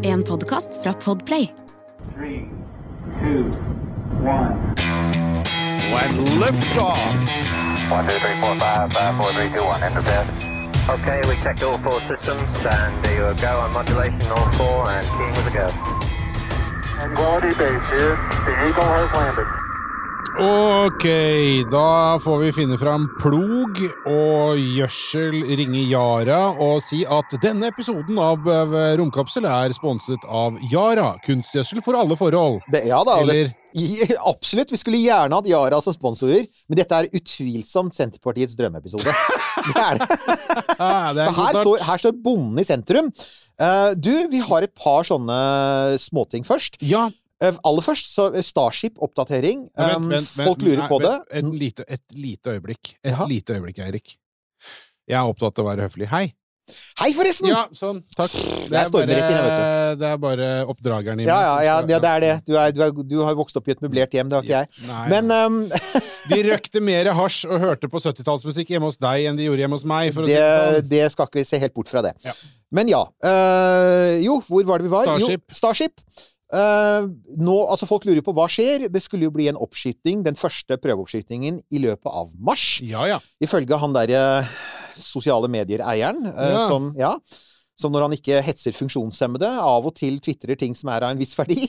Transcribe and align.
En 0.00 0.22
podkast 0.22 0.68
fra 0.82 0.92
Podplay. 0.92 1.50
Three, 2.16 2.48
two, 3.20 3.44
one. 4.22 4.74
When 5.92 6.38
liftoff. 6.38 6.98
One, 7.90 8.08
two, 8.08 8.18
three, 8.18 8.40
four, 8.40 8.58
five, 8.58 8.92
five, 8.92 9.16
four, 9.16 9.32
three, 9.32 9.50
two, 9.54 9.62
one. 9.62 9.82
Enter 9.82 10.02
bed. 10.02 10.26
Okay, 10.88 11.20
we 11.28 11.36
checked 11.42 11.62
all 11.62 11.78
four 11.78 12.00
systems, 12.00 12.42
and 12.66 13.04
there 13.04 13.30
you 13.30 13.40
go 13.40 13.60
on 13.60 13.72
modulation, 13.72 14.22
all 14.32 14.50
four, 14.52 14.90
and 14.90 15.06
keying 15.06 15.34
with 15.36 15.46
a 15.46 15.54
go. 15.54 15.66
Quality 17.14 17.54
base 17.54 17.86
here. 17.94 18.16
The 18.46 18.68
Eagle 18.68 18.82
has 18.82 19.12
landed. 19.14 19.67
Ok, 20.38 21.02
da 21.72 22.18
får 22.22 22.38
vi 22.38 22.50
finne 22.54 22.76
fram 22.78 23.08
plog 23.18 23.80
og 24.06 24.60
gjødsel, 24.60 25.40
ringe 25.58 25.80
Yara 25.90 26.52
og 26.62 26.78
si 26.86 27.00
at 27.02 27.34
denne 27.42 27.72
episoden 27.72 28.20
av 28.22 28.46
Romkapsel 29.00 29.48
er 29.50 29.74
sponset 29.74 30.22
av 30.30 30.54
Yara. 30.70 31.16
Kunstgjødsel 31.26 31.82
for 31.82 31.98
alle 31.98 32.14
forhold. 32.20 32.60
Det, 32.70 32.84
ja 32.86 33.02
da, 33.02 33.18
Eller- 33.24 33.50
det, 33.74 34.14
absolutt. 34.22 34.70
Vi 34.70 34.78
skulle 34.78 35.02
gjerne 35.02 35.34
hatt 35.40 35.50
Yara 35.50 35.82
som 35.82 35.96
sponsorer, 35.96 36.46
men 36.70 36.78
dette 36.78 37.02
er 37.02 37.10
utvilsomt 37.18 37.98
Senterpartiets 37.98 38.54
drømmeepisode. 38.58 39.10
Det 39.10 39.74
er 39.88 39.98
det. 39.98 40.08
Det 40.78 41.24
er 41.24 41.34
her, 41.34 41.56
står, 41.58 41.82
her 41.82 41.98
står 41.98 42.14
bonden 42.22 42.60
i 42.62 42.64
sentrum. 42.66 43.08
Uh, 43.58 43.90
du, 43.98 44.12
vi 44.30 44.38
har 44.46 44.62
et 44.62 44.74
par 44.78 45.02
sånne 45.08 45.38
småting 45.98 46.46
først. 46.46 46.78
Ja, 46.86 47.08
aller 47.40 47.84
først, 47.84 48.10
så 48.14 48.30
Starship-oppdatering. 48.42 49.68
Um, 49.78 50.10
folk 50.32 50.64
lurer 50.64 50.88
på 50.90 50.98
det. 51.04 51.14
Et 51.40 51.52
lite, 51.54 51.86
et 51.88 52.02
lite 52.16 52.56
øyeblikk. 52.56 52.96
Et 53.02 53.14
ja. 53.14 53.28
lite 53.30 53.58
øyeblikk, 53.58 53.78
Eirik. 53.86 54.18
Jeg 55.08 55.16
er 55.16 55.30
opptatt 55.30 55.58
av 55.60 55.66
å 55.66 55.70
være 55.70 55.88
høflig. 55.88 56.10
Hei! 56.10 56.26
Hei, 56.98 57.08
forresten! 57.16 57.48
Ja, 57.48 57.62
sånn. 57.76 58.02
Takk. 58.12 58.32
Det 58.68 58.76
er 58.76 58.90
bare, 58.92 59.14
inn, 59.16 60.00
det 60.00 60.08
er 60.08 60.18
bare 60.20 60.48
oppdrageren 60.68 61.22
i 61.22 61.24
meg 61.24 61.30
Ja, 61.30 61.38
ja, 61.40 61.54
ja, 61.64 61.76
ja, 61.80 62.00
det 62.02 62.10
er 62.10 62.24
det. 62.24 62.32
Du, 62.44 62.52
er, 62.60 62.74
du, 62.76 62.82
er, 62.84 62.92
du 62.92 63.16
har 63.24 63.36
vokst 63.38 63.56
opp 63.56 63.70
i 63.70 63.72
et 63.72 63.80
møblert 63.84 64.12
hjem, 64.12 64.28
det 64.28 64.36
har 64.36 64.44
ikke 64.44 64.60
jeg. 64.60 64.88
Nei, 64.88 65.04
Men 65.14 65.32
um, 65.32 65.58
De 66.32 66.40
røkte 66.44 66.82
mer 66.84 67.08
hasj 67.16 67.46
og 67.48 67.62
hørte 67.62 67.88
på 67.88 68.02
70-tallsmusikk 68.04 68.74
hjemme 68.74 68.90
hos 68.90 69.00
deg 69.00 69.30
enn 69.30 69.38
de 69.40 69.48
gjorde 69.48 69.64
hjemme 69.64 69.78
hos 69.80 69.86
meg. 69.88 70.12
Si 70.12 70.26
det, 70.26 70.34
det 70.36 70.42
sånn. 70.44 70.90
det 70.92 71.04
skal 71.14 71.30
ikke 71.30 71.40
vi 71.40 71.46
se 71.48 71.62
helt 71.62 71.76
bort 71.78 71.92
fra 71.92 72.04
det. 72.04 72.12
Men 72.74 72.90
ja. 72.92 73.06
øh, 73.24 74.18
jo, 74.26 74.40
hvor 74.44 74.68
var 74.68 74.82
det 74.82 74.90
vi 74.90 74.92
var? 74.92 75.08
Starship. 75.08 75.46
Jo, 75.48 75.60
Starship. 75.62 76.04
Øh, 76.48 77.08
nå, 77.36 77.56
altså 77.68 77.88
Folk 77.88 78.06
lurer 78.08 78.24
på 78.24 78.32
hva 78.36 78.46
skjer. 78.50 78.88
Det 78.92 79.02
skulle 79.04 79.28
jo 79.28 79.34
bli 79.34 79.50
en 79.50 79.60
oppskyting, 79.60 80.24
den 80.24 80.38
første 80.38 80.78
prøveoppskytingen, 80.80 81.60
i 81.70 81.82
løpet 81.84 82.08
av 82.08 82.32
mars. 82.38 82.78
Ja, 82.84 83.04
ja. 83.10 83.20
Ifølge 83.44 83.78
han 83.80 83.96
derre 83.96 84.22
sosiale 84.98 85.50
medier-eieren, 85.52 86.24
uh, 86.32 86.48
Ja. 86.48 86.66
som 86.66 86.92
ja, 86.98 87.12
som 87.78 87.92
når 87.94 88.08
han 88.08 88.14
ikke 88.16 88.40
hetser 88.42 88.74
funksjonshemmede, 88.74 89.46
av 89.46 89.86
og 89.86 89.94
til 89.94 90.18
tvitrer 90.18 90.58
ting 90.58 90.74
som 90.74 90.90
er 90.90 91.04
av 91.06 91.14
en 91.14 91.20
viss 91.20 91.36
verdi. 91.38 91.68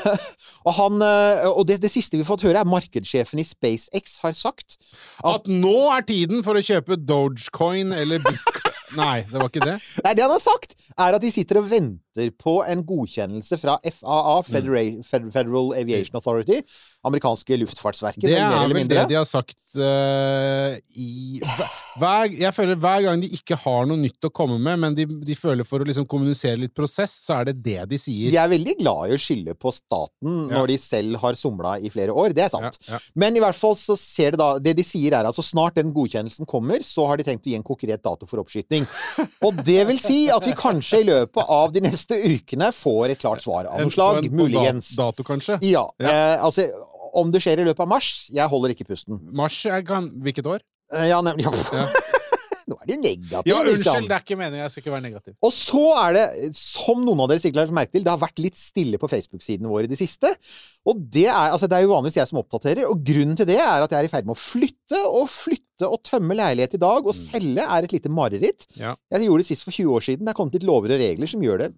og 0.66 0.72
han, 0.76 1.02
øh, 1.02 1.48
og 1.50 1.64
det, 1.66 1.80
det 1.82 1.90
siste 1.90 2.14
vi 2.14 2.22
har 2.22 2.28
fått 2.30 2.44
høre, 2.46 2.62
er 2.62 2.70
markedssjefen 2.70 3.42
i 3.42 3.46
SpaceX 3.48 4.20
har 4.22 4.36
sagt 4.38 4.78
At 5.26 5.48
nå 5.50 5.90
er 5.96 6.06
tiden 6.06 6.44
for 6.46 6.54
å 6.54 6.62
kjøpe 6.62 7.00
Dogecoin 7.00 7.90
eller 7.96 8.22
Bitcoin 8.22 8.68
Nei, 8.98 9.22
det 9.22 9.38
var 9.38 9.46
ikke 9.46 9.62
det. 9.62 9.76
Nei, 10.02 10.12
det 10.18 10.24
han 10.24 10.32
har 10.34 10.42
sagt, 10.42 10.72
er 10.98 11.14
at 11.14 11.22
de 11.22 11.28
sitter 11.30 11.60
og 11.60 11.68
venter 11.70 12.00
på 12.36 12.58
en 12.68 12.84
godkjennelse 12.86 13.58
fra 13.60 13.78
FAA, 13.84 14.36
Federa 14.46 14.82
Federal 15.06 15.72
Aviation 15.78 16.18
Authority, 16.20 16.60
amerikanske 17.08 17.56
luftfartsverket, 17.62 18.26
Det 18.28 18.36
er 18.36 18.68
vel 18.68 18.88
det 18.90 19.06
de 19.08 19.16
har 19.16 19.24
sagt 19.28 19.56
uh, 19.80 20.76
i 21.00 21.40
hver, 22.00 22.32
Jeg 22.36 22.52
føler 22.56 22.78
hver 22.80 23.04
gang 23.06 23.22
de 23.22 23.30
ikke 23.38 23.56
har 23.62 23.88
noe 23.88 24.00
nytt 24.00 24.28
å 24.28 24.32
komme 24.34 24.58
med, 24.60 24.78
men 24.82 24.96
de, 24.98 25.06
de 25.06 25.36
føler 25.38 25.64
for 25.64 25.80
å 25.80 25.88
liksom 25.88 26.06
kommunisere 26.10 26.58
litt 26.60 26.74
prosess, 26.76 27.14
så 27.24 27.38
er 27.40 27.50
det 27.50 27.56
det 27.64 27.86
de 27.90 28.00
sier. 28.00 28.30
De 28.32 28.38
er 28.40 28.50
veldig 28.52 28.76
glad 28.82 29.10
i 29.10 29.16
å 29.16 29.20
skylde 29.20 29.56
på 29.56 29.72
staten 29.74 30.48
Ja. 30.50 30.58
når 30.58 30.72
de 30.72 30.76
selv 30.82 31.16
har 31.22 31.36
somla 31.38 31.76
i 31.80 31.90
flere 31.92 32.12
år. 32.12 32.34
Det 32.36 32.44
er 32.44 32.52
sant. 32.52 32.78
Ja, 32.86 32.96
ja. 32.96 33.00
Men 33.14 33.36
i 33.36 33.42
hvert 33.42 33.56
fall 33.56 33.76
så 33.78 33.96
ser 33.98 34.34
det 34.34 34.40
da 34.40 34.50
Det 34.62 34.74
de 34.76 34.84
sier, 34.86 35.14
er 35.16 35.26
at 35.28 35.36
så 35.36 35.44
snart 35.44 35.76
den 35.78 35.92
godkjennelsen 35.94 36.48
kommer, 36.48 36.82
så 36.84 37.06
har 37.08 37.20
de 37.20 37.26
tenkt 37.26 37.46
å 37.46 37.50
gi 37.52 37.56
en 37.58 37.66
konkret 37.66 38.02
dato 38.04 38.26
for 38.28 38.42
oppskyting. 38.42 38.86
Og 39.46 39.62
det 39.64 39.80
vil 39.88 39.98
si 40.02 40.18
at 40.32 40.44
vi 40.46 40.54
kanskje 40.56 41.02
i 41.02 41.06
løpet 41.08 41.50
av 41.50 41.72
de 41.74 41.82
neste 41.84 42.09
ukene 42.16 42.70
får 42.74 43.10
et 43.10 43.18
klart 43.22 43.40
svar 43.44 43.66
av 43.70 43.80
noe 43.80 43.90
slag. 43.90 44.22
på 44.22 44.24
en- 44.24 44.30
på 44.30 44.36
Muligens. 44.44 44.90
dat- 44.96 45.16
Dato, 45.16 45.22
kanskje? 45.24 45.58
Ja. 45.62 45.86
Ja. 46.00 46.08
Eh, 46.10 46.44
altså, 46.44 46.68
om 47.14 47.30
det 47.30 47.40
skjer 47.42 47.58
i 47.60 47.64
løpet 47.64 47.80
av 47.80 47.88
mars 47.88 48.28
Jeg 48.32 48.48
holder 48.48 48.70
ikke 48.74 48.86
pusten. 48.86 49.18
Mars 49.34 49.64
er 49.66 49.82
kan, 49.82 50.10
Hvilket 50.10 50.44
år? 50.46 50.60
Eh, 50.92 51.08
Ja, 51.08 51.20
nemlig. 51.22 51.44
Ja. 51.44 51.86
Nå 52.70 52.76
er 52.82 52.86
du 52.86 52.96
negativ, 53.02 53.42
Ja, 53.50 53.62
liksom. 53.64 53.96
unnskyld, 53.96 54.06
det 54.08 54.14
er 54.14 54.20
ikke 54.22 54.36
meningen. 54.38 54.62
Jeg 54.62 54.70
skal 54.70 54.82
ikke 54.84 54.92
være 54.94 55.02
negativ. 55.02 55.34
Og 55.42 55.50
så 55.50 55.80
er 56.06 56.12
det, 56.14 56.54
som 56.54 57.00
noen 57.04 57.18
av 57.24 57.28
dere 57.32 57.40
sikkert 57.42 57.66
har 57.66 57.74
merket 57.74 57.92
til, 57.96 58.04
det 58.04 58.12
har 58.12 58.20
vært 58.22 58.38
litt 58.38 58.54
stille 58.54 58.96
på 58.96 59.08
Facebook-siden 59.10 59.66
vår 59.66 59.88
i 59.88 59.90
det 59.90 59.98
siste. 59.98 60.30
Og 60.86 61.00
det 61.10 61.26
er, 61.26 61.50
altså 61.50 61.66
det 61.66 61.72
er 61.80 61.82
jo 61.82 61.90
vanligvis 61.96 62.14
jeg 62.20 62.28
som 62.30 62.38
oppdaterer, 62.38 62.86
og 62.88 63.02
grunnen 63.02 63.34
til 63.36 63.46
det 63.50 63.58
er 63.58 63.82
at 63.82 63.90
jeg 63.90 63.98
er 63.98 64.04
i 64.06 64.12
ferd 64.12 64.24
med 64.24 64.36
å 64.36 64.38
flytte 64.38 65.02
og 65.02 65.26
flytte 65.26 65.90
og 65.90 65.98
tømme 66.04 66.36
leilighet 66.38 66.74
i 66.78 66.78
dag, 66.78 67.04
og 67.10 67.12
selge 67.16 67.58
er 67.66 67.82
et 67.82 67.90
lite 67.96 68.08
mareritt. 68.08 68.68
Mm. 68.76 68.80
Ja. 68.84 68.94
Jeg 69.10 69.26
gjorde 69.26 69.42
det 69.42 69.46
sist 69.50 69.64
for 69.66 69.72
20 69.74 69.90
år 69.98 70.00
siden. 70.06 70.24
Det 70.24 70.28
er 70.30 70.38
kommet 70.38 70.54
litt 70.54 70.62
lover 70.70 70.94
og 70.94 71.00
regler 71.02 71.26
som 71.26 71.40
gjør 71.42 71.58
det 71.64 71.72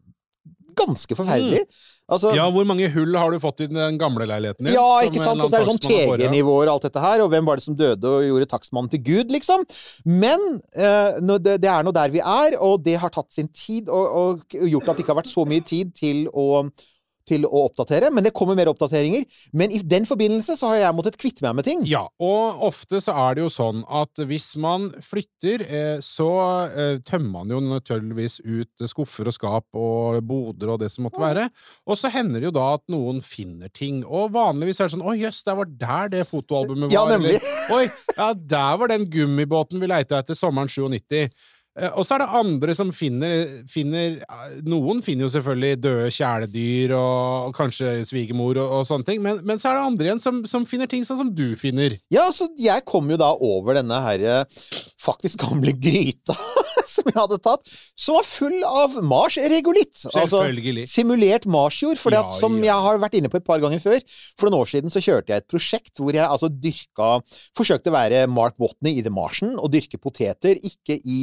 ganske 0.76 1.16
forferdelig. 1.18 1.64
Altså, 2.12 2.32
Mm. 2.32 2.36
Ja, 2.36 2.46
hvor 2.50 2.64
mange 2.68 2.88
hull 2.92 3.14
har 3.16 3.30
du 3.30 3.38
fått 3.40 3.60
i 3.64 3.66
den 3.70 3.96
gamle 3.96 4.26
leiligheten 4.28 4.66
din? 4.66 4.74
Ja, 4.74 5.00
ikke 5.06 5.22
sant? 5.22 5.40
Og 5.40 5.48
så 5.48 5.56
er 5.56 5.64
det 5.64 5.70
sånn? 5.70 5.78
TG-nivåer 5.86 6.66
og 6.68 6.72
alt 6.74 6.82
dette 6.88 7.00
her, 7.00 7.22
og 7.24 7.30
hvem 7.32 7.46
var 7.46 7.56
det 7.56 7.64
som 7.64 7.76
døde 7.78 8.04
og 8.04 8.26
gjorde 8.26 8.48
takstmannen 8.50 8.90
til 8.92 9.00
Gud, 9.06 9.30
liksom? 9.32 9.64
Men 10.04 10.60
eh, 10.74 11.20
det, 11.38 11.60
det 11.62 11.70
er 11.70 11.86
nå 11.86 11.92
der 11.94 12.10
vi 12.12 12.20
er, 12.20 12.58
og 12.60 12.82
det 12.84 12.98
har 13.00 13.14
tatt 13.14 13.32
sin 13.32 13.48
tid, 13.48 13.88
og, 13.88 14.12
og 14.12 14.58
gjort 14.58 14.88
at 14.90 14.96
det 14.98 15.06
ikke 15.06 15.14
har 15.14 15.22
vært 15.22 15.32
så 15.32 15.46
mye 15.48 15.64
tid 15.64 15.94
til 15.96 16.26
å 16.34 16.66
til 17.28 17.46
å 17.46 17.66
oppdatere, 17.66 18.10
men 18.14 18.24
det 18.26 18.34
kommer 18.36 18.58
mer 18.58 18.70
oppdateringer. 18.72 19.24
Men 19.56 19.72
i 19.74 19.80
den 19.86 20.06
forbindelse 20.08 20.56
så 20.58 20.72
har 20.72 20.82
jeg 20.82 20.96
måttet 20.98 21.18
kvitte 21.20 21.44
meg 21.46 21.58
med 21.58 21.68
ting. 21.68 21.84
Ja, 21.88 22.04
og 22.22 22.62
ofte 22.68 23.00
så 23.02 23.14
er 23.24 23.36
det 23.36 23.44
jo 23.44 23.52
sånn 23.52 23.84
at 23.88 24.22
hvis 24.28 24.52
man 24.60 24.90
flytter, 25.04 25.64
eh, 25.66 25.96
så 26.04 26.30
eh, 26.68 26.98
tømmer 27.06 27.42
man 27.42 27.54
jo 27.54 27.62
naturligvis 27.64 28.40
ut 28.44 28.86
skuffer 28.90 29.30
og 29.30 29.36
skap 29.36 29.78
og 29.78 30.18
boder 30.26 30.74
og 30.74 30.82
det 30.82 30.90
som 30.92 31.06
måtte 31.06 31.22
være. 31.22 31.48
Og 31.88 31.98
så 32.00 32.10
hender 32.12 32.42
det 32.42 32.50
jo 32.50 32.56
da 32.58 32.66
at 32.76 32.84
noen 32.92 33.22
finner 33.24 33.72
ting. 33.72 34.02
Og 34.04 34.32
vanligvis 34.34 34.80
er 34.80 34.90
det 34.90 34.96
sånn 34.96 35.06
Å 35.06 35.16
jøss, 35.16 35.42
det 35.46 35.56
var 35.58 35.72
der 35.86 36.12
det 36.16 36.28
fotoalbumet 36.28 36.90
var. 36.90 36.94
Ja, 36.94 37.06
nemlig. 37.10 37.38
Eller, 37.38 37.76
Oi, 37.78 38.14
ja, 38.16 38.30
der 38.34 38.78
var 38.80 38.92
den 38.92 39.08
gummibåten 39.10 39.82
vi 39.82 39.90
leita 39.90 40.20
etter 40.22 40.38
sommeren 40.38 40.70
97. 40.70 41.30
Eh, 41.78 41.88
Og 41.96 42.04
så 42.04 42.16
er 42.16 42.22
det 42.22 42.32
andre 42.36 42.74
som 42.76 42.90
finner, 42.92 43.46
finner 43.70 44.18
eh, 44.20 44.56
Noen 44.68 45.00
finner 45.04 45.24
jo 45.26 45.32
selvfølgelig 45.32 45.80
døde 45.80 46.10
kjæledyr 46.12 46.92
og, 46.98 47.48
og 47.48 47.54
kanskje 47.56 47.94
svigermor 48.08 48.58
og, 48.60 48.74
og 48.80 48.88
sånne 48.88 49.08
ting, 49.08 49.22
men, 49.24 49.40
men 49.48 49.60
så 49.60 49.70
er 49.70 49.78
det 49.78 49.86
andre 49.88 50.10
igjen 50.10 50.20
som, 50.22 50.42
som 50.48 50.66
finner 50.68 50.90
ting 50.90 51.06
sånn 51.08 51.20
som 51.22 51.30
du 51.32 51.54
finner. 51.56 51.96
Ja, 52.12 52.26
så 52.34 52.50
jeg 52.60 52.84
kom 52.88 53.08
jo 53.12 53.16
da 53.20 53.30
over 53.40 53.78
denne 53.78 54.02
her 54.04 54.26
eh, 54.26 54.58
faktisk 55.00 55.40
gamle 55.46 55.72
gryta 55.80 56.36
som 56.92 57.08
jeg 57.08 57.16
hadde 57.16 57.38
tatt, 57.40 57.70
som 57.96 58.18
var 58.18 58.26
full 58.26 58.58
av 58.68 58.98
marsregolitt. 59.06 59.94
Selvfølgelig. 60.02 60.82
Altså, 60.82 60.92
simulert 60.92 61.46
marsjord. 61.48 62.00
For 62.02 62.12
Ja, 62.12 62.24
som 62.36 62.58
ja. 62.58 62.66
jeg 62.72 62.84
har 62.84 63.00
vært 63.00 63.16
inne 63.16 63.30
på 63.32 63.38
et 63.40 63.46
par 63.46 63.62
ganger 63.62 63.80
før, 63.80 64.02
for 64.36 64.50
noen 64.50 64.60
år 64.60 64.68
siden 64.74 64.92
så 64.92 65.00
kjørte 65.00 65.32
jeg 65.32 65.44
et 65.44 65.48
prosjekt 65.48 66.02
hvor 66.02 66.12
jeg 66.12 66.26
altså 66.26 66.50
dyrka 66.52 67.14
Forsøkte 67.56 67.88
å 67.88 67.94
være 67.94 68.26
Mark 68.30 68.58
Watney 68.60 68.98
i 68.98 69.04
The 69.04 69.12
Martian 69.14 69.54
og 69.56 69.70
dyrke 69.72 69.96
poteter, 70.02 70.58
ikke 70.60 70.98
i 71.00 71.22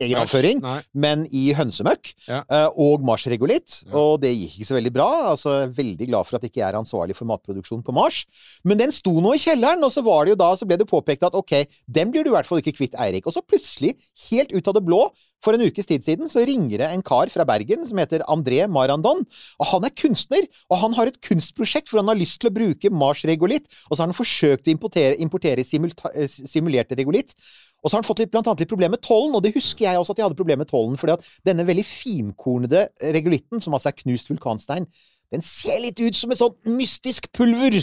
egen 0.00 0.18
avføring, 0.20 0.62
men 0.94 1.26
i 1.32 1.52
hønsemøkk 1.56 2.12
Ja. 2.28 2.42
eh, 2.50 2.68
og 2.76 3.04
marsregolitt. 3.06 3.82
Ja. 3.86 3.96
Og 3.96 4.20
det 4.20 4.32
gikk 4.34 4.58
ikke 4.58 4.68
så 4.70 4.76
veldig 4.78 4.92
bra. 4.92 5.08
Altså, 5.32 5.54
veldig 5.72 6.08
glad 6.10 6.26
for 6.26 6.36
at 6.36 6.42
jeg 6.42 6.52
ikke 6.52 6.66
er 6.68 6.78
ansvarlig 6.80 7.16
for 7.16 7.28
matproduksjon 7.30 7.84
på 7.86 7.94
Mars. 7.96 8.24
Men 8.64 8.78
den 8.78 8.92
sto 8.92 9.14
nå 9.20 9.34
i 9.34 9.42
kjelleren, 9.42 9.82
og 9.84 9.92
så 9.92 10.04
var 10.04 10.24
det 10.24 10.36
jo 10.36 10.42
da, 10.42 10.50
så 10.56 10.66
ble 10.68 10.76
det 10.80 10.88
påpekt 10.90 11.22
at 11.26 11.34
ok, 11.34 11.64
den 11.88 12.12
blir 12.12 12.24
du 12.24 12.30
i 12.30 12.36
hvert 12.36 12.46
fall 12.48 12.60
ikke 12.62 12.76
kvitt, 12.76 12.98
Eirik. 13.00 13.26
Og 13.26 13.32
så 13.32 13.42
plutselig, 13.44 13.96
helt 14.30 14.52
ut 14.52 14.68
av 14.68 14.74
det 14.74 14.84
blå, 14.84 15.10
for 15.44 15.54
en 15.54 15.62
ukes 15.62 15.86
tid 15.86 16.02
siden, 16.04 16.30
så 16.32 16.42
ringer 16.46 16.80
det 16.82 16.88
en 16.90 17.04
kar 17.06 17.30
fra 17.30 17.44
Bergen 17.46 17.84
som 17.86 17.98
heter 18.00 18.24
André 18.32 18.64
Marandon. 18.72 19.22
Og 19.60 19.68
han 19.70 19.86
er 19.86 19.94
kunstner, 19.94 20.46
og 20.72 20.80
han 20.82 20.96
har 20.96 21.10
et 21.10 21.20
kunstprosjekt 21.22 21.92
hvor 21.92 22.02
han 22.02 22.10
har 22.10 22.18
lyst 22.18 22.40
til 22.42 22.50
å 22.50 22.54
bruke 22.56 22.90
marsregolitt, 22.90 23.68
og 23.86 23.94
så 23.96 24.02
har 24.02 24.10
han 24.10 24.16
forsøkt 24.16 24.66
å 24.66 24.74
importere, 24.74 25.18
importere 25.22 25.64
simulerte 25.66 26.96
eh, 26.96 27.00
regolitt. 27.02 27.36
Og 27.84 27.90
så 27.90 27.94
har 27.96 28.02
han 28.02 28.08
fått 28.08 28.18
litt, 28.24 28.30
blant 28.32 28.46
annet 28.50 28.64
litt 28.64 28.70
problemer 28.72 28.96
med 28.96 29.02
tollen, 29.04 29.34
og 29.36 29.42
det 29.44 29.54
husker 29.54 29.86
jeg 29.86 29.98
også 30.00 30.14
at 30.16 30.18
jeg 30.22 30.26
hadde 30.26 30.38
problemer 30.38 30.64
med 30.64 30.70
tollen, 30.72 30.96
fordi 30.98 31.12
at 31.14 31.26
denne 31.46 31.66
veldig 31.68 31.84
finkornede 31.86 32.88
regulitten, 33.14 33.60
som 33.62 33.76
altså 33.76 33.92
er 33.92 33.98
knust 34.00 34.30
vulkanstein, 34.32 34.88
den 35.34 35.42
ser 35.42 35.80
litt 35.82 35.98
ut 35.98 36.14
som 36.14 36.30
et 36.30 36.38
sånt 36.38 36.54
mystisk 36.70 37.24
pulver. 37.34 37.74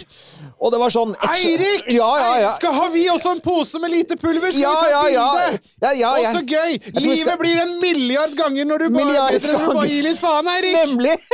Og 0.64 0.72
det 0.72 0.78
var 0.80 0.94
sånn 0.96 1.12
Eirik! 1.28 1.90
Ja, 1.92 2.08
ja, 2.22 2.30
ja. 2.46 2.52
Skal 2.56 2.72
ha 2.78 2.86
vi 2.94 3.02
også 3.12 3.34
en 3.36 3.42
pose 3.44 3.82
med 3.84 3.92
lite 3.92 4.16
pulver? 4.20 4.52
Skal 4.56 4.64
Ja, 4.64 4.72
vi 4.72 4.86
ta 4.86 4.92
ja, 4.94 5.02
et 5.04 5.14
ja. 5.14 5.26
bilde? 5.34 5.74
Ja, 5.84 5.92
ja, 6.00 6.12
Å, 6.14 6.22
jeg- 6.24 6.38
så 6.38 6.44
gøy! 6.48 6.78
Livet 7.02 7.20
skal- 7.26 7.42
blir 7.42 7.60
en 7.66 7.74
milliard 7.84 8.36
ganger 8.40 8.66
når 8.70 8.86
du 8.86 8.90
bare, 8.96 9.28
når 9.44 9.60
du 9.68 9.74
bare 9.76 9.90
gir 9.92 10.08
litt 10.08 10.20
faen, 10.24 10.48
Eirik! 10.56 10.78
Nemlig! 10.86 11.18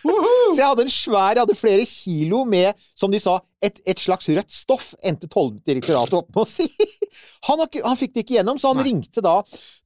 Så 0.00 0.56
jeg 0.56 0.64
hadde 0.64 0.84
en 0.86 0.92
svær, 0.92 1.34
jeg 1.36 1.42
hadde 1.44 1.54
flere 1.60 1.84
kilo 1.84 2.44
med, 2.48 2.72
som 2.96 3.12
de 3.12 3.20
sa, 3.20 3.36
et, 3.62 3.80
et 3.86 3.98
slags 4.00 4.26
rødt 4.32 4.50
stoff, 4.50 4.94
endte 5.04 5.28
tolldirektoratet 5.28 6.14
opp 6.16 6.28
med 6.34 6.42
å 6.42 6.48
si. 6.48 6.66
Han, 7.48 7.58
han 7.58 7.96
fikk 7.98 8.12
det 8.14 8.22
ikke 8.22 8.36
gjennom, 8.36 8.58
så 8.60 8.68
han 8.70 8.78
Nei. 8.78 8.84
ringte 8.86 9.22
da 9.24 9.32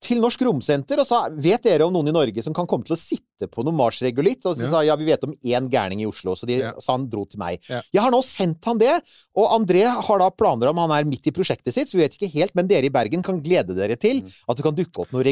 til 0.05 0.19
Norsk 0.21 0.43
Romsenter 0.45 1.01
og 1.01 1.07
sa 1.09 1.23
vet 1.33 1.63
dere 1.65 1.87
om 1.87 1.95
noen 1.95 2.11
i 2.11 2.13
Norge 2.13 2.43
som 2.45 2.53
kan 2.57 2.67
komme 2.69 2.85
til 2.85 2.93
å 2.97 3.01
sitte 3.01 3.49
på 3.49 3.65
noe 3.65 3.73
Mars-regolitt? 3.73 4.45
Og 4.51 4.59
så 4.59 4.67
Ja. 4.67 4.71
sa 4.75 4.83
ja, 4.85 4.97
vi 5.01 5.07
vet 5.09 5.25
om 5.25 5.33
én 5.41 5.71
gærning 5.73 6.03
i 6.03 6.07
Oslo, 6.11 6.35
så, 6.37 6.45
de, 6.47 6.59
Ja. 6.61 6.73
så 6.83 6.93
han 6.99 7.09
dro 7.09 7.25
til 7.25 7.39
meg. 7.41 7.63
Ja. 7.71 7.81
Jeg 7.95 8.03
har 8.05 8.11
nå 8.13 8.21
sendt 8.27 8.63
han 8.69 8.79
det, 8.83 8.93
og 9.35 9.49
André 9.57 9.87
har 9.89 10.19
da 10.19 10.29
planer 10.31 10.69
om 10.69 10.77
Han 10.85 10.91
er 10.93 11.09
midt 11.09 11.27
i 11.27 11.33
prosjektet 11.33 11.73
sitt, 11.73 11.89
så 11.89 11.97
vi 11.97 12.05
vet 12.05 12.19
ikke 12.19 12.33
helt, 12.35 12.55
men 12.55 12.69
dere 12.69 12.85
i 12.91 12.93
Bergen 12.93 13.23
kan 13.25 13.41
glede 13.41 13.75
dere 13.75 13.97
til 13.97 14.21
Mm. 14.21 14.29
at 14.49 14.57
det 14.57 14.63
kan 14.69 14.75
dukke 14.77 15.01
opp 15.07 15.13
noe 15.13 15.25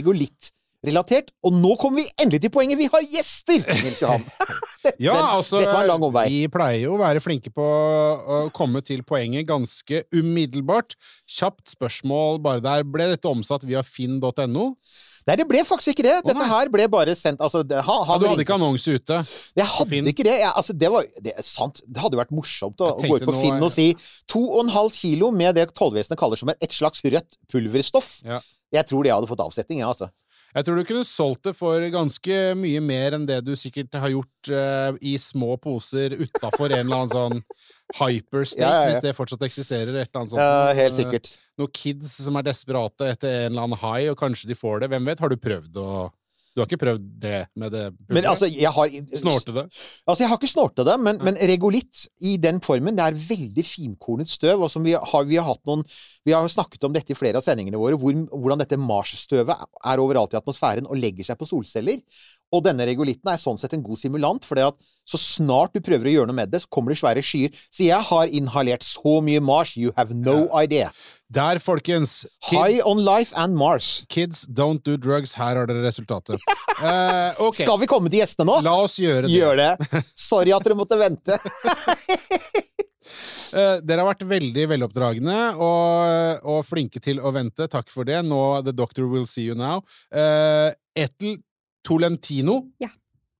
regolitt-relatert. 0.83 1.31
Og 1.43 1.55
nå 1.55 1.77
kommer 1.81 2.03
vi 2.03 2.11
endelig 2.21 2.43
til 2.43 2.51
poenget! 2.51 2.79
Vi 2.79 2.89
har 2.93 3.03
gjester! 3.03 3.83
Nils 3.83 4.03
Johan. 4.03 4.25
Ja, 4.99 5.15
Men 5.15 5.39
altså, 5.39 5.61
dette 5.63 5.77
var 5.77 5.85
en 5.85 5.91
lang 5.93 6.03
omvei. 6.03 6.25
Vi 6.27 6.49
pleier 6.51 6.89
jo 6.89 6.97
å 6.97 6.99
være 6.99 7.21
flinke 7.23 7.53
på 7.55 7.63
å 7.63 8.39
komme 8.55 8.81
til 8.83 9.05
poenget 9.07 9.47
ganske 9.47 10.01
umiddelbart. 10.11 10.97
Kjapt 11.31 11.71
spørsmål 11.71 12.41
bare 12.43 12.63
der. 12.65 12.83
Ble 12.83 13.07
dette 13.13 13.31
omsatt 13.31 13.63
via 13.63 13.85
finn.no? 13.87 14.65
Nei, 15.23 15.37
det 15.39 15.47
ble 15.47 15.63
faktisk 15.63 15.95
ikke 15.95 16.07
det. 16.09 16.17
Dette 16.27 16.49
her 16.51 16.71
ble 16.75 16.89
bare 16.91 17.15
sendt 17.15 17.39
altså, 17.47 17.63
det, 17.63 17.79
ha, 17.87 17.99
Ja, 18.09 18.17
du 18.19 18.27
hadde 18.27 18.43
ikke 18.43 18.57
annonse 18.59 18.97
ute? 18.99 19.21
Jeg 19.55 19.69
hadde 19.71 20.03
ikke 20.11 20.27
det. 20.27 20.35
Jeg, 20.41 20.51
altså, 20.51 20.75
det 20.75 20.91
var 20.91 21.07
det 21.23 21.37
er 21.37 21.47
sant. 21.47 21.79
Det 21.87 22.03
hadde 22.03 22.19
vært 22.19 22.35
morsomt 22.35 22.83
å, 22.83 22.91
å 22.97 23.07
gå 23.07 23.21
ut 23.23 23.29
på 23.29 23.37
Finn 23.39 23.63
og 23.63 23.71
si 23.71 23.93
to 24.27 24.43
og 24.49 24.65
en 24.65 24.75
halv 24.75 24.91
kilo 24.99 25.31
med 25.31 25.55
det 25.61 25.69
tollvesenet 25.79 26.19
kaller 26.19 26.43
som 26.43 26.51
et, 26.51 26.67
slags 26.75 27.07
rødt 27.07 27.39
pulverstoff. 27.55 28.17
Ja. 28.27 28.43
Jeg 28.75 28.91
tror 28.91 29.07
det 29.07 29.15
hadde 29.15 29.31
fått 29.31 29.47
avsetning, 29.47 29.85
ja, 29.85 29.93
altså. 29.95 30.11
Jeg 30.53 30.67
tror 30.67 30.77
du 30.77 30.85
kunne 30.85 31.05
solgt 31.09 31.47
det 31.49 31.55
for 31.57 31.81
ganske 31.95 32.39
mye 32.61 32.81
mer 32.85 33.15
enn 33.17 33.23
det 33.29 33.39
du 33.47 33.55
sikkert 33.57 33.95
har 33.97 34.11
gjort 34.13 34.51
uh, 34.53 34.99
i 35.01 35.15
små 35.21 35.55
poser 35.63 36.13
utafor 36.21 36.75
en 36.77 36.83
eller 36.83 36.99
annen 36.99 37.15
sånn 37.15 37.39
hyperstate, 37.97 38.61
Ja, 38.61 38.69
ja, 38.73 38.83
ja. 38.83 38.91
hvis 38.93 39.03
det 39.05 39.15
fortsatt 39.17 39.43
eksisterer. 39.49 39.97
Et 39.97 40.09
eller 40.09 40.21
annet 40.23 40.35
sånt. 40.35 40.43
Ja, 40.43 40.73
helt 40.77 40.93
Eh, 40.93 40.99
sikkert. 41.03 41.31
Noen 41.61 41.73
kids 41.77 42.13
som 42.25 42.37
er 42.41 42.47
desperate 42.47 43.09
etter 43.15 43.47
en 43.47 43.53
eller 43.53 43.67
annen 43.67 43.81
high, 43.81 44.11
og 44.13 44.19
kanskje 44.21 44.49
de 44.49 44.57
får 44.57 44.81
det. 44.85 44.91
Hvem 44.93 45.09
vet? 45.09 45.21
Har 45.21 45.29
du 45.33 45.37
prøvd 45.37 45.77
å 45.81 45.89
Du 46.53 46.61
har 46.61 46.69
ikke 46.69 46.83
prøvd 46.83 47.05
det 47.23 47.39
med 47.57 47.73
det 47.73 47.83
Men 48.13 48.27
altså, 48.29 48.49
jeg 48.51 48.69
har 48.69 48.97
Snorte 49.17 49.55
det? 49.57 49.65
Altså, 50.05 50.21
jeg 50.21 50.29
har 50.29 50.37
ikke 50.37 50.51
snorte 50.51 50.85
det, 50.85 50.99
men, 51.01 51.21
men 51.25 51.39
regolitt 51.49 52.05
i 52.21 52.35
den 52.41 52.61
formen, 52.65 52.99
det 52.99 53.07
er 53.07 53.17
veldig 53.17 53.65
finkornet 53.65 54.29
støv. 54.29 54.67
Og 54.67 54.71
som 54.73 54.85
vi 54.85 54.93
har, 54.93 55.25
vi 55.29 55.41
har 55.41 55.49
hatt 55.49 55.65
noen 55.69 55.87
Vi 56.29 56.35
har 56.37 56.53
snakket 56.53 56.85
om 56.85 56.93
dette 56.93 57.15
i 57.15 57.19
flere 57.19 57.41
av 57.41 57.47
sendingene 57.47 57.81
våre, 57.81 57.97
hvor, 57.99 58.15
hvordan 58.31 58.61
dette 58.61 58.79
Mars-støvet 58.81 59.65
er 59.65 60.05
overalt 60.05 60.37
i 60.37 60.41
atmosfæren 60.43 60.87
og 60.87 61.01
legger 61.01 61.31
seg 61.31 61.41
på 61.41 61.49
solceller. 61.49 62.05
Og 62.53 62.61
denne 62.67 62.85
regolitten 62.85 63.31
er 63.33 63.41
sånn 63.41 63.57
sett 63.61 63.73
en 63.73 63.85
god 63.85 64.01
simulant, 64.01 64.45
for 64.45 64.61
så 65.09 65.19
snart 65.19 65.73
du 65.73 65.81
prøver 65.85 66.11
å 66.11 66.13
gjøre 66.17 66.31
noe 66.31 66.37
med 66.43 66.53
det, 66.53 66.61
så 66.63 66.71
kommer 66.73 66.93
det 66.93 67.01
svære 67.01 67.25
skyer. 67.25 67.57
Så 67.73 67.87
jeg 67.87 68.05
har 68.11 68.33
inhalert 68.37 68.85
så 68.85 69.19
mye 69.25 69.41
Mars, 69.43 69.73
you 69.77 69.95
have 69.97 70.15
no 70.15 70.45
idea. 70.59 70.91
Der, 71.33 71.59
folkens! 71.65 72.27
Kid, 72.45 72.59
High 72.59 72.81
on 72.85 73.01
life 73.01 73.33
and 73.41 73.57
Mars. 73.57 74.05
kids 74.09 74.45
don't 74.45 74.85
do 74.85 74.99
drugs. 75.01 75.33
Her 75.35 75.57
har 75.57 75.67
dere 75.71 75.81
resultatet. 75.87 76.45
uh, 76.83 77.33
okay. 77.47 77.65
Skal 77.65 77.81
vi 77.81 77.89
komme 77.89 78.13
til 78.13 78.21
gjestene 78.21 78.51
nå? 78.51 78.59
la 78.67 78.75
oss 78.85 78.99
gjøre 79.01 79.25
det. 79.25 79.33
Gjør 79.33 79.57
det. 79.57 80.03
Sorry 80.29 80.53
at 80.53 80.67
dere 80.67 80.77
måtte 80.77 80.99
vente. 81.01 81.39
Uh, 83.53 83.81
dere 83.87 84.03
har 84.03 84.11
vært 84.11 84.27
veldig 84.29 84.67
veloppdragne 84.75 85.39
og, 85.57 86.45
og 86.53 86.61
flinke 86.69 87.01
til 87.01 87.23
å 87.25 87.33
vente. 87.33 87.65
Takk 87.73 87.89
for 87.95 88.05
det. 88.09 88.21
Nå, 88.29 88.43
The 88.69 88.77
Doctor 88.77 89.09
will 89.09 89.25
see 89.31 89.49
you 89.49 89.57
now. 89.57 89.81
Uh, 90.13 90.69
Etel 90.93 91.41
Tolentino. 91.85 92.69
Ja. 92.81 92.89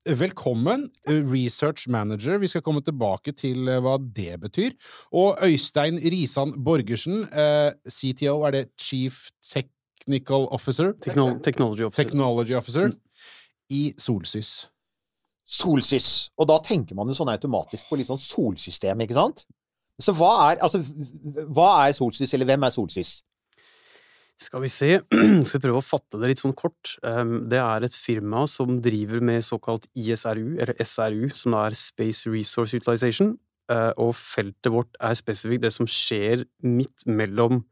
Velkommen, 0.05 0.89
eh, 1.07 1.21
research 1.31 1.87
manager. 1.89 2.39
Vi 2.39 2.49
skal 2.49 2.63
komme 2.63 2.83
tilbake 2.83 3.33
til 3.39 3.69
eh, 3.69 3.79
hva 3.81 3.99
det 4.03 4.41
betyr. 4.43 4.73
Og 5.13 5.39
Øystein 5.47 6.01
Risan 6.03 6.57
Borgersen, 6.65 7.23
eh, 7.33 7.71
CTO, 7.89 8.43
er 8.47 8.51
det 8.51 8.65
Chief 8.81 9.29
Technical 9.47 10.49
Officer? 10.51 10.93
Techno 11.03 11.39
technology 11.39 11.83
officer. 11.85 12.03
Technology 12.05 12.55
Officer 12.55 12.89
Mm. 12.89 12.99
i 13.71 13.93
Solsys. 13.99 14.67
Solsys. 15.47 16.31
Og 16.39 16.49
da 16.49 16.59
tenker 16.59 16.95
man 16.97 17.07
jo 17.07 17.15
sånn 17.15 17.31
automatisk 17.31 17.87
på 17.89 17.97
litt 17.97 18.09
sånn 18.09 18.19
solsystem, 18.19 18.99
ikke 19.07 19.15
sant? 19.15 19.45
Så 20.01 20.13
hva 20.17 20.51
er, 20.53 20.57
altså, 20.65 20.83
hva 21.53 21.87
er 21.89 21.93
Solsys, 21.93 22.33
eller 22.35 22.47
hvem 22.47 22.65
er 22.65 22.71
Solsys? 22.71 23.23
Skal 24.43 24.65
vi 24.65 24.71
se, 24.73 24.91
skal 25.47 25.61
vi 25.61 25.63
prøve 25.63 25.81
å 25.81 25.87
fatte 25.87 26.19
det 26.21 26.33
litt 26.33 26.43
sånn 26.43 26.57
kort. 26.59 26.97
Um, 27.07 27.45
det 27.51 27.61
er 27.63 27.87
et 27.87 27.97
firma 27.97 28.45
som 28.51 28.81
driver 28.83 29.23
med 29.25 29.45
såkalt 29.47 29.87
ISRU, 29.99 30.57
eller 30.63 30.75
SRU, 30.83 31.29
som 31.37 31.57
er 31.61 31.77
Space 31.79 32.31
Resource 32.31 32.79
Utilization. 32.79 33.37
Uh, 33.71 33.93
og 34.03 34.17
feltet 34.19 34.73
vårt 34.75 34.99
er 35.01 35.15
spesifikt 35.17 35.63
det 35.63 35.71
som 35.73 35.87
skjer 35.89 36.43
midt 36.67 37.07
mellom 37.07 37.63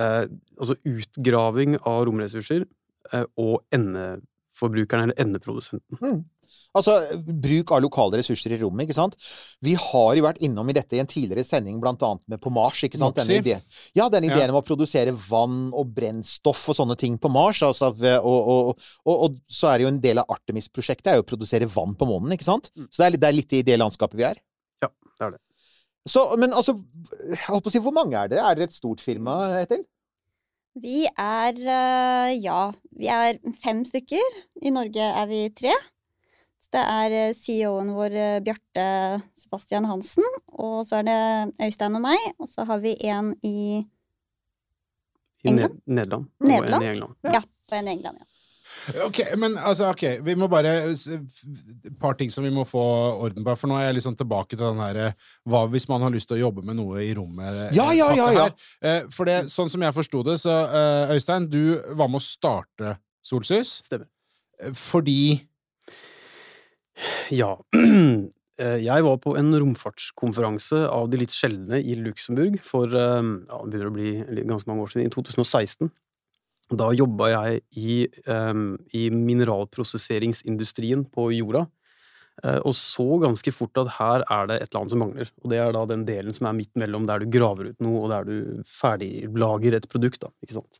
uh, 0.00 0.24
altså 0.56 0.78
utgraving 0.88 1.76
av 1.86 2.06
romressurser 2.08 2.64
uh, 3.12 3.26
og 3.36 3.60
endeforbrukeren, 3.76 5.10
eller 5.10 5.22
endeprodusenten. 5.26 6.24
Altså, 6.78 6.94
bruk 7.24 7.72
av 7.74 7.80
lokale 7.82 8.18
ressurser 8.20 8.52
i 8.54 8.58
rommet, 8.60 8.84
ikke 8.86 8.96
sant? 8.96 9.16
Vi 9.64 9.72
har 9.78 10.14
jo 10.18 10.24
vært 10.26 10.40
innom 10.44 10.68
i 10.70 10.76
dette 10.76 10.96
i 10.96 11.00
en 11.02 11.08
tidligere 11.10 11.44
sending, 11.46 11.80
blant 11.82 12.02
annet 12.06 12.22
med 12.28 12.40
på 12.44 12.52
Mars, 12.54 12.82
ikke 12.86 13.00
sant? 13.00 13.16
Denne 13.18 13.38
ideen. 13.40 13.62
Ja, 13.96 14.08
Ja. 14.08 14.20
ideen 14.20 14.50
om 14.52 14.60
å 14.60 14.64
produsere 14.64 15.12
vann 15.12 15.72
og 15.72 15.90
brennstoff 15.96 16.68
og 16.68 16.76
sånne 16.78 16.96
ting 17.00 17.18
på 17.18 17.30
Mars, 17.32 17.62
altså, 17.62 17.90
ved- 17.96 18.20
og, 18.22 18.48
og, 18.48 18.88
og, 19.06 19.16
og 19.28 19.36
så 19.48 19.72
er 19.72 19.78
det 19.78 19.88
jo 19.88 19.92
en 19.94 20.00
del 20.00 20.18
av 20.22 20.26
Artemis-prosjektet 20.36 21.12
er 21.12 21.20
jo 21.20 21.26
å 21.26 21.30
produsere 21.32 21.66
vann 21.66 21.94
på 21.98 22.06
månen, 22.08 22.32
ikke 22.36 22.44
sant? 22.48 22.70
Så 22.90 23.02
det 23.02 23.06
er, 23.06 23.18
det 23.18 23.28
er 23.32 23.38
litt 23.40 23.52
i 23.58 23.62
det 23.62 23.78
landskapet 23.80 24.16
vi 24.20 24.24
er. 24.28 24.40
Ja, 24.82 24.88
det 25.18 25.26
er 25.26 25.30
det. 25.36 25.40
Så, 26.08 26.22
men 26.40 26.54
altså, 26.56 26.72
jeg 27.28 27.42
holdt 27.50 27.64
på 27.66 27.68
å 27.68 27.72
si, 27.74 27.80
hvor 27.84 27.92
mange 27.92 28.16
er 28.16 28.28
dere? 28.32 28.44
Er 28.48 28.54
dere 28.56 28.68
et 28.70 28.76
stort 28.76 29.00
firma, 29.04 29.34
Etel? 29.60 29.82
Vi 30.78 31.02
er 31.10 31.56
eh, 31.58 32.36
ja, 32.38 32.70
vi 32.94 33.08
er 33.10 33.40
fem 33.60 33.80
stykker. 33.84 34.36
I 34.62 34.70
Norge 34.70 35.02
er 35.10 35.26
vi 35.26 35.40
tre. 35.50 35.72
Det 36.74 36.80
er 36.84 37.14
eh, 37.16 37.34
CEO-en 37.36 37.94
vår 37.96 38.16
eh, 38.20 38.38
Bjarte 38.44 38.86
Sebastian 39.40 39.86
Hansen, 39.88 40.26
og 40.52 40.82
så 40.88 40.98
er 41.00 41.06
det 41.08 41.20
Øystein 41.68 41.96
og 41.96 42.02
meg, 42.04 42.18
og 42.38 42.48
så 42.50 42.66
har 42.68 42.82
vi 42.84 42.92
en 43.08 43.32
i 43.42 43.84
I 45.44 45.48
England? 45.52 45.78
I 45.86 45.94
Nederland. 46.00 46.26
Og 46.42 46.50
en 46.50 46.82
i 46.82 46.90
England. 46.90 47.14
Ja, 47.24 47.40
og 47.72 47.78
en 47.78 47.88
i 47.88 47.94
England, 47.96 48.18
ja. 48.20 48.24
Ok, 49.04 49.18
men 49.40 49.56
altså, 49.58 49.88
ok, 49.90 50.02
vi 50.24 50.34
må 50.38 50.46
bare 50.48 50.70
Et 50.92 51.96
par 52.00 52.14
ting 52.18 52.30
som 52.32 52.44
vi 52.44 52.50
må 52.52 52.62
få 52.68 52.80
orden 53.24 53.44
på. 53.44 53.54
For 53.58 53.68
nå 53.70 53.78
er 53.78 53.88
jeg 53.88 53.96
liksom 53.98 54.16
tilbake 54.16 54.56
til 54.56 54.60
den 54.62 54.78
her 54.80 55.14
Hva 55.48 55.62
hvis 55.72 55.88
man 55.88 56.04
har 56.04 56.12
lyst 56.14 56.28
til 56.30 56.36
å 56.36 56.42
jobbe 56.46 56.62
med 56.64 56.76
noe 56.78 57.00
i 57.02 57.10
rommet? 57.16 57.72
Ja, 57.76 57.88
ja, 57.96 58.10
ja, 58.16 58.28
ja. 58.32 58.44
her? 58.46 58.54
Eh, 58.84 59.08
For 59.12 59.28
det, 59.28 59.38
sånn 59.52 59.72
som 59.72 59.82
jeg 59.82 59.96
forsto 59.96 60.22
det, 60.28 60.36
så 60.44 60.54
eh, 60.68 61.14
Øystein, 61.16 61.48
du 61.50 61.80
var 61.96 62.12
med 62.12 62.20
å 62.20 62.24
starte 62.24 62.94
Solsys 63.24 63.78
Stemmer. 63.88 64.06
eh, 64.60 64.72
fordi 64.76 65.18
Ja. 67.34 67.54
Eh, 68.58 68.80
Jeg 68.82 69.04
var 69.06 69.20
på 69.22 69.36
en 69.38 69.52
romfartskonferanse 69.54 70.80
av 70.90 71.04
de 71.12 71.20
litt 71.20 71.30
sjeldne 71.30 71.78
i 71.78 71.94
Luxembourg 71.94 72.56
for 72.66 72.90
eh, 72.90 73.22
ja, 73.22 73.58
det 73.62 73.70
begynner 73.70 73.90
å 73.92 73.94
bli 73.94 74.44
ganske 74.50 74.66
mange 74.66 74.82
år 74.82 74.90
siden, 74.90 75.06
i 75.06 75.12
2016. 75.14 75.92
Da 76.74 76.88
jobba 76.90 77.28
jeg 77.30 77.60
i, 77.78 77.98
eh, 78.26 78.62
i 78.98 79.04
mineralprosesseringsindustrien 79.14 81.06
på 81.14 81.28
jorda, 81.36 81.68
og 82.62 82.74
så 82.78 83.06
ganske 83.18 83.50
fort 83.50 83.78
at 83.82 83.88
her 83.96 84.22
er 84.30 84.44
det 84.46 84.56
et 84.58 84.68
eller 84.68 84.80
annet 84.80 84.92
som 84.92 85.00
mangler. 85.02 85.30
Og 85.42 85.50
det 85.50 85.58
er 85.58 85.72
da 85.74 85.80
den 85.90 86.04
delen 86.06 86.34
som 86.34 86.46
er 86.46 86.54
midt 86.54 86.70
mellom 86.78 87.06
der 87.06 87.22
du 87.22 87.30
graver 87.34 87.72
ut 87.72 87.80
noe, 87.82 88.04
og 88.04 88.12
der 88.12 88.26
du 88.28 88.60
ferdiglager 88.70 89.74
et 89.74 89.88
produkt. 89.90 90.20
Da, 90.22 90.30
ikke 90.42 90.54
sant? 90.58 90.78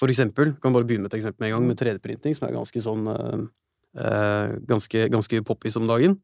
For 0.00 0.08
eksempel, 0.12 0.54
kan 0.60 0.72
bare 0.72 0.88
begynne 0.88 1.04
med 1.04 1.12
et 1.12 1.18
eksempel 1.20 1.44
med 1.44 1.50
en 1.50 1.58
gang, 1.58 1.66
med 1.72 1.80
3D-printing, 1.80 2.36
som 2.36 2.48
er 2.48 2.56
ganske 2.56 2.80
sånn 2.84 3.04
ganske, 3.94 5.08
ganske 5.12 5.42
poppis 5.46 5.76
om 5.78 5.86
dagen. 5.90 6.18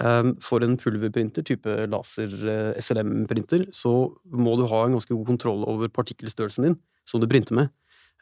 Um, 0.00 0.32
For 0.40 0.64
en 0.64 0.78
pulverprinter, 0.80 1.44
type 1.44 1.68
laser-SLM-printer, 1.68 3.66
så 3.76 3.92
må 4.24 4.54
du 4.56 4.64
ha 4.70 4.86
en 4.86 4.96
ganske 4.96 5.12
god 5.12 5.26
kontroll 5.28 5.66
over 5.68 5.92
partikkelstørrelsen 5.92 6.64
din, 6.64 6.78
som 7.06 7.20
du 7.20 7.28
printer 7.28 7.54
med. 7.58 7.68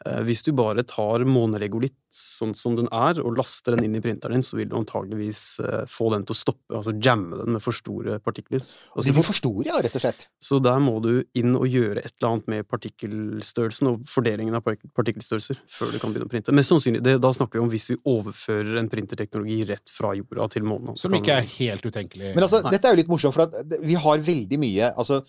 Eh, 0.05 0.21
Hvis 0.25 0.41
du 0.45 0.51
bare 0.57 0.83
tar 0.87 1.25
måneregolitt 1.27 1.97
sånn 2.11 2.51
som 2.57 2.75
den 2.75 2.89
er, 2.91 3.21
og 3.23 3.37
laster 3.37 3.75
den 3.75 3.85
inn 3.87 3.95
i 3.95 4.01
printeren 4.03 4.35
din, 4.35 4.43
så 4.43 4.57
vil 4.57 4.67
du 4.71 4.75
antageligvis 4.75 5.41
eh, 5.63 5.83
få 5.89 6.09
den 6.11 6.25
til 6.27 6.35
å 6.35 6.39
stoppe, 6.39 6.73
altså 6.75 6.93
jamme 6.99 7.37
den 7.39 7.55
med 7.55 7.63
for 7.63 7.75
store 7.75 8.17
partikler. 8.23 8.65
Altså, 8.95 9.05
de 9.07 9.13
blir 9.15 9.27
for 9.27 9.37
store, 9.37 9.67
ja, 9.69 9.77
rett 9.83 9.95
og 9.95 10.03
slett. 10.03 10.25
Så 10.41 10.59
der 10.63 10.81
må 10.83 10.97
du 11.03 11.11
inn 11.37 11.53
og 11.55 11.67
gjøre 11.69 12.01
et 12.03 12.11
eller 12.17 12.31
annet 12.31 12.51
med 12.55 12.67
partikkelstørrelsen 12.71 13.91
og 13.93 14.09
fordelingen 14.09 14.57
av 14.57 14.65
partikkelstørrelser 14.65 15.61
før 15.71 15.93
du 15.93 16.01
kan 16.01 16.15
begynne 16.15 16.27
å 16.27 16.33
printe. 16.33 16.55
Mest 16.55 16.73
sannsynlig, 16.73 17.03
det, 17.05 17.15
Da 17.21 17.33
snakker 17.37 17.59
vi 17.59 17.65
om 17.67 17.71
hvis 17.71 17.91
vi 17.93 17.99
overfører 18.09 18.81
en 18.81 18.91
printerteknologi 18.91 19.61
rett 19.69 19.93
fra 19.93 20.15
jorda 20.17 20.49
til 20.51 20.67
månen. 20.67 20.97
Som 20.99 21.15
ikke 21.15 21.39
er 21.39 21.47
helt 21.55 21.85
utenkelig. 21.85 22.33
Men 22.35 22.47
altså, 22.47 22.63
Nei. 22.65 22.73
dette 22.75 22.89
er 22.89 22.97
jo 22.97 23.03
litt 23.03 23.11
morsomt, 23.11 23.37
for 23.37 23.47
at 23.47 23.79
vi 23.85 23.95
har 23.99 24.27
veldig 24.31 24.59
mye 24.61 24.91
Altså, 25.01 25.21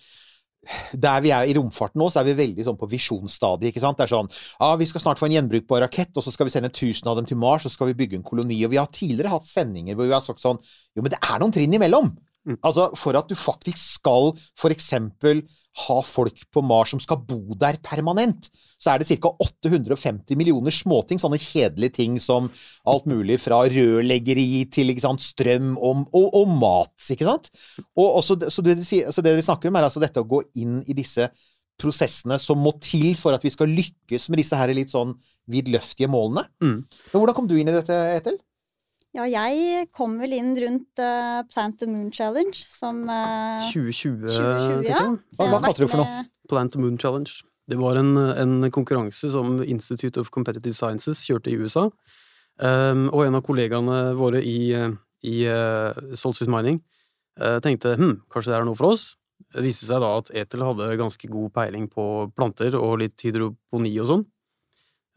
der 0.93 1.23
vi 1.23 1.31
er 1.35 1.47
i 1.49 1.55
romfarten 1.57 1.99
nå, 1.99 2.09
så 2.11 2.21
er 2.21 2.29
vi 2.29 2.35
veldig 2.37 2.65
sånn 2.67 2.79
på 2.79 2.89
visjonsstadiet. 2.91 3.71
ikke 3.71 3.83
sant? 3.83 3.99
Det 3.99 4.05
er 4.05 4.13
sånn 4.13 4.29
ja, 4.31 4.69
Vi 4.79 4.87
skal 4.89 5.03
snart 5.03 5.21
få 5.21 5.27
en 5.27 5.35
gjenbrukbar 5.37 5.83
rakett, 5.85 6.13
og 6.15 6.25
så 6.25 6.31
skal 6.33 6.47
vi 6.47 6.55
sende 6.55 6.71
1000 6.71 7.09
av 7.11 7.19
dem 7.19 7.27
til 7.29 7.39
Mars, 7.39 7.65
og 7.65 7.71
så 7.71 7.77
skal 7.77 7.91
vi 7.91 7.97
bygge 8.03 8.19
en 8.19 8.27
koloni. 8.27 8.61
Og 8.65 8.71
vi 8.71 8.79
har 8.79 8.91
tidligere 8.91 9.33
hatt 9.33 9.49
sendinger 9.49 9.97
hvor 9.97 10.07
vi 10.07 10.15
har 10.15 10.23
sagt 10.23 10.43
sånn 10.43 10.61
Jo, 10.93 11.01
men 11.01 11.11
det 11.11 11.19
er 11.19 11.41
noen 11.41 11.53
trinn 11.55 11.75
imellom. 11.79 12.13
Altså, 12.59 12.89
For 12.99 13.15
at 13.15 13.29
du 13.31 13.35
faktisk 13.39 13.79
skal 13.79 14.33
eksempel 14.73 15.43
ha 15.87 15.95
folk 16.05 16.37
på 16.53 16.61
Mars 16.61 16.91
som 16.93 17.01
skal 17.01 17.21
bo 17.25 17.55
der 17.57 17.79
permanent, 17.81 18.49
så 18.77 18.91
er 18.93 19.01
det 19.01 19.07
ca. 19.09 19.31
850 19.41 20.37
millioner 20.37 20.75
småting, 20.75 21.21
sånne 21.21 21.39
kjedelige 21.41 21.97
ting 21.97 22.19
som 22.21 22.51
alt 22.89 23.07
mulig 23.09 23.39
fra 23.41 23.63
rørleggeri 23.71 24.65
til 24.73 24.93
sant, 25.01 25.23
strøm 25.23 25.73
og, 25.79 26.05
og, 26.13 26.27
og 26.41 26.53
mat, 26.59 26.93
ikke 27.15 27.25
sant? 27.25 27.49
Og, 27.95 28.05
og 28.19 28.21
så, 28.27 28.37
så, 28.53 28.65
det, 28.65 28.77
så 28.85 29.25
det 29.25 29.35
vi 29.39 29.47
snakker 29.47 29.71
om, 29.71 29.79
er 29.79 29.87
altså 29.87 30.03
dette 30.03 30.21
å 30.21 30.29
gå 30.29 30.43
inn 30.61 30.81
i 30.85 30.97
disse 30.97 31.31
prosessene 31.81 32.37
som 32.37 32.59
må 32.61 32.75
til 32.83 33.15
for 33.17 33.33
at 33.33 33.43
vi 33.43 33.51
skal 33.53 33.71
lykkes 33.71 34.29
med 34.29 34.43
disse 34.43 34.57
her 34.57 34.71
litt 34.77 34.93
sånn 34.93 35.15
vidløftige 35.49 36.11
målene. 36.11 36.45
Mm. 36.63 36.83
Men 36.85 37.17
hvordan 37.17 37.37
kom 37.37 37.49
du 37.49 37.57
inn 37.57 37.71
i 37.71 37.75
dette, 37.75 37.97
Etel? 38.19 38.37
Ja, 39.13 39.27
jeg 39.29 39.87
kom 39.93 40.15
vel 40.17 40.33
inn 40.33 40.55
rundt 40.57 40.97
uh, 41.03 41.43
Plant 41.53 41.77
the 41.83 41.87
Moon 41.89 42.07
Challenge, 42.13 42.55
som 42.57 43.03
uh, 43.05 43.61
2020, 43.69 44.23
2020, 44.25 44.87
ja. 44.89 45.01
Hva- 45.37 45.49
hva 45.51 45.59
kalte 45.67 45.83
du 45.83 45.87
for 45.91 46.01
noe? 46.01 46.23
Plant 46.49 46.73
the 46.73 46.81
Moon 46.81 46.97
Challenge. 46.97 47.29
Det 47.69 47.77
var 47.79 47.95
en, 48.01 48.17
en 48.17 48.71
konkurranse 48.73 49.29
som 49.31 49.61
Institute 49.63 50.17
of 50.19 50.31
Competitive 50.33 50.73
Sciences 50.75 51.21
kjørte 51.29 51.53
i 51.53 51.59
USA. 51.61 51.85
Um, 52.59 53.05
og 53.13 53.23
en 53.27 53.37
av 53.37 53.45
kollegaene 53.45 53.99
våre 54.17 54.41
i, 54.45 54.73
i 55.25 55.35
uh, 55.47 55.93
Solstice 56.17 56.49
Mining 56.51 56.81
uh, 57.41 57.59
tenkte 57.63 57.93
hm, 57.97 58.17
kanskje 58.33 58.51
det 58.51 58.57
er 58.59 58.67
noe 58.67 58.77
for 58.77 58.91
oss. 58.97 59.13
Det 59.53 59.63
viste 59.65 59.85
seg 59.87 60.01
da 60.03 60.09
at 60.19 60.33
Etel 60.37 60.65
hadde 60.65 60.89
ganske 60.99 61.29
god 61.31 61.53
peiling 61.55 61.85
på 61.93 62.03
planter 62.35 62.75
og 62.81 62.97
litt 63.05 63.21
hydroponi 63.25 63.93
og 64.01 64.09
sånn. 64.09 64.25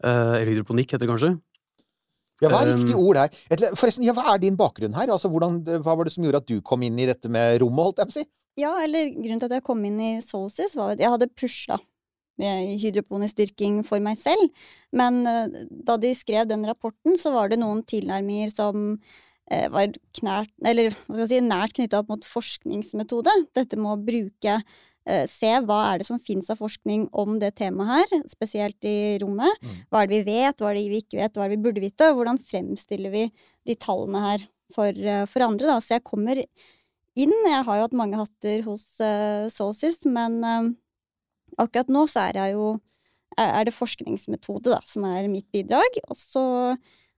Uh, 0.05 0.37
eller 0.37 0.53
hydroponikk, 0.53 0.93
heter 0.93 1.05
det 1.07 1.11
kanskje. 1.15 1.33
Ja, 2.43 2.51
hva 2.51 2.61
er 2.61 2.73
Um, 2.73 2.81
riktig 2.81 2.97
ord 2.97 3.17
her? 3.17 3.37
Forresten, 3.79 4.05
ja, 4.05 4.13
hva 4.13 4.33
er 4.33 4.41
din 4.41 4.57
bakgrunn 4.59 4.95
her? 4.97 5.09
Altså, 5.09 5.29
hvordan, 5.33 5.59
hva 5.81 5.95
var 5.97 6.05
det 6.05 6.13
som 6.13 6.25
gjorde 6.25 6.43
at 6.43 6.49
du 6.49 6.59
kom 6.61 6.83
inn 6.85 6.99
i 7.01 7.07
dette 7.09 7.31
med 7.33 7.57
rommet, 7.63 7.89
holdt 7.89 8.01
jeg 8.03 8.09
på 8.09 8.13
å 8.13 8.17
si? 8.19 8.27
Ja, 8.57 8.73
eller 8.81 9.11
grunnen 9.13 9.41
til 9.41 9.49
at 9.49 9.59
jeg 9.59 9.65
kom 9.65 9.83
inn 9.85 10.01
i 10.01 10.11
Solsys, 10.23 10.75
var 10.77 10.95
at 10.95 11.01
jeg 11.01 11.13
hadde 11.13 11.29
pusha 11.37 11.79
med 12.37 12.75
hydroponisk 12.81 13.39
dyrking 13.39 13.79
for 13.85 14.01
meg 14.03 14.19
selv, 14.21 14.51
men 14.93 15.23
eh, 15.29 15.63
da 15.87 15.97
de 16.01 16.13
skrev 16.17 16.45
den 16.49 16.65
rapporten, 16.69 17.17
så 17.17 17.33
var 17.33 17.49
det 17.49 17.57
noen 17.61 17.81
tilnærminger 17.89 18.53
som 18.53 18.83
eh, 19.49 19.65
var 19.73 19.89
knært, 20.19 20.53
eller, 20.61 20.93
hva 21.07 21.15
skal 21.17 21.23
jeg 21.25 21.31
si, 21.33 21.47
nært 21.47 21.77
knytta 21.79 22.03
opp 22.03 22.13
mot 22.13 22.29
forskningsmetode. 22.29 23.33
Dette 23.57 23.81
med 23.81 23.95
å 23.95 24.03
bruke 24.09 24.59
Se 25.31 25.49
hva 25.63 25.77
er 25.87 26.01
det 26.01 26.07
som 26.09 26.19
fins 26.19 26.49
av 26.51 26.59
forskning 26.59 27.05
om 27.15 27.37
det 27.39 27.53
temaet 27.61 28.11
her, 28.11 28.23
spesielt 28.27 28.83
i 28.87 29.15
rommet. 29.21 29.53
Mm. 29.63 29.77
Hva 29.87 30.01
er 30.01 30.09
det 30.09 30.17
vi 30.17 30.35
vet, 30.35 30.59
hva 30.59 30.71
er 30.71 30.75
det 30.75 30.83
vi 30.91 30.99
ikke 31.03 31.21
vet, 31.21 31.37
hva 31.37 31.45
er 31.45 31.53
det 31.53 31.57
vi 31.57 31.65
burde 31.69 31.83
vite, 31.85 32.09
og 32.09 32.19
hvordan 32.19 32.41
fremstiller 32.43 33.13
vi 33.13 33.21
de 33.69 33.77
tallene 33.79 34.23
her 34.25 34.43
for, 34.73 34.91
eh, 34.91 35.23
for 35.25 35.45
andre. 35.45 35.69
Da. 35.69 35.77
Så 35.79 35.95
jeg 35.95 36.05
kommer 36.07 36.41
inn. 37.17 37.33
Jeg 37.47 37.63
har 37.65 37.79
jo 37.79 37.85
hatt 37.87 37.97
mange 37.97 38.19
hatter 38.19 38.65
hos 38.67 38.85
uh, 39.01 39.47
Solsys, 39.51 40.03
men 40.05 40.37
uh, 40.45 40.69
akkurat 41.57 41.89
nå 41.91 42.05
så 42.11 42.27
er 42.27 42.41
jeg 42.41 42.57
jo 42.57 42.75
er 43.37 43.67
det 43.67 43.75
forskningsmetode 43.75 44.71
da, 44.71 44.79
som 44.85 45.05
er 45.05 45.27
mitt 45.29 45.45
bidrag. 45.53 45.99
Og 46.09 46.17
så, 46.17 46.43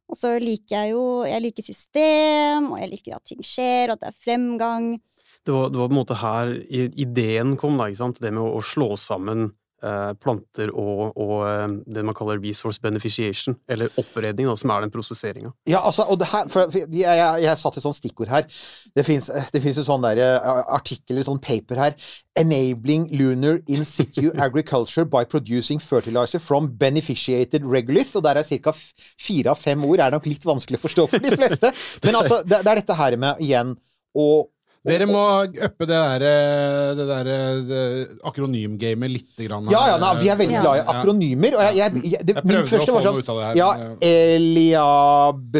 og 0.09 0.17
så 0.19 0.33
liker 0.41 0.75
jeg 0.75 0.91
jo 0.91 1.03
Jeg 1.27 1.43
liker 1.45 1.63
system, 1.63 2.71
og 2.73 2.81
jeg 2.81 2.91
liker 2.91 3.15
at 3.15 3.29
ting 3.29 3.45
skjer, 3.45 3.89
og 3.89 3.97
at 3.97 4.03
det 4.03 4.11
er 4.11 4.23
fremgang. 4.25 4.89
Det 5.47 5.55
var, 5.55 5.71
det 5.71 5.79
var 5.79 5.87
på 5.87 5.95
en 5.95 6.01
måte 6.01 6.19
her 6.19 6.51
ideen 6.69 7.55
kom, 7.57 7.79
da, 7.79 7.87
ikke 7.89 8.03
sant? 8.03 8.21
Det 8.21 8.33
med 8.33 8.43
å, 8.43 8.59
å 8.59 8.65
slå 8.65 8.93
sammen 8.99 9.49
eh, 9.83 10.11
planter 10.21 10.71
og, 10.73 11.17
og 11.19 11.35
eh, 11.47 11.65
det 11.95 12.03
man 12.05 12.15
kaller 12.17 12.39
resource 12.43 12.81
beneficiation, 12.83 13.57
eller 13.71 13.91
oppredning, 13.99 14.47
da, 14.49 14.55
som 14.59 14.73
er 14.73 14.85
den 14.85 14.93
prosesseringa. 14.93 15.51
Ja, 15.69 15.81
altså, 15.87 16.05
og 16.09 16.19
det 16.21 16.29
her, 16.33 16.49
for, 16.51 16.75
jeg, 16.75 16.91
jeg, 17.05 17.43
jeg 17.45 17.61
satt 17.61 17.79
et 17.79 17.85
sånt 17.85 17.99
stikkord 17.99 18.31
her. 18.31 18.47
Det 18.95 19.05
fins 19.07 19.29
jo 19.29 19.85
sånn 19.85 20.07
eh, 20.11 20.51
artikkel, 20.75 21.23
sånn 21.25 21.41
paper 21.43 21.83
her. 21.85 21.97
'Enabling 22.39 23.09
lunar 23.19 23.59
in 23.67 23.83
situ 23.87 24.29
agriculture 24.47 25.07
by 25.07 25.25
producing 25.27 25.81
fertilizer 25.83 26.39
from 26.39 26.69
beneficiated 26.79 27.65
regolith'. 27.67 28.15
Og 28.19 28.23
der 28.27 28.39
er 28.39 28.47
ca. 28.63 28.75
fire 28.75 29.55
av 29.55 29.59
fem 29.59 29.83
ord. 29.85 29.99
Er 29.99 30.15
nok 30.15 30.29
litt 30.29 30.47
vanskelig 30.47 30.79
å 30.79 30.85
forstå 30.87 31.09
for 31.11 31.23
de 31.23 31.35
fleste. 31.35 31.73
Men 32.05 32.21
altså, 32.21 32.43
det, 32.45 32.63
det 32.63 32.71
er 32.71 32.83
dette 32.83 32.99
her 32.99 33.19
med, 33.19 33.43
igjen, 33.43 33.75
å 34.15 34.29
Dere 34.89 35.07
må 35.09 35.23
uppe 35.47 35.87
det 35.87 35.99
der, 35.99 36.25
det 36.97 37.07
der, 37.09 37.31
det 37.69 37.81
akronymgamet 38.25 39.13
litt. 39.13 39.27
grann. 39.39 39.69
Ja, 39.71 39.85
ja, 39.93 39.97
nei, 40.01 40.11
vi 40.19 40.29
er 40.31 40.39
veldig 40.39 40.61
glad 40.63 40.81
i 40.81 40.85
akronymer. 40.93 41.57
Og 41.59 41.65
jeg, 41.67 41.77
jeg, 41.79 42.03
jeg, 42.13 42.25
det, 42.27 42.35
Jeg 42.39 42.49
min 42.49 42.69
første 42.69 42.95
var 42.95 43.07
sånn 43.07 43.41
her. 43.43 43.59
Ja, 43.59 43.69
eh, 44.01 44.35
Eliab... 44.35 45.59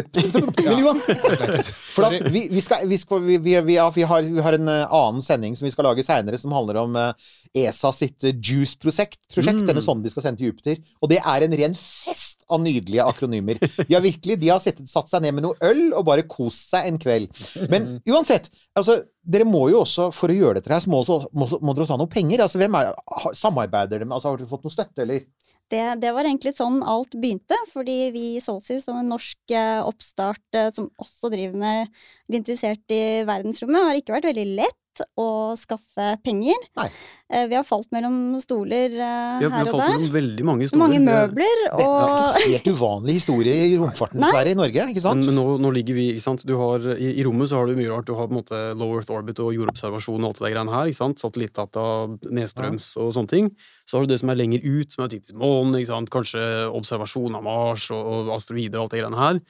Men 0.80 1.00
For 1.94 2.06
at 2.08 2.30
vi, 2.32 2.46
vi, 2.52 2.62
skal, 2.64 2.86
vi, 2.88 2.98
skal, 3.00 3.22
vi, 3.24 3.38
vi, 3.42 3.54
vi, 3.66 3.76
har, 3.76 3.92
vi, 3.94 4.04
har, 4.06 4.58
en 4.58 4.68
eh, 4.70 4.96
annen 5.00 5.24
sending 5.24 5.56
som 5.58 5.66
vi 5.66 5.72
skal 5.74 5.88
lage 5.90 6.04
seinere, 6.06 6.38
som 6.40 6.54
handler 6.54 6.82
om 6.82 6.98
eh, 6.98 7.30
ESA 7.56 7.90
sitt 7.96 8.22
Juice-prosjekt. 8.22 9.18
Prosjekt, 9.34 9.60
Mm. 9.60 9.66
Denne 9.66 9.82
sonden 9.82 10.04
de 10.04 10.10
skal 10.12 10.22
sende 10.22 10.38
til 10.38 10.50
Jupiter. 10.50 10.78
Og 11.02 11.10
det 11.10 11.18
er 11.18 11.42
en 11.46 11.56
ren 11.58 11.74
fest 11.74 12.44
av 12.48 12.60
nydelige 12.62 13.04
akronymer. 13.04 13.58
Ja, 13.90 14.00
virkelig. 14.00 14.38
De 14.40 14.48
har 14.52 14.60
sittet, 14.62 14.88
satt 14.90 15.10
seg 15.10 15.22
ned 15.22 15.34
med 15.34 15.46
noe 15.46 15.58
øl 15.66 15.92
og 15.92 16.04
bare 16.06 16.26
kost 16.30 16.70
seg 16.70 16.86
en 16.86 16.98
kveld. 17.02 17.34
Men 17.72 17.96
uansett, 18.12 18.50
altså, 18.78 19.00
dere 19.22 19.48
må 19.48 19.68
jo 19.72 19.82
også, 19.82 20.10
for 20.14 20.30
å 20.30 20.36
gjøre 20.36 20.60
dette 20.60 20.72
her, 20.72 20.82
så 20.84 20.90
må, 20.90 21.02
må, 21.34 21.50
må 21.60 21.74
dere 21.74 21.86
også 21.86 21.96
ha 21.98 22.02
noe 22.02 22.12
penger. 22.12 22.44
Altså, 22.46 22.60
hvem 22.62 22.78
er, 22.78 22.92
samarbeider 23.34 23.98
dere 23.98 24.08
med? 24.08 24.16
Altså, 24.18 24.30
har 24.30 24.40
dere 24.40 24.50
fått 24.50 24.66
noe 24.66 24.76
støtte, 24.76 25.06
eller? 25.06 25.26
Det, 25.70 25.82
det 26.02 26.10
var 26.16 26.26
egentlig 26.26 26.50
sånn 26.56 26.80
alt 26.82 27.12
begynte, 27.14 27.54
fordi 27.70 27.98
vi 28.14 28.24
i 28.34 28.42
Solsys, 28.42 28.82
som 28.88 28.98
en 28.98 29.12
norsk 29.12 29.54
eh, 29.54 29.78
oppstart 29.86 30.58
eh, 30.58 30.72
som 30.74 30.88
også 30.98 31.30
driver 31.30 31.60
med 31.62 31.84
er 31.86 32.38
interessert 32.40 32.94
i 32.94 33.22
verdensrommet, 33.28 33.86
har 33.86 33.98
ikke 34.00 34.16
vært 34.16 34.26
veldig 34.32 34.48
lett 34.58 34.78
å 35.18 35.56
skaffe 35.58 36.06
penger. 36.24 36.56
Nei. 36.76 36.88
Eh, 37.30 37.46
vi 37.46 37.54
har 37.54 37.62
falt 37.64 37.86
mellom 37.94 38.34
stoler 38.42 38.90
her 38.90 39.38
Vi 39.40 39.46
har, 39.46 39.50
vi 39.50 39.56
har 39.56 39.66
falt 39.70 39.78
der. 39.82 39.92
mellom 39.98 40.12
veldig 40.14 40.44
mange 40.48 40.68
stoler. 40.68 40.82
Mange 40.82 40.98
Det- 40.98 41.06
møbler, 41.06 41.62
Dette 41.70 41.86
er 41.86 42.38
ikke 42.40 42.50
helt 42.50 42.70
uvanlig 42.76 43.12
historie 43.20 43.54
i 43.70 43.76
romfarten, 43.78 44.20
dessverre, 44.20 44.50
i 44.50 44.58
Norge. 44.58 44.86
ikke 44.90 45.00
sant? 45.04 45.24
Men, 45.24 45.34
men 45.34 45.38
nå, 45.40 45.58
nå 45.60 45.72
ligger 45.74 45.94
vi, 45.94 46.06
ikke 46.14 46.22
sant? 46.26 46.44
Du 46.46 46.56
har, 46.58 46.78
i, 46.96 47.12
I 47.20 47.24
rommet 47.24 47.48
så 47.50 47.60
har 47.60 47.66
du 47.66 47.76
mye 47.78 47.90
rart. 47.92 48.06
Du 48.06 48.14
har 48.18 48.26
på 48.26 48.34
en 48.34 48.40
måte 48.42 48.60
low 48.76 48.96
earth 48.98 49.10
orbit 49.14 49.38
og 49.40 49.54
jordobservasjon 49.54 50.24
og 50.24 50.30
alt 50.34 50.42
det 50.42 50.52
greiene 50.54 50.74
her. 50.74 50.86
ikke 50.90 51.00
sant? 51.02 51.18
Satellittdata, 51.22 51.84
nedstrøms 52.30 52.96
og 53.00 53.12
sånne 53.14 53.28
ting. 53.28 53.50
Så 53.86 53.98
har 53.98 54.06
du 54.06 54.12
det 54.12 54.20
som 54.20 54.30
er 54.30 54.38
lenger 54.38 54.60
ut, 54.64 54.92
som 54.92 55.04
er 55.04 55.08
typisk 55.14 55.34
månen. 55.34 55.74
ikke 55.80 55.90
sant? 55.92 56.10
Kanskje 56.10 56.42
observasjon 56.74 57.34
av 57.38 57.42
Mars 57.46 57.90
og, 57.90 58.00
og 58.30 58.34
asteroider 58.36 58.78
og 58.78 58.86
alt 58.88 58.94
det 58.96 59.02
greiene 59.02 59.18
her. 59.18 59.40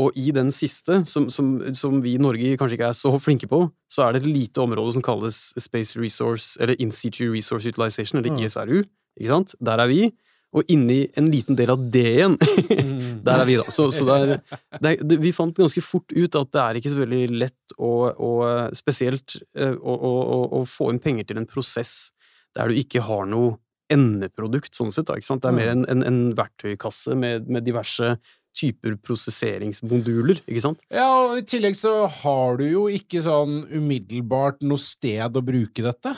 Og 0.00 0.14
i 0.16 0.30
den 0.32 0.48
siste, 0.56 1.02
som, 1.06 1.26
som, 1.30 1.50
som 1.76 1.98
vi 2.00 2.14
i 2.16 2.20
Norge 2.22 2.54
kanskje 2.56 2.78
ikke 2.78 2.88
er 2.88 2.96
så 2.96 3.10
flinke 3.20 3.48
på, 3.50 3.58
så 3.92 4.06
er 4.06 4.14
det 4.16 4.22
et 4.22 4.30
lite 4.32 4.62
område 4.62 4.94
som 4.94 5.02
kalles 5.04 5.52
Space 5.60 5.98
Resource, 6.00 6.54
eller 6.64 6.78
In 6.80 6.92
situ 6.96 7.26
Resource 7.34 7.68
Utilization, 7.68 8.18
eller 8.22 8.32
Mm. 8.32 8.44
ISRU. 8.46 8.78
ikke 9.20 9.28
sant? 9.34 9.52
Der 9.60 9.82
er 9.84 9.90
vi. 9.90 10.06
Og 10.52 10.64
inni 10.68 11.06
en 11.16 11.30
liten 11.32 11.56
del 11.56 11.70
av 11.72 11.80
det 11.92 12.02
igjen, 12.14 12.34
der 13.24 13.40
er 13.40 13.46
vi, 13.48 13.54
da. 13.60 13.64
Så, 13.72 13.86
så 13.96 14.04
det 14.08 14.16
er, 14.16 14.32
det, 14.80 14.90
er- 14.90 15.04
det, 15.08 15.16
vi 15.22 15.30
fant 15.32 15.56
ganske 15.56 15.80
fort 15.84 16.12
ut 16.12 16.36
at 16.40 16.50
det 16.52 16.60
er 16.64 16.80
ikke 16.80 16.92
så 16.92 16.98
veldig 17.00 17.20
lett 17.40 17.76
å, 17.80 17.92
å 18.12 18.32
spesielt 18.76 19.38
eh, 19.56 19.72
å, 19.76 19.94
å, 19.96 20.40
å, 20.60 20.64
få 20.68 20.90
inn 20.92 21.00
penger 21.00 21.28
til 21.30 21.40
en 21.40 21.48
prosess 21.48 22.10
der 22.56 22.68
du 22.68 22.76
ikke 22.80 23.00
har 23.06 23.24
noe 23.28 23.54
endeprodukt, 23.92 24.72
sånn 24.76 24.92
sett. 24.92 25.06
da, 25.08 25.16
ikke 25.20 25.28
sant? 25.28 25.42
Det 25.44 25.50
er 25.52 25.56
mer 25.56 25.72
en, 25.72 25.84
en, 25.92 26.04
en 26.08 26.20
verktøykasse 26.36 27.16
med, 27.18 27.48
med 27.52 27.64
diverse 27.66 28.14
typer 28.56 28.98
prosesseringsmoduler, 29.00 30.42
ikke 30.46 30.62
sant? 30.64 30.82
Ja, 30.92 31.08
og 31.24 31.40
i 31.40 31.46
tillegg 31.48 31.76
så 31.78 32.06
har 32.20 32.60
du 32.60 32.66
jo 32.68 32.86
ikke 32.92 33.22
sånn 33.24 33.62
umiddelbart 33.72 34.62
noe 34.66 34.80
sted 34.82 35.38
å 35.38 35.44
bruke 35.44 35.84
dette. 35.84 36.14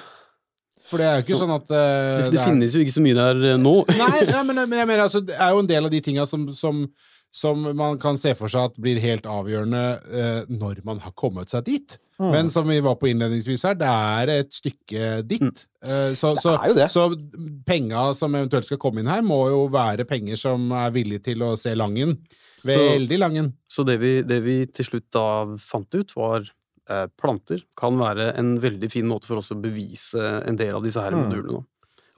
For 0.85 1.00
det 1.00 1.09
er 1.09 1.19
jo 1.19 1.25
ikke 1.25 1.41
sånn 1.41 1.55
at 1.55 1.71
uh, 1.73 1.79
Det, 2.26 2.31
det 2.35 2.45
finnes 2.45 2.75
jo 2.76 2.85
ikke 2.85 2.95
så 2.95 3.03
mye 3.05 3.17
der 3.17 3.43
uh, 3.55 3.61
nå. 3.61 3.75
Nei, 4.03 4.25
nei 4.29 4.45
men, 4.50 4.64
men 4.67 4.79
jeg 4.83 4.91
mener 4.91 5.07
altså, 5.07 5.23
det 5.25 5.37
er 5.38 5.55
jo 5.55 5.64
en 5.64 5.71
del 5.71 5.88
av 5.88 5.95
de 5.95 6.00
tinga 6.05 6.26
som, 6.29 6.47
som, 6.57 6.85
som 7.33 7.69
man 7.73 7.97
kan 8.03 8.21
se 8.21 8.35
for 8.37 8.53
seg 8.53 8.69
at 8.69 8.81
blir 8.81 9.00
helt 9.03 9.29
avgjørende 9.31 9.85
uh, 10.05 10.41
når 10.53 10.83
man 10.87 11.00
har 11.05 11.14
kommet 11.17 11.55
seg 11.55 11.64
dit. 11.71 11.97
Mm. 12.21 12.30
Men 12.30 12.50
som 12.54 12.68
vi 12.71 12.76
var 12.85 12.94
på 13.00 13.09
innledningsvis 13.11 13.64
her, 13.66 13.75
det 13.75 13.88
er 13.90 14.30
et 14.37 14.54
stykke 14.54 15.09
ditt. 15.26 15.64
Mm. 15.83 15.90
Eh, 15.90 16.12
så, 16.14 16.35
så, 16.38 16.54
så 16.92 17.09
penga 17.66 18.04
som 18.14 18.37
eventuelt 18.38 18.68
skal 18.68 18.78
komme 18.83 19.02
inn 19.02 19.11
her, 19.11 19.25
må 19.26 19.40
jo 19.50 19.64
være 19.75 20.06
penger 20.06 20.38
som 20.38 20.68
er 20.78 20.94
villige 20.94 21.25
til 21.33 21.42
å 21.42 21.54
se 21.59 21.75
Langen. 21.75 22.16
Veldig 22.64 23.18
Langen. 23.18 23.52
Så 23.68 23.83
det 23.85 23.99
vi, 24.00 24.21
det 24.23 24.38
vi 24.47 24.61
til 24.71 24.87
slutt 24.92 25.09
da 25.12 25.26
fant 25.61 25.90
ut, 25.99 26.14
var 26.16 26.47
eh, 26.88 27.06
planter 27.21 27.66
kan 27.76 27.99
være 28.00 28.30
en 28.40 28.54
veldig 28.62 28.92
fin 28.94 29.11
måte 29.11 29.28
for 29.28 29.42
oss 29.42 29.50
å 29.52 29.59
bevise 29.61 30.23
en 30.47 30.56
del 30.61 30.78
av 30.78 30.87
disse 30.87 31.02
her 31.02 31.12
Mm. 31.18 31.26
modulene. 31.26 31.66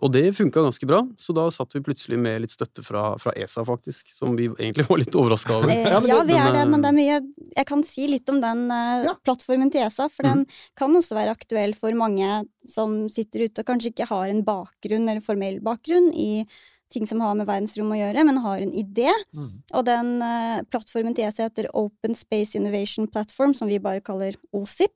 Og 0.04 0.12
det 0.12 0.26
funka 0.36 0.60
ganske 0.60 0.86
bra, 0.88 0.98
så 1.16 1.32
da 1.32 1.46
satt 1.52 1.72
vi 1.72 1.80
plutselig 1.84 2.18
med 2.20 2.42
litt 2.44 2.52
støtte 2.52 2.82
fra, 2.84 3.14
fra 3.20 3.32
ESA, 3.32 3.64
faktisk. 3.64 4.10
Som 4.12 4.34
vi 4.36 4.50
egentlig 4.50 4.84
var 4.90 5.00
litt 5.00 5.16
overraska 5.16 5.56
over. 5.56 5.72
Eh, 5.72 5.88
Ja, 5.88 6.00
men 6.00 6.10
ja, 6.10 6.20
vi 6.28 6.36
er 6.36 6.52
det, 6.52 6.64
men, 6.68 6.84
det 6.84 6.90
er 6.90 6.96
mye 6.96 7.18
Jeg 7.56 7.66
kan 7.70 7.84
si 7.86 8.04
litt 8.10 8.28
om 8.28 8.42
den 8.42 8.66
eh, 8.70 9.06
Ja. 9.06 9.14
plattformen 9.24 9.72
til 9.72 9.86
ESA, 9.86 10.10
for 10.12 10.28
den 10.28 10.44
kan 10.76 10.92
også 10.92 11.16
være 11.16 11.32
aktuell 11.32 11.72
for 11.78 11.96
mange 11.96 12.44
som 12.68 13.06
sitter 13.12 13.46
ute 13.46 13.62
og 13.62 13.68
kanskje 13.68 13.94
ikke 13.94 14.08
har 14.10 14.28
en 14.28 14.44
bakgrunn, 14.44 15.08
eller 15.08 15.24
formell 15.24 15.60
bakgrunn, 15.64 16.12
i 16.12 16.44
ting 16.92 17.06
som 17.08 17.20
har 17.24 17.34
med 17.38 17.48
verdensrom 17.48 17.90
å 17.90 17.98
gjøre, 17.98 18.24
men 18.28 18.42
har 18.44 18.62
en 18.62 18.74
idé. 18.76 19.08
Mm. 19.34 19.50
Og 19.72 19.86
den 19.88 20.12
eh, 20.22 20.60
plattformen 20.70 21.16
til 21.16 21.26
ESA 21.26 21.48
heter 21.48 21.70
Open 21.72 22.14
Space 22.18 22.58
Innovation 22.58 23.08
Platform, 23.10 23.56
som 23.56 23.70
vi 23.70 23.80
bare 23.82 24.04
kaller 24.04 24.36
OSIP. 24.52 24.92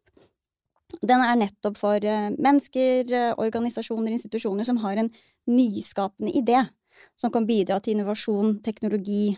Den 1.00 1.23
er 1.25 1.38
nettopp 1.38 1.78
for 1.80 2.04
eh, 2.04 2.30
mennesker, 2.37 3.12
eh, 3.14 3.32
organisasjoner, 3.40 4.12
institusjoner 4.16 4.66
som 4.66 4.80
har 4.82 5.00
en 5.00 5.11
nyskapende 5.50 6.35
idé, 6.37 6.62
som 7.20 7.32
kan 7.32 7.47
bidra 7.49 7.80
til 7.80 7.97
innovasjon, 7.97 8.59
teknologi, 8.64 9.37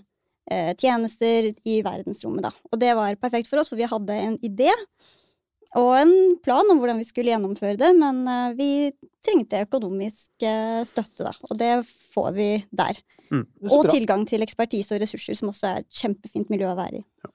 eh, 0.51 0.73
tjenester 0.79 1.53
i 1.69 1.81
verdensrommet, 1.85 2.49
da. 2.49 2.53
Og 2.73 2.81
det 2.83 2.95
var 2.99 3.19
perfekt 3.21 3.51
for 3.51 3.63
oss, 3.63 3.73
for 3.73 3.81
vi 3.81 3.91
hadde 3.91 4.19
en 4.27 4.39
idé 4.43 4.73
og 5.79 5.95
en 5.97 6.15
plan 6.45 6.69
om 6.69 6.83
hvordan 6.83 6.99
vi 7.01 7.07
skulle 7.09 7.33
gjennomføre 7.33 7.79
det, 7.81 7.95
men 7.97 8.27
vi 8.59 8.91
trengte 9.25 9.63
økonomisk 9.65 10.45
støtte, 10.85 11.25
da. 11.25 11.33
Og 11.49 11.57
det 11.57 11.71
får 12.13 12.29
vi 12.37 12.49
der. 12.69 12.99
Er 13.33 13.73
Og 13.73 13.89
tilgang 13.89 14.27
til 14.29 14.45
ekspertise 14.45 14.93
og 14.93 15.01
ressurser, 15.01 15.39
som 15.39 15.49
også 15.49 15.71
er 15.71 15.81
et 15.81 16.03
kjempefint 16.03 16.53
miljø 16.53 16.69
å 16.69 16.77
være 16.77 17.01
i. 17.01 17.05
Ja, 17.25 17.33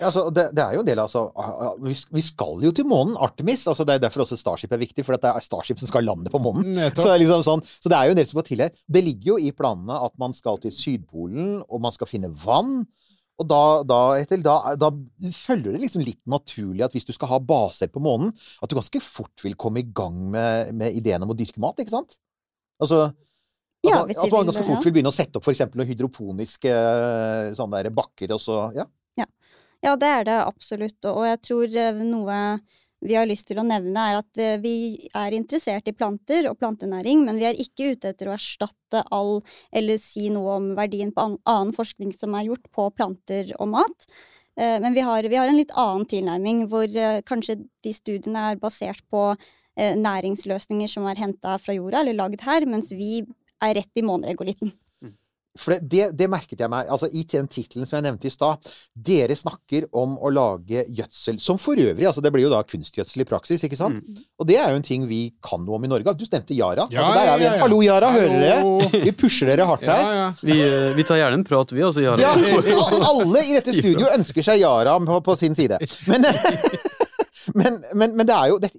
Altså, 0.00 0.22
det, 0.34 0.46
det 0.56 0.62
er 0.64 0.76
jo 0.76 0.82
en 0.82 0.88
del, 0.88 1.00
altså 1.02 1.26
ah, 1.36 1.50
ah, 1.66 1.74
vi, 1.84 1.92
vi 2.16 2.22
skal 2.24 2.62
jo 2.64 2.72
til 2.76 2.86
månen, 2.88 3.18
Artemis. 3.20 3.66
altså 3.68 3.84
Det 3.84 3.96
er 3.96 4.02
derfor 4.06 4.24
også 4.24 4.38
Starship 4.40 4.72
er 4.72 4.80
viktig, 4.80 5.04
for 5.04 5.16
det 5.16 5.28
er 5.28 5.44
Starship 5.44 5.80
som 5.82 5.90
skal 5.90 6.06
lande 6.08 6.32
på 6.32 6.40
månen. 6.42 6.72
Så, 6.94 7.04
det 7.04 7.12
er 7.12 7.22
liksom 7.22 7.44
sånn, 7.46 7.64
så 7.66 7.92
det 7.92 7.98
er 7.98 8.08
jo 8.08 8.14
en 8.16 8.20
del 8.20 8.28
som 8.30 8.40
må 8.40 8.44
til 8.46 8.64
her. 8.64 8.72
Det 8.88 9.04
ligger 9.04 9.34
jo 9.34 9.38
i 9.44 9.52
planene 9.56 10.00
at 10.08 10.16
man 10.20 10.36
skal 10.36 10.60
til 10.62 10.72
Sydpolen, 10.74 11.60
og 11.68 11.84
man 11.84 11.94
skal 11.94 12.10
finne 12.10 12.32
vann. 12.44 12.82
Og 13.40 13.48
da, 13.48 13.60
da, 13.88 13.98
Ethel, 14.20 14.42
da, 14.44 14.74
da 14.76 14.90
følger 15.32 15.72
det 15.72 15.80
liksom 15.86 16.04
litt 16.04 16.20
naturlig 16.28 16.84
at 16.84 16.96
hvis 16.96 17.08
du 17.08 17.14
skal 17.16 17.30
ha 17.30 17.38
baser 17.40 17.88
på 17.92 18.02
månen, 18.04 18.34
at 18.60 18.68
du 18.68 18.76
ganske 18.76 19.00
fort 19.04 19.44
vil 19.44 19.56
komme 19.60 19.80
i 19.80 19.88
gang 19.96 20.18
med, 20.34 20.74
med 20.76 20.96
ideen 20.96 21.24
om 21.24 21.32
å 21.32 21.36
dyrke 21.38 21.62
mat, 21.62 21.80
ikke 21.80 21.94
sant? 21.94 22.18
Altså, 22.80 23.06
at, 23.08 23.88
Ja, 23.88 24.02
man, 24.02 24.10
hvis 24.10 24.20
at 24.20 24.32
man 24.32 24.48
ganske 24.50 24.64
fort 24.66 24.84
vil 24.84 24.92
begynne 24.92 25.12
å 25.12 25.16
sette 25.16 25.40
opp 25.40 25.46
for 25.46 25.56
eksempel 25.56 25.80
noen 25.80 25.88
hydroponiske 25.88 26.72
eh, 26.72 27.52
sånne 27.56 27.80
der 27.80 27.94
bakker, 27.96 28.36
og 28.36 28.42
så 28.44 28.62
Ja. 28.76 28.84
Ja, 29.80 29.94
det 29.96 30.08
er 30.12 30.24
det 30.28 30.36
absolutt, 30.44 30.98
og 31.08 31.22
jeg 31.24 31.40
tror 31.46 31.76
eh, 31.82 32.00
noe 32.04 32.38
vi 33.00 33.14
har 33.16 33.24
lyst 33.24 33.46
til 33.48 33.56
å 33.62 33.64
nevne, 33.64 33.96
er 33.96 34.18
at 34.18 34.40
eh, 34.40 34.58
vi 34.60 34.72
er 35.16 35.32
interessert 35.32 35.88
i 35.88 35.94
planter 35.96 36.50
og 36.50 36.58
plantenæring, 36.60 37.22
men 37.24 37.40
vi 37.40 37.46
er 37.48 37.56
ikke 37.56 37.94
ute 37.94 38.10
etter 38.12 38.28
å 38.28 38.34
erstatte 38.34 39.00
all, 39.16 39.38
eller 39.72 39.96
si 40.02 40.26
noe 40.32 40.58
om 40.58 40.66
verdien 40.76 41.14
på 41.16 41.24
annen 41.24 41.72
forskning 41.76 42.12
som 42.12 42.36
er 42.36 42.50
gjort 42.50 42.68
på 42.76 42.90
planter 42.98 43.54
og 43.56 43.72
mat. 43.72 44.10
Eh, 44.60 44.76
Men 44.84 44.92
vi 44.92 45.06
har, 45.06 45.24
vi 45.24 45.40
har 45.40 45.48
en 45.48 45.56
litt 45.56 45.72
annen 45.72 46.04
tilnærming, 46.10 46.66
hvor 46.68 47.00
kanskje 47.24 47.62
de 47.80 47.94
studiene 47.96 48.50
er 48.50 48.60
basert 48.60 49.00
på 49.08 49.32
næringsløsninger 49.80 50.90
som 50.90 51.06
er 51.08 51.16
henta 51.16 51.54
fra 51.56 51.72
jorda, 51.72 52.02
eller 52.02 52.18
lagd 52.18 52.42
her, 52.44 52.66
mens 52.68 52.90
vi 52.92 53.22
er 53.64 53.78
rett 53.78 53.96
i 53.96 54.04
måneregolitten. 54.04 54.74
For 55.58 55.74
det, 55.74 55.80
det, 55.90 56.04
det 56.14 56.28
merket 56.30 56.60
jeg 56.62 56.70
meg 56.70 56.86
altså 56.94 57.08
i 57.10 57.24
den 57.26 57.48
tittelen 57.50 57.88
som 57.88 57.96
jeg 57.98 58.04
nevnte 58.06 58.28
i 58.28 58.32
stad. 58.32 58.68
Dere 58.94 59.34
snakker 59.34 59.88
om 59.98 60.12
å 60.22 60.30
lage 60.30 60.84
gjødsel, 60.86 61.40
som 61.42 61.58
for 61.58 61.80
øvrig 61.80 62.06
altså 62.06 62.22
Det 62.22 62.30
blir 62.30 62.44
jo 62.44 62.52
da 62.52 62.60
kunstgjødsel 62.62 63.24
i 63.24 63.26
praksis, 63.26 63.64
ikke 63.66 63.78
sant? 63.78 63.98
Og 64.38 64.46
det 64.46 64.60
er 64.62 64.70
jo 64.70 64.78
en 64.78 64.86
ting 64.86 65.08
vi 65.10 65.22
kan 65.42 65.64
noe 65.66 65.80
om 65.80 65.88
i 65.88 65.90
Norge. 65.90 66.14
Du 66.14 66.22
nevnte 66.30 66.54
Yara. 66.54 66.86
Ja, 66.94 67.02
altså, 67.02 67.18
der 67.18 67.32
er 67.32 67.40
vi. 67.40 67.44
ja, 67.48 67.54
ja. 67.56 67.64
Hallo, 67.64 67.80
Yara, 67.82 68.12
hører 68.14 68.44
dere? 68.44 69.02
Vi 69.08 69.14
pusher 69.24 69.50
dere 69.50 69.66
hardt 69.66 69.88
her. 69.90 70.06
ja. 70.20 70.28
Vi, 70.44 70.60
eh, 70.62 70.92
vi 70.94 71.06
tar 71.08 71.18
gjerne 71.18 71.40
en 71.40 71.46
prat, 71.46 71.74
vi 71.74 71.82
også, 71.82 72.04
Yara. 72.04 72.22
Ja, 72.22 72.34
alle 73.10 73.42
i 73.42 73.56
dette 73.58 73.74
studio 73.74 74.06
ønsker 74.18 74.46
seg 74.46 74.62
Yara 74.62 74.94
på, 75.02 75.18
på 75.26 75.38
sin 75.40 75.58
side. 75.58 75.80
Men, 76.06 76.30
men, 77.58 77.78
men, 77.94 78.14
men 78.18 78.28
det 78.28 78.36
er 78.36 78.50
jo 78.52 78.58
det, 78.62 78.70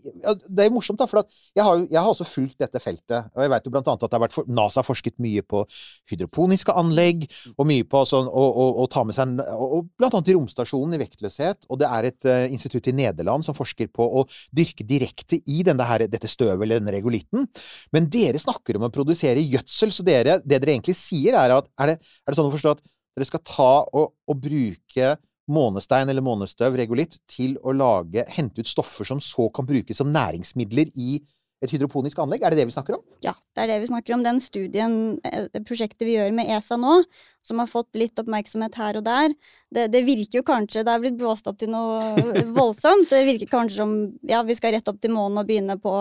det 0.47 0.65
er 0.65 0.73
morsomt, 0.73 0.99
da. 0.99 1.07
For 1.09 1.21
jeg, 1.21 1.63
har, 1.65 1.83
jeg 1.85 1.99
har 1.99 2.09
også 2.11 2.27
fulgt 2.27 2.59
dette 2.61 2.81
feltet. 2.83 3.31
Og 3.35 3.43
jeg 3.45 3.53
vet 3.53 3.67
jo 3.67 3.73
blant 3.73 3.89
annet 3.91 4.05
at 4.07 4.17
har 4.17 4.33
for, 4.33 4.49
NASA 4.51 4.81
har 4.81 4.87
forsket 4.87 5.17
mye 5.23 5.43
på 5.45 5.63
hydroponiske 6.11 6.75
anlegg, 6.77 7.25
og 7.55 7.69
mye 7.69 7.87
på 7.87 8.03
sånn, 8.09 8.29
å, 8.29 8.85
ta 8.91 9.05
med 9.07 9.17
seg 9.17 9.41
og, 9.55 9.89
Blant 10.01 10.15
annet 10.17 10.31
i 10.31 10.35
romstasjonen 10.37 10.95
i 10.97 11.01
vektløshet. 11.01 11.67
Og 11.69 11.81
det 11.81 11.89
er 11.89 12.09
et 12.09 12.29
uh, 12.29 12.45
institutt 12.53 12.89
i 12.91 12.95
Nederland 12.95 13.45
som 13.45 13.57
forsker 13.57 13.91
på 13.93 14.05
å 14.21 14.25
dyrke 14.55 14.85
direkte 14.87 15.41
i 15.49 15.61
her, 15.65 16.05
dette 16.11 16.29
støvet 16.29 16.65
eller 16.65 16.81
denne 16.81 16.93
regolitten. 16.95 17.47
Men 17.95 18.09
dere 18.11 18.41
snakker 18.41 18.77
om 18.77 18.87
å 18.87 18.93
produsere 18.93 19.43
gjødsel, 19.43 19.93
så 19.93 20.05
dere, 20.07 20.39
det 20.43 20.61
dere 20.61 20.75
egentlig 20.75 20.97
sier, 20.99 21.37
er 21.37 21.57
at 21.57 21.69
Er 21.81 21.93
det, 21.93 21.99
er 22.01 22.31
det 22.31 22.37
sånn 22.37 22.49
å 22.49 22.53
forstå 22.53 22.75
at 22.75 22.81
dere 23.17 23.27
skal 23.27 23.43
ta 23.47 23.71
og, 23.97 24.13
og 24.29 24.41
bruke 24.41 25.15
månestein 25.53 26.09
eller 26.09 26.23
månestøv, 26.25 26.77
regolitt, 26.79 27.19
til 27.29 27.57
å 27.63 27.73
lage, 27.75 28.25
hente 28.31 28.63
ut 28.63 28.69
stoffer 28.69 29.07
som 29.07 29.21
så 29.23 29.49
kan 29.53 29.67
brukes 29.67 30.01
som 30.01 30.11
næringsmidler 30.13 30.93
i 30.95 31.19
et 31.61 31.73
hydroponisk 31.75 32.19
anlegg? 32.21 32.41
Er 32.41 32.53
det 32.53 32.61
det 32.61 32.67
vi 32.71 32.73
snakker 32.73 32.97
om? 32.97 33.03
Ja, 33.21 33.35
det 33.53 33.63
er 33.63 33.69
det 33.69 33.81
vi 33.83 33.89
snakker 33.91 34.15
om. 34.15 34.23
Den 34.25 34.41
studien, 34.41 35.19
eh, 35.23 35.45
det 35.53 35.61
prosjektet 35.67 36.07
vi 36.07 36.15
gjør 36.15 36.33
med 36.33 36.49
ESA 36.49 36.77
nå, 36.81 37.03
som 37.45 37.61
har 37.61 37.69
fått 37.69 37.97
litt 37.97 38.17
oppmerksomhet 38.17 38.77
her 38.77 38.97
og 38.97 39.05
der, 39.05 39.33
det, 39.73 39.87
det 39.93 40.03
virker 40.05 40.41
jo 40.41 40.45
kanskje 40.45 40.83
Det 40.85 40.93
er 40.93 41.01
blitt 41.01 41.17
blåst 41.17 41.47
opp 41.49 41.57
til 41.61 41.71
noe 41.73 42.01
voldsomt. 42.57 43.09
Det 43.09 43.23
virker 43.27 43.49
kanskje 43.51 43.81
som 43.83 43.95
ja, 44.27 44.41
vi 44.45 44.57
skal 44.57 44.73
rett 44.75 44.89
opp 44.89 45.01
til 45.01 45.13
månen 45.13 45.41
og 45.41 45.49
begynne 45.49 45.77
på 45.81 45.95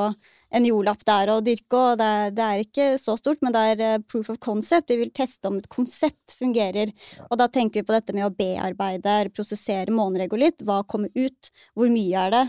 en 0.51 0.67
jordlapp 0.67 1.05
der 1.07 1.31
og 1.31 1.45
dyrke, 1.47 1.79
og 1.79 2.01
det 2.01 2.11
det 2.35 2.47
er 2.47 2.63
ikke 2.65 2.87
så 2.99 3.15
stort, 3.21 3.43
men 3.45 3.55
det 3.55 3.65
er 3.75 3.83
eh, 3.87 4.05
proof 4.09 4.31
of 4.33 4.41
concept. 4.41 4.91
Vi 4.91 5.01
vil 5.03 5.13
teste 5.13 5.51
om 5.51 5.61
et 5.61 5.69
konsept 5.73 6.37
fungerer. 6.39 6.95
Og 7.29 7.37
da 7.37 7.51
tenker 7.53 7.83
vi 7.83 7.89
på 7.89 7.97
dette 7.97 8.17
med 8.17 8.27
å 8.27 8.33
bearbeide 8.35 9.29
prosessere 9.37 9.93
måneregolitt. 9.93 10.65
Hva 10.65 10.81
kommer 10.89 11.13
ut? 11.15 11.53
Hvor 11.77 11.93
mye 11.93 12.25
er 12.25 12.35
det? 12.35 12.47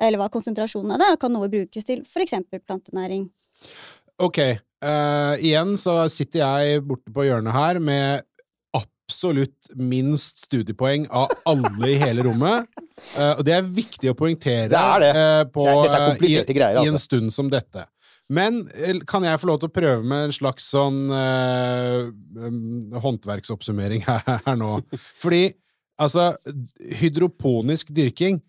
Eller 0.00 0.20
hva 0.20 0.28
konsentrasjonen 0.32 0.94
av 0.96 1.02
det? 1.02 1.10
Kan 1.20 1.34
noe 1.34 1.50
brukes 1.52 1.84
til 1.86 2.02
f.eks. 2.06 2.34
plantenæring? 2.64 3.26
Ok. 4.22 4.38
uh, 4.84 5.34
igjen 5.42 5.76
så 5.80 6.02
sitter 6.12 6.42
jeg 6.42 6.82
borte 6.86 7.12
på 7.14 7.26
hjørnet 7.28 7.54
her 7.54 7.78
med 7.82 8.24
absolutt 8.76 9.72
minst 9.76 10.44
studiepoeng 10.46 11.04
av 11.10 11.32
alle 11.48 11.90
i 11.92 11.98
hele 12.00 12.24
rommet. 12.26 12.68
Uh, 13.16 13.34
og 13.38 13.42
det 13.46 13.56
er 13.58 13.66
viktig 13.68 14.10
å 14.12 14.16
poengtere 14.18 14.70
Det 14.72 14.78
er 14.80 15.04
det. 15.04 15.12
Uh, 15.16 15.42
på, 15.52 15.66
Det 15.68 15.90
er- 15.90 16.06
er 16.06 16.22
i, 16.24 16.54
greier, 16.56 16.78
i 16.82 16.88
en 16.88 16.96
altså. 16.96 17.10
stund 17.10 17.34
som 17.34 17.50
dette. 17.52 17.86
Men 18.32 18.62
kan 19.10 19.26
jeg 19.26 19.40
få 19.42 19.50
lov 19.50 19.58
til 19.60 19.68
å 19.68 19.74
prøve 19.74 20.06
med 20.08 20.28
en 20.30 20.32
slags 20.32 20.70
sånn 20.72 21.10
håndverksoppsummering 23.02 24.04
her, 24.06 24.22
her 24.46 24.56
nå? 24.56 24.78
Fordi 25.20 25.50
altså, 26.00 26.30
hydroponisk 27.02 27.90
dyrking, 27.94 28.40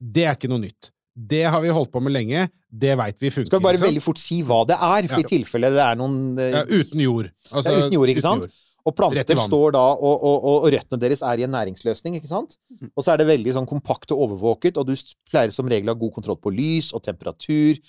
det 0.00 0.26
er 0.26 0.36
ikke 0.36 0.50
noe 0.52 0.62
nytt. 0.62 0.90
Det 1.16 1.46
har 1.48 1.62
vi 1.64 1.72
holdt 1.72 1.90
på 1.94 2.02
med 2.04 2.12
lenge. 2.12 2.44
Det 2.68 2.92
veit 3.00 3.16
vi 3.22 3.30
funker. 3.32 3.48
Skal 3.48 3.62
vi 3.62 3.68
bare 3.70 3.80
veldig 3.80 4.02
fort 4.04 4.20
si 4.20 4.42
hva 4.44 4.60
det 4.68 4.76
er, 4.76 5.08
for 5.08 5.22
Ja. 5.22 5.24
i 5.24 5.30
tilfelle 5.30 5.70
det 5.72 5.80
er 5.80 5.96
noen 5.96 6.36
uh, 6.36 6.44
ja, 6.44 6.62
uten 6.68 7.00
jord. 7.00 7.30
Altså, 7.50 7.70
Det 7.70 7.72
er 7.72 7.86
uten 7.86 7.96
jord, 7.96 8.12
ikke 8.12 8.24
sant? 8.26 8.58
Og 8.86 8.94
planter 8.94 9.40
står 9.40 9.72
da, 9.74 9.82
og, 9.96 10.20
og, 10.22 10.36
og, 10.36 10.58
og 10.62 10.68
røttene 10.70 11.00
deres 11.02 11.22
er 11.26 11.40
i 11.40 11.46
en 11.46 11.50
næringsløsning, 11.56 12.20
ikke 12.20 12.30
sant? 12.30 12.54
Mm. 12.70 12.92
Og 12.94 13.02
så 13.02 13.14
er 13.14 13.22
det 13.22 13.26
veldig 13.32 13.54
sånn 13.56 13.66
kompakt 13.66 14.12
og 14.14 14.28
overvåket, 14.28 14.76
og 14.78 14.86
du 14.86 14.94
pleier 15.32 15.50
som 15.50 15.66
regel 15.66 15.90
å 15.90 15.96
ha 15.96 15.98
god 16.04 16.12
kontroll 16.20 16.38
på 16.38 16.52
lys 16.54 16.92
og 16.94 17.02
temperatur, 17.02 17.80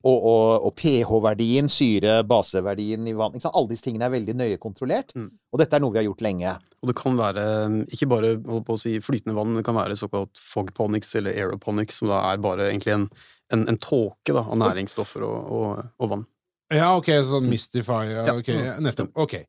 og, 0.00 0.16
og, 0.30 0.66
og 0.66 0.74
pH-verdien, 0.80 1.68
syre, 1.68 2.20
baseverdien 2.24 3.04
i 3.10 3.12
vann. 3.18 3.36
Alle 3.50 3.68
disse 3.68 3.84
tingene 3.84 4.06
er 4.08 4.14
veldig 4.14 4.34
nøye 4.38 4.58
kontrollert, 4.62 5.12
Mm. 5.14 5.28
og 5.52 5.60
dette 5.60 5.76
er 5.76 5.82
noe 5.84 5.92
vi 5.92 5.98
har 6.00 6.06
gjort 6.08 6.24
lenge. 6.24 6.54
Og 6.80 6.88
det 6.88 6.96
kan 6.96 7.16
være 7.18 7.44
ikke 7.92 8.08
bare 8.08 8.34
på 8.40 8.76
å 8.76 8.80
si, 8.80 8.94
flytende 9.04 9.36
vann, 9.36 9.54
det 9.58 9.64
kan 9.66 9.76
være 9.76 9.98
såkalt 10.00 10.40
fogponics 10.40 11.14
eller 11.20 11.36
aeroponics, 11.36 12.00
som 12.00 12.08
da 12.08 12.22
er 12.32 12.40
bare 12.40 12.70
egentlig 12.70 12.94
en, 12.96 13.08
en, 13.52 13.66
en 13.68 13.78
tåke 13.78 14.32
av 14.36 14.56
næringsstoffer 14.56 15.24
og, 15.26 15.50
og, 15.52 15.84
og 16.00 16.12
vann. 16.14 16.26
Ja, 16.70 16.92
ok, 16.96 17.08
sånn 17.26 17.48
Mystify. 17.50 18.04
Ja, 18.14 18.28
okay, 18.38 18.54
nettopp. 18.78 19.10
Ok. 19.18 19.40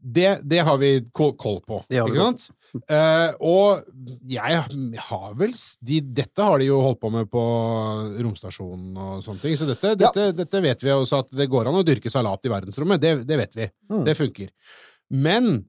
Det, 0.00 0.40
det 0.46 0.60
har 0.62 0.78
vi 0.78 1.00
ko- 1.12 1.32
koll 1.34 1.60
på, 1.66 1.80
ikke 1.90 2.14
sant? 2.16 2.50
Uh, 2.90 3.32
og 3.40 3.80
jeg 4.28 4.58
har 5.00 5.32
vel 5.34 5.54
de, 5.80 6.00
Dette 6.04 6.44
har 6.44 6.58
de 6.60 6.66
jo 6.68 6.76
holdt 6.84 7.00
på 7.00 7.10
med 7.10 7.30
på 7.32 7.40
romstasjonen 8.22 8.92
og 9.00 9.22
sånne 9.24 9.40
ting, 9.42 9.56
så 9.58 9.66
dette, 9.66 9.94
Ja. 9.96 10.10
dette, 10.12 10.26
dette 10.36 10.60
vet 10.62 10.82
vi 10.84 10.90
også 10.92 11.22
at 11.24 11.32
det 11.34 11.48
går 11.50 11.66
an 11.70 11.80
å 11.80 11.84
dyrke 11.86 12.10
salat 12.12 12.44
i 12.44 12.52
verdensrommet. 12.52 13.00
Det, 13.00 13.14
det 13.26 13.38
vet 13.40 13.56
vi. 13.56 13.68
Mm. 13.90 14.04
Det 14.04 14.14
funker. 14.20 14.48
Men 15.10 15.64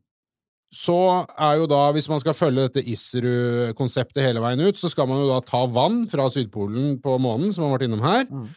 så 0.70 1.26
er 1.40 1.56
jo 1.58 1.66
da, 1.72 1.88
hvis 1.96 2.10
man 2.12 2.20
skal 2.22 2.36
følge 2.38 2.68
dette 2.68 2.84
ISRU-konseptet 2.86 4.22
hele 4.28 4.44
veien 4.44 4.62
ut, 4.68 4.78
så 4.78 4.90
skal 4.92 5.08
man 5.10 5.24
jo 5.24 5.30
da 5.32 5.40
ta 5.42 5.64
vann 5.66 6.04
fra 6.12 6.28
Sydpolen 6.30 7.00
på 7.02 7.16
månen, 7.22 7.54
som 7.56 7.66
har 7.66 7.78
vært 7.78 7.88
innom 7.88 8.04
her, 8.06 8.26
Mm. 8.30 8.48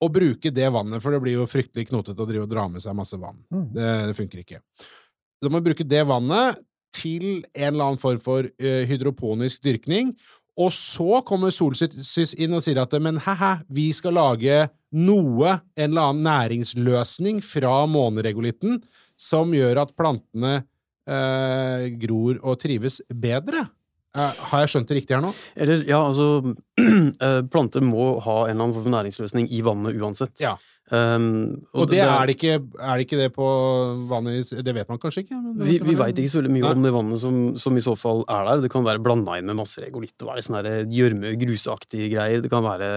og 0.00 0.12
bruke 0.14 0.50
det 0.54 0.70
vannet, 0.72 1.02
for 1.02 1.10
det 1.12 1.20
blir 1.20 1.34
jo 1.36 1.44
fryktelig 1.50 1.88
knotete 1.90 2.16
å 2.22 2.26
drive 2.26 2.46
og 2.46 2.50
dra 2.54 2.68
med 2.68 2.80
seg 2.80 2.96
masse 2.96 3.18
vann. 3.20 3.42
Mm. 3.52 3.66
Det, 3.74 3.90
det 4.08 4.16
funker 4.16 4.38
ikke. 4.46 4.62
Da 5.40 5.50
må 5.52 5.62
bruke 5.64 5.86
det 5.86 6.02
vannet 6.08 6.60
til 6.96 7.44
en 7.54 7.70
eller 7.70 7.92
annen 7.92 8.02
form 8.02 8.20
for 8.22 8.48
eh, 8.60 8.82
hydroponisk 8.90 9.62
dyrkning, 9.64 10.14
og 10.60 10.72
så 10.74 11.20
kommer 11.24 11.52
Solsys 11.54 12.34
inn 12.36 12.56
og 12.56 12.64
sier 12.64 12.82
at 12.82 12.94
men 13.00 13.20
hæ-hæ, 13.22 13.62
vi 13.72 13.88
skal 13.96 14.18
lage 14.18 14.66
noe, 14.92 15.54
en 15.78 15.86
eller 15.92 16.10
annen 16.10 16.26
næringsløsning 16.26 17.40
fra 17.44 17.84
måneregolitten 17.88 18.80
som 19.20 19.54
gjør 19.54 19.84
at 19.84 19.94
plantene 19.96 20.62
eh, 21.08 21.86
gror 22.02 22.40
og 22.42 22.58
trives 22.60 23.00
bedre. 23.08 23.68
Eh, 24.16 24.42
har 24.50 24.64
jeg 24.64 24.72
skjønt 24.72 24.90
det 24.90 24.98
riktig 24.98 25.16
her 25.16 25.22
nå? 25.22 25.30
Eller, 25.54 25.84
ja, 25.88 26.00
altså 26.02 26.54
eh, 26.82 27.40
Planter 27.52 27.84
må 27.86 28.16
ha 28.24 28.36
en 28.44 28.56
eller 28.56 28.64
annen 28.64 28.76
form 28.76 28.88
for 28.88 28.96
næringsløsning 28.96 29.48
i 29.54 29.62
vannet 29.66 30.00
uansett. 30.00 30.34
Ja. 30.42 30.56
Um, 30.90 31.60
Og, 31.70 31.86
det, 31.86 32.00
er, 32.02 32.26
det 32.26 32.34
ikke, 32.34 32.56
er 32.58 32.98
det 32.98 33.04
ikke 33.04 33.18
det 33.20 33.28
på 33.36 33.46
vannet 34.10 34.48
Det 34.66 34.72
vet 34.74 34.88
man 34.90 34.98
kanskje 34.98 35.22
ikke? 35.22 35.36
Men 35.38 35.60
Vi, 35.62 35.76
er 35.78 35.86
vi 35.86 35.94
veit 35.94 36.18
ikke 36.18 36.32
så 36.32 36.40
veldig 36.40 36.54
mye 36.56 36.64
Nei. 36.64 36.72
om 36.74 36.86
det 36.86 36.92
vannet 36.96 37.22
som, 37.22 37.36
som 37.62 37.78
i 37.78 37.84
så 37.84 37.94
fall 37.98 38.24
er 38.26 38.48
der. 38.48 38.64
Det 38.64 38.72
kan 38.72 38.86
være 38.86 39.02
blanda 39.04 39.38
inn 39.38 39.46
med 39.46 39.60
masse 39.60 39.78
regolitt 39.84 40.18
og 40.24 40.32
være 40.32 40.42
sånne 40.48 40.74
gjørme, 40.90 41.36
grusaktige 41.38 42.10
greier. 42.10 42.42
Det 42.42 42.50
kan 42.50 42.66
være 42.66 42.90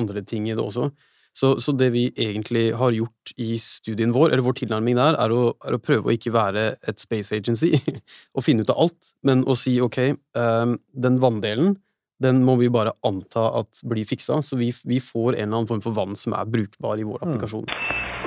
andre 0.00 0.24
ting 0.24 0.48
i 0.48 0.56
det 0.56 0.64
også. 0.64 0.88
Så, 1.36 1.58
så 1.60 1.74
det 1.76 1.90
vi 1.92 2.06
egentlig 2.16 2.70
har 2.80 2.94
gjort 2.96 3.32
i 3.36 3.58
studien 3.60 4.14
vår, 4.16 4.30
eller 4.30 4.44
vår 4.46 4.56
tilnærming 4.62 4.96
der, 4.96 5.18
er 5.20 5.34
å, 5.36 5.50
er 5.68 5.76
å 5.76 5.80
prøve 5.82 6.08
å 6.08 6.14
ikke 6.14 6.32
være 6.32 6.70
et 6.88 7.02
space 7.02 7.36
agency 7.36 7.74
og 8.36 8.46
finne 8.46 8.64
ut 8.64 8.72
av 8.72 8.86
alt, 8.86 9.10
men 9.28 9.44
å 9.44 9.58
si 9.60 9.76
ok, 9.84 10.00
um, 10.38 10.78
den 10.96 11.20
vanndelen 11.20 11.76
den 12.22 12.42
må 12.44 12.56
vi 12.60 12.70
bare 12.72 12.94
anta 13.06 13.48
at 13.60 13.82
blir 13.88 14.06
fiksa, 14.08 14.40
så 14.42 14.56
vi, 14.56 14.70
vi 14.88 15.00
får 15.04 15.34
en 15.34 15.48
eller 15.48 15.62
annen 15.62 15.70
form 15.70 15.82
for 15.84 15.96
vann 15.96 16.16
som 16.16 16.36
er 16.36 16.48
brukbar 16.48 17.00
i 17.00 17.06
vår 17.06 17.24
applikasjon. 17.26 17.68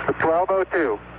1202. 0.10 1.18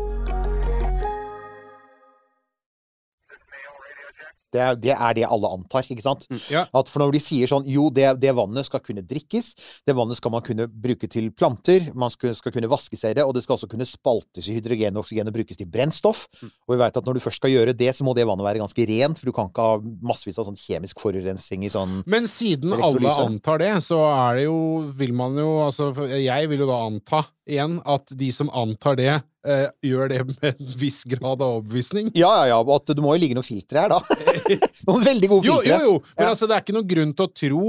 Det 4.51 4.61
er, 4.61 4.77
det 4.79 4.93
er 4.95 5.17
det 5.17 5.25
alle 5.27 5.51
antar, 5.55 5.87
ikke 5.87 6.03
sant? 6.03 6.25
Ja. 6.51 6.65
At 6.75 6.89
for 6.91 7.03
når 7.03 7.15
de 7.15 7.21
sier 7.23 7.49
sånn 7.49 7.67
Jo, 7.69 7.87
det, 7.93 8.07
det 8.21 8.33
vannet 8.35 8.67
skal 8.67 8.83
kunne 8.83 9.03
drikkes, 9.07 9.53
det 9.87 9.95
vannet 9.97 10.19
skal 10.19 10.33
man 10.33 10.43
kunne 10.45 10.67
bruke 10.67 11.07
til 11.11 11.29
planter, 11.35 11.89
man 11.97 12.11
skal, 12.13 12.35
skal 12.37 12.53
kunne 12.55 12.69
vaske 12.71 12.99
seg 12.99 13.15
i 13.15 13.19
det, 13.19 13.25
og 13.27 13.35
det 13.35 13.45
skal 13.45 13.57
også 13.57 13.69
kunne 13.71 13.87
spaltes 13.87 14.49
i 14.51 14.57
hydrogen 14.57 14.97
og 14.97 15.05
oksygen 15.05 15.31
og 15.31 15.35
brukes 15.35 15.59
til 15.59 15.69
brennstoff. 15.71 16.25
Og 16.43 16.75
vi 16.75 16.79
vet 16.81 16.99
at 16.99 17.07
når 17.07 17.17
du 17.17 17.23
først 17.23 17.41
skal 17.41 17.53
gjøre 17.53 17.75
det, 17.77 17.91
så 17.95 18.07
må 18.07 18.15
det 18.17 18.27
vannet 18.29 18.47
være 18.47 18.63
ganske 18.63 18.87
rent, 18.91 19.19
for 19.19 19.31
du 19.31 19.35
kan 19.35 19.51
ikke 19.51 19.67
ha 19.67 19.79
massevis 20.11 20.39
av 20.41 20.49
sånn 20.49 20.59
kjemisk 20.59 21.01
forurensning 21.03 21.65
i 21.67 21.71
sånn 21.71 22.01
Men 22.11 22.27
siden 22.29 22.75
alle 22.75 23.15
antar 23.23 23.61
det, 23.63 23.73
så 23.85 24.01
er 24.09 24.41
det 24.41 24.47
jo 24.47 24.57
Vil 24.97 25.13
man 25.17 25.37
jo 25.39 25.49
Altså, 25.65 25.91
jeg 26.17 26.49
vil 26.51 26.63
jo 26.63 26.69
da 26.69 26.79
anta 26.87 27.21
igjen 27.49 27.79
at 27.89 28.11
de 28.17 28.29
som 28.33 28.49
antar 28.55 28.97
det, 28.99 29.13
eh, 29.47 29.67
gjør 29.85 30.09
det 30.11 30.19
med 30.27 30.47
en 30.51 30.73
viss 30.81 31.03
grad 31.09 31.41
av 31.41 31.57
overbevisning. 31.59 32.11
Ja, 32.17 32.31
ja, 32.45 32.55
ja. 32.55 32.59
At 32.75 32.91
det 32.91 33.01
må 33.03 33.15
jo 33.15 33.21
ligge 33.23 33.37
noen 33.37 33.47
filtre 33.47 33.85
her, 33.85 33.93
da. 33.93 34.01
Noen 34.89 35.05
veldig 35.05 35.29
gode 35.31 35.47
filtre. 35.47 35.69
jo, 35.69 35.77
jo! 35.77 35.93
jo. 35.95 36.15
Men 36.17 36.25
Ja. 36.27 36.33
altså, 36.33 36.47
det 36.49 36.57
er 36.57 36.65
ikke 36.65 36.77
noen 36.77 36.91
grunn 36.91 37.13
til 37.17 37.27
å 37.27 37.33
tro 37.41 37.63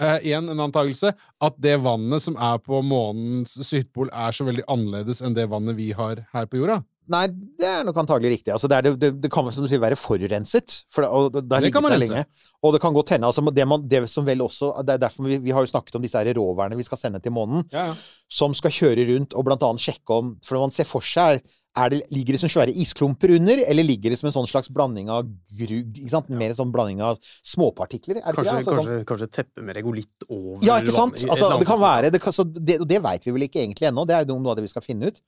eh, 0.00 0.18
igjen 0.30 0.50
en 0.52 0.64
antakelse 0.66 1.12
at 1.16 1.56
det 1.62 1.76
vannet 1.84 2.22
som 2.24 2.36
er 2.36 2.58
på 2.62 2.82
månens 2.84 3.56
sydpol, 3.66 4.10
er 4.12 4.36
så 4.36 4.46
veldig 4.48 4.66
annerledes 4.68 5.22
enn 5.24 5.36
det 5.36 5.48
vannet 5.52 5.78
vi 5.78 5.90
har 5.96 6.24
her 6.34 6.46
på 6.50 6.60
jorda. 6.62 6.82
Nei, 7.12 7.26
det 7.60 7.66
er 7.68 7.84
nok 7.86 7.98
antagelig 8.02 8.32
riktig. 8.34 8.52
Altså, 8.54 8.68
det, 8.70 8.78
er 8.78 8.96
det, 8.98 9.10
det, 9.22 9.30
kan 9.32 9.46
som 9.54 9.66
du 9.66 9.70
sier 9.70 9.82
være 9.82 9.98
forurenset. 9.98 10.80
For 10.94 11.04
det, 11.04 11.10
og 11.10 11.36
det, 11.36 11.44
det 11.66 11.72
kan 11.74 11.84
man 11.84 11.94
rense. 11.94 12.24
Og 12.66 12.74
det 12.74 12.80
kan 12.82 12.96
godt 12.96 13.12
hende 13.14 13.28
altså, 13.28 13.44
det, 13.54 13.66
man, 13.68 13.84
det 13.86 14.00
som 14.10 14.26
vel 14.26 14.42
også 14.42 14.72
Det 14.86 14.96
er 14.96 15.02
derfor 15.04 15.28
vi, 15.28 15.38
vi 15.44 15.52
har 15.54 15.62
jo 15.62 15.70
snakket 15.70 15.98
om 15.98 16.02
disse 16.02 16.18
her 16.18 16.74
vi 16.76 16.86
skal 16.86 16.98
sende 16.98 17.20
til 17.22 17.32
månen, 17.32 17.62
Ja, 17.72 17.90
ja. 17.90 17.94
som 18.28 18.54
skal 18.54 18.74
kjøre 18.74 19.06
rundt 19.12 19.36
og 19.36 19.46
blant 19.46 19.62
annet 19.62 19.84
sjekke 19.84 20.18
om 20.18 20.34
For 20.42 20.56
når 20.56 20.66
man 20.66 20.74
ser 20.74 20.88
for 20.88 21.04
seg 21.04 21.44
er 21.76 21.92
det, 21.92 22.00
Ligger 22.14 22.36
det 22.36 22.40
som 22.40 22.50
svære 22.50 22.72
isklumper 22.72 23.34
under, 23.36 23.60
eller 23.68 23.84
ligger 23.86 24.12
det 24.12 24.18
som 24.20 24.30
en 24.30 24.34
sånn 24.34 24.48
slags 24.50 24.70
blanding 24.72 25.10
av 25.12 25.28
grugg 25.58 25.98
ikke 26.00 26.12
sant? 26.12 26.30
Mer 26.32 26.54
en 26.54 26.58
sånn 26.58 26.72
blanding 26.74 27.02
av 27.04 27.20
småpartikler? 27.44 28.22
Er 28.22 28.32
det 28.32 28.36
Kanskje, 28.38 28.42
ikke 28.42 28.52
det? 28.52 28.56
Altså, 28.56 28.70
sånn- 28.70 28.80
kanskje, 28.80 29.08
kanskje 29.10 29.30
teppe 29.38 29.66
med 29.66 29.76
regolitt 29.76 30.28
over 30.28 30.64
ja, 30.66 30.78
ikke 30.80 30.96
sant? 30.96 31.26
Altså, 31.28 31.52
det 31.60 31.68
kan 31.68 31.82
være, 31.82 32.12
det, 32.14 32.22
kan, 32.24 32.32
så 32.32 32.46
det, 32.48 32.80
det 32.88 33.02
vet 33.04 33.28
vi 33.28 33.36
vel 33.36 33.46
ikke 33.48 33.60
egentlig 33.62 33.90
ennå. 33.90 34.06
Det 34.08 34.16
er 34.16 34.24
jo 34.24 34.38
noe 34.40 34.54
av 34.54 34.60
det 34.60 34.64
vi 34.64 34.72
skal 34.72 34.84
finne 34.86 35.12
ut. 35.12 35.20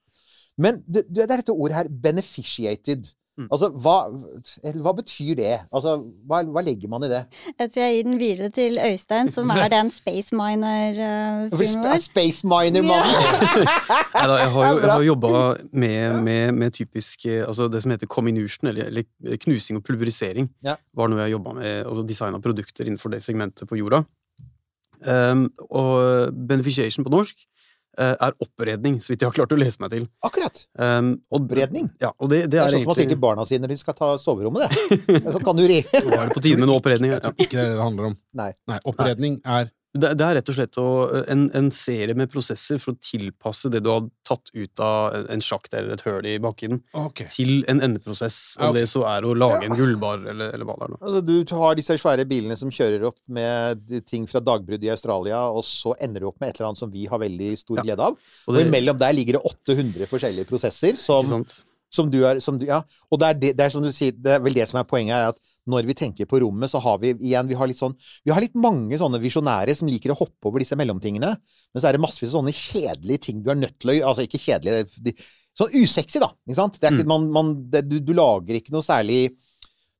Men 0.59 0.83
det, 0.87 1.07
det 1.09 1.25
er 1.25 1.37
dette 1.39 1.55
ordet 1.55 1.77
her, 1.77 1.89
beneficiated. 2.03 3.13
Mm. 3.39 3.47
Altså, 3.55 3.69
hva, 3.71 3.93
hva 4.83 4.93
betyr 4.99 5.37
det? 5.39 5.53
Altså, 5.71 5.93
hva, 6.27 6.41
hva 6.51 6.63
legger 6.67 6.91
man 6.91 7.05
i 7.07 7.11
det? 7.13 7.21
Jeg 7.53 7.71
tror 7.71 7.85
jeg 7.85 7.95
gir 7.95 8.07
den 8.09 8.19
videre 8.19 8.49
til 8.51 8.81
Øystein, 8.83 9.31
som 9.31 9.53
er 9.55 9.69
den 9.77 9.93
Space 9.95 10.35
Miner-fyren 10.35 11.85
vår. 11.85 12.01
Space 12.03 12.43
Miner-mannen! 12.43 13.13
Ja. 13.15 14.25
jeg 14.43 14.51
har 14.57 14.73
jo, 14.73 14.81
jeg 14.83 14.91
har 14.91 15.07
jobba 15.07 15.31
med, 15.71 16.19
med, 16.27 16.53
med 16.53 16.75
typisk 16.75 17.27
eh, 17.27 17.45
Altså 17.47 17.69
det 17.71 17.85
som 17.85 17.95
heter 17.95 18.11
comminution, 18.11 18.73
eller, 18.73 18.91
eller 18.91 19.37
knusing 19.45 19.79
og 19.79 19.87
pulverisering, 19.87 20.51
Ja. 20.67 20.75
var 20.97 21.13
noe 21.13 21.23
jeg 21.23 21.37
jobba 21.37 21.55
med, 21.61 21.85
og 21.87 22.03
designa 22.09 22.43
produkter 22.43 22.91
innenfor 22.91 23.15
det 23.15 23.23
segmentet 23.23 23.71
på 23.71 23.79
jorda. 23.79 24.03
Um, 25.07 25.47
og 25.71 26.35
beneficiation 26.49 27.07
på 27.07 27.13
norsk 27.15 27.39
eh, 27.39 27.58
er 27.99 28.35
oppredning, 28.45 28.99
så 29.03 29.13
vidt 29.13 29.25
jeg 29.25 29.31
har 29.31 29.37
klart 29.37 29.55
å 29.55 29.59
lese 29.59 29.83
meg 29.83 29.95
til. 29.95 30.05
Akkurat! 30.27 30.61
Um, 30.79 31.15
og, 31.33 31.43
Oppredning? 31.43 31.89
Ja, 32.03 32.13
og 32.19 32.31
det, 32.31 32.45
det 32.47 32.53
Det 32.55 32.61
er, 32.61 32.69
er 32.69 32.77
sånn 32.77 32.85
som 32.85 32.93
man 32.93 33.01
sier 33.01 33.11
til 33.11 33.21
barna 33.23 33.47
sine 33.49 33.65
når 33.65 33.75
de 33.75 33.81
skal 33.81 33.97
ta 33.99 34.13
soverommet, 34.23 34.69
det. 34.69 35.23
Så 35.35 35.43
kan 35.45 35.59
du 35.59 35.65
re... 35.67 35.81
Nå 35.83 36.15
er 36.15 36.31
det 36.31 36.37
på 36.37 36.45
tide 36.45 36.61
med 36.61 36.71
noe 36.71 36.79
oppredning. 36.83 37.15
Jeg 37.17 37.25
tror 37.25 37.35
Ikke 37.39 37.59
det 37.59 37.75
det 37.75 37.83
handler 37.83 38.11
om. 38.13 38.17
Nei. 38.39 38.53
Nei, 38.71 38.79
oppredning 38.89 39.41
er 39.43 39.73
Det, 39.97 40.11
det 40.21 40.25
er 40.25 40.35
rett 40.37 40.51
og 40.53 40.57
slett 40.59 40.79
en, 41.33 41.47
en 41.57 41.69
serie 41.73 42.13
med 42.19 42.29
prosesser 42.31 42.77
for 42.83 42.93
å 42.93 42.99
tilpasse 43.01 43.71
det 43.73 43.81
du 43.81 43.89
har 43.89 44.03
tatt 44.29 44.51
ut 44.53 44.83
av 44.85 45.17
en- 45.33 45.41
sjakt 45.41 45.73
eller 45.73 45.95
et 45.95 46.03
høl 46.05 46.27
i 46.29 46.35
bakken, 46.45 46.83
okay. 46.93 47.27
til 47.33 47.65
en 47.73 47.81
endeprosess. 47.87 48.59
Om 48.59 48.69
okay. 48.69 48.83
det 48.83 48.91
så 48.93 49.07
er 49.09 49.25
å 49.25 49.33
lage 49.39 49.63
en 49.65 49.77
gullbar, 49.79 50.21
eller, 50.29 50.53
eller 50.53 50.69
hva 50.69 50.77
det 50.77 50.89
er. 50.89 50.93
nå. 50.93 50.99
Altså, 51.01 51.23
du 51.25 51.55
har 51.63 51.79
disse 51.79 51.97
svære 52.03 52.27
bilene 52.29 52.59
som 52.61 52.73
kjører 52.75 53.09
opp 53.09 53.17
med 53.33 53.97
ting 54.11 54.29
fra 54.29 54.43
dagbrudd 54.45 54.85
i 54.85 54.93
Australia, 54.93 55.41
og 55.49 55.65
så 55.67 55.97
ender 56.05 56.21
du 56.21 56.29
opp 56.33 56.37
med 56.43 56.53
et 56.53 56.61
eller 56.61 56.69
annet 56.73 56.83
som 56.85 56.93
vi 56.93 57.07
har 57.09 57.25
veldig 57.25 57.55
stor 57.65 57.81
Ja. 57.81 57.87
glede 57.89 58.11
av. 58.11 58.21
Og 58.47 58.55
Og 58.55 58.61
imellom 58.67 59.01
der 59.01 59.17
ligger 59.17 59.39
det 59.39 59.43
800 59.55 60.07
forskjellige 60.13 60.51
prosesser 60.53 60.95
som 61.01 61.47
som 61.91 62.11
du 62.11 62.19
er 62.27 62.41
som 62.45 62.59
du, 62.59 62.67
Ja. 62.69 62.83
Og 63.11 63.19
det 63.21 63.29
er, 63.29 63.35
det, 63.35 63.57
det 63.57 63.65
er 63.65 63.73
som 63.73 63.83
du 63.83 63.91
sier, 63.93 64.13
det 64.13 64.35
er 64.37 64.43
vel 64.45 64.55
det 64.55 64.69
som 64.69 64.79
er 64.81 64.85
poenget 64.85 65.15
her, 65.17 65.29
at 65.33 65.39
når 65.69 65.87
vi 65.87 65.95
tenker 65.99 66.27
på 66.31 66.41
rommet, 66.43 66.71
så 66.73 66.81
har 66.83 66.99
vi 67.03 67.13
igjen 67.15 67.49
Vi 67.51 67.57
har 67.61 67.69
litt 67.71 67.79
sånn 67.81 67.95
Vi 68.25 68.33
har 68.33 68.41
litt 68.41 68.55
mange 68.57 68.97
sånne 68.99 69.21
visjonære 69.21 69.75
som 69.77 69.89
liker 69.91 70.15
å 70.15 70.19
hoppe 70.19 70.49
over 70.51 70.65
disse 70.65 70.77
mellomtingene, 70.81 71.35
men 71.37 71.83
så 71.83 71.89
er 71.91 71.99
det 71.99 72.01
massevis 72.03 72.33
av 72.33 72.41
sånne 72.41 72.55
kjedelige 72.57 73.21
ting 73.29 73.43
du 73.45 73.51
er 73.53 73.61
nødt 73.61 73.77
til 73.79 73.93
å 73.95 73.99
Altså 74.09 74.25
ikke 74.27 74.41
kjedelige 74.41 74.89
de, 75.05 75.15
Sånn 75.59 75.73
usexy, 75.75 76.21
da. 76.23 76.29
Ikke 76.47 76.55
sant? 76.55 76.77
Det 76.81 76.87
er 76.87 76.93
ikke, 76.95 77.05
Mm. 77.05 77.09
man, 77.11 77.31
man, 77.35 77.49
det, 77.71 77.81
du, 77.91 77.97
du 78.01 78.13
lager 78.15 78.55
ikke 78.61 78.71
noe 78.73 78.85
særlig 78.87 79.35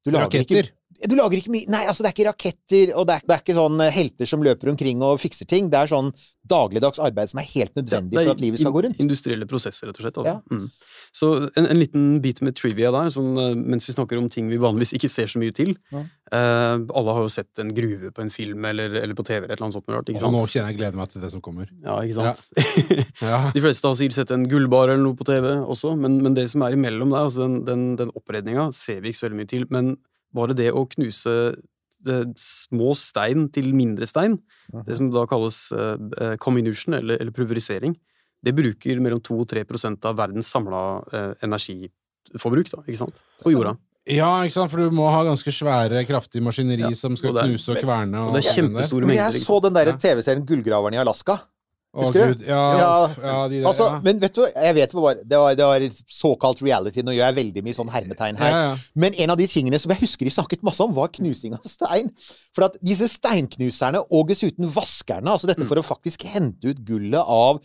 du 0.07 0.13
lager 0.15 0.39
ikke- 0.41 0.63
Raketter. 0.63 0.69
Du 1.07 1.15
lager 1.15 1.39
ikke 1.39 1.53
mye 1.55 1.71
Nei, 1.71 1.85
altså 1.87 2.03
det 2.03 2.11
er 2.11 2.17
ikke 2.17 2.27
raketter, 2.27 2.91
og 2.99 3.07
det 3.07 3.19
er, 3.19 3.27
det 3.29 3.37
er 3.37 3.43
ikke 3.45 3.57
sånn 3.59 3.83
eh, 3.85 3.95
helter 3.95 4.31
som 4.31 4.43
løper 4.43 4.73
omkring 4.73 5.03
og 5.07 5.21
fikser 5.23 5.47
ting. 5.49 5.71
Det 5.71 5.79
er 5.79 5.91
sånn 5.91 6.11
dagligdags 6.49 6.99
arbeid 7.03 7.31
som 7.31 7.43
er 7.43 7.49
helt 7.51 7.75
nødvendig 7.77 8.17
ja, 8.17 8.23
er 8.23 8.31
for 8.31 8.39
at 8.39 8.43
livet 8.43 8.63
skal 8.63 8.75
gå 8.75 8.83
rundt. 8.87 9.01
Industrielle 9.05 9.47
prosesser, 9.49 9.91
rett 9.91 10.01
og 10.01 10.07
slett. 10.07 10.21
Altså. 10.23 10.39
Ja. 10.39 10.59
Mm. 10.59 10.97
Så 11.19 11.31
en, 11.47 11.69
en 11.69 11.79
liten 11.79 12.07
bit 12.25 12.41
med 12.45 12.57
trivia 12.59 12.91
der, 12.95 13.13
sånn, 13.15 13.31
eh, 13.39 13.55
mens 13.59 13.87
vi 13.89 13.95
snakker 13.95 14.19
om 14.21 14.31
ting 14.33 14.49
vi 14.51 14.59
vanligvis 14.61 14.95
ikke 14.99 15.11
ser 15.13 15.31
så 15.31 15.43
mye 15.43 15.55
til. 15.55 15.77
Ja. 15.95 16.07
Uh, 16.29 16.83
alle 16.99 17.13
har 17.17 17.25
jo 17.25 17.31
sett 17.33 17.61
en 17.63 17.71
gruve 17.73 18.11
på 18.13 18.21
en 18.21 18.29
film 18.29 18.67
eller, 18.69 18.99
eller 19.01 19.17
på 19.17 19.25
TV 19.25 19.47
eller 19.47 19.55
et 19.55 19.55
eller 19.55 19.69
annet 19.69 19.79
sånt. 19.79 19.93
Rart, 19.95 20.11
ikke 20.13 20.27
Og 20.29 20.35
nå 20.35 20.43
kjenner 20.45 20.75
jeg 20.75 20.81
glede 20.81 21.01
meg 21.01 21.13
til 21.13 21.25
det 21.25 21.31
som 21.33 21.45
kommer. 21.45 21.71
Ja, 21.85 21.95
ikke 22.05 22.19
sant? 22.19 22.43
Ja. 23.25 23.39
De 23.57 23.63
fleste 23.65 23.89
har 23.89 23.97
sikkert 23.97 24.19
sett 24.19 24.35
en 24.35 24.45
gullbar 24.51 24.91
eller 24.93 25.05
noe 25.07 25.17
på 25.17 25.25
TV 25.29 25.49
også, 25.63 25.95
men, 26.01 26.19
men 26.25 26.37
det 26.37 26.49
som 26.53 26.67
er 26.67 26.77
imellom 26.77 27.15
der, 27.15 27.31
altså 27.31 27.47
den, 27.47 27.63
den, 27.65 27.89
den 28.01 28.13
oppredninga, 28.19 28.69
ser 28.77 29.01
vi 29.01 29.13
ikke 29.13 29.23
så 29.23 29.29
veldig 29.29 29.41
mye 29.41 29.51
til. 29.55 29.65
Men 29.73 29.95
bare 30.35 30.57
det 30.57 30.71
å 30.73 30.85
knuse 30.91 31.35
det, 32.05 32.19
små 32.39 32.93
stein 32.97 33.49
til 33.55 33.73
mindre 33.75 34.07
stein, 34.07 34.39
det 34.87 34.97
som 34.99 35.11
da 35.11 35.25
kalles 35.27 35.73
uh, 35.73 36.37
comminution, 36.39 36.95
eller, 36.95 37.19
eller 37.19 37.35
pulverisering, 37.35 37.97
det 38.45 38.55
bruker 38.55 39.01
mellom 39.03 39.21
2 39.25 39.41
og 39.43 39.49
3% 39.51 40.07
av 40.07 40.17
verdens 40.21 40.47
samla 40.47 40.81
energiforbruk, 41.43 42.71
da, 42.71 42.85
ikke 42.87 43.01
sant? 43.01 43.23
På 43.43 43.51
jorda. 43.51 43.75
Ja, 44.09 44.31
ikke 44.47 44.57
sant? 44.57 44.71
for 44.73 44.81
du 44.81 44.95
må 44.95 45.09
ha 45.13 45.21
ganske 45.27 45.53
svære, 45.53 46.01
kraftige 46.09 46.45
maskineri 46.45 46.87
Ja, 46.87 46.93
som 46.97 47.17
skal 47.19 47.35
og 47.35 47.43
er- 47.43 47.51
knuse 47.51 47.75
og 47.75 47.83
kverne. 47.83 48.23
Og 48.25 48.37
det 48.37 48.45
er 48.45 48.55
kjempestore 48.57 49.05
Men 49.05 49.13
mengder. 49.13 49.33
jeg 49.35 49.43
så 49.45 49.61
den 49.63 49.75
der 49.75 49.93
TV-serien 49.99 50.47
'Gullgraverne 50.47 50.97
i 50.97 51.03
Alaska'. 51.03 51.39
Å, 51.97 52.03
Husker 52.05 52.35
du? 52.37 52.43
Ja, 52.45 52.59
Ja. 52.77 52.89
ja, 53.23 53.37
de 53.49 53.61
der, 53.63 53.67
Altså, 53.71 53.87
ja. 53.89 54.01
Men 54.05 54.19
vet 54.21 54.35
du, 54.37 54.43
jeg 54.45 54.75
vet 54.77 54.93
hva 54.93 55.01
det 55.01 55.05
var. 55.07 55.23
Det 55.25 55.39
var, 55.41 55.55
det 55.57 55.65
var 55.71 56.03
såkalt 56.13 56.61
reality. 56.63 57.01
Nå 57.03 57.15
gjør 57.17 57.25
jeg 57.31 57.37
veldig 57.39 57.63
mye 57.65 57.77
sånn 57.79 57.89
hermetegn 57.95 58.37
her. 58.39 58.51
Ja. 58.53 58.77
Men 58.95 59.15
en 59.25 59.31
av 59.33 59.39
de 59.41 59.47
tingene 59.49 59.81
som 59.81 59.91
jeg 59.95 60.03
husker 60.05 60.29
de 60.29 60.35
snakket 60.35 60.63
masse 60.69 60.85
om, 60.85 60.93
var 60.95 61.09
knusing 61.17 61.57
av 61.57 61.65
stein. 61.65 62.11
For 62.55 62.69
at 62.69 62.77
disse 62.85 63.09
steinknuserne, 63.09 64.05
og 64.13 64.29
dessuten 64.29 64.69
vaskerne, 64.69 65.33
altså 65.33 65.49
Mm. 65.49 65.55
dette 65.55 65.67
for 65.71 65.81
å 65.81 65.87
faktisk 65.87 66.23
hente 66.29 66.69
ut 66.75 66.85
gullet 66.85 67.25
av, 67.25 67.59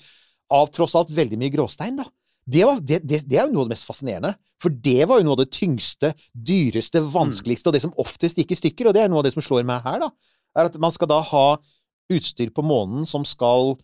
av 0.50 0.72
tross 0.72 0.96
alt 0.96 1.12
veldig 1.12 1.38
mye 1.38 1.52
gråstein, 1.52 1.98
da. 2.00 2.08
Det, 2.48 2.64
var, 2.68 2.80
det, 2.80 3.02
det, 3.08 3.22
det 3.28 3.38
er 3.40 3.48
jo 3.48 3.54
noe 3.54 3.62
av 3.64 3.70
det 3.70 3.76
mest 3.76 3.88
fascinerende. 3.88 4.34
For 4.60 4.70
det 4.70 5.06
var 5.08 5.20
jo 5.20 5.28
noe 5.28 5.36
av 5.38 5.44
det 5.46 5.52
tyngste, 5.52 6.14
dyreste, 6.36 7.00
vanskeligste, 7.12 7.68
og 7.68 7.74
det 7.76 7.82
som 7.84 7.94
oftest 8.00 8.38
gikk 8.40 8.52
i 8.52 8.56
stykker. 8.60 8.88
Og 8.88 8.94
det 8.96 9.04
er 9.04 9.12
noe 9.12 9.20
av 9.20 9.28
det 9.28 9.34
som 9.36 9.44
slår 9.44 9.64
meg 9.68 9.84
her, 9.84 10.00
da. 10.00 10.10
Er 10.56 10.66
at 10.72 10.76
man 10.80 10.92
skal 10.92 11.08
da 11.12 11.22
ha 11.22 11.58
utstyr 12.12 12.52
på 12.54 12.64
månen 12.64 13.06
som 13.08 13.24
skal 13.26 13.78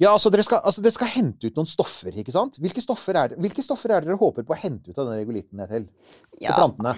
Ja, 0.00 0.12
altså 0.14 0.30
dere 0.32 0.42
skal, 0.46 0.62
altså 0.64 0.82
dere 0.82 0.94
skal 0.96 1.10
hente 1.12 1.46
ut 1.46 1.58
noen 1.58 1.68
stoffer, 1.68 2.14
ikke 2.18 2.32
sant? 2.34 2.56
Hvilke 2.62 2.82
stoffer 2.82 3.18
er 3.18 3.32
det, 3.32 3.38
hvilke 3.44 3.62
stoffer 3.62 3.92
er 3.92 4.00
det 4.02 4.08
dere 4.10 4.18
håper 4.18 4.46
på 4.48 4.54
å 4.56 4.58
hente 4.58 4.90
ut 4.90 4.98
av 4.98 5.10
den 5.10 5.20
regulitten 5.20 5.62
til? 5.68 5.86
Til 6.32 6.48
Ja. 6.48 6.56
plantene? 6.56 6.96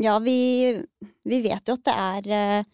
Ja, 0.00 0.18
vi, 0.24 0.38
vi 1.28 1.42
vet 1.44 1.68
jo 1.68 1.74
at 1.76 1.84
det 1.84 1.94
er 2.32 2.64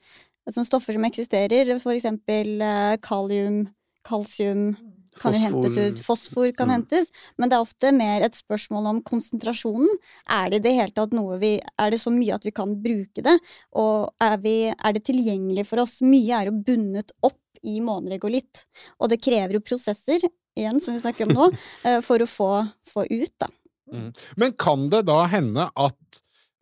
altså 0.46 0.64
stoffer 0.68 0.94
som 0.94 1.04
eksisterer, 1.08 1.72
for 1.82 1.96
eksempel 1.96 2.60
eh, 2.62 2.96
kalium, 3.02 3.64
kalsium 4.06 4.76
kan 5.20 5.34
jo 5.34 5.40
hentes 5.42 5.74
ut, 5.76 5.98
fosfor 6.06 6.52
kan 6.56 6.68
Mm. 6.70 6.74
hentes, 6.78 7.10
men 7.36 7.50
det 7.50 7.56
er 7.58 7.64
ofte 7.66 7.90
mer 7.92 8.22
et 8.22 8.38
spørsmål 8.38 8.86
om 8.86 9.00
konsentrasjonen. 9.02 9.90
Er 10.30 10.48
det 10.50 10.60
i 10.60 10.64
det 10.68 10.72
hele 10.78 10.94
tatt 10.96 11.12
noe 11.12 11.36
vi 11.42 11.58
Er 11.78 11.90
det 11.90 11.98
så 12.00 12.12
mye 12.14 12.34
at 12.38 12.44
vi 12.46 12.52
kan 12.52 12.76
bruke 12.80 13.20
det, 13.26 13.34
og 13.74 14.14
er, 14.22 14.38
vi, 14.38 14.54
er 14.70 14.92
det 14.92 15.04
tilgjengelig 15.04 15.66
for 15.66 15.82
oss? 15.82 15.98
Mye 16.00 16.38
er 16.38 16.46
jo 16.48 16.52
bundet 16.62 17.10
opp 17.26 17.39
i 17.66 17.78
måneregolitt, 17.84 18.64
og 18.98 19.12
det 19.12 19.20
krever 19.22 19.58
jo 19.58 19.64
prosesser, 19.64 20.24
igjen, 20.58 20.80
som 20.82 20.96
vi 20.96 21.02
snakker 21.02 21.28
om 21.28 21.36
nå, 21.36 21.48
eh, 21.88 22.00
for 22.04 22.22
å 22.22 22.28
få, 22.28 22.50
få 22.88 23.06
ut, 23.10 23.34
da. 23.40 23.50
Mm. 23.90 24.10
Men 24.38 24.52
kan 24.58 24.88
det 24.92 25.04
da 25.08 25.24
hende 25.30 25.66
at 25.74 26.20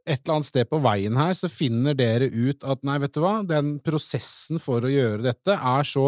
et 0.08 0.22
eller 0.22 0.38
annet 0.38 0.48
sted 0.48 0.68
på 0.70 0.80
veien 0.80 1.18
her, 1.20 1.34
så 1.36 1.50
finner 1.52 1.96
dere 1.96 2.30
ut 2.32 2.64
at 2.64 2.80
nei, 2.86 2.96
vet 3.02 3.12
du 3.14 3.20
hva, 3.20 3.42
den 3.44 3.76
prosessen 3.84 4.60
for 4.62 4.84
å 4.84 4.92
gjøre 4.92 5.26
dette 5.26 5.52
er 5.52 5.84
så 5.84 6.06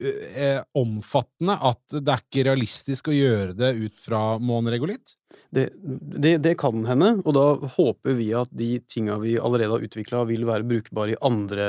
eh, 0.00 0.62
omfattende 0.80 1.58
at 1.68 1.98
det 1.98 2.14
er 2.14 2.24
ikke 2.24 2.46
realistisk 2.48 3.10
å 3.10 3.16
gjøre 3.16 3.56
det 3.58 3.74
ut 3.76 4.00
fra 4.00 4.22
måneregolitt? 4.40 5.16
Det, 5.54 5.68
det, 5.76 6.38
det 6.44 6.54
kan 6.58 6.86
hende, 6.88 7.18
og 7.22 7.36
da 7.36 7.46
håper 7.76 8.16
vi 8.18 8.30
at 8.38 8.52
de 8.54 8.78
tinga 8.90 9.18
vi 9.22 9.36
allerede 9.38 9.76
har 9.76 9.84
utvikla, 9.86 10.24
vil 10.30 10.46
være 10.48 10.66
brukbare 10.70 11.14
i 11.14 11.20
andre, 11.24 11.68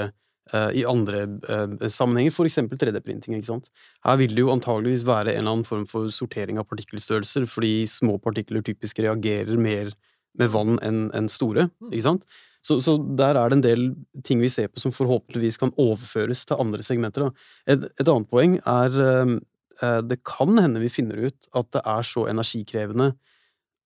i 0.77 0.83
andre 0.85 1.23
eh, 1.49 1.87
sammenhenger, 1.89 2.35
eksempel 2.45 2.77
3D-printing. 2.77 3.37
ikke 3.37 3.49
sant? 3.49 3.69
Her 4.05 4.19
vil 4.21 4.35
det 4.35 4.43
jo 4.43 4.51
antageligvis 4.53 5.05
være 5.07 5.33
en 5.33 5.41
eller 5.41 5.55
annen 5.55 5.67
form 5.67 5.87
for 5.89 6.11
sortering 6.13 6.59
av 6.61 6.67
partikkelstørrelser, 6.69 7.47
fordi 7.49 7.87
små 7.89 8.19
partikler 8.21 8.61
typisk 8.65 8.99
reagerer 9.01 9.57
mer 9.57 9.89
med 10.37 10.51
vann 10.53 10.77
enn 10.85 11.07
en 11.17 11.31
store. 11.31 11.69
ikke 11.89 12.05
sant? 12.05 12.27
Så, 12.65 12.79
så 12.81 12.97
der 12.97 13.37
er 13.37 13.49
det 13.49 13.59
en 13.59 13.65
del 13.65 13.83
ting 14.25 14.41
vi 14.41 14.49
ser 14.49 14.71
på 14.71 14.81
som 14.81 14.93
forhåpentligvis 14.93 15.59
kan 15.61 15.73
overføres 15.81 16.45
til 16.49 16.61
andre 16.61 16.85
segmenter. 16.85 17.27
Et, 17.69 17.83
et 17.99 18.07
annet 18.09 18.29
poeng 18.31 18.57
er 18.57 19.01
eh, 19.05 19.35
eh, 19.81 20.01
det 20.05 20.23
kan 20.25 20.57
hende 20.57 20.81
vi 20.81 20.93
finner 20.93 21.27
ut 21.27 21.49
at 21.53 21.69
det 21.75 21.83
er 21.85 22.07
så 22.09 22.25
energikrevende 22.31 23.13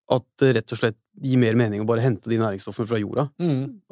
at 0.09 0.23
det 0.41 0.47
rett 0.57 0.71
og 0.73 0.79
slett 0.79 0.95
gir 1.21 1.37
mer 1.37 1.53
mening 1.59 1.81
å 1.83 1.85
bare 1.85 2.01
hente 2.01 2.31
de 2.31 2.37
næringsstoffene 2.39 2.87
fra 2.89 2.97
jorda. 2.97 3.25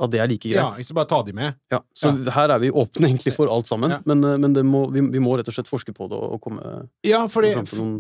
At 0.02 0.12
det 0.14 0.22
er 0.24 0.30
like 0.32 0.48
greit. 0.48 0.56
Ja, 0.58 0.70
ikke 0.82 0.96
bare 0.98 1.10
ta 1.12 1.20
de 1.28 1.34
med. 1.38 1.58
Ja, 1.70 1.82
så 1.94 2.10
her 2.34 2.54
er 2.56 2.62
vi 2.64 2.72
åpne 2.72 3.10
egentlig 3.10 3.34
for 3.36 3.52
alt 3.52 3.68
sammen, 3.70 3.92
Ja. 3.92 4.00
men, 4.08 4.24
eh, 4.24 4.38
men 4.42 4.54
det 4.56 4.64
må, 4.66 4.86
vi, 4.94 5.02
vi 5.14 5.20
må 5.22 5.36
rett 5.38 5.48
og 5.52 5.54
slett 5.58 5.68
forske 5.70 5.94
på 5.94 6.08
det 6.10 6.18
og 6.18 6.40
komme 6.42 6.88
Ja, 7.06 7.28
fordi, 7.28 7.52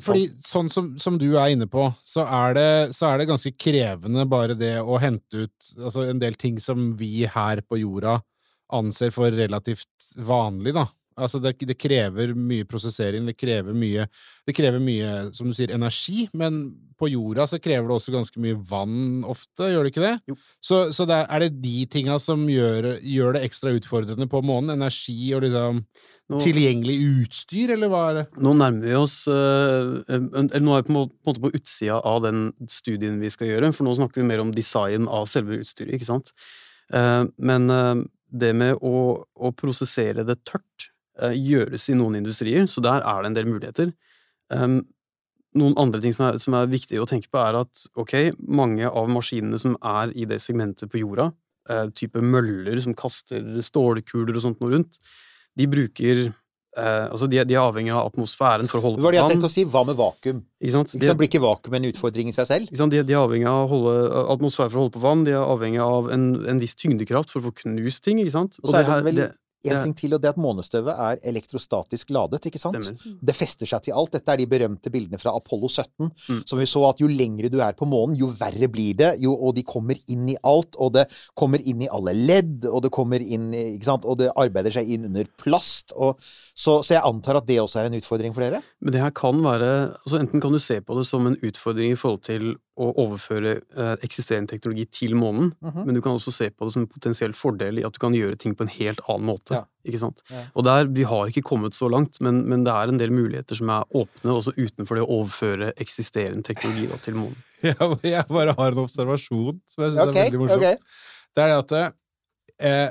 fordi 0.01 0.23
sånn 0.41 0.71
som, 0.73 0.93
som 0.97 1.19
du 1.21 1.27
er 1.37 1.51
inne 1.53 1.67
på, 1.69 1.89
så 2.01 2.25
er, 2.25 2.55
det, 2.57 2.95
så 2.97 3.11
er 3.11 3.19
det 3.21 3.27
ganske 3.29 3.51
krevende 3.59 4.25
bare 4.29 4.55
det 4.57 4.77
å 4.81 4.97
hente 5.03 5.45
ut 5.45 5.73
altså 5.77 6.07
en 6.09 6.19
del 6.23 6.33
ting 6.39 6.57
som 6.63 6.95
vi 6.97 7.27
her 7.27 7.61
på 7.67 7.77
jorda 7.83 8.21
anser 8.73 9.11
for 9.15 9.31
relativt 9.31 9.87
vanlig, 10.27 10.73
da. 10.75 10.87
Altså 11.17 11.39
det, 11.41 11.55
det 11.65 11.75
krever 11.81 12.33
mye 12.37 12.65
prosessering, 12.69 13.25
det 13.25 13.37
krever 13.39 13.73
mye 13.73 14.05
Det 14.47 14.53
krever 14.55 14.79
mye, 14.83 15.13
som 15.35 15.49
du 15.49 15.55
sier, 15.57 15.73
energi, 15.75 16.27
men 16.37 16.59
på 16.97 17.09
jorda 17.11 17.45
så 17.49 17.59
krever 17.61 17.89
det 17.89 17.95
også 17.97 18.13
ganske 18.13 18.41
mye 18.41 18.57
vann 18.69 19.23
ofte, 19.27 19.67
gjør 19.73 19.85
det 19.87 19.91
ikke 19.93 20.05
det? 20.05 20.35
Så, 20.63 20.79
så 20.95 21.05
det 21.09 21.17
er, 21.17 21.25
er 21.35 21.43
det 21.45 21.61
de 21.63 21.85
tinga 21.93 22.15
som 22.21 22.45
gjør, 22.49 22.93
gjør 23.01 23.35
det 23.37 23.43
ekstra 23.49 23.73
utfordrende 23.77 24.29
på 24.31 24.41
månen? 24.45 24.75
Energi 24.77 25.33
og 25.37 25.43
liksom 25.45 25.81
Nå- 26.27 26.41
tilgjengelig 26.43 26.95
utstyr, 27.23 27.71
eller 27.77 27.87
hva 27.91 27.99
er 28.09 28.17
det? 28.17 28.23
Nå 28.43 28.51
nærmer 28.59 28.83
vi 28.83 28.95
oss 28.99 29.13
eh, 29.31 29.91
Eller 30.11 30.63
nå 30.65 30.73
er 30.75 30.81
vi 30.83 30.89
på 30.89 30.91
en 30.91 30.97
måte, 30.99 31.39
på 31.43 31.51
utsida 31.55 32.01
av 32.03 32.19
den 32.25 32.49
studien 32.67 33.21
vi 33.21 33.29
skal 33.31 33.47
gjøre, 33.53 33.69
for 33.77 33.87
nå 33.87 33.93
snakker 33.95 34.19
vi 34.21 34.27
mer 34.27 34.43
om 34.43 34.51
design 34.55 35.07
av 35.07 35.29
selve 35.31 35.61
utstyret, 35.61 35.93
ikke 35.95 36.09
sant? 36.09 36.33
Eh, 36.91 37.23
men 37.39 37.71
eh, 37.71 38.03
det 38.27 38.51
med 38.59 38.81
å, 38.83 39.23
å 39.23 39.53
prosessere 39.55 40.25
det 40.27 40.41
tørt 40.43 40.89
eh, 40.89 40.91
gjøres 41.33 41.89
i 41.89 41.95
noen 41.97 42.15
industrier, 42.19 42.67
så 42.69 42.81
der 42.81 43.01
er 43.01 43.21
det 43.23 43.31
en 43.31 43.33
del 43.37 43.49
muligheter. 43.49 43.93
Um, 44.53 44.81
noen 45.57 45.73
andre 45.77 46.01
ting 46.03 46.13
som 46.13 46.27
er, 46.27 46.37
som 46.39 46.53
er 46.53 46.67
viktig 46.69 46.99
å 47.01 47.07
tenke 47.09 47.29
på, 47.31 47.39
er 47.41 47.55
at 47.63 47.85
ok, 47.97 48.33
mange 48.47 48.85
av 48.87 49.07
maskinene 49.09 49.57
som 49.59 49.77
er 49.81 50.11
i 50.15 50.25
det 50.29 50.37
segmentet 50.43 50.91
på 50.91 50.99
jorda, 51.01 51.31
eh, 51.69 51.87
type 51.97 52.21
møller 52.21 52.77
som 52.83 52.93
kaster 52.93 53.41
stålkuler 53.65 54.35
og 54.35 54.43
sånt 54.43 54.59
noe 54.61 54.75
rundt, 54.75 54.99
de 55.57 55.65
bruker 55.67 56.27
Uh, 56.77 57.09
Altså, 57.09 57.25
de, 57.25 57.39
de 57.41 57.55
er 57.55 57.63
avhengig 57.63 57.89
av 57.89 58.11
atmosfæren 58.11 58.67
for 58.69 58.77
å 58.77 58.83
holde 58.83 58.99
Det 58.99 59.05
var 59.07 59.15
det 59.15 59.17
jeg 59.17 59.25
på 59.25 59.31
tenkte 59.31 59.47
å 59.47 59.53
si. 59.55 59.63
Hva 59.65 59.81
med 59.87 59.95
vakuum? 59.97 60.43
Ikke 60.61 60.73
sant? 60.75 60.91
Ikke 60.93 61.07
sant? 61.07 61.17
Blir 61.17 61.29
ikke 61.31 61.41
vakuum 61.41 61.73
en 61.73 61.87
utfordring 61.89 62.27
i 62.29 62.33
seg 62.35 62.45
selv? 62.45 62.69
De, 62.91 62.99
de 63.01 63.15
er 63.15 63.17
avhengig 63.23 63.47
av 63.49 63.71
holde, 63.71 63.93
atmosfære 64.35 64.69
for 64.69 64.77
å 64.77 64.83
holde 64.83 64.93
på 64.93 65.01
vann, 65.01 65.23
de 65.25 65.33
er 65.33 65.41
avhengig 65.41 65.81
av 65.81 66.11
en, 66.13 66.27
en 66.53 66.61
viss 66.61 66.75
tyngdekraft 66.77 67.33
for 67.33 67.41
å 67.41 67.47
få 67.47 67.55
knust 67.63 68.03
ting, 68.05 68.21
ikke 68.21 68.35
sant? 68.35 68.59
Og 68.61 68.69
så 68.69 68.77
er 68.77 68.85
det 68.85 68.91
her- 68.93 69.01
vel 69.07 69.17
det- 69.23 69.31
en 69.65 69.71
ja. 69.73 69.81
ting 69.83 69.93
til, 69.97 70.13
og 70.13 70.21
det 70.21 70.29
at 70.29 70.37
månestøvet 70.37 70.93
er 70.93 71.17
elektrostatisk 71.27 72.09
ladet, 72.13 72.45
ikke 72.45 72.59
sant? 72.61 72.83
Stemmer. 72.83 73.17
Det 73.25 73.35
fester 73.35 73.65
seg 73.69 73.81
til 73.87 73.93
alt. 73.97 74.11
Dette 74.13 74.31
er 74.33 74.37
de 74.37 74.45
berømte 74.49 74.91
bildene 74.93 75.19
fra 75.19 75.33
Apollo 75.35 75.67
17, 75.69 76.11
Mm. 76.29 76.41
som 76.47 76.59
vi 76.59 76.65
så 76.65 76.81
at 76.89 76.99
jo 77.01 77.07
lengre 77.07 77.49
du 77.49 77.59
er 77.61 77.73
på 77.73 77.85
månen, 77.87 78.15
jo 78.19 78.27
verre 78.37 78.67
blir 78.71 78.93
det, 78.97 79.13
jo, 79.21 79.33
og 79.33 79.55
de 79.55 79.63
kommer 79.63 79.95
inn 80.07 80.27
i 80.29 80.35
alt, 80.43 80.75
og 80.77 80.93
det 80.93 81.07
kommer 81.35 81.59
inn 81.65 81.81
i 81.81 81.89
alle 81.91 82.13
ledd, 82.13 82.65
og 82.65 82.81
det 82.83 82.91
kommer 82.91 83.19
inn 83.23 83.49
i, 83.53 83.63
ikke 83.77 83.85
sant, 83.89 84.05
og 84.05 84.17
det 84.19 84.29
arbeider 84.35 84.71
seg 84.71 84.87
inn 84.89 85.05
under 85.09 85.25
plast, 85.41 85.91
og 85.95 86.19
så, 86.57 86.81
så 86.83 86.93
jeg 86.97 87.03
antar 87.05 87.37
at 87.41 87.47
det 87.47 87.59
også 87.61 87.79
er 87.81 87.89
en 87.89 87.97
utfordring 87.99 88.33
for 88.35 88.41
dere? 88.45 88.61
Men 88.81 88.93
det 88.93 89.01
her 89.01 89.11
kan 89.15 89.41
være 89.43 89.71
altså 90.03 90.19
Enten 90.19 90.41
kan 90.41 90.51
du 90.51 90.59
se 90.59 90.79
på 90.81 90.95
det 90.97 91.05
som 91.07 91.25
en 91.29 91.37
utfordring 91.45 91.93
i 91.93 91.99
forhold 91.99 92.21
til 92.27 92.55
å 92.77 92.91
overføre 93.01 93.55
eh, 93.77 93.93
eksisterende 94.05 94.51
teknologi 94.51 94.85
til 94.93 95.15
månen, 95.17 95.53
Mhm. 95.63 95.85
men 95.85 95.95
du 95.95 96.01
kan 96.01 96.13
også 96.13 96.31
se 96.33 96.49
på 96.51 96.65
det 96.67 96.73
som 96.73 96.81
en 96.83 96.87
potensiell 96.91 97.33
fordel 97.33 97.79
i 97.79 97.85
at 97.87 97.93
du 97.93 97.99
kan 97.99 98.13
gjøre 98.13 98.37
ting 98.37 98.53
på 98.53 98.65
en 98.67 98.73
helt 98.75 98.99
annen 99.09 99.25
måte. 99.31 99.46
Ja. 99.53 99.63
Ikke 99.87 99.99
sant? 100.01 100.23
Ja. 100.31 100.43
Og 100.57 100.65
der, 100.67 100.89
Vi 100.93 101.05
har 101.07 101.31
ikke 101.31 101.45
kommet 101.45 101.77
så 101.77 101.89
langt, 101.91 102.19
men, 102.23 102.43
men 102.49 102.65
det 102.67 102.73
er 102.73 102.91
en 102.91 102.99
del 102.99 103.13
muligheter 103.15 103.59
som 103.59 103.71
er 103.73 103.85
åpne 103.95 104.35
også 104.35 104.53
utenfor 104.57 104.99
det 104.99 105.05
å 105.05 105.19
overføre 105.21 105.71
eksisterende 105.79 106.45
teknologi 106.47 106.87
da, 106.91 106.99
til 107.03 107.19
månen. 107.19 107.43
Jeg, 107.65 107.73
jeg 108.05 108.25
bare 108.29 108.53
har 108.53 108.75
en 108.75 108.83
observasjon 108.83 109.55
som 109.65 109.81
jeg 109.81 109.93
syns 109.95 110.01
okay, 110.03 110.11
er 110.11 110.27
veldig 110.27 110.41
morsom. 110.43 110.59
Okay. 110.61 110.75
Det 111.33 111.41
er 111.41 111.49
det 111.49 111.55
at 111.57 111.71
eh, 112.69 112.89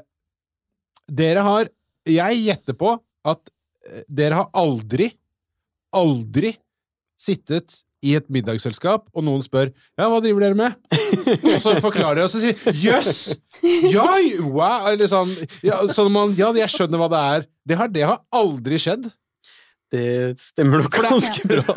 Dere 1.20 1.44
har 1.46 1.68
Jeg 2.10 2.40
gjetter 2.40 2.74
på 2.80 2.96
at 3.30 3.52
eh, 3.86 4.02
dere 4.10 4.40
har 4.40 4.48
aldri, 4.58 5.06
aldri 5.94 6.50
sittet 7.14 7.85
i 8.06 8.14
et 8.18 8.26
middagsselskap, 8.32 9.08
og 9.12 9.26
noen 9.26 9.42
spør 9.44 9.72
'ja, 9.72 10.06
hva 10.06 10.20
driver 10.22 10.46
dere 10.46 10.58
med?' 10.58 10.74
og 11.54 11.60
så 11.64 11.76
forklarer 11.82 12.22
jeg, 12.22 12.28
og 12.28 12.32
så 12.32 12.42
sier 12.42 12.80
jøss! 12.86 13.12
Yes! 13.64 13.92
Ja, 13.92 14.06
wow!' 14.46 14.90
Eller 14.92 15.10
sånn 15.10 15.32
ja, 15.66 15.82
sånn 15.90 16.12
man, 16.14 16.34
ja, 16.38 16.52
jeg 16.56 16.70
skjønner 16.72 17.02
hva 17.02 17.10
det 17.12 17.22
er. 17.36 17.46
Det 17.66 17.78
har, 17.80 17.88
det 17.92 18.04
har 18.06 18.20
aldri 18.36 18.78
skjedd. 18.80 19.08
Det 19.94 20.34
stemmer 20.42 20.82
nok 20.82 20.96
ganske 20.98 21.46
bra. 21.46 21.74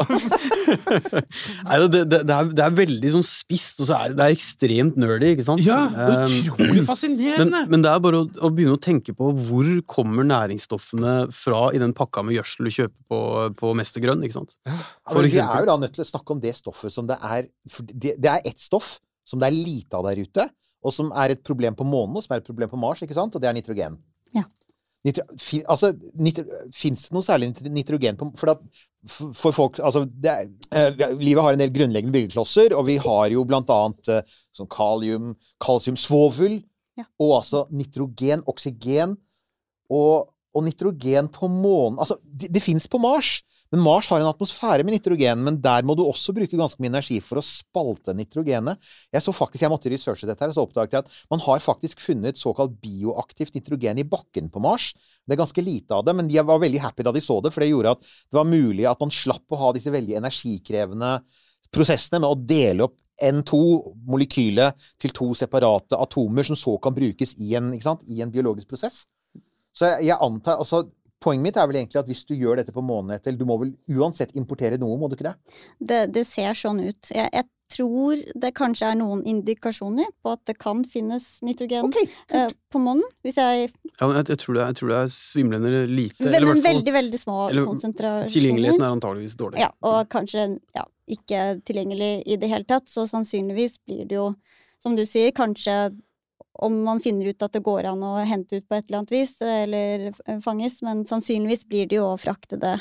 Nei, 1.68 1.76
det, 1.84 2.00
det, 2.10 2.22
det, 2.26 2.34
er, 2.34 2.48
det 2.58 2.64
er 2.66 2.74
veldig 2.80 3.12
sånn 3.14 3.26
spisst, 3.28 3.82
og 3.84 3.90
så 3.90 4.00
er 4.00 4.16
det, 4.16 4.26
er 4.26 4.34
ekstremt 4.34 4.98
nerdy, 5.00 5.34
ikke 5.36 5.46
sant? 5.46 5.64
Ja, 5.66 5.78
Um, 5.90 6.26
utrolig 6.26 6.84
fascinerende! 6.88 7.64
Men, 7.66 7.70
men 7.74 7.84
det 7.84 7.92
er 7.92 8.02
bare 8.04 8.22
å, 8.24 8.28
å 8.46 8.50
begynne 8.54 8.78
å 8.78 8.82
tenke 8.82 9.14
på 9.18 9.30
hvor 9.46 9.70
kommer 9.90 10.26
næringsstoffene 10.28 11.16
fra 11.36 11.62
i 11.76 11.82
den 11.82 11.94
pakka 11.98 12.24
med 12.26 12.38
gjødsel 12.38 12.70
du 12.70 12.74
kjøper 12.76 13.10
på, 13.12 13.20
på 13.60 13.74
Mester 13.78 14.04
Grønn, 14.04 14.24
ikke 14.26 14.40
sant? 14.40 14.56
Ja, 14.70 14.80
men 15.14 15.28
vi 15.28 15.42
er 15.44 15.64
jo 15.64 15.70
da 15.70 15.78
nødt 15.84 15.96
til 15.98 16.06
å 16.06 16.10
snakke 16.10 16.36
om 16.36 16.42
det 16.44 16.56
stoffet 16.58 16.94
som 16.94 17.10
det 17.10 17.20
er 17.20 17.50
for 17.72 17.90
det, 17.90 18.16
det 18.22 18.32
er 18.32 18.48
ett 18.48 18.62
stoff 18.64 18.96
som 19.28 19.42
det 19.42 19.50
er 19.52 19.58
lite 19.58 20.00
av 20.00 20.08
der 20.10 20.22
ute, 20.24 20.48
og 20.86 20.96
som 20.96 21.12
er 21.14 21.36
et 21.36 21.44
problem 21.46 21.76
på 21.78 21.86
månen, 21.88 22.18
og 22.18 22.26
som 22.26 22.36
er 22.36 22.42
et 22.42 22.48
problem 22.48 22.72
på 22.72 22.80
Mars, 22.80 23.04
ikke 23.06 23.18
sant? 23.18 23.36
Og 23.36 23.44
det 23.44 23.50
er 23.52 23.58
nitrogen. 23.58 24.00
Ja. 24.36 24.46
Nitro, 25.08 25.24
altså, 25.72 25.94
Fins 26.76 27.06
det 27.06 27.14
noe 27.16 27.24
særlig 27.24 27.54
nitrogen 27.72 28.18
på 28.20 28.30
For, 28.40 28.52
at, 28.52 28.82
for, 29.08 29.56
folk 29.56 29.80
Altså, 29.80 30.04
det 30.10 30.34
er, 30.34 30.50
eh, 30.76 31.06
livet 31.22 31.46
har 31.46 31.56
en 31.56 31.64
del 31.64 31.72
grunnleggende 31.76 32.16
byggeklosser, 32.18 32.76
og 32.76 32.84
vi 32.90 32.98
har 33.00 33.30
jo 33.32 33.46
blant 33.48 33.72
annet 33.72 34.12
eh, 34.12 34.36
sånn 34.56 34.70
kalium, 34.72 35.34
kalsium, 35.64 36.00
svovel, 36.00 36.60
Ja. 37.00 37.06
og 37.24 37.38
altså 37.38 37.62
nitrogen, 37.72 38.42
oksygen 38.52 39.14
og, 39.88 40.34
og 40.52 40.64
nitrogen 40.66 41.30
på 41.32 41.48
månen 41.48 42.02
Altså, 42.02 42.18
det, 42.26 42.50
det 42.52 42.64
fins 42.66 42.90
på 42.92 43.00
Mars, 43.00 43.38
men 43.70 43.84
Mars 43.86 44.08
har 44.10 44.22
en 44.22 44.30
atmosfære 44.32 44.86
med 44.86 44.96
nitrogen, 44.96 45.44
men 45.46 45.60
der 45.62 45.86
må 45.86 45.94
du 45.98 46.02
også 46.02 46.34
bruke 46.34 46.58
ganske 46.58 46.82
mye 46.82 46.90
energi 46.90 47.20
for 47.22 47.38
å 47.38 47.46
spalte 47.46 48.16
nitrogenet. 48.18 48.80
Jeg 49.14 49.26
så 49.26 49.34
faktisk, 49.36 49.62
jeg 49.62 49.74
måtte 49.74 49.92
researche 49.94 50.30
dette 50.30 50.42
her, 50.42 50.50
og 50.50 50.58
så 50.58 50.66
oppdaget 50.66 50.96
jeg 50.98 51.06
at 51.06 51.20
man 51.30 51.44
har 51.46 51.62
faktisk 51.62 52.02
funnet 52.02 52.40
såkalt 52.42 52.74
bioaktivt 52.82 53.54
nitrogen 53.58 54.02
i 54.02 54.08
bakken 54.10 54.50
på 54.50 54.64
Mars. 54.64 54.90
Det 55.22 55.38
er 55.38 55.44
ganske 55.44 55.66
lite 55.66 56.00
av 56.00 56.08
det, 56.08 56.18
men 56.18 56.32
de 56.32 56.42
var 56.42 56.64
veldig 56.64 56.82
happy 56.82 57.06
da 57.06 57.14
de 57.14 57.22
så 57.22 57.38
det, 57.46 57.54
for 57.54 57.62
det 57.62 57.70
gjorde 57.70 57.94
at 57.94 58.02
det 58.10 58.40
var 58.40 58.50
mulig 58.50 58.90
at 58.90 59.06
man 59.06 59.14
slapp 59.14 59.46
å 59.54 59.62
ha 59.62 59.72
disse 59.78 59.94
veldig 59.94 60.18
energikrevende 60.18 61.14
prosessene 61.70 62.24
med 62.24 62.34
å 62.34 62.42
dele 62.50 62.90
opp 62.90 62.98
N2, 63.20 63.58
molekylet, 64.08 64.90
til 64.98 65.14
to 65.14 65.34
separate 65.38 65.98
atomer 66.00 66.48
som 66.48 66.58
så 66.58 66.78
kan 66.82 66.96
brukes 66.96 67.36
i 67.44 67.54
en, 67.60 67.74
i 67.76 68.22
en 68.24 68.32
biologisk 68.34 68.72
prosess. 68.72 69.04
Så 69.76 69.92
jeg, 69.92 70.10
jeg 70.10 70.18
antar 70.24 70.60
altså, 70.64 70.88
Poenget 71.20 71.44
mitt 71.44 71.58
er 71.60 71.68
vel 71.68 71.76
egentlig 71.82 72.00
at 72.00 72.08
hvis 72.08 72.26
du 72.30 72.34
gjør 72.40 72.62
dette 72.62 72.72
på 72.72 72.80
måneden 72.86 73.18
etter 73.18 73.36
Du 73.36 73.46
må 73.46 73.58
vel 73.60 73.74
uansett 73.92 74.36
importere 74.40 74.78
noe, 74.80 74.96
må 75.02 75.10
du 75.12 75.18
ikke 75.18 75.28
det? 75.32 75.38
Det, 75.80 75.98
det 76.16 76.26
ser 76.30 76.54
sånn 76.56 76.80
ut. 76.80 77.10
Jeg, 77.12 77.28
jeg 77.34 77.46
tror 77.70 78.22
det 78.42 78.50
kanskje 78.58 78.88
er 78.90 78.96
noen 78.98 79.20
indikasjoner 79.30 80.08
på 80.24 80.32
at 80.34 80.40
det 80.50 80.56
kan 80.58 80.80
finnes 80.90 81.26
nitrogen 81.46 81.92
eh, 82.34 82.50
på 82.74 82.80
månen. 82.82 83.04
Hvis 83.22 83.36
jeg 83.38 83.68
Ja, 84.00 84.08
jeg, 84.16 84.26
jeg, 84.32 84.40
tror 84.42 84.56
det, 84.56 84.62
er- 84.64 84.72
jeg 84.72 84.80
tror 84.80 84.90
det 84.94 84.98
er 85.04 85.12
svimlende 85.14 85.74
lite. 85.92 86.24
Vel, 86.24 86.34
eller 86.34 86.48
men 86.48 86.56
hvert 86.56 86.64
fall- 86.66 86.80
veldig, 86.80 86.94
veldig 86.98 87.20
små 87.22 87.38
eller 87.50 87.68
konsentrasjoner. 87.70 88.34
Tilgjengeligheten 88.34 88.88
er 88.88 88.96
antageligvis 88.96 89.36
dårlig. 89.44 89.60
Ja, 89.62 89.70
og 89.86 90.00
kanskje 90.16 90.48
ja, 90.80 90.88
ikke 91.20 91.44
tilgjengelig 91.68 92.12
i 92.26 92.40
det 92.42 92.50
hele 92.50 92.66
tatt, 92.70 92.88
så 92.90 93.06
sannsynligvis 93.12 93.78
blir 93.86 94.06
det 94.10 94.18
jo, 94.18 94.32
som 94.82 94.96
du 94.98 95.04
sier, 95.06 95.30
kanskje 95.36 95.78
om 96.66 96.84
man 96.86 97.02
finner 97.04 97.32
ut 97.32 97.46
at 97.46 97.56
det 97.56 97.64
går 97.66 97.90
an 97.92 98.06
å 98.06 98.14
hente 98.28 98.60
ut 98.60 98.68
på 98.68 98.78
et 98.78 98.86
eller 98.88 99.02
annet 99.02 99.16
vis, 99.16 99.36
eller 99.42 100.08
eh, 100.12 100.40
fanges, 100.44 100.82
men 100.86 101.06
sannsynligvis 101.10 101.68
blir 101.70 101.90
det 101.90 102.00
jo 102.00 102.12
å 102.12 102.22
frakte 102.22 102.60
det 102.62 102.78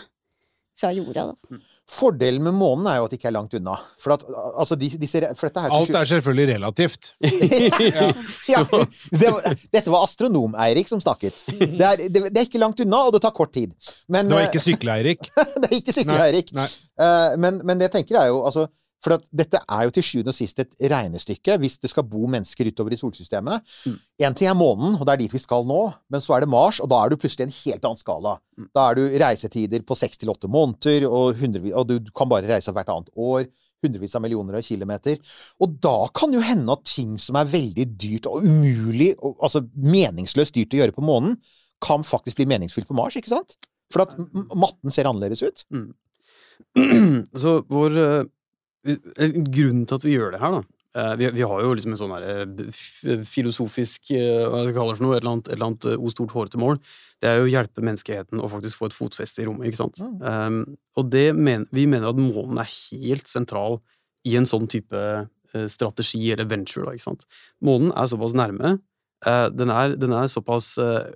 fra 0.78 0.92
jorda, 0.94 1.32
da. 1.32 1.58
Fordelen 1.88 2.44
med 2.44 2.52
månen 2.52 2.84
er 2.90 2.98
jo 2.98 3.06
at 3.06 3.12
det 3.14 3.16
ikke 3.16 3.30
er 3.30 3.34
langt 3.38 3.54
unna. 3.56 3.78
For, 3.96 4.12
at, 4.12 4.26
altså, 4.28 4.76
de, 4.76 4.90
disse, 5.00 5.22
for 5.38 5.48
dette 5.48 5.62
her 5.64 5.72
Alt 5.72 5.94
er 5.96 6.10
selvfølgelig 6.10 6.46
relativt. 6.50 7.08
ja, 8.52 8.60
det 8.68 9.30
var, 9.32 9.46
dette 9.72 9.94
var 9.94 10.04
astronom-Eirik 10.04 10.90
som 10.90 11.00
snakket. 11.00 11.40
Det 11.48 11.86
er, 11.88 12.02
det, 12.04 12.26
det 12.28 12.42
er 12.42 12.44
ikke 12.44 12.60
langt 12.60 12.82
unna, 12.84 13.06
og 13.08 13.16
det 13.16 13.22
tar 13.24 13.32
kort 13.36 13.54
tid. 13.56 13.72
Men, 14.06 14.28
Det 14.28 14.36
var 14.36 14.44
eh, 14.44 14.50
ikke 14.52 14.64
sykle-Eirik. 14.66 15.30
det 15.62 15.70
er 15.70 15.78
ikke 15.80 15.96
sykle-Eirik. 15.96 16.52
Nei, 16.58 16.68
Eh, 16.98 17.36
men, 17.38 17.60
men 17.62 17.78
det 17.78 17.86
jeg 17.86 17.92
tenker 18.00 18.16
er 18.18 18.30
jo 18.32 18.40
altså, 18.42 18.64
For 19.04 19.14
at 19.14 19.26
dette 19.30 19.60
er 19.62 19.84
jo 19.86 19.92
til 19.94 20.04
sjuende 20.04 20.32
og 20.32 20.36
sist 20.36 20.58
et 20.62 20.72
regnestykke 20.90 21.54
hvis 21.62 21.78
det 21.82 21.90
skal 21.92 22.06
bo 22.10 22.26
mennesker 22.30 22.70
utover 22.72 22.94
i 22.94 22.98
solsystemet. 22.98 23.76
Én 24.18 24.34
ting 24.36 24.50
er 24.50 24.58
månen, 24.58 24.96
og 24.96 25.04
det 25.06 25.14
er 25.14 25.22
dit 25.22 25.36
vi 25.36 25.42
skal 25.42 25.66
nå, 25.68 25.80
men 26.10 26.24
så 26.24 26.34
er 26.34 26.44
det 26.44 26.50
Mars, 26.50 26.80
og 26.82 26.90
da 26.90 26.98
er 27.02 27.12
du 27.12 27.20
plutselig 27.20 27.46
i 27.46 27.48
en 27.48 27.56
helt 27.60 27.86
annen 27.86 28.00
skala. 28.00 28.34
Da 28.74 28.88
er 28.88 28.98
du 28.98 29.18
reisetider 29.22 29.86
på 29.86 29.98
seks 29.98 30.18
til 30.18 30.32
åtte 30.34 30.50
måneder, 30.50 31.06
og, 31.06 31.38
og 31.38 31.88
du 31.92 32.10
kan 32.10 32.30
bare 32.30 32.50
reise 32.50 32.74
hvert 32.74 32.90
annet 32.94 33.14
år. 33.14 33.46
Hundrevis 33.78 34.16
av 34.18 34.24
millioner 34.24 34.56
av 34.58 34.64
kilometer. 34.66 35.20
Og 35.62 35.76
da 35.78 36.08
kan 36.10 36.32
jo 36.34 36.42
hende 36.42 36.74
at 36.74 36.82
ting 36.90 37.12
som 37.22 37.36
er 37.38 37.46
veldig 37.46 37.84
dyrt 37.94 38.26
og 38.26 38.42
umulig, 38.42 39.12
og, 39.22 39.36
altså 39.38 39.62
meningsløst 39.78 40.56
dyrt 40.56 40.74
å 40.74 40.80
gjøre 40.80 40.96
på 40.96 41.06
månen, 41.06 41.36
kan 41.78 42.02
faktisk 42.02 42.40
bli 42.40 42.48
meningsfylt 42.50 42.88
på 42.88 42.96
Mars, 42.98 43.14
ikke 43.14 43.30
sant? 43.30 43.54
For 43.94 44.02
at 44.02 44.16
matten 44.50 44.90
ser 44.90 45.06
annerledes 45.06 45.44
ut. 45.46 45.62
Så 47.42 47.54
vår 47.70 48.00
eh, 48.02 48.26
Grunnen 48.86 49.86
til 49.88 49.98
at 49.98 50.04
vi 50.06 50.14
gjør 50.14 50.34
det 50.34 50.42
her, 50.42 50.58
da 50.58 50.78
eh, 51.00 51.14
vi, 51.18 51.28
vi 51.34 51.46
har 51.50 51.64
jo 51.64 51.74
liksom 51.76 51.94
en 51.94 52.00
sånn 52.00 52.14
her 52.14 52.26
eh, 52.28 53.22
filosofisk 53.26 54.12
eh, 54.14 54.44
Hva 54.46 54.62
skal 54.64 54.76
kalle 54.76 54.94
det 54.94 55.00
for 55.00 55.06
noe? 55.06 55.16
Et 55.16 55.22
eller 55.22 55.34
annet, 55.34 55.48
et 55.50 55.56
eller 55.56 55.68
annet 55.70 55.88
eh, 55.90 55.98
o 55.98 56.12
stort 56.14 56.34
hårete 56.36 56.60
mål. 56.62 56.80
Det 57.18 57.30
er 57.30 57.40
jo 57.40 57.48
å 57.48 57.50
hjelpe 57.50 57.84
menneskeheten 57.84 58.42
å 58.42 58.50
faktisk 58.52 58.78
få 58.78 58.90
et 58.90 58.96
fotfeste 58.96 59.42
i 59.42 59.48
rommet, 59.48 59.66
ikke 59.68 59.80
sant. 59.80 59.98
Um, 60.22 60.60
og 60.98 61.08
det 61.10 61.32
men, 61.34 61.66
vi 61.74 61.88
mener 61.90 62.12
at 62.12 62.20
månen 62.20 62.60
er 62.62 62.70
helt 62.70 63.30
sentral 63.30 63.80
i 64.28 64.36
en 64.38 64.46
sånn 64.48 64.68
type 64.70 64.98
eh, 64.98 65.66
strategi 65.70 66.22
eller 66.30 66.48
venture, 66.50 66.86
da, 66.86 66.94
ikke 66.94 67.08
sant. 67.08 67.26
Månen 67.64 67.90
er 67.94 68.10
såpass 68.10 68.36
nærme. 68.38 68.76
Uh, 69.26 69.48
den, 69.50 69.72
er, 69.74 69.96
den 69.98 70.14
er 70.14 70.30
såpass 70.30 70.76
uh, 70.78 71.10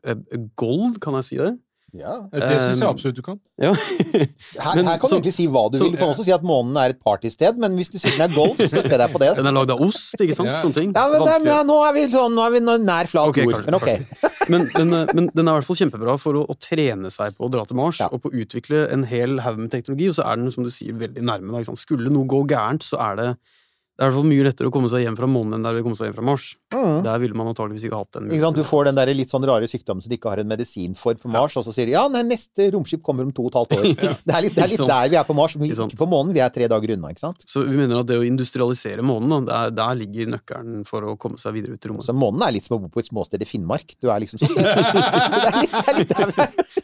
gold, 0.58 0.98
kan 1.02 1.20
jeg 1.20 1.28
si 1.28 1.38
det? 1.38 1.52
Ja. 1.92 2.14
Det 2.32 2.40
syns 2.48 2.80
jeg 2.80 2.88
Um, 2.88 2.94
absolutt 2.94 3.16
du 3.18 3.22
kan. 3.22 3.38
Ja. 3.60 3.72
Her, 3.74 4.74
Men 4.76 4.86
her 4.86 4.96
kan 4.98 5.10
så- 5.10 5.16
du 5.16 5.20
egentlig 5.20 5.34
si 5.36 5.46
hva 5.46 5.70
du 5.70 5.76
så- 5.76 5.84
vil. 5.84 5.92
Du 5.92 5.98
kan 5.98 6.08
også 6.08 6.24
si 6.24 6.32
at 6.32 6.42
månen 6.42 6.76
er 6.80 6.94
et 6.94 7.00
partysted, 7.04 7.58
men 7.58 7.76
hvis 7.76 7.90
du 7.92 7.98
sier 7.98 8.16
den 8.16 8.30
er 8.30 8.34
gold, 8.34 8.56
så 8.56 8.68
støtter 8.68 8.96
jeg 8.96 8.98
deg 9.02 9.12
på 9.12 9.20
det. 9.20 9.30
Den 9.42 9.46
er 9.46 9.52
lagd 9.52 9.70
av 9.70 9.80
ost, 9.80 10.16
ikke 10.18 10.34
sant? 10.34 10.48
Ja. 10.48 10.62
Sånne 10.62 10.74
ting. 10.74 10.92
Ja, 10.96 11.04
men 11.12 11.24
den, 11.28 11.44
ja, 11.52 11.62
nå 11.62 11.76
er 11.84 11.92
vi 11.92 12.06
sånn, 12.08 12.32
nå 12.32 12.46
er 12.46 12.50
vi 12.56 12.60
nær 12.64 13.06
flat 13.12 13.28
okay, 13.28 13.44
jord. 13.44 13.64
Men 13.66 13.74
ok. 13.74 13.90
Men, 14.48 14.70
men, 14.74 14.94
eh, 14.94 15.06
men 15.14 15.28
den 15.34 15.46
er 15.48 15.52
i 15.52 15.60
hvert 15.60 15.68
fall 15.68 15.76
kjempebra 15.76 16.18
for 16.18 16.34
å, 16.40 16.46
å 16.48 16.56
trene 16.58 17.12
seg 17.12 17.36
på 17.36 17.46
å 17.46 17.50
dra 17.52 17.64
til 17.68 17.76
Mars 17.76 18.00
og 18.08 18.22
på 18.24 18.32
å 18.32 18.40
utvikle 18.42 18.86
en 18.90 19.04
hel 19.04 19.38
haug 19.44 19.58
med 19.58 19.70
teknologi, 19.70 20.08
og 20.08 20.16
så 20.16 20.24
er 20.32 20.40
den, 20.40 20.50
som 20.50 20.64
du 20.64 20.70
sier, 20.70 20.96
veldig 20.96 21.22
nærme. 21.22 21.52
Da, 21.52 21.60
ikke 21.60 21.74
sant? 21.74 21.84
Skulle 21.84 22.10
noe 22.10 22.24
gå 22.26 22.42
gærent, 22.50 22.82
så 22.88 22.98
er 22.98 23.20
det 23.20 23.28
det 23.92 24.00
er 24.00 24.08
i 24.08 24.08
hvert 24.08 24.16
fall 24.22 24.28
mye 24.30 24.44
lettere 24.46 24.68
å 24.70 24.72
komme 24.72 24.88
seg 24.88 25.02
hjem 25.04 25.16
fra 25.18 25.26
månen 25.28 25.58
enn 25.58 25.64
det 25.66 25.68
er 25.68 25.78
å 25.82 25.84
komme 25.84 25.98
seg 25.98 26.06
hjem 26.08 26.14
fra 26.16 26.24
Mars. 26.24 26.46
Mm. 26.72 27.02
Der 27.04 27.18
ville 27.20 27.36
man 27.36 27.50
antageligvis 27.50 27.84
ikke 27.84 27.98
hatt 28.00 28.16
den 28.16 28.30
Ikke 28.32 28.46
sant? 28.46 28.56
Du 28.56 28.64
får 28.64 28.86
den 28.88 28.96
der 28.96 29.10
litt 29.12 29.28
sånn 29.34 29.44
rare 29.44 29.68
sykdommen 29.68 30.00
som 30.00 30.08
de 30.08 30.16
ikke 30.16 30.30
har 30.32 30.40
en 30.40 30.48
medisin 30.48 30.94
for 30.96 31.18
på 31.20 31.28
Mars, 31.28 31.58
og 31.60 31.66
så 31.66 31.74
sier 31.76 31.90
de 31.90 31.92
ja, 31.92 32.06
nei, 32.08 32.22
neste 32.30 32.70
romskip 32.72 33.02
kommer 33.04 33.28
om 33.28 33.34
to 33.36 33.44
og 33.44 33.52
et 33.52 33.58
halvt 33.60 33.76
år. 33.76 33.84
Det 34.26 34.32
er 34.32 34.42
litt, 34.46 34.56
det 34.56 34.64
er 34.64 34.72
litt 34.72 34.84
der 34.88 35.12
vi 35.12 35.18
er 35.20 35.28
på 35.28 35.36
Mars, 35.36 35.58
men 35.60 35.68
Ikke 35.68 35.84
ikke 35.92 36.00
på 36.00 36.08
månen. 36.08 36.32
Vi 36.32 36.40
er 36.40 36.54
tre 36.56 36.70
dager 36.72 36.94
unna, 36.96 37.12
ikke 37.12 37.24
sant? 37.26 37.44
Så 37.52 37.66
vi 37.68 37.76
mener 37.76 38.00
at 38.00 38.08
det 38.08 38.16
å 38.22 38.24
industrialisere 38.24 39.04
månen, 39.04 39.28
da, 39.46 39.68
der, 39.68 39.76
der 39.76 40.00
ligger 40.00 40.32
nøkkelen 40.38 40.86
for 40.88 41.12
å 41.12 41.16
komme 41.20 41.36
seg 41.42 41.52
videre 41.60 41.76
ut 41.76 41.84
i 41.84 41.92
rommet. 41.92 42.08
Så 42.08 42.16
månen 42.16 42.46
er 42.48 42.56
litt 42.56 42.64
som 42.66 42.78
å 42.78 42.82
bo 42.86 42.88
på 42.96 43.04
et 43.04 43.12
småsted 43.12 43.44
i 43.44 43.48
Finnmark. 43.52 43.92
Du 44.00 44.08
er 44.08 44.24
liksom 44.24 44.40
sånn 44.40 44.56
Så 44.56 44.62
det 44.64 45.52
er 45.52 45.60
litt, 45.60 45.76
det 45.76 45.84
er 45.92 46.00
litt 46.00 46.16
der 46.16 46.32
vi 46.32 46.46
er. 46.48 46.80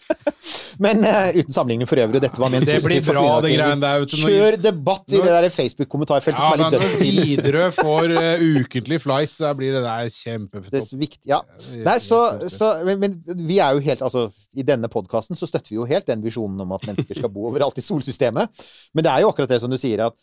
Men 0.79 1.03
uh, 1.03 1.35
uten 1.35 1.53
sammenligning 1.53 1.89
for 1.91 1.99
øvrig, 1.99 2.21
og 2.21 2.23
dette 2.23 2.39
var 2.41 2.53
ment 2.53 2.67
Det 2.69 2.77
blir 2.85 3.01
positivt 3.01 3.17
bra, 3.17 3.25
det 3.43 3.51
greiene 3.57 3.83
der. 3.83 4.03
vet 4.05 4.13
du. 4.13 4.17
Når- 4.23 4.31
Kjør 4.35 4.57
debatt 4.63 5.15
i 5.17 5.21
det 5.25 5.33
der 5.35 5.49
Facebook-kommentarfeltet 5.51 6.39
Ja, 6.39 6.45
som 6.47 6.53
er 6.55 6.63
litt 6.63 6.77
dødt. 6.77 6.98
Widerøe 7.01 7.69
får 7.77 8.15
uh, 8.15 8.47
ukentlig 8.63 9.01
flight, 9.03 9.35
så 9.35 9.53
blir 9.59 9.77
det 9.77 9.83
der 9.85 10.09
Det 10.09 10.15
kjempetopp. 10.15 11.21
ja. 11.29 11.41
Nei, 11.87 11.99
så, 12.05 12.21
så 12.53 12.73
men, 12.87 12.99
men 13.03 13.47
vi 13.49 13.61
er 13.63 13.77
jo 13.77 13.85
helt 13.85 14.03
Altså, 14.07 14.29
i 14.55 14.65
denne 14.67 14.91
podkasten 14.93 15.39
så 15.39 15.49
støtter 15.49 15.73
vi 15.73 15.79
jo 15.81 15.87
helt 15.89 16.09
den 16.09 16.25
visjonen 16.25 16.61
om 16.65 16.75
at 16.77 16.87
mennesker 16.89 17.21
skal 17.21 17.33
bo 17.33 17.49
overalt 17.51 17.79
i 17.81 17.85
solsystemet. 17.85 18.67
Men 18.95 19.07
det 19.07 19.13
er 19.13 19.25
jo 19.25 19.33
akkurat 19.33 19.51
det 19.51 19.61
som 19.63 19.73
du 19.73 19.79
sier, 19.81 20.07
at 20.09 20.17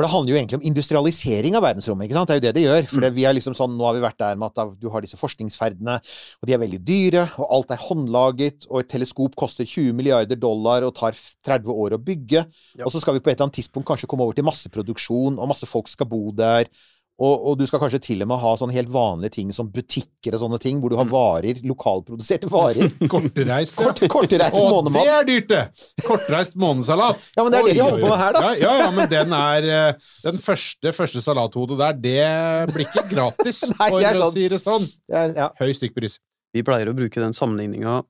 For 0.00 0.06
det 0.06 0.14
handler 0.14 0.32
jo 0.32 0.36
egentlig 0.38 0.56
om 0.56 0.62
industrialisering 0.64 1.56
av 1.58 1.64
verdensrommet. 1.66 2.06
ikke 2.06 2.16
sant? 2.16 2.30
Det 2.30 2.32
er 2.32 2.38
jo 2.38 2.44
det 2.46 2.52
det 2.56 2.62
gjør. 2.62 2.86
For 2.88 3.04
det, 3.04 3.10
vi 3.12 3.24
er 3.28 3.34
liksom 3.36 3.52
sånn, 3.52 3.74
Nå 3.76 3.84
har 3.84 3.98
vi 3.98 4.00
vært 4.00 4.16
der 4.22 4.38
med 4.40 4.48
at 4.48 4.70
du 4.80 4.86
har 4.88 5.04
disse 5.04 5.18
forskningsferdene, 5.20 5.98
og 6.40 6.48
de 6.48 6.54
er 6.56 6.62
veldig 6.62 6.78
dyre, 6.88 7.26
og 7.36 7.52
alt 7.58 7.74
er 7.74 7.82
håndlaget, 7.84 8.64
og 8.70 8.80
et 8.80 8.88
teleskop 8.88 9.36
koster 9.36 9.68
20 9.68 9.92
milliarder 9.98 10.40
dollar 10.40 10.86
og 10.88 10.94
tar 10.96 11.12
30 11.44 11.68
år 11.84 11.98
å 11.98 12.00
bygge. 12.00 12.46
Og 12.80 12.88
så 12.94 13.02
skal 13.04 13.18
vi 13.18 13.20
på 13.20 13.28
et 13.28 13.36
eller 13.36 13.50
annet 13.50 13.60
tidspunkt 13.60 13.90
kanskje 13.92 14.08
komme 14.08 14.24
over 14.24 14.40
til 14.40 14.48
masseproduksjon, 14.48 15.36
og 15.36 15.52
masse 15.52 15.68
folk 15.68 15.92
skal 15.92 16.08
bo 16.08 16.32
der. 16.32 16.72
Og, 17.20 17.34
og 17.50 17.56
du 17.60 17.66
skal 17.68 17.82
kanskje 17.82 18.00
til 18.00 18.24
og 18.24 18.30
med 18.30 18.40
ha 18.40 18.50
sånne 18.56 18.72
helt 18.72 18.88
vanlige 18.92 19.34
ting 19.34 19.50
som 19.52 19.68
butikker 19.72 20.36
og 20.36 20.40
sånne 20.40 20.60
ting, 20.62 20.78
hvor 20.80 20.92
du 20.92 20.96
har 20.96 21.08
varer, 21.10 21.60
lokalproduserte 21.68 22.48
varer. 22.48 22.88
Kortreist, 23.12 23.74
ja. 23.76 23.82
Kort, 23.82 24.00
kortreist 24.14 24.56
og 24.56 24.70
månemat. 24.72 25.04
det 25.04 25.12
er 25.18 25.28
dyrt, 25.28 25.50
det! 25.50 26.06
Kortreist 26.06 26.56
månesalat. 26.60 27.28
Ja, 27.36 27.44
men 27.44 27.52
det 27.52 27.60
er 27.60 27.68
det 27.68 27.74
de 27.76 27.84
holder 27.84 28.06
på 28.06 28.12
med 28.14 28.22
her, 28.22 28.38
da. 28.38 28.44
Ja, 28.46 28.54
ja, 28.64 28.72
ja 28.86 28.88
men 28.96 29.12
den 29.12 29.36
er 29.36 29.68
eh, 29.76 30.08
Den 30.24 30.40
første, 30.40 30.94
første 30.96 31.20
salathodet 31.24 31.76
der, 31.82 32.00
det 32.00 32.72
blir 32.72 32.88
ikke 32.88 33.04
gratis, 33.12 33.66
Nei, 33.74 33.90
for 33.90 34.00
å 34.00 34.14
sånn. 34.24 34.34
si 34.38 34.48
det 34.54 34.62
sånn. 34.64 34.88
Det 35.04 35.20
er, 35.24 35.36
ja. 35.44 35.50
Høy 35.60 35.74
stykkpris. 35.76 36.16
Vi 36.56 36.64
pleier 36.66 36.88
å 36.90 36.96
bruke 36.96 37.20
den 37.22 37.36
sammenligninga 37.36 38.00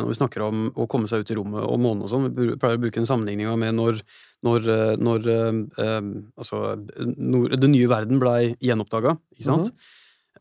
når 0.00 0.08
vi 0.10 0.16
snakker 0.18 0.42
om 0.46 0.62
å 0.74 0.86
komme 0.90 1.06
seg 1.10 1.22
ut 1.24 1.30
i 1.30 1.36
rommet 1.38 1.62
og 1.66 1.78
månen 1.82 2.02
og 2.06 2.10
sånn. 2.12 2.26
Vi 2.34 2.56
pleier 2.58 2.78
å 2.78 2.82
bruke 2.82 2.98
den 2.98 3.06
sammenligninga 3.08 3.56
med 3.60 3.76
når, 3.78 4.00
når, 4.46 4.66
eh, 4.74 4.94
når 4.98 5.28
eh, 5.34 5.60
eh, 5.84 6.08
altså, 6.40 6.62
når 7.16 7.54
den 7.62 7.74
nye 7.76 7.90
verden 7.92 8.18
blei 8.22 8.54
gjenoppdaga, 8.64 9.16
ikke 9.36 9.46
sant? 9.50 9.70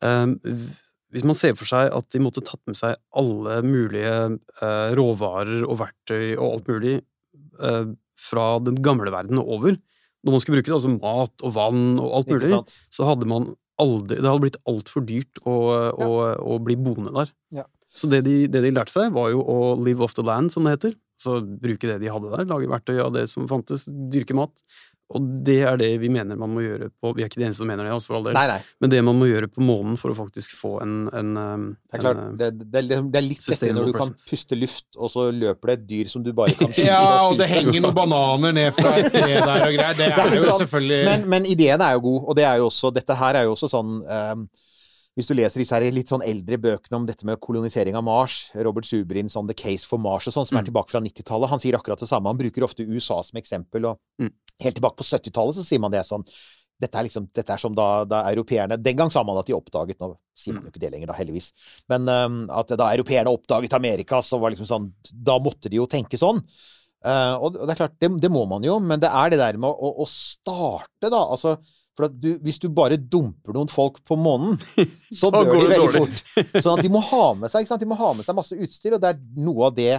Eh, 0.02 0.26
v- 0.44 0.74
hvis 1.16 1.24
man 1.24 1.38
ser 1.40 1.54
for 1.56 1.70
seg 1.70 1.94
at 1.96 2.10
de 2.12 2.20
måtte 2.20 2.42
tatt 2.44 2.60
med 2.68 2.76
seg 2.76 2.98
alle 3.16 3.62
mulige 3.64 4.16
eh, 4.36 4.96
råvarer 4.98 5.62
og 5.64 5.78
verktøy 5.80 6.34
og 6.36 6.48
alt 6.58 6.72
mulig 6.74 6.96
eh, 7.62 7.86
fra 8.20 8.48
den 8.66 8.82
gamle 8.84 9.14
verden 9.14 9.40
og 9.40 9.54
over, 9.60 9.78
når 10.26 10.34
man 10.34 10.42
skulle 10.42 10.58
bruke 10.58 10.72
det, 10.74 10.76
altså 10.80 10.92
mat 10.98 11.44
og 11.46 11.54
vann 11.56 11.84
og 12.02 12.10
alt 12.18 12.32
mulig, 12.34 12.50
så 12.92 13.06
hadde 13.08 13.28
man 13.30 13.52
aldri 13.78 14.16
Det 14.18 14.26
hadde 14.26 14.40
blitt 14.46 14.58
altfor 14.72 15.04
dyrt 15.04 15.40
å, 15.44 15.54
å, 16.00 16.10
å 16.40 16.58
bli 16.64 16.78
boende 16.80 17.12
der. 17.12 17.32
Ja. 17.60 17.66
Så 17.96 18.10
det 18.12 18.24
de, 18.28 18.42
det 18.52 18.62
de 18.66 18.74
lærte 18.76 18.92
seg, 18.92 19.14
var 19.16 19.30
jo 19.32 19.40
å 19.42 19.60
live 19.80 20.04
off 20.04 20.16
the 20.18 20.26
land, 20.28 20.52
som 20.52 20.68
det 20.68 20.76
heter. 20.78 20.98
Så 21.22 21.38
bruke 21.42 21.88
det 21.88 22.02
de 22.02 22.12
hadde 22.12 22.34
der, 22.34 22.44
lage 22.50 22.68
verktøy 22.68 22.98
av 23.00 23.14
det 23.16 23.30
som 23.32 23.48
fantes, 23.48 23.86
dyrke 23.88 24.36
mat. 24.36 24.52
Og 25.14 25.22
det 25.46 25.60
er 25.70 25.76
det 25.78 25.88
vi 26.02 26.08
mener 26.10 26.34
man 26.34 26.50
må 26.50 26.64
gjøre 26.64 26.88
på 26.98 27.12
Vi 27.14 27.22
er 27.22 27.28
ikke 27.30 27.38
de 27.38 27.44
eneste 27.46 27.62
som 27.62 27.68
mener 27.70 27.86
det, 27.86 27.92
altså, 27.94 28.10
for 28.10 28.18
all 28.18 28.24
del. 28.26 28.34
Nei, 28.34 28.48
nei. 28.50 28.58
Men 28.82 28.90
det 28.90 29.02
man 29.06 29.20
må 29.20 29.28
gjøre 29.30 29.48
på 29.54 29.62
månen 29.62 30.00
for 30.02 30.10
å 30.10 30.16
faktisk 30.18 30.56
få 30.58 30.72
en, 30.82 30.96
en, 31.14 31.30
um, 31.38 31.68
Det 31.92 32.00
er 32.00 32.02
klart, 32.02 32.22
en, 32.24 32.40
det, 32.42 32.48
det, 32.64 32.72
er, 32.82 32.88
liksom- 32.88 33.12
det 33.14 33.20
er 33.22 33.26
litt 33.28 33.46
lettere 33.52 33.76
når 33.78 33.92
du 33.92 33.94
kan 34.00 34.12
puste 34.18 34.58
luft, 34.58 34.88
og 34.98 35.14
så 35.14 35.28
løper 35.30 35.72
det 35.72 35.78
et 35.78 35.86
dyr 35.94 36.10
som 36.10 36.26
du 36.26 36.32
bare 36.34 36.58
kan 36.58 36.72
skyte 36.74 36.88
Ja, 36.90 37.04
og 37.22 37.36
og 37.36 37.40
det 37.44 37.52
henger 37.54 37.78
noen 37.86 37.96
bananer 38.02 38.58
ned 38.58 38.74
fra 38.80 38.96
et 38.98 39.12
tre 39.14 39.30
der 39.30 39.68
og 39.70 39.78
greier. 39.78 39.94
Det 40.02 40.10
Det 40.10 40.26
er 40.26 40.26
er 40.26 40.40
jo 40.40 40.46
sant. 40.50 40.64
selvfølgelig 40.66 41.02
men, 41.12 41.30
men 41.38 41.50
ideen 41.54 41.86
er 41.86 42.00
jo 42.00 42.06
god, 42.10 42.22
og 42.26 42.40
det 42.42 42.50
er 42.50 42.64
jo 42.64 42.72
også, 42.74 42.92
dette 42.98 43.22
her 43.22 43.40
er 43.44 43.46
jo 43.46 43.54
også 43.54 43.70
sånn 43.78 44.00
ehm, 44.10 44.48
Hvis 45.16 45.28
du 45.30 45.34
leser 45.38 45.62
disse 45.62 45.72
her 45.78 45.86
litt 45.96 46.10
sånn 46.12 46.24
eldre 46.28 46.58
bøkene 46.60 46.98
om 47.00 47.06
dette 47.08 47.24
med 47.24 47.40
kolonisering 47.40 47.96
av 47.96 48.04
Mars, 48.04 48.50
Robert 48.56 48.84
Subrin, 48.84 49.30
on 49.40 49.48
The 49.48 49.56
Case 49.56 49.88
for 49.88 49.98
Mars 49.98 50.28
og 50.28 50.34
sånn, 50.36 50.46
som 50.50 50.58
er 50.58 50.64
Mm. 50.64 50.74
tilbake 50.74 50.92
fra 50.92 51.00
90-tallet, 51.00 51.50
han 51.50 51.60
sier 51.60 51.78
akkurat 51.78 52.00
det 52.00 52.10
samme. 52.10 52.28
Han 52.28 52.38
bruker 52.38 52.64
ofte 52.68 52.84
USA 52.86 53.22
som 53.24 53.40
eksempel, 53.40 53.86
og 53.86 54.00
Mm. 54.20 54.32
helt 54.60 54.76
tilbake 54.76 54.98
på 54.98 55.04
70-tallet 55.08 55.56
så 55.56 55.64
sier 55.64 55.80
man 55.80 55.92
det 55.92 56.04
sånn 56.06 56.26
dette 56.78 56.96
er, 57.00 57.04
liksom, 57.08 57.30
dette 57.34 57.50
er 57.54 57.58
som 57.58 57.74
da, 57.74 58.04
da 58.04 58.24
europeerne 58.34 58.76
Den 58.84 58.98
gang 58.98 59.10
sa 59.10 59.24
man 59.24 59.38
at 59.38 59.46
de 59.46 59.54
oppdaget 59.54 59.96
Nå 59.98 60.18
sier 60.36 60.54
man 60.56 60.64
jo 60.64 60.72
ikke 60.72 60.82
det 60.82 60.92
lenger, 60.92 61.08
da, 61.08 61.14
heldigvis. 61.14 61.54
Men 61.88 62.10
um, 62.10 62.50
at 62.52 62.68
da 62.68 62.90
europeerne 62.92 63.32
oppdaget 63.32 63.72
Amerika, 63.74 64.20
så 64.22 64.38
var 64.38 64.52
liksom 64.52 64.68
sånn 64.68 64.92
Da 65.14 65.40
måtte 65.40 65.70
de 65.70 65.78
jo 65.78 65.86
tenke 65.88 66.20
sånn. 66.20 66.44
Uh, 67.06 67.38
og 67.40 67.56
og 67.56 67.68
det 67.68 67.80
er 67.80 67.88
klart, 67.88 67.96
det, 68.02 68.10
det 68.20 68.30
må 68.30 68.46
man 68.50 68.62
jo, 68.64 68.80
men 68.82 69.00
det 69.00 69.08
er 69.10 69.30
det 69.30 69.40
der 69.40 69.54
med 69.58 69.70
å, 69.72 69.94
å 70.04 70.06
starte, 70.10 71.08
da. 71.10 71.22
Altså, 71.32 71.56
for 71.96 72.10
at 72.10 72.18
du, 72.20 72.34
hvis 72.44 72.60
du 72.60 72.68
bare 72.76 72.98
dumper 73.00 73.56
noen 73.56 73.72
folk 73.72 74.02
på 74.08 74.18
månen, 74.20 74.58
så 75.20 75.32
dør 75.32 75.48
de 75.48 75.62
veldig 75.62 75.80
dårlig. 75.80 76.04
fort. 76.04 76.60
Sånn 76.60 76.76
at 76.76 76.84
de 76.86 76.92
må 76.92 77.02
ha 77.08 77.26
med 77.40 77.52
seg, 77.52 77.64
ikke 77.64 77.72
sant? 77.74 77.84
De 77.86 77.90
må 77.90 77.98
ha 78.00 78.12
med 78.18 78.28
seg 78.28 78.38
masse 78.38 78.58
utstyr, 78.68 78.98
og 78.98 79.04
det 79.04 79.14
er 79.14 79.26
noe 79.46 79.72
av 79.72 79.76
det 79.80 79.96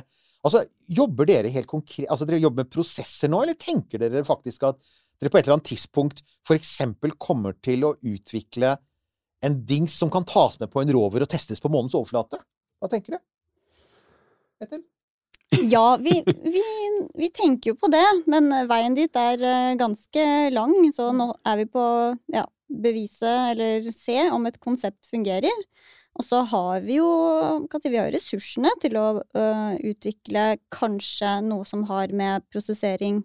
Altså, 0.47 0.61
jobber 0.93 1.27
dere 1.27 1.51
helt 1.51 1.67
konkret 1.67 2.07
Altså, 2.13 2.27
dere 2.29 2.39
jobber 2.39 2.63
med 2.63 2.71
prosesser 2.71 3.31
nå, 3.33 3.41
eller 3.43 3.57
tenker 3.59 3.99
dere 3.99 4.21
faktisk 4.23 4.67
at 4.69 4.77
dere 5.19 5.33
på 5.33 5.41
et 5.41 5.47
eller 5.47 5.57
annet 5.57 5.71
tidspunkt 5.73 6.21
f.eks. 6.47 6.75
kommer 7.19 7.57
til 7.65 7.87
å 7.89 7.97
utvikle 8.05 8.77
en 9.47 9.57
dings 9.67 9.97
som 9.99 10.13
kan 10.13 10.27
tas 10.29 10.61
med 10.61 10.71
på 10.71 10.85
en 10.85 10.93
rover 10.95 11.25
og 11.25 11.31
testes 11.33 11.63
på 11.63 11.73
månens 11.73 11.97
overflate? 11.99 12.39
Hva 12.79 12.91
tenker 12.93 13.17
du? 13.17 13.25
Etter? 14.63 14.85
Ja, 15.51 15.97
vi, 16.03 16.25
vi, 16.27 16.63
vi 17.15 17.29
tenker 17.31 17.71
jo 17.71 17.77
på 17.79 17.91
det, 17.93 18.05
men 18.27 18.51
veien 18.69 18.97
dit 18.97 19.19
er 19.19 19.43
eh, 19.47 19.77
ganske 19.79 20.25
lang. 20.53 20.75
Så 20.95 21.13
nå 21.15 21.31
er 21.47 21.61
vi 21.61 21.67
på 21.71 21.85
ja, 22.35 22.45
bevise 22.67 23.33
eller 23.53 23.87
se 23.95 24.27
om 24.35 24.47
et 24.49 24.59
konsept 24.63 25.07
fungerer. 25.11 25.65
Og 26.17 26.25
så 26.25 26.41
har 26.49 26.81
vi 26.87 26.97
jo 26.99 27.09
vi 27.85 27.99
har 27.99 28.11
ressursene 28.13 28.71
til 28.81 28.97
å 28.97 29.07
ø, 29.21 29.47
utvikle 29.85 30.57
kanskje 30.73 31.43
noe 31.45 31.67
som 31.69 31.85
har 31.91 32.15
med 32.17 32.47
prosessering 32.49 33.21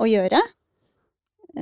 å 0.00 0.08
gjøre. 0.08 0.40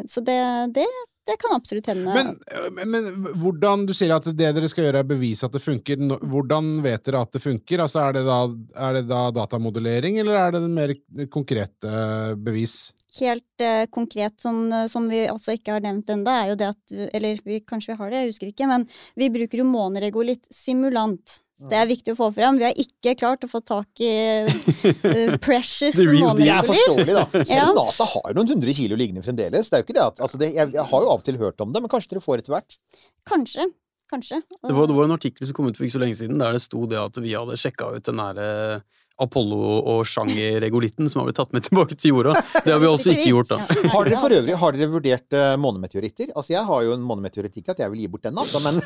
Så 0.08 0.22
det, 0.24 0.38
det, 0.76 0.86
det 1.28 1.36
kan 1.38 1.54
absolutt 1.54 1.86
hende. 1.92 2.14
Men, 2.16 2.30
øh, 2.50 2.86
men 2.86 3.10
hvordan 3.42 3.86
Du 3.86 3.94
sier 3.94 4.14
at 4.16 4.26
det 4.26 4.48
dere 4.56 4.70
skal 4.70 4.88
gjøre, 4.88 5.02
er 5.04 5.10
bevise 5.12 5.46
at 5.46 5.54
det 5.54 5.62
funker. 5.62 6.00
Hvordan 6.18 6.72
vet 6.82 7.04
dere 7.06 7.22
at 7.22 7.36
det 7.36 7.42
funker? 7.44 7.84
Altså, 7.84 8.02
er, 8.02 8.16
det 8.16 8.24
da, 8.26 8.40
er 8.88 8.98
det 8.98 9.04
da 9.10 9.22
datamodellering, 9.36 10.18
eller 10.22 10.40
er 10.40 10.56
det 10.56 10.64
en 10.66 10.74
mer 10.74 10.94
konkrete 11.30 11.94
bevis? 12.42 12.92
Helt 13.18 13.60
eh, 13.64 13.84
konkret, 13.92 14.38
sånn, 14.40 14.64
eh, 14.72 14.88
som 14.88 15.08
vi 15.10 15.26
også 15.28 15.56
ikke 15.58 15.74
har 15.76 15.84
nevnt 15.84 16.08
ennå, 16.14 16.32
er 16.32 16.52
jo 16.52 16.58
det 16.60 16.68
at 16.72 16.94
Eller 17.12 17.40
vi, 17.44 17.60
kanskje 17.60 17.92
vi 17.92 17.98
har 17.98 18.12
det, 18.12 18.20
jeg 18.22 18.32
husker 18.32 18.52
ikke. 18.52 18.68
Men 18.70 18.86
vi 19.18 19.28
bruker 19.34 19.60
jo 19.60 19.68
måneregolitt 19.68 20.48
simulant. 20.52 21.40
Så 21.62 21.68
det 21.70 21.78
er 21.78 21.90
viktig 21.90 22.14
å 22.14 22.18
få 22.18 22.30
frem. 22.34 22.56
Vi 22.58 22.64
har 22.66 22.78
ikke 22.80 23.12
klart 23.20 23.44
å 23.46 23.50
få 23.50 23.60
tak 23.62 24.00
i 24.02 24.08
eh, 24.08 25.36
precious 25.46 25.98
Det 25.98 26.48
er 26.48 26.66
forståelig, 26.66 27.12
da. 27.12 27.26
Selv 27.44 27.52
Ja. 27.52 27.68
NASA 27.76 28.08
har 28.14 28.32
jo 28.32 28.38
noen 28.40 28.54
hundre 28.54 28.74
kilo 28.76 28.98
liggende 28.98 29.22
fremdeles. 29.26 29.68
Det 29.68 29.78
er 29.78 29.84
jo 29.84 29.88
ikke 29.90 29.98
det 30.00 30.08
at, 30.08 30.24
altså 30.24 30.40
det, 30.40 30.50
jeg, 30.56 30.72
jeg 30.74 30.88
har 30.94 31.04
jo 31.04 31.12
av 31.12 31.20
og 31.20 31.28
til 31.28 31.38
hørt 31.42 31.62
om 31.62 31.74
det, 31.74 31.84
men 31.84 31.92
kanskje 31.92 32.14
dere 32.14 32.24
får 32.24 32.42
etter 32.42 32.56
hvert? 32.56 32.80
Kanskje. 33.28 33.68
Kanskje. 34.12 34.42
Det 34.60 34.74
var, 34.76 34.88
det 34.88 34.96
var 34.96 35.06
en 35.06 35.14
artikkel 35.14 35.48
som 35.48 35.56
kom 35.56 35.70
ut 35.70 35.78
for 35.78 35.86
ikke 35.86 35.96
så 35.96 36.02
lenge 36.02 36.18
siden, 36.18 36.40
der 36.40 36.56
det 36.56 36.64
sto 36.64 36.82
det 36.90 36.98
at 37.00 37.16
vi 37.22 37.32
hadde 37.32 37.56
sjekka 37.60 37.94
ut 37.94 38.08
den 38.08 38.20
derre 38.20 38.48
eh, 38.74 39.01
Apollo- 39.24 39.80
og 39.92 40.02
Sjanger-regolitten 40.08 41.10
som 41.10 41.22
har 41.22 41.28
blitt 41.28 41.38
tatt 41.40 41.52
med 41.54 41.66
tilbake 41.66 41.98
til 41.98 42.14
jorda. 42.14 42.34
Det 42.64 42.72
har 42.74 42.82
vi 42.82 42.90
altså 42.90 43.14
ikke 43.14 43.28
gjort, 43.30 43.52
da. 43.54 43.60
Har 43.92 44.08
dere 44.08 44.20
for 44.20 44.36
øvrig 44.38 44.58
har 44.62 44.76
dere 44.78 44.90
vurdert 44.92 45.38
uh, 45.38 45.54
månemeteoritter? 45.62 46.32
Altså, 46.34 46.56
jeg 46.56 46.64
har 46.68 46.88
jo 46.88 46.96
en 46.96 47.06
månemeteoritt, 47.06 47.60
ikke 47.62 47.76
at 47.76 47.84
jeg 47.84 47.94
vil 47.94 48.04
gi 48.04 48.10
bort 48.12 48.26
den, 48.26 48.42
altså, 48.42 48.62
men, 48.64 48.82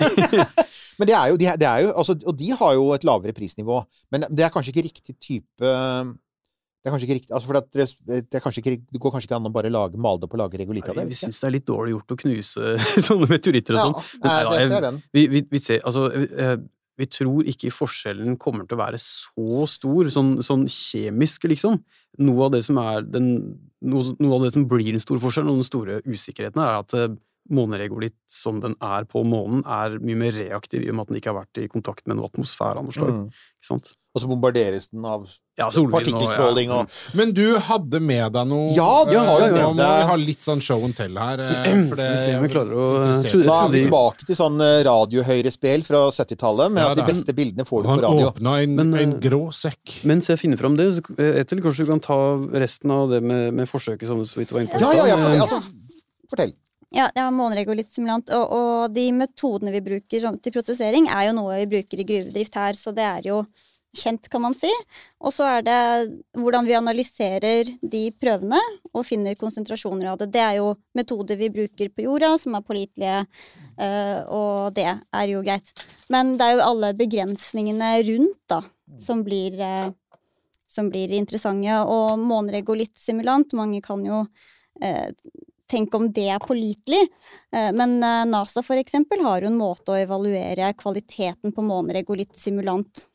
men 1.01 1.11
det 1.11 1.17
er 1.17 1.33
jo, 1.33 1.41
det 1.41 1.71
er 1.71 1.87
jo 1.87 1.97
altså, 1.97 2.19
Og 2.27 2.39
de 2.39 2.53
har 2.61 2.77
jo 2.79 2.93
et 2.97 3.09
lavere 3.09 3.37
prisnivå. 3.37 3.81
Men 4.15 4.29
det 4.31 4.47
er 4.47 4.55
kanskje 4.55 4.75
ikke 4.75 4.89
riktig 4.91 5.19
type 5.19 5.75
det 6.87 6.93
er 6.93 6.95
kanskje 6.95 7.07
ikke 7.09 7.15
riktig, 7.19 7.33
altså 7.35 7.49
for 7.49 7.57
det, 7.59 7.85
det, 8.07 8.39
er 8.39 8.43
kanskje 8.45 8.61
ikke, 8.63 8.73
det 8.95 9.01
går 9.03 9.11
kanskje 9.11 9.27
ikke 9.27 9.39
an 9.41 9.49
å 9.49 9.51
bare 9.51 9.71
lage, 9.75 9.99
male 9.99 10.21
det 10.23 10.29
opp 10.29 10.37
og 10.37 10.39
lage 10.39 10.61
regolitt 10.61 10.87
av 10.87 10.95
det? 11.01 11.09
Vi 11.11 11.17
syns 11.19 11.41
det 11.43 11.49
er 11.49 11.55
litt 11.57 11.65
dårlig 11.67 11.97
gjort 11.97 12.15
å 12.15 12.19
knuse 12.21 12.75
sånne 13.09 13.27
meteoritter 13.33 13.75
og 13.75 13.81
Ja, 13.81 13.87
sånn. 13.89 14.21
nei, 14.23 14.29
nei 14.29 14.37
jeg, 14.37 14.47
jeg 14.47 14.69
ser 14.71 14.77
jeg- 14.77 14.85
den. 14.85 15.01
Vi, 15.19 15.25
vi, 15.33 15.43
vi, 15.51 15.61
ser, 15.65 15.81
altså, 15.83 16.05
eh, 16.15 16.53
vi 16.97 17.09
tror 17.13 17.49
ikke 17.49 17.75
forskjellen 17.75 18.39
kommer 18.41 18.65
til 18.67 18.79
å 18.79 18.83
være 18.83 19.01
så 19.03 19.67
stor, 19.69 20.09
sånn, 20.13 20.37
sånn 20.45 20.65
kjemisk, 20.71 21.45
liksom. 21.51 21.79
Noe 22.25 22.47
av 22.49 22.55
den 22.57 23.31
noe, 23.85 24.17
noe 24.23 24.39
av 24.39 24.47
det 24.47 24.55
som 24.57 24.67
blir 24.71 24.95
den 24.95 25.03
store 25.03 25.21
forskjellen, 25.23 25.53
og 25.53 25.61
den 25.61 25.69
store 25.69 26.01
usikkerheten, 26.09 26.63
er 26.63 26.81
at 26.81 26.97
eh, 26.97 27.13
måneregolitt 27.53 28.17
som 28.31 28.61
den 28.61 28.75
er 28.83 29.07
på 29.11 29.23
månen, 29.27 29.63
er 29.67 29.99
mye 30.03 30.19
mer 30.19 30.33
reaktiv 30.37 30.85
i 30.85 30.91
og 30.91 30.99
med 30.99 31.07
at 31.07 31.13
den 31.13 31.21
ikke 31.21 31.33
har 31.33 31.41
vært 31.45 31.63
i 31.63 31.69
kontakt 31.73 32.07
med 32.07 32.19
noe 32.19 32.31
atmosfære 32.31 32.81
av 32.83 32.89
noe 32.89 32.97
slag. 32.97 33.15
Mm. 33.15 33.81
Og 34.17 34.23
så 34.23 34.29
bombarderes 34.31 34.87
den 34.89 35.05
av 35.05 35.27
Ja, 35.59 35.67
partikkelstråling 35.69 36.71
og- 36.71 36.89
ja. 36.89 37.11
og 37.13 37.17
Men 37.17 37.33
du 37.33 37.59
hadde 37.59 38.01
med 38.01 38.33
deg 38.33 38.47
noe 38.49 38.75
Ja, 38.75 39.05
du 39.05 39.17
har 39.17 39.41
jo 39.41 39.47
eh, 39.47 39.53
med 39.53 39.63
Nå 39.63 39.73
må 39.75 39.87
vi 39.99 40.07
ha 40.09 40.17
litt 40.17 40.41
sånn 40.41 40.61
show 40.61 40.83
and 40.85 40.97
tell 40.97 41.17
her. 41.17 41.37
For 41.91 41.97
det, 41.97 41.99
Skal 41.99 42.11
vi 42.13 42.23
se 42.25 42.37
om 42.37 42.43
vi 42.45 42.49
klarer 42.49 42.73
å 42.73 42.87
Da 43.45 43.57
er 43.65 43.69
vi 43.73 43.83
tilbake 43.85 44.27
til 44.27 44.37
sånn 44.37 44.61
eh, 44.61 44.85
radiohøyrespill 44.89 45.85
fra 45.85 46.11
70-tallet, 46.13 46.73
med 46.73 46.83
Ja, 46.85 46.91
at 46.93 47.01
de 47.01 47.09
beste 47.09 47.37
bildene 47.37 47.69
får 47.69 47.83
du 47.85 47.89
på 47.89 48.01
radio. 48.01 48.25
Han 48.25 48.33
åpna 48.33 48.57
en, 48.63 48.77
Men, 48.77 48.95
en 48.95 49.13
eh, 49.17 49.21
grå 49.21 49.53
sekk. 49.53 49.99
Mens 50.05 50.29
jeg 50.29 50.41
finner 50.41 50.57
fram 50.61 50.77
det, 50.77 50.93
så 50.97 51.05
eh, 51.21 51.45
kanskje 51.45 51.85
du 51.85 51.93
kan 51.93 52.01
ta 52.01 52.21
resten 52.57 52.91
av 52.91 53.11
det 53.11 53.23
med, 53.23 53.53
med 53.53 53.69
forsøket 53.69 54.09
som 54.09 54.21
du 54.21 54.25
så 54.29 54.41
vidt 54.41 54.53
var 54.53 54.65
inne 54.65 54.73
på. 54.73 54.81
i 54.81 54.81
Ja, 54.81 54.93
ja, 54.97 55.07
ja, 55.13 55.17
for, 55.21 55.41
altså, 55.45 55.61
fortell. 56.33 56.57
Ja, 56.97 57.11
det 57.13 57.21
er 57.21 57.33
måneregolitt-simulant. 57.35 58.33
Og, 58.33 58.53
og 58.57 58.97
de 58.97 59.07
metodene 59.13 59.75
vi 59.75 59.85
bruker 59.85 60.29
til 60.41 60.55
prosessering, 60.55 61.11
er 61.13 61.29
jo 61.29 61.39
noe 61.39 61.63
vi 61.63 61.73
bruker 61.77 62.03
i 62.03 62.07
gruvedrift 62.09 62.57
her, 62.57 62.79
så 62.79 62.95
det 62.97 63.05
er 63.05 63.29
jo 63.29 63.43
kjent, 63.97 64.29
kan 64.33 64.43
man 64.45 64.55
si. 64.57 64.71
Og 65.25 65.33
så 65.33 65.47
er 65.49 65.67
det 65.67 65.77
hvordan 66.37 66.67
vi 66.69 66.77
analyserer 66.77 67.71
de 67.81 68.03
prøvene 68.21 68.59
og 68.93 69.07
finner 69.09 69.39
konsentrasjoner 69.41 70.11
av 70.13 70.21
det. 70.21 70.31
Det 70.35 70.43
er 70.43 70.59
jo 70.59 70.73
metoder 70.97 71.41
vi 71.41 71.53
bruker 71.53 71.93
på 71.93 72.07
jorda, 72.07 72.35
som 72.41 72.57
er 72.59 72.67
pålitelige, 72.67 73.23
eh, 73.81 74.19
og 74.33 74.77
det 74.77 74.89
er 74.91 75.31
jo 75.33 75.45
greit. 75.47 75.73
Men 76.13 76.35
det 76.37 76.49
er 76.49 76.59
jo 76.59 76.67
alle 76.67 76.93
begrensningene 76.97 77.93
rundt, 78.11 78.43
da, 78.53 78.61
som 79.01 79.25
blir 79.27 79.57
eh, 79.61 79.89
som 80.77 80.91
blir 80.93 81.13
interessante. 81.17 81.81
Og 81.89 82.21
måneregolitt-simulant, 82.21 83.55
mange 83.57 83.81
kan 83.85 84.05
jo 84.05 84.25
tenke 85.71 85.99
om 85.99 86.09
det 86.15 86.29
er 86.33 86.43
pålitelig. 86.43 87.03
Eh, 87.55 87.73
men 87.77 87.99
eh, 88.03 88.23
NASA 88.29 88.63
for 88.67 88.79
eksempel 88.81 89.23
har 89.27 89.43
jo 89.43 89.51
en 89.51 89.59
måte 89.59 89.93
å 89.95 90.01
evaluere 90.01 90.73
kvaliteten 90.79 91.55
på 91.55 91.67
måneregolitt-simulant. 91.67 93.07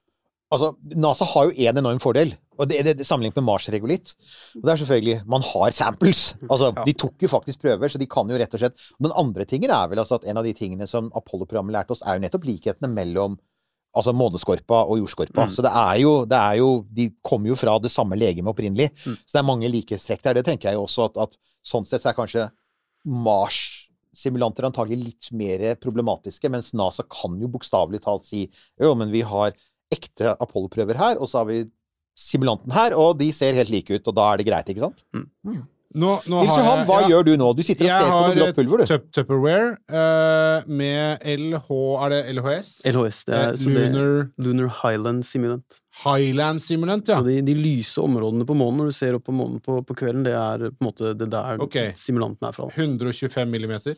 Altså, 0.52 0.74
NASA 1.00 1.26
har 1.32 1.48
jo 1.48 1.68
én 1.70 1.78
enorm 1.80 2.00
fordel, 2.04 2.34
og 2.60 2.68
det 2.68 2.82
det 2.84 3.06
sammenlignet 3.08 3.38
med 3.40 3.48
Mars-regolitt. 3.48 4.12
Og 4.60 4.66
det 4.68 4.74
er 4.74 4.82
selvfølgelig 4.82 5.22
Man 5.32 5.46
har 5.48 5.72
samples! 5.72 6.24
Altså, 6.50 6.74
De 6.86 6.94
tok 6.94 7.24
jo 7.24 7.30
faktisk 7.32 7.62
prøver, 7.64 7.88
så 7.88 8.02
de 8.02 8.10
kan 8.12 8.28
jo 8.28 8.40
rett 8.40 8.58
og 8.58 8.60
slett 8.60 8.90
Den 9.00 9.16
andre 9.16 9.48
tingen 9.48 9.72
er 9.72 9.88
vel 9.88 10.04
altså 10.04 10.20
at 10.20 10.28
en 10.28 10.42
av 10.42 10.44
de 10.44 10.54
tingene 10.54 10.88
som 10.88 11.08
Apollo-programmet 11.16 11.72
lærte 11.72 11.96
oss, 11.96 12.04
er 12.04 12.20
jo 12.20 12.26
nettopp 12.26 12.50
likhetene 12.50 12.92
mellom 12.92 13.40
altså 13.98 14.14
måneskorpa 14.16 14.84
og 14.88 15.02
jordskorpa. 15.02 15.48
Mm. 15.48 15.54
Så 15.56 15.66
det 15.66 15.72
er, 15.76 15.96
jo, 16.04 16.14
det 16.30 16.40
er 16.40 16.58
jo 16.62 16.70
De 16.88 17.10
kommer 17.26 17.52
jo 17.52 17.58
fra 17.60 17.78
det 17.82 17.92
samme 17.92 18.18
legemet 18.20 18.54
opprinnelig. 18.54 18.92
Mm. 19.04 19.18
Så 19.20 19.36
det 19.36 19.42
er 19.42 19.48
mange 19.48 19.72
likhetstrekk 19.72 20.24
der. 20.24 20.40
Det 20.40 20.46
tenker 20.48 20.72
jeg 20.72 20.80
jo 20.80 20.86
også 20.86 21.10
at, 21.10 21.20
at 21.28 21.38
sånn 21.68 21.88
sett 21.88 22.04
så 22.04 22.12
er 22.12 22.18
kanskje 22.18 22.48
Mars-simulanter 23.02 24.70
antagelig 24.70 25.02
litt 25.02 25.30
mer 25.36 25.66
problematiske, 25.82 26.50
mens 26.54 26.72
NASA 26.78 27.06
kan 27.10 27.40
jo 27.42 27.50
bokstavelig 27.52 28.04
talt 28.06 28.28
si 28.28 28.46
jo, 28.80 28.94
men 28.98 29.12
vi 29.14 29.24
har 29.26 29.56
ekte 29.92 30.36
Apollo-prøver 30.38 31.00
her, 31.00 31.18
og 31.20 31.30
så 31.30 31.42
har 31.42 31.50
vi 31.50 31.64
simulanten 32.18 32.72
her, 32.76 32.94
og 32.98 33.18
de 33.20 33.32
ser 33.36 33.58
helt 33.58 33.72
like 33.74 33.98
ut, 33.98 34.08
og 34.08 34.16
da 34.16 34.28
er 34.30 34.40
det 34.40 34.48
greit, 34.48 34.70
ikke 34.72 34.86
sant? 34.86 35.04
Nå, 35.94 36.22
nå 36.26 36.42
Nils 36.46 36.56
Johan, 36.56 36.78
jeg- 36.80 36.88
hva 36.88 36.98
ja. 37.02 37.08
gjør 37.12 37.26
du 37.28 37.32
nå? 37.38 37.50
Du 37.58 37.64
sitter 37.64 37.86
og 37.86 37.90
ser 37.92 38.06
på 38.06 38.12
har 38.16 38.28
noe 38.30 38.36
grått 38.38 38.56
pulver, 38.56 38.78
du. 38.78 38.86
Tup 38.86 39.12
Tupperware 39.12 39.78
uh, 39.92 40.70
med 40.72 41.20
LH 41.28 41.68
Er 42.06 42.10
det 42.14 42.22
LHS? 42.36 42.70
LHS, 42.94 43.24
det 43.28 43.36
er, 43.36 43.52
Eh, 43.52 43.58
så 43.58 43.70
det, 43.76 43.84
er 43.96 44.30
Lunar 44.38 44.70
Highland 44.82 45.24
Simulant. 45.28 45.64
Highland 45.92 46.62
Simulant, 46.64 47.08
ja. 47.12 47.18
Så 47.20 47.26
de, 47.26 47.42
de 47.44 47.54
lyse 47.58 48.00
områdene 48.02 48.46
på 48.48 48.56
månen, 48.56 48.80
når 48.80 48.92
du 48.94 48.96
ser 48.96 49.18
opp 49.18 49.26
på 49.28 49.34
månen 49.36 49.60
på, 49.64 49.82
på 49.86 49.96
kvelden, 50.00 50.24
det 50.24 50.34
er 50.40 50.64
på 50.72 50.80
en 50.80 50.88
måte 50.88 51.12
det 51.20 51.28
der 51.34 51.60
okay. 51.62 51.92
simulanten 52.00 52.48
er 52.48 52.56
fra. 52.56 52.70
125 52.72 53.52
millimeter? 53.52 53.98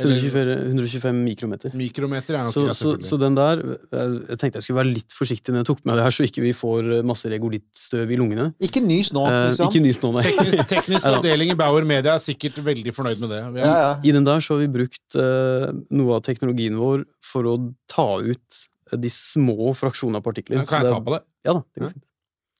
Eller 0.00 0.16
125, 0.16 0.64
125 0.72 1.20
mikrometer. 1.26 1.74
mikrometer 1.76 2.38
er 2.38 2.48
nok 2.48 2.56
Så, 2.56 2.64
ja, 2.70 2.76
så, 2.76 2.94
så 3.04 3.18
den 3.20 3.36
der 3.36 3.62
Jeg 3.92 4.38
tenkte 4.40 4.58
jeg 4.58 4.66
skulle 4.66 4.80
være 4.80 4.94
litt 4.94 5.16
forsiktig 5.16 5.52
når 5.52 5.62
jeg 5.62 5.68
tok 5.70 5.82
med 5.84 6.00
det 6.00 6.06
her, 6.06 6.16
så 6.16 6.26
ikke 6.26 6.44
vi 6.44 6.52
får 6.56 6.92
eh, 6.98 7.04
masse 7.06 7.30
regolittstøv 7.30 8.14
i 8.16 8.18
lungene. 8.20 8.48
Ikke 8.64 8.82
nys 8.84 9.12
nå, 9.16 9.26
Eh, 9.26 9.58
ikke 9.66 9.82
nys 9.82 10.00
nå, 10.02 10.12
nei. 10.16 10.24
Teknisk, 10.26 10.62
teknisk 10.74 11.10
avdeling 11.10 11.52
i 11.52 11.58
Bauer 11.58 11.84
Media 11.88 12.16
er 12.16 12.22
sikkert 12.22 12.58
veldig 12.64 12.94
fornøyd 12.96 13.20
med 13.22 13.34
det. 13.34 13.42
Vi 13.56 13.64
Ja, 13.64 13.74
ja. 13.82 13.92
I 14.00 14.14
den 14.16 14.26
der 14.26 14.40
så 14.44 14.56
har 14.56 14.64
vi 14.64 14.70
brukt 14.78 15.18
eh, 15.20 15.68
noe 16.00 16.16
av 16.18 16.24
teknologien 16.26 16.78
vår 16.80 17.04
for 17.24 17.48
å 17.50 17.58
ta 17.92 18.08
ut 18.24 18.64
de 18.94 19.10
små 19.10 19.72
fraksjonene 19.74 20.20
av 20.20 20.26
partikler. 20.26 20.62
Kan 20.66 20.82
jeg 20.84 20.90
det 20.90 20.92
ta 20.94 21.00
på 21.02 21.16
det? 21.16 21.22
Ja 21.46 21.54
da, 21.58 21.62
det 21.74 21.82
går 21.82 21.92
fint. 21.96 22.02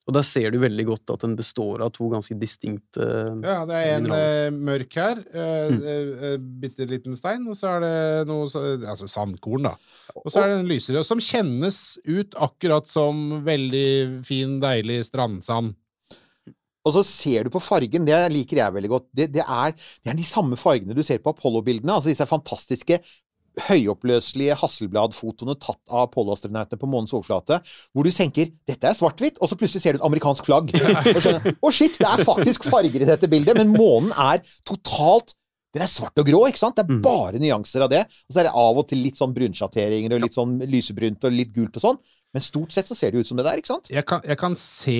Og 0.06 0.14
der 0.14 0.22
ser 0.22 0.52
du 0.54 0.60
veldig 0.62 0.84
godt 0.86 1.10
at 1.10 1.22
den 1.24 1.32
består 1.34 1.80
av 1.82 1.88
to 1.90 2.06
ganske 2.12 2.34
distinkte 2.38 3.02
Ja, 3.42 3.64
det 3.66 3.74
er 3.74 3.88
en 3.96 4.04
mineraler. 4.04 4.44
eh, 4.46 4.50
mørk 4.68 4.94
her. 4.94 5.18
Eh, 5.34 5.70
Mm. 5.72 5.80
eh, 5.82 6.28
eh, 6.28 6.36
Bitte 6.62 6.86
liten 6.86 7.16
stein, 7.18 7.42
og 7.50 7.56
så 7.58 7.72
er 7.76 7.80
det 7.82 8.28
noe 8.28 8.46
Altså 8.86 9.08
sandkorn, 9.10 9.64
da. 9.66 9.72
Og 10.14 10.30
så 10.30 10.44
er 10.44 10.48
det 10.52 10.60
en 10.60 10.68
lysere, 10.70 11.02
som 11.04 11.18
kjennes 11.18 11.98
ut 12.06 12.34
akkurat 12.38 12.86
som 12.86 13.42
veldig 13.42 14.24
fin, 14.24 14.60
deilig 14.62 15.04
strandsand. 15.10 15.74
Og 16.86 16.92
så 16.94 17.02
ser 17.02 17.42
du 17.42 17.50
på 17.50 17.58
fargen, 17.60 18.06
det 18.06 18.14
liker 18.30 18.58
jeg 18.62 18.72
veldig 18.76 18.88
godt. 18.92 19.06
Det, 19.12 19.32
det, 19.34 19.42
er, 19.42 19.72
det 20.04 20.12
er 20.12 20.14
de 20.20 20.22
samme 20.22 20.54
fargene 20.54 20.94
du 20.94 21.02
ser 21.02 21.18
på 21.18 21.32
Apollo-bildene. 21.34 21.90
Altså 21.98 22.12
disse 22.14 22.28
fantastiske 22.30 23.00
høyoppløselige 23.68 24.56
Hasselblad-fotoene 24.60 25.56
tatt 25.60 25.80
av 25.88 26.06
Apollo-astronautene 26.06 26.80
på 26.80 26.90
månens 26.90 27.14
overflate, 27.16 27.60
hvor 27.92 28.04
du 28.04 28.12
tenker 28.12 28.52
'dette 28.68 28.90
er 28.90 28.98
svart-hvitt', 28.98 29.40
og 29.40 29.48
så 29.48 29.56
plutselig 29.56 29.82
ser 29.82 29.96
du 29.96 30.02
et 30.02 30.08
amerikansk 30.08 30.44
flagg. 30.44 30.74
Og 31.16 31.22
skjønner 31.22 31.56
'Å, 31.56 31.72
shit, 31.72 31.98
det 31.98 32.08
er 32.10 32.24
faktisk 32.24 32.68
farger 32.68 33.00
i 33.02 33.08
dette 33.08 33.28
bildet', 33.28 33.56
men 33.56 33.72
månen 33.72 34.12
er 34.12 34.44
totalt 34.68 35.34
den 35.76 35.86
er 35.86 35.92
svart 35.92 36.22
og 36.22 36.28
grå, 36.28 36.42
ikke 36.50 36.62
sant? 36.62 36.78
Det 36.78 36.86
er 36.86 37.00
bare 37.04 37.40
nyanser 37.42 37.86
av 37.86 37.92
det. 37.92 38.02
Og 38.26 38.34
så 38.34 38.42
er 38.42 38.48
det 38.48 38.58
av 38.66 38.82
og 38.82 38.86
til 38.90 39.02
litt 39.04 39.20
sånn 39.20 39.34
brunsjatteringer 39.36 40.16
og 40.16 40.22
litt 40.24 40.36
sånn 40.36 40.58
lysebrunt 40.64 41.26
og 41.28 41.36
litt 41.36 41.52
gult 41.56 41.76
og 41.76 41.84
sånn. 41.90 42.04
Men 42.36 42.44
stort 42.44 42.74
sett 42.74 42.88
så 42.88 42.92
ser 42.92 43.14
det 43.14 43.22
ut 43.22 43.28
som 43.30 43.38
det 43.38 43.46
der, 43.46 43.60
ikke 43.62 43.70
sant? 43.70 43.86
Jeg 43.88 44.04
kan, 44.04 44.20
jeg 44.26 44.36
kan 44.36 44.56
se 44.60 44.98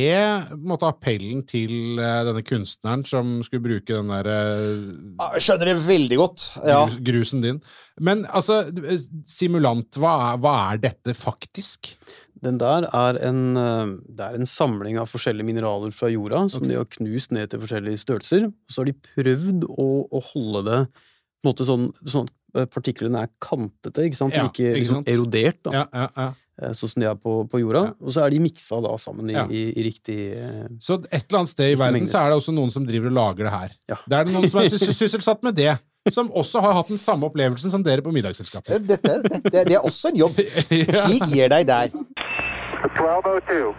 måte, 0.56 0.88
appellen 0.88 1.42
til 1.44 1.98
uh, 2.00 2.22
denne 2.24 2.40
kunstneren 2.46 3.02
som 3.04 3.34
skulle 3.44 3.64
bruke 3.66 3.98
den 3.98 4.08
der 4.08 4.30
uh, 4.30 5.34
skjønner 5.36 5.68
det 5.68 5.74
veldig 5.84 6.20
godt. 6.22 6.46
Ja. 6.62 6.78
grus, 6.86 7.02
grusen 7.10 7.44
din. 7.44 7.58
Men 8.00 8.24
altså, 8.32 8.62
eh, 8.72 9.04
simulant, 9.28 10.00
hva 10.00 10.14
er, 10.30 10.40
hva 10.40 10.54
er 10.70 10.80
dette 10.86 11.16
faktisk? 11.16 11.92
Den 12.44 12.58
der 12.60 12.84
er 12.92 13.18
en, 13.24 13.42
eh, 13.56 13.92
det 14.18 14.24
er 14.26 14.34
en 14.36 14.46
samling 14.50 14.98
av 15.00 15.08
forskjellige 15.08 15.46
mineraler 15.48 15.92
fra 15.96 16.10
jorda 16.12 16.42
som 16.52 16.62
okay. 16.62 16.72
de 16.74 16.76
har 16.80 16.88
knust 16.98 17.32
ned 17.32 17.50
til 17.50 17.62
forskjellige 17.62 18.02
størrelser. 18.02 18.48
Og 18.50 18.72
så 18.74 18.82
har 18.82 18.90
de 18.90 18.96
prøvd 19.14 19.68
å, 19.72 19.86
å 20.12 20.22
holde 20.32 20.64
det 20.68 20.80
på 20.92 21.46
en 21.46 21.50
måte 21.52 21.66
sånn, 21.68 21.86
sånn 22.08 22.28
at 22.56 22.70
partiklene 22.72 23.22
er 23.26 23.30
kantete, 23.44 24.06
ikke 24.08 24.16
sant? 24.18 24.34
Ja, 24.36 24.46
ikke 24.48 24.70
ikke 24.70 24.82
liksom 24.82 25.00
sant? 25.02 25.08
erodert, 25.12 25.62
da. 25.64 25.72
Ja, 25.80 25.86
ja, 25.92 26.08
ja. 26.16 26.28
Eh, 26.56 26.72
Sånn 26.72 26.88
som 26.88 27.02
de 27.02 27.08
er 27.10 27.18
på, 27.20 27.32
på 27.52 27.58
jorda. 27.60 27.82
Og 28.00 28.14
så 28.14 28.22
er 28.24 28.32
de 28.32 28.38
miksa 28.40 28.78
da 28.80 28.94
sammen 29.00 29.28
i, 29.28 29.34
Ja. 29.36 29.42
i, 29.52 29.64
i 29.76 29.82
riktig 29.84 30.16
eh, 30.40 30.62
Så 30.80 30.96
et 31.10 31.26
eller 31.26 31.42
annet 31.42 31.52
sted 31.52 31.74
i 31.74 31.76
verden 31.76 31.98
mengder. 32.00 32.12
så 32.14 32.22
er 32.22 32.32
det 32.32 32.38
også 32.40 32.54
noen 32.56 32.72
som 32.72 32.86
driver 32.88 33.12
og 33.12 33.18
lager 33.18 33.44
det 33.44 33.52
her. 33.52 33.74
Ja. 33.92 33.98
Det 34.08 34.16
er 34.16 34.24
det 34.30 34.32
noen 34.38 34.48
som 34.48 34.62
er 34.62 34.70
sys- 34.72 34.96
sysselsatt 34.96 35.44
med 35.44 35.56
det. 35.60 35.74
Som 36.14 36.28
også 36.38 36.60
har 36.62 36.72
hatt 36.78 36.88
den 36.88 37.00
samme 37.02 37.26
opplevelsen 37.26 37.68
som 37.72 37.82
dere 37.82 38.00
på 38.00 38.12
middagsselskapet. 38.14 38.78
Dette, 38.86 39.16
det, 39.26 39.66
det 39.66 39.74
er 39.74 39.82
også 39.84 40.12
en 40.12 40.20
jobb. 40.20 40.36
Slik 41.02 41.24
gir 41.34 41.50
deg 41.50 41.66
der. 41.66 41.90
1202. 42.84 43.74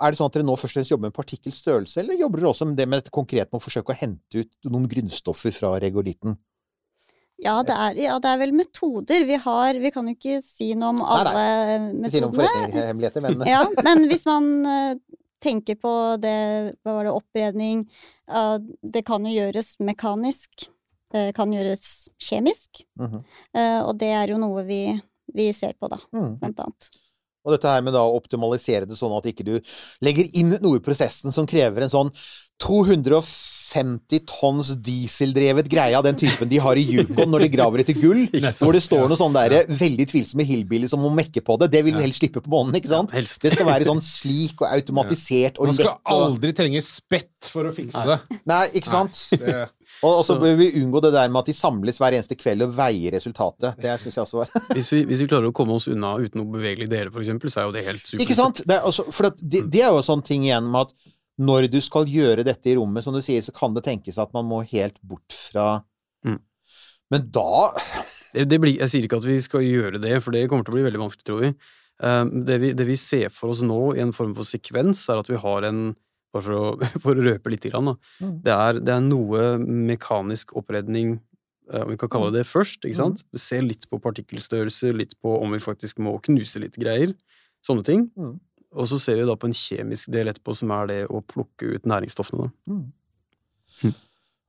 Er 0.00 0.12
det 0.14 0.16
sånn 0.16 0.30
at 0.30 0.36
dere 0.38 0.46
nå 0.48 0.54
først 0.56 0.72
og 0.72 0.78
fremst 0.78 0.92
jobber 0.94 1.10
med 1.10 1.16
partikkelstørrelse, 1.16 1.98
eller 2.00 2.16
jobber 2.16 2.40
dere 2.40 2.52
også 2.54 2.66
med 2.70 2.78
det 2.80 2.86
med 2.88 3.02
et 3.02 3.10
konkret 3.12 3.50
med 3.50 3.58
å 3.58 3.64
forsøke 3.64 3.92
å 3.92 3.98
hente 4.00 4.44
ut 4.44 4.70
noen 4.72 4.86
grunnstoffer 4.88 5.52
fra 5.52 5.74
regolitten? 5.82 6.38
Ja 7.40 7.58
det, 7.64 7.72
er, 7.72 7.96
ja, 7.96 8.14
det 8.20 8.28
er 8.28 8.40
vel 8.42 8.50
metoder. 8.52 9.22
Vi 9.24 9.36
har 9.40 9.78
Vi 9.80 9.90
kan 9.94 10.08
jo 10.08 10.12
ikke 10.12 10.42
si 10.44 10.74
noe 10.76 10.90
om 10.92 10.98
Nei, 11.00 11.06
alle 11.16 11.44
metodene. 11.80 12.10
si 12.12 12.20
noe 12.20 12.28
om 12.28 12.36
forretningshemmeligheter, 12.36 13.24
men 13.24 13.44
Ja, 13.48 13.60
men 13.86 14.04
hvis 14.10 14.26
man 14.28 14.48
eh, 14.68 14.94
tenker 15.40 15.78
på 15.80 15.92
det 16.20 16.34
Hva 16.84 16.98
var 16.98 17.08
det, 17.08 17.14
oppredning 17.16 17.86
Det 18.84 19.04
kan 19.08 19.24
jo 19.24 19.32
gjøres 19.32 19.78
mekanisk. 19.80 20.68
Det 21.10 21.30
kan 21.34 21.50
gjøres 21.52 22.08
kjemisk. 22.22 22.84
Mm 23.00 23.08
-hmm. 23.10 23.22
og 23.88 23.98
det 23.98 24.12
er 24.14 24.28
jo 24.30 24.36
noe 24.38 24.62
vi, 24.64 25.00
vi 25.34 25.52
ser 25.52 25.72
på, 25.80 25.88
da, 25.88 25.98
Mhm. 26.12 26.38
blant 26.38 26.60
annet. 26.60 26.90
Og 27.46 27.54
dette 27.54 27.70
her 27.72 27.80
med 27.86 27.94
da 27.96 28.02
å 28.04 28.16
optimalisere 28.18 28.84
det 28.88 28.98
sånn 28.98 29.14
at 29.16 29.26
ikke 29.30 29.46
du 29.46 29.54
legger 30.04 30.28
inn 30.36 30.56
noe 30.60 30.76
i 30.76 30.84
prosessen 30.84 31.32
som 31.32 31.46
krever 31.48 31.86
en 31.86 31.92
sånn 31.92 32.10
250 32.60 34.20
tonns 34.28 34.72
dieseldrevet 34.84 35.68
greie 35.72 35.96
av 35.96 36.04
den 36.04 36.18
typen 36.20 36.50
de 36.50 36.58
har 36.60 36.76
i 36.76 36.84
Yukon 36.84 37.30
når 37.32 37.46
de 37.46 37.48
graver 37.54 37.82
etter 37.84 37.96
gull, 37.96 38.26
hvor 38.60 38.76
det 38.76 38.82
står 38.84 39.06
noe 39.08 39.16
sånn 39.20 39.36
der 39.36 39.54
veldig 39.70 40.06
tvilsomme 40.10 40.44
hillbilly 40.44 40.90
som 40.90 41.00
må 41.00 41.08
mekke 41.16 41.40
på 41.46 41.56
det. 41.62 41.70
Det 41.72 41.84
vil 41.86 41.96
du 41.96 42.02
helst 42.04 42.20
slippe 42.20 42.42
på 42.44 42.52
månen, 42.52 42.76
ikke 42.76 42.92
sant? 42.92 43.14
Det 43.14 43.54
skal 43.54 43.68
være 43.70 43.88
sånn 43.88 44.02
slik 44.04 44.60
og 44.60 44.68
automatisert 44.76 45.60
og 45.60 45.70
Man 45.70 45.78
skal 45.78 45.96
aldri 46.12 46.52
trenge 46.60 46.84
spett 46.84 47.48
for 47.48 47.70
å 47.70 47.74
fikse 47.74 48.04
det. 48.10 48.20
Nei, 48.50 48.64
ikke 48.76 48.92
sant? 48.92 49.24
Nei, 49.38 49.44
det- 49.46 49.68
Og, 50.06 50.22
så 50.24 50.36
bør 50.40 50.54
vi 50.56 50.70
unngå 50.80 51.02
det 51.04 51.12
der 51.12 51.28
med 51.28 51.42
at 51.42 51.50
de 51.50 51.54
samles 51.56 51.98
hver 52.00 52.14
eneste 52.16 52.36
kveld 52.38 52.64
og 52.64 52.72
veier 52.78 53.12
resultatet. 53.12 53.76
Det 53.82 53.96
syns 54.00 54.16
jeg 54.16 54.22
også 54.24 54.38
var 54.38 54.52
hvis, 54.76 54.88
vi, 54.94 55.02
hvis 55.08 55.22
vi 55.24 55.28
klarer 55.28 55.50
å 55.50 55.54
komme 55.56 55.76
oss 55.76 55.90
unna 55.92 56.14
uten 56.20 56.40
noe 56.40 56.52
bevegelig 56.54 56.88
dele, 56.88 57.12
eksempel, 57.12 57.52
så 57.52 57.62
er 57.62 57.68
jo 57.68 57.74
det 57.76 57.86
helt 57.88 58.04
supert. 58.04 58.24
Ikke 58.24 58.38
sant? 58.38 58.62
Det 58.64 58.78
er, 58.78 58.86
også, 58.88 59.06
for 59.12 59.28
det, 59.42 59.64
det 59.68 59.82
er 59.84 59.92
jo 59.92 60.04
sånn 60.06 60.24
ting 60.24 60.46
igjen 60.48 60.70
med 60.72 60.88
at 60.88 61.12
når 61.40 61.70
du 61.72 61.78
skal 61.84 62.08
gjøre 62.08 62.44
dette 62.44 62.68
i 62.68 62.76
rommet, 62.76 63.04
som 63.04 63.16
du 63.16 63.20
sier, 63.24 63.44
så 63.44 63.52
kan 63.56 63.76
det 63.76 63.84
tenkes 63.86 64.18
at 64.20 64.32
man 64.36 64.48
må 64.48 64.64
helt 64.72 65.00
bort 65.02 65.36
fra 65.36 65.82
Mm. 66.20 66.36
Men 67.08 67.22
da 67.32 67.70
Det, 68.34 68.44
det 68.44 68.58
blir, 68.60 68.74
jeg 68.76 68.92
sier 68.92 69.06
ikke 69.06 69.18
at 69.22 69.24
vi 69.24 69.38
skal 69.40 69.64
gjøre 69.64 70.00
det, 70.02 70.18
for 70.20 70.36
det 70.36 70.42
kommer 70.50 70.66
til 70.66 70.74
å 70.74 70.76
bli 70.76 70.84
veldig 70.84 71.00
vanskelig, 71.00 71.24
tror 71.26 71.40
vi. 71.40 71.48
Eh, 72.04 72.24
Det 72.46 72.58
vi, 72.60 72.72
det 72.76 72.86
vi 72.86 72.96
ser 73.00 73.32
for 73.32 73.54
oss 73.54 73.62
nå 73.64 73.78
i 73.96 74.02
en 74.04 74.12
form 74.12 74.34
for 74.36 74.44
sekvens, 74.44 75.06
er 75.08 75.22
at 75.22 75.30
vi 75.32 75.40
har 75.40 75.66
en 75.66 75.80
Bare 76.34 76.46
for 76.46 76.56
å, 76.56 76.90
for 77.04 77.16
å 77.16 77.26
røpe 77.26 77.52
litt, 77.52 77.66
grann, 77.70 77.92
da. 77.92 77.96
Mm. 78.20 78.36
Det, 78.44 78.54
er, 78.54 78.80
det 78.84 78.94
er 78.94 79.06
noe 79.06 79.48
mekanisk 79.64 80.54
oppredning, 80.58 81.16
eh, 81.72 81.82
om 81.82 81.94
vi 81.94 81.98
kan 82.00 82.12
kalle 82.12 82.30
det 82.34 82.44
det 82.44 82.50
først. 82.50 82.84
ikke 82.84 83.00
sant? 83.00 83.24
Vi 83.34 83.42
ser 83.42 83.66
litt 83.66 83.88
på 83.90 84.00
partikkelstørrelse, 84.02 84.94
litt 84.96 85.16
på 85.22 85.34
om 85.40 85.56
vi 85.56 85.62
faktisk 85.62 86.02
må 86.04 86.16
knuse 86.26 86.62
litt 86.62 86.78
greier. 86.80 87.16
Sånne 87.66 87.84
ting. 87.86 88.06
Mm. 88.16 88.38
Og 88.78 88.86
så 88.86 89.00
ser 89.02 89.18
vi 89.18 89.26
da 89.26 89.34
på 89.38 89.48
en 89.50 89.56
kjemisk 89.56 90.12
del 90.14 90.30
etterpå, 90.30 90.54
som 90.56 90.70
er 90.76 90.86
det 90.90 91.00
å 91.10 91.22
plukke 91.26 91.74
ut 91.74 91.90
næringsstoffene. 91.90 92.46
da. 92.46 92.78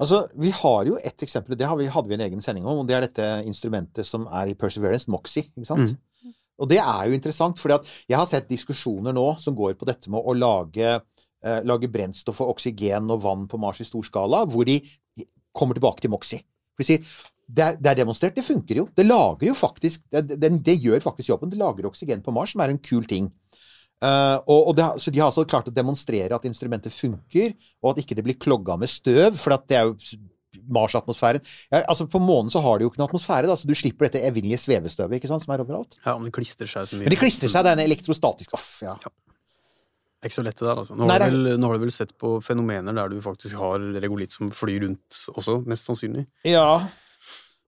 Altså, 0.02 0.24
vi 0.42 0.50
har 0.54 0.88
jo 0.90 0.96
et 0.98 1.24
eksempel, 1.26 1.54
det 1.58 1.68
hadde 1.70 2.10
vi 2.10 2.16
en 2.18 2.24
egen 2.26 2.42
sending 2.42 2.66
om, 2.66 2.82
og 2.82 2.88
det 2.90 2.96
er 2.98 3.06
dette 3.06 3.28
instrumentet 3.46 4.08
som 4.08 4.26
er 4.34 4.50
i 4.50 4.56
Perseverance, 4.58 5.10
Moxie. 5.14 5.52
ikke 5.54 5.68
sant? 5.68 5.94
Mm. 5.94 6.34
Og 6.62 6.70
det 6.70 6.80
er 6.82 7.10
jo 7.10 7.18
interessant, 7.18 7.60
for 7.62 7.74
jeg 7.74 8.18
har 8.18 8.28
sett 8.30 8.50
diskusjoner 8.50 9.14
nå 9.14 9.28
som 9.42 9.58
går 9.58 9.76
på 9.78 9.88
dette 9.90 10.10
med 10.14 10.22
å 10.22 10.36
lage, 10.38 11.00
eh, 11.46 11.62
lager 11.68 11.92
brennstoff 11.92 12.42
og 12.44 12.56
oksygen 12.56 13.12
og 13.14 13.22
vann 13.26 13.46
på 13.52 13.60
Mars 13.62 13.82
i 13.84 13.88
stor 13.88 14.06
skala, 14.08 14.44
hvor 14.50 14.68
de 14.68 14.80
kommer 15.56 15.78
tilbake 15.78 16.04
til 16.04 16.14
Moxie. 16.14 16.44
For 16.76 16.86
de 16.86 16.90
sier 16.94 17.22
det 17.52 17.64
er, 17.66 17.78
det 17.84 17.90
er 17.92 18.00
demonstrert, 18.00 18.36
det 18.38 18.48
funker 18.48 18.78
jo. 18.80 18.88
Det 18.96 19.04
lager 19.04 19.50
jo 19.50 19.56
faktisk 19.58 20.06
det, 20.14 20.38
det, 20.40 20.54
det 20.64 20.78
gjør 20.80 21.04
faktisk 21.04 21.34
jobben. 21.34 21.52
Det 21.52 21.60
lager 21.60 21.90
oksygen 21.90 22.24
på 22.24 22.32
Mars, 22.32 22.54
som 22.54 22.64
er 22.64 22.72
en 22.72 22.80
kul 22.80 23.04
ting. 23.10 23.28
Uh, 24.02 24.40
og, 24.50 24.72
og 24.72 24.76
det, 24.78 24.86
så 25.04 25.12
de 25.14 25.20
har 25.22 25.30
altså 25.30 25.44
klart 25.46 25.68
å 25.70 25.74
demonstrere 25.74 26.34
at 26.34 26.46
instrumentet 26.48 26.94
funker, 26.96 27.52
og 27.84 27.92
at 27.92 28.00
ikke 28.02 28.16
det 28.18 28.24
blir 28.26 28.40
klogga 28.42 28.78
med 28.80 28.90
støv, 28.90 29.36
for 29.38 29.58
at 29.58 29.68
det 29.70 29.78
er 29.78 29.90
jo 29.90 30.22
Mars-atmosfæren. 30.72 31.44
Ja, 31.72 31.84
altså 31.90 32.08
På 32.12 32.20
månen 32.20 32.52
så 32.52 32.60
har 32.64 32.80
de 32.80 32.86
jo 32.86 32.92
ikke 32.92 33.00
noe 33.00 33.12
atmosfære, 33.12 33.48
da, 33.48 33.56
så 33.60 33.70
du 33.70 33.76
slipper 33.78 34.08
dette 34.08 34.24
evinnelige 34.28 34.64
svevestøvet 34.64 35.20
ikke 35.20 35.30
sant, 35.32 35.46
som 35.46 35.54
er 35.54 35.64
overalt. 35.64 35.96
Ja, 36.02 36.16
om 36.16 36.26
det 36.28 36.34
klistrer 36.36 36.70
seg 36.72 36.90
så 36.90 36.98
mye. 36.98 37.06
Men 37.06 37.14
det 37.14 37.22
klistrer 37.22 37.52
seg, 37.52 37.64
det 37.68 37.72
er 37.72 37.80
en 37.80 37.86
elektrostatisk 37.86 38.58
Off, 38.58 38.72
ja. 38.84 38.96
Det 40.22 40.28
er 40.28 40.30
ikke 40.30 40.38
så 40.38 40.46
lett 40.46 40.60
det 40.60 40.68
der, 40.68 40.78
altså. 40.84 40.94
Nå 40.94 41.08
Nei, 41.10 41.16
har, 41.18 41.24
det 41.26 41.34
du 41.34 41.38
vel, 41.48 41.56
nå 41.58 41.70
har 41.72 41.80
du 41.80 41.84
vel 41.88 41.94
sett 41.96 42.12
på 42.22 42.36
fenomener 42.46 42.94
der 42.94 43.10
du 43.10 43.22
faktisk 43.26 43.58
har 43.58 43.82
regolitt 44.04 44.36
som 44.36 44.52
flyr 44.54 44.84
rundt 44.86 45.22
også, 45.34 45.56
mest 45.66 45.88
sannsynlig. 45.90 46.28
Ja. 46.46 46.68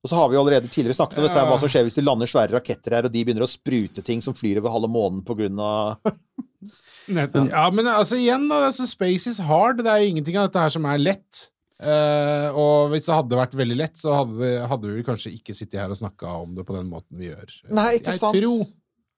Og 0.03 0.11
så 0.11 0.19
har 0.19 0.29
vi 0.29 0.37
jo 0.37 0.43
allerede 0.43 0.69
tidligere 0.69 0.99
snakket 0.99 1.17
om 1.17 1.25
dette, 1.25 1.39
her, 1.39 1.49
hva 1.49 1.57
som 1.57 1.71
skjer 1.71 1.87
hvis 1.87 1.97
du 1.97 2.03
lander 2.03 2.29
svære 2.29 2.53
raketter 2.59 2.93
her, 2.99 3.07
og 3.07 3.13
de 3.15 3.23
begynner 3.25 3.47
å 3.47 3.49
sprute 3.49 4.03
ting 4.05 4.21
som 4.21 4.35
flyr 4.37 4.59
over 4.61 4.75
halve 4.75 4.91
månen 4.91 5.23
på 5.25 5.37
grunn 5.39 5.57
av 5.63 5.97
Ja, 7.09 7.65
men 7.73 7.89
altså 7.89 8.15
igjen, 8.19 8.45
da. 8.51 8.61
Altså, 8.69 8.85
space 8.87 9.33
is 9.33 9.41
hard. 9.43 9.81
Det 9.83 9.91
er 9.91 10.05
ingenting 10.07 10.37
av 10.39 10.45
dette 10.47 10.61
her 10.61 10.71
som 10.71 10.85
er 10.87 11.01
lett. 11.01 11.47
Uh, 11.83 12.53
og 12.55 12.93
hvis 12.93 13.09
det 13.09 13.17
hadde 13.17 13.39
vært 13.41 13.57
veldig 13.59 13.75
lett, 13.81 13.97
så 13.99 14.13
hadde 14.21 14.37
vi, 14.39 14.51
hadde 14.71 14.93
vi 14.93 15.03
kanskje 15.03 15.33
ikke 15.35 15.55
sittet 15.57 15.81
her 15.81 15.91
og 15.91 15.99
snakka 15.99 16.37
om 16.45 16.53
det 16.55 16.63
på 16.69 16.77
den 16.77 16.87
måten 16.91 17.19
vi 17.19 17.27
gjør. 17.31 17.49
Nei, 17.75 17.89
ikke 17.97 18.13
Jeg 18.13 18.21
sant? 18.21 18.37
tror- 18.37 18.69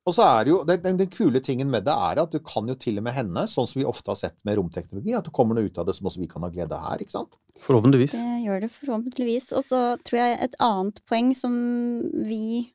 Og 0.06 0.14
så 0.14 0.22
er 0.22 0.46
det 0.46 0.52
jo, 0.52 0.60
den, 0.70 0.82
den, 0.84 0.98
den 1.02 1.10
kule 1.10 1.42
tingen 1.42 1.72
med 1.74 1.88
det 1.88 1.94
er 1.94 2.20
at 2.22 2.34
du 2.34 2.38
kan 2.46 2.68
jo 2.70 2.76
til 2.78 3.00
og 3.02 3.08
med 3.08 3.16
hende, 3.16 3.46
sånn 3.50 3.66
som 3.70 3.80
vi 3.80 3.88
ofte 3.90 4.12
har 4.14 4.20
sett 4.20 4.38
med 4.46 4.60
romteknologi, 4.60 5.16
at 5.18 5.26
det 5.26 5.34
kommer 5.34 5.58
noe 5.58 5.66
ut 5.66 5.80
av 5.82 5.88
det 5.88 5.96
som 5.98 6.06
også 6.10 6.22
vi 6.22 6.30
kan 6.30 6.46
ha 6.46 6.52
glede 6.54 6.78
av 6.78 6.92
her, 6.92 7.02
ikke 7.02 7.16
sant? 7.16 7.40
Forhåpentligvis. 7.66 8.14
Det 8.14 8.44
gjør 8.44 8.62
det 8.62 8.70
forhåpentligvis. 8.76 9.50
Og 9.58 9.66
så 9.66 9.80
tror 10.06 10.20
jeg 10.22 10.38
et 10.46 10.60
annet 10.62 11.02
poeng 11.10 11.32
som 11.38 11.56
vi, 12.28 12.68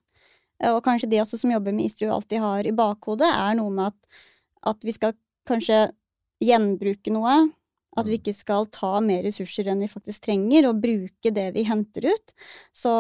og 0.72 0.80
kanskje 0.86 1.12
de 1.12 1.22
også 1.22 1.38
som 1.38 1.54
jobber 1.54 1.76
med 1.76 1.86
Istru 1.86 2.08
alltid 2.10 2.42
har 2.42 2.66
i 2.66 2.74
bakhodet, 2.74 3.30
er 3.30 3.54
noe 3.60 3.76
med 3.78 3.92
at, 3.92 4.20
at 4.74 4.82
vi 4.86 4.96
skal 4.98 5.14
kanskje 5.46 5.84
gjenbruke 6.42 7.14
noe. 7.14 7.38
At 7.98 8.06
vi 8.10 8.18
ikke 8.18 8.34
skal 8.34 8.68
ta 8.74 8.96
mer 9.02 9.22
ressurser 9.26 9.70
enn 9.70 9.82
vi 9.82 9.90
faktisk 9.90 10.26
trenger, 10.26 10.66
og 10.66 10.82
bruke 10.82 11.30
det 11.34 11.48
vi 11.54 11.66
henter 11.66 12.10
ut. 12.10 12.34
Så 12.74 12.92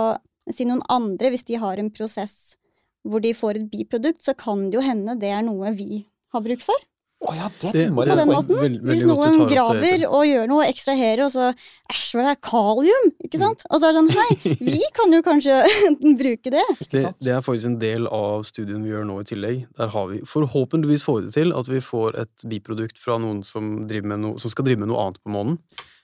si 0.54 0.66
noen 0.66 0.86
andre, 0.90 1.34
hvis 1.34 1.46
de 1.50 1.58
har 1.62 1.82
en 1.82 1.90
prosess 1.94 2.54
hvor 3.08 3.20
de 3.24 3.32
får 3.34 3.56
et 3.62 3.70
biprodukt, 3.72 4.22
så 4.22 4.34
kan 4.36 4.68
det 4.70 4.78
jo 4.80 4.84
hende 4.84 5.18
det 5.20 5.30
er 5.32 5.42
noe 5.46 5.72
vi 5.76 6.06
har 6.34 6.40
bruk 6.44 6.60
for. 6.60 6.74
Oh, 7.20 7.34
ja, 7.36 7.50
det 7.60 7.68
er 7.68 7.72
Det- 7.72 7.92
På 7.92 8.04
den 8.06 8.28
måten. 8.30 8.56
Veld, 8.56 8.80
Hvis 8.80 9.02
noen 9.04 9.42
graver 9.50 10.06
og 10.08 10.22
gjør 10.24 10.46
noe, 10.48 10.64
ekstraherer, 10.64 11.20
og 11.26 11.30
så 11.34 11.50
Æsj, 11.92 12.14
hva 12.16 12.22
er 12.22 12.28
det? 12.30 12.40
Kalium! 12.40 13.10
Ikke 13.22 13.36
Mm. 13.36 13.42
sant? 13.44 13.62
Og 13.70 13.80
så 13.80 13.88
er 13.88 13.92
det 13.92 14.00
sånn 14.00 14.10
Hei, 14.16 14.54
vi 14.72 14.80
kan 14.96 15.12
jo 15.12 15.20
kanskje 15.20 15.58
bruke 16.22 16.50
det. 16.50 16.64
Det, 16.90 17.02
det 17.20 17.28
er 17.34 17.42
faktisk 17.44 17.66
en 17.66 17.78
del 17.78 18.06
av 18.08 18.44
studien 18.48 18.82
vi 18.82 18.88
gjør 18.94 19.04
nå 19.04 19.20
i 19.20 19.24
tillegg. 19.28 19.66
Der 19.76 19.88
har 19.88 20.06
vi 20.08 20.20
forhåpentligvis 20.24 21.04
får 21.04 21.20
vi 21.20 21.26
det 21.26 21.34
til 21.34 21.52
at 21.52 21.68
vi 21.68 21.80
får 21.84 22.16
et 22.24 22.48
biprodukt 22.48 22.96
fra 22.98 23.18
noen 23.20 23.44
som, 23.44 23.84
med 23.84 24.18
noe, 24.24 24.38
som 24.40 24.50
skal 24.50 24.64
drive 24.64 24.78
med 24.80 24.88
noe 24.88 25.04
annet 25.04 25.20
på 25.20 25.28
månen. 25.36 25.58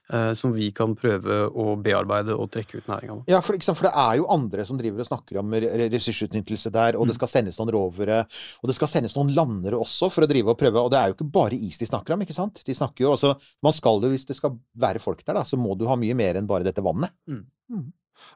Eh, 0.06 0.32
som 0.38 0.52
vi 0.54 0.68
kan 0.70 0.92
prøve 0.94 1.48
å 1.50 1.72
bearbeide 1.82 2.30
og 2.38 2.46
trekke 2.54 2.78
ut 2.78 2.86
næringa 2.86 3.14
med. 3.16 3.24
Ja, 3.26 3.40
for, 3.42 3.58
sant? 3.58 3.74
for 3.80 3.88
det 3.88 3.94
er 3.98 4.20
jo 4.20 4.28
andre 4.30 4.62
som 4.68 4.78
driver 4.78 5.02
og 5.02 5.08
snakker 5.08 5.40
om 5.40 5.50
re- 5.50 5.72
re- 5.80 5.88
ressursutnyttelse 5.90 6.70
der, 6.70 6.94
og 6.94 7.08
det 7.10 7.16
skal 7.16 7.26
sendes 7.32 7.58
noen 7.58 7.72
rovere, 7.74 8.20
og 8.62 8.70
det 8.70 8.76
skal 8.76 8.86
sendes 8.92 9.16
noen 9.18 9.32
landere 9.34 9.80
også 9.82 10.06
for 10.14 10.22
å 10.22 10.28
drive 10.30 10.54
og 10.54 10.60
prøve, 10.60 10.78
og 10.78 10.92
det 10.94 11.00
er 11.00 11.10
jo 11.10 11.16
ikke 11.16 11.26
bare 11.34 11.58
is 11.58 11.80
de 11.82 11.88
snakker 11.90 12.14
om, 12.14 12.22
ikke 12.22 12.36
sant? 12.38 12.62
De 12.62 12.76
snakker 12.78 13.02
jo, 13.02 13.16
altså, 13.16 13.34
man 13.66 13.74
skal 13.74 13.98
jo, 14.06 14.12
hvis 14.14 14.28
det 14.30 14.38
skal 14.38 14.54
være 14.78 15.02
folk 15.02 15.26
der 15.26 15.40
da, 15.40 15.42
så 15.42 15.58
må 15.58 15.74
du 15.74 15.88
ha 15.90 15.98
mye 15.98 16.14
mer 16.22 16.38
enn 16.38 16.46
bare 16.46 16.62
dette 16.70 16.86
vannet. 16.86 17.10
Mm. 17.26 17.42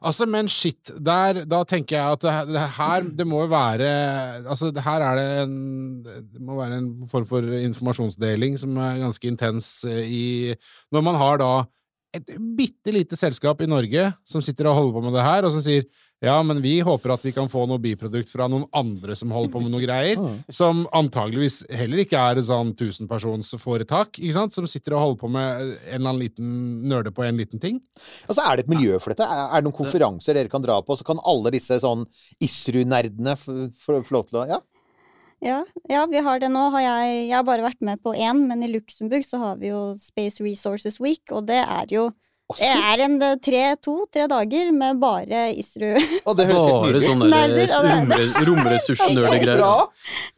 Altså, 0.01 0.25
men 0.29 0.49
shit, 0.49 0.91
der, 0.97 1.43
da 1.49 1.61
tenker 1.67 1.97
jeg 1.97 2.17
at 2.17 2.23
det, 2.23 2.55
det 2.55 2.63
her 2.77 3.09
Det 3.17 3.27
må 3.27 3.43
være 3.49 3.89
Altså, 4.45 4.71
her 4.71 5.05
er 5.05 5.19
det 5.19 5.27
en 5.43 5.55
Det 6.05 6.41
må 6.41 6.57
være 6.59 6.79
en 6.79 6.89
form 7.11 7.27
for 7.29 7.45
informasjonsdeling 7.59 8.57
som 8.61 8.77
er 8.77 9.01
ganske 9.03 9.29
intens 9.29 9.83
eh, 9.89 10.05
i 10.05 10.25
Når 10.91 11.05
man 11.05 11.19
har 11.21 11.41
da 11.41 11.51
et 12.11 12.33
bitte 12.57 12.91
lite 12.91 13.15
selskap 13.15 13.61
i 13.63 13.69
Norge 13.69 14.09
som 14.27 14.43
sitter 14.43 14.67
og 14.67 14.75
holder 14.75 14.95
på 14.97 15.03
med 15.05 15.13
det 15.15 15.23
her, 15.23 15.45
og 15.47 15.53
som 15.53 15.61
sier 15.63 15.85
ja, 16.21 16.35
men 16.45 16.59
vi 16.61 16.75
håper 16.85 17.15
at 17.15 17.23
vi 17.25 17.31
kan 17.33 17.47
få 17.49 17.63
noe 17.69 17.81
biprodukt 17.81 18.29
fra 18.29 18.45
noen 18.51 18.67
andre 18.77 19.15
som 19.17 19.31
holder 19.33 19.53
på 19.55 19.61
med 19.63 19.73
noe 19.73 19.81
greier, 19.81 20.19
som 20.53 20.83
antageligvis 20.93 21.63
heller 21.73 22.03
ikke 22.03 22.19
er 22.21 22.37
et 22.37 22.45
sånn 22.45 22.75
tusenpersonsforetak, 22.77 24.19
ikke 24.19 24.35
sant, 24.35 24.53
som 24.53 24.67
sitter 24.69 24.93
og 24.93 25.01
holder 25.05 25.21
på 25.23 25.31
med 25.33 25.63
en 25.63 25.71
eller 25.97 26.11
annen 26.11 26.21
liten 26.21 26.51
nerde 26.91 27.13
på 27.15 27.25
en 27.25 27.41
liten 27.41 27.61
ting. 27.63 27.81
Altså, 28.27 28.43
Er 28.45 28.59
det 28.59 28.67
et 28.67 28.73
miljø 28.75 28.99
for 29.01 29.15
dette? 29.15 29.25
Er 29.25 29.55
det 29.57 29.65
noen 29.65 29.79
konferanser 29.81 30.37
dere 30.37 30.51
kan 30.51 30.61
dra 30.61 30.77
på, 30.85 30.97
så 30.99 31.07
kan 31.07 31.21
alle 31.25 31.53
disse 31.57 31.79
sånn 31.81 32.05
Isru-nerdene 32.43 33.33
få 33.41 33.97
lov 33.97 34.29
til 34.29 34.43
å 34.43 34.47
Ja? 34.51 34.61
Ja, 35.41 35.63
ja, 35.89 36.05
vi 36.05 36.21
har 36.21 36.37
det 36.37 36.51
nå. 36.53 36.67
Har 36.69 36.83
jeg, 36.85 37.13
jeg 37.25 37.33
har 37.33 37.45
bare 37.47 37.65
vært 37.65 37.81
med 37.81 37.97
på 38.05 38.13
én, 38.13 38.43
men 38.45 38.61
i 38.61 38.69
Luxembourg 38.69 39.25
så 39.25 39.39
har 39.41 39.55
vi 39.57 39.71
jo 39.71 39.95
Space 39.97 40.37
Resources 40.43 40.99
Week, 41.01 41.23
og 41.33 41.47
det 41.49 41.63
er 41.63 41.89
jo 41.89 42.11
det 42.59 42.69
er 42.71 43.03
en 43.05 43.15
eh, 43.23 43.37
tre, 43.43 43.61
to-tre 43.83 44.27
dager 44.31 44.71
med 44.75 44.99
bare 45.01 45.45
Isru. 45.55 45.89
Og 46.25 46.37
det 46.39 46.47
høres 46.49 46.67
Bare 46.85 47.01
sånne 47.05 47.29
der 47.31 47.73
romre- 47.87 48.45
romressursnerdegreier. 48.49 49.63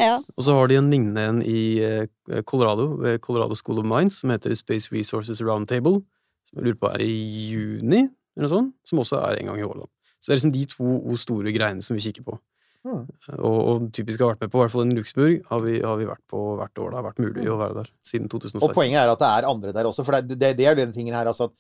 Ja. 0.02 0.16
Og 0.22 0.46
så 0.46 0.56
har 0.58 0.72
de 0.72 0.80
en 0.82 0.92
lignende 0.94 1.26
en 1.32 1.42
i 1.48 1.64
eh, 1.84 2.42
Colorado, 2.50 2.90
ved 3.02 3.20
Colorado 3.26 3.56
School 3.60 3.82
of 3.84 3.88
Mines, 3.90 4.20
som 4.22 4.34
heter 4.34 4.56
Space 4.60 4.94
Resources 4.94 5.42
Roundtable, 5.44 6.02
som 6.50 6.60
jeg 6.62 6.70
lurer 6.70 6.80
på 6.82 6.94
er 6.94 7.06
i 7.06 7.14
juni, 7.54 8.06
eller 8.38 8.48
noe 8.48 8.54
sånt, 8.56 8.74
som 8.88 9.04
også 9.04 9.22
er 9.28 9.42
en 9.42 9.52
gang 9.52 9.62
i 9.62 9.68
Åland. 9.68 9.90
Så 10.20 10.32
det 10.32 10.34
er 10.34 10.40
liksom 10.42 10.56
de 10.56 10.66
to 10.72 11.20
store 11.20 11.52
greiene 11.56 11.84
som 11.84 11.98
vi 11.98 12.06
kikker 12.06 12.24
på. 12.30 12.38
Mm. 12.84 13.04
Og, 13.38 13.58
og 13.72 13.84
typisk 13.96 14.20
har 14.20 14.34
vært 14.34 14.42
med 14.44 14.52
på, 14.52 14.60
i 14.60 14.64
hvert 14.66 14.74
fall 14.74 14.90
i 14.92 14.96
Luxembourg, 14.98 15.36
har 15.48 15.62
vi, 15.64 15.76
har 15.84 16.00
vi 16.00 16.08
vært 16.08 16.24
på 16.32 16.40
hvert 16.60 16.82
år. 16.84 16.90
Det 16.92 16.98
har 17.00 17.06
vært 17.06 17.22
mulig 17.24 17.46
å 17.52 17.60
være 17.60 17.78
der 17.78 17.92
siden 18.04 18.28
2016. 18.32 18.64
Og 18.68 18.76
poenget 18.76 19.00
er 19.04 19.12
at 19.14 19.22
det 19.22 19.30
er 19.30 19.48
andre 19.48 19.76
der 19.76 19.88
også, 19.88 20.04
for 20.08 20.20
det, 20.20 20.36
det, 20.40 20.50
det 20.60 20.68
er 20.68 20.76
jo 20.76 20.82
den 20.82 20.96
tingen 20.96 21.16
her, 21.16 21.30
altså, 21.32 21.48
at 21.48 21.56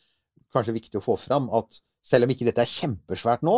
kanskje 0.53 0.75
viktig 0.77 0.99
å 1.01 1.03
få 1.05 1.17
fram 1.19 1.49
at 1.53 1.81
selv 2.03 2.27
om 2.27 2.33
ikke 2.33 2.45
dette 2.49 2.61
er 2.63 2.69
kjempesvært 2.69 3.43
nå, 3.47 3.57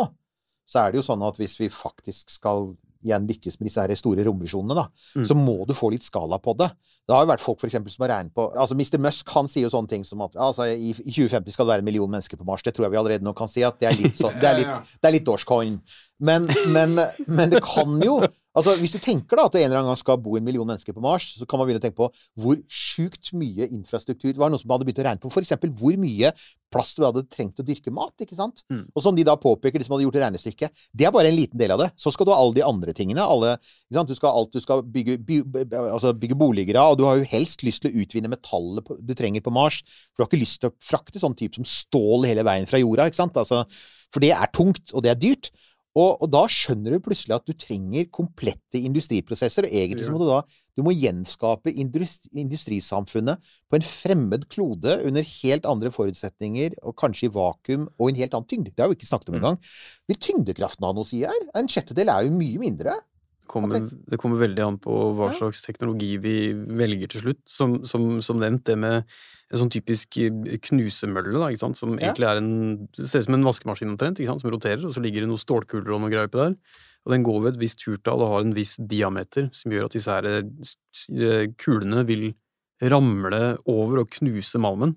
så 0.66 0.82
er 0.82 0.92
det 0.92 0.98
jo 1.00 1.06
sånn 1.06 1.22
at 1.26 1.36
hvis 1.38 1.58
vi 1.60 1.68
faktisk 1.70 2.30
skal 2.40 2.72
igjen 3.06 3.26
lykkes 3.28 3.60
med 3.60 3.68
disse 3.68 3.78
her 3.84 3.92
store 3.94 4.24
romvisjonene, 4.26 4.74
da, 4.74 4.84
Mm. 5.14 5.24
så 5.28 5.34
må 5.38 5.54
du 5.68 5.74
få 5.78 5.92
litt 5.92 6.02
skala 6.02 6.38
på 6.42 6.56
det. 6.58 6.66
Det 7.06 7.14
har 7.14 7.22
jo 7.22 7.28
vært 7.30 7.40
folk 7.44 7.60
for 7.60 7.68
eksempel, 7.68 7.92
som 7.92 8.02
har 8.02 8.10
regnet 8.16 8.34
på 8.34 8.48
altså 8.56 8.74
Mr. 8.74 8.98
Musk 8.98 9.28
han 9.30 9.46
sier 9.52 9.62
jo 9.62 9.70
sånne 9.70 9.88
ting 9.92 10.02
som 10.04 10.24
at 10.26 10.34
altså, 10.34 10.66
i, 10.74 10.90
i 10.90 11.12
2050 11.14 11.52
skal 11.54 11.66
det 11.68 11.72
være 11.76 11.84
en 11.84 11.90
million 11.90 12.10
mennesker 12.10 12.36
på 12.40 12.46
Mars. 12.48 12.64
Det 12.66 12.74
tror 12.74 12.86
jeg 12.88 12.96
vi 12.96 12.98
allerede 12.98 13.22
nå 13.28 13.32
kan 13.38 13.46
si 13.52 13.62
at 13.62 13.78
det 13.78 13.92
er 13.92 13.94
litt, 14.00 14.16
sånn, 14.18 14.34
det 14.42 14.48
er 14.50 14.58
litt, 14.58 14.90
det 15.02 15.06
er 15.06 15.14
litt 15.14 15.26
Dogecoin. 15.28 15.78
Men, 16.18 16.48
men, 16.74 16.98
men 17.28 17.50
det 17.54 17.62
kan 17.62 17.94
jo 18.02 18.18
Altså, 18.56 18.72
Hvis 18.80 18.94
du 18.94 19.00
tenker 19.02 19.36
da 19.36 19.46
at 19.46 19.54
det 19.54 19.62
en 19.62 19.68
eller 19.68 19.82
annen 19.82 19.92
gang 19.92 20.00
skal 20.00 20.20
bo 20.22 20.36
en 20.38 20.44
million 20.44 20.66
mennesker 20.68 20.96
på 20.96 21.02
Mars, 21.04 21.28
så 21.36 21.44
kan 21.48 21.60
man 21.60 21.68
begynne 21.68 21.82
å 21.82 21.84
tenke 21.84 21.98
på 21.98 22.08
hvor 22.40 22.60
sjukt 22.72 23.34
mye 23.36 23.68
infrastruktur 23.68 24.30
Det 24.32 24.40
var 24.40 24.52
noen 24.52 24.62
som 24.62 24.72
hadde 24.72 24.86
begynt 24.88 25.02
å 25.02 25.06
regne 25.06 25.20
på 25.22 25.32
f.eks. 25.32 25.52
hvor 25.76 25.98
mye 26.00 26.32
plass 26.72 26.94
du 26.96 27.04
hadde 27.04 27.24
trengt 27.32 27.60
å 27.60 27.66
dyrke 27.66 27.92
mat. 27.94 28.14
ikke 28.20 28.36
sant? 28.36 28.64
Mm. 28.72 28.86
Og 28.94 29.04
som 29.04 29.16
de 29.16 29.24
da 29.26 29.36
påpeker, 29.40 29.78
de 29.78 29.86
som 29.86 29.94
hadde 29.94 30.06
gjort 30.06 30.16
det 30.16 30.24
regnestykket, 30.24 30.86
det 30.96 31.06
er 31.06 31.12
bare 31.14 31.30
en 31.30 31.36
liten 31.36 31.60
del 31.60 31.74
av 31.76 31.82
det. 31.84 31.90
Så 32.00 32.12
skal 32.14 32.28
du 32.28 32.32
ha 32.32 32.38
alle 32.40 32.56
de 32.56 32.64
andre 32.66 32.96
tingene. 32.96 33.22
alle, 33.22 33.56
ikke 33.86 33.98
sant? 34.00 34.10
Du 34.10 34.18
skal 34.18 34.40
alt 34.40 34.56
du 34.56 34.60
skal 34.64 34.82
bygge, 34.96 35.18
by, 35.28 35.38
altså 35.84 36.14
bygge 36.16 36.38
boliger 36.40 36.80
av, 36.80 36.94
og 36.94 36.98
du 37.00 37.06
har 37.08 37.20
jo 37.20 37.28
helst 37.30 37.62
lyst 37.66 37.84
til 37.84 37.92
å 37.92 38.02
utvinne 38.02 38.32
metallet 38.32 38.88
på, 38.88 38.98
du 38.98 39.14
trenger 39.14 39.44
på 39.44 39.54
Mars. 39.54 39.82
For 39.84 40.24
du 40.24 40.26
har 40.26 40.32
ikke 40.32 40.42
lyst 40.42 40.62
til 40.64 40.72
å 40.72 40.76
frakte 40.82 41.22
sånn 41.22 41.36
type 41.38 41.60
som 41.60 41.68
stål 41.68 42.26
hele 42.32 42.44
veien 42.46 42.68
fra 42.68 42.80
jorda. 42.82 43.08
ikke 43.08 43.22
sant? 43.22 43.36
Altså, 43.36 43.62
for 44.12 44.24
det 44.24 44.32
er 44.34 44.52
tungt, 44.54 44.90
og 44.92 45.04
det 45.04 45.12
er 45.12 45.22
dyrt. 45.22 45.52
Og, 45.96 46.20
og 46.20 46.28
da 46.28 46.44
skjønner 46.52 46.92
du 46.92 47.02
plutselig 47.02 47.38
at 47.38 47.48
du 47.48 47.54
trenger 47.56 48.08
komplette 48.12 48.80
industriprosesser, 48.84 49.66
og 49.66 49.76
egentlig 49.80 50.04
så 50.06 50.12
må 50.12 50.20
du 50.20 50.28
da 50.28 50.42
du 50.76 50.82
må 50.84 50.92
gjenskape 50.92 51.72
industri, 51.72 52.28
industrisamfunnet 52.42 53.40
på 53.70 53.78
en 53.78 53.86
fremmed 53.86 54.44
klode 54.52 54.98
under 55.08 55.24
helt 55.24 55.68
andre 55.68 55.92
forutsetninger, 55.94 56.76
og 56.84 56.96
kanskje 57.00 57.30
i 57.30 57.32
vakuum, 57.32 57.86
og 57.96 58.10
en 58.10 58.20
helt 58.20 58.36
annen 58.36 58.48
tyngde. 58.50 58.74
Det 58.74 58.84
har 58.84 58.92
vi 58.92 58.98
ikke 58.98 59.08
snakket 59.08 59.32
om 59.32 59.38
engang. 59.40 59.56
Vil 60.10 60.20
tyngdekraften 60.28 60.84
ha 60.84 60.92
noe 60.92 61.06
å 61.06 61.08
si 61.08 61.22
her? 61.24 61.46
En 61.56 61.70
sjettedel 61.72 62.12
er 62.12 62.26
jo 62.26 62.36
mye 62.36 62.60
mindre. 62.60 62.98
kommer, 63.48 63.88
det 63.88 64.18
kommer 64.20 64.42
veldig 64.42 64.62
an 64.66 64.76
på 64.82 64.98
hva 65.16 65.30
slags 65.38 65.64
teknologi 65.64 66.16
vi 66.20 66.36
velger 66.52 67.14
til 67.14 67.24
slutt. 67.24 67.42
Som, 67.48 67.78
som, 67.88 68.18
som 68.20 68.42
nevnt, 68.42 68.66
det 68.68 68.76
med 68.84 69.16
en 69.52 69.60
sånn 69.60 69.70
typisk 69.70 70.16
eh, 70.18 70.56
knusemølle, 70.70 71.36
da, 71.38 71.48
ikke 71.52 71.62
sant? 71.66 71.78
som 71.78 71.94
Ja. 71.98 72.08
egentlig 72.12 72.26
er 72.30 72.36
en 72.40 72.88
ser 72.96 73.20
ut 73.22 73.28
som 73.28 73.34
en 73.38 73.44
vaskemaskin 73.46 73.92
omtrent, 73.92 74.18
ikke 74.18 74.32
sant? 74.32 74.42
som 74.42 74.50
roterer, 74.50 74.84
og 74.84 74.92
så 74.96 75.02
ligger 75.04 75.22
det 75.22 75.28
noen 75.30 75.38
stålkuler 75.42 75.92
og 75.94 76.00
noe 76.02 76.10
greier 76.10 76.26
oppi 76.30 76.40
der. 76.42 76.56
Og 77.06 77.12
den 77.14 77.22
går 77.22 77.42
ved 77.44 77.52
et 77.54 77.60
visst 77.60 77.78
turtall 77.84 78.18
og 78.24 78.32
har 78.32 78.40
en 78.42 78.54
viss 78.56 78.74
diameter, 78.82 79.46
som 79.54 79.70
gjør 79.70 79.84
at 79.86 79.92
disse 79.94 80.10
her 80.10 80.26
eh, 80.26 80.42
eh, 81.14 81.46
kulene 81.62 82.02
vil 82.08 82.32
ramle 82.82 83.56
over 83.70 84.02
og 84.02 84.10
knuse 84.10 84.58
malmen. 84.60 84.96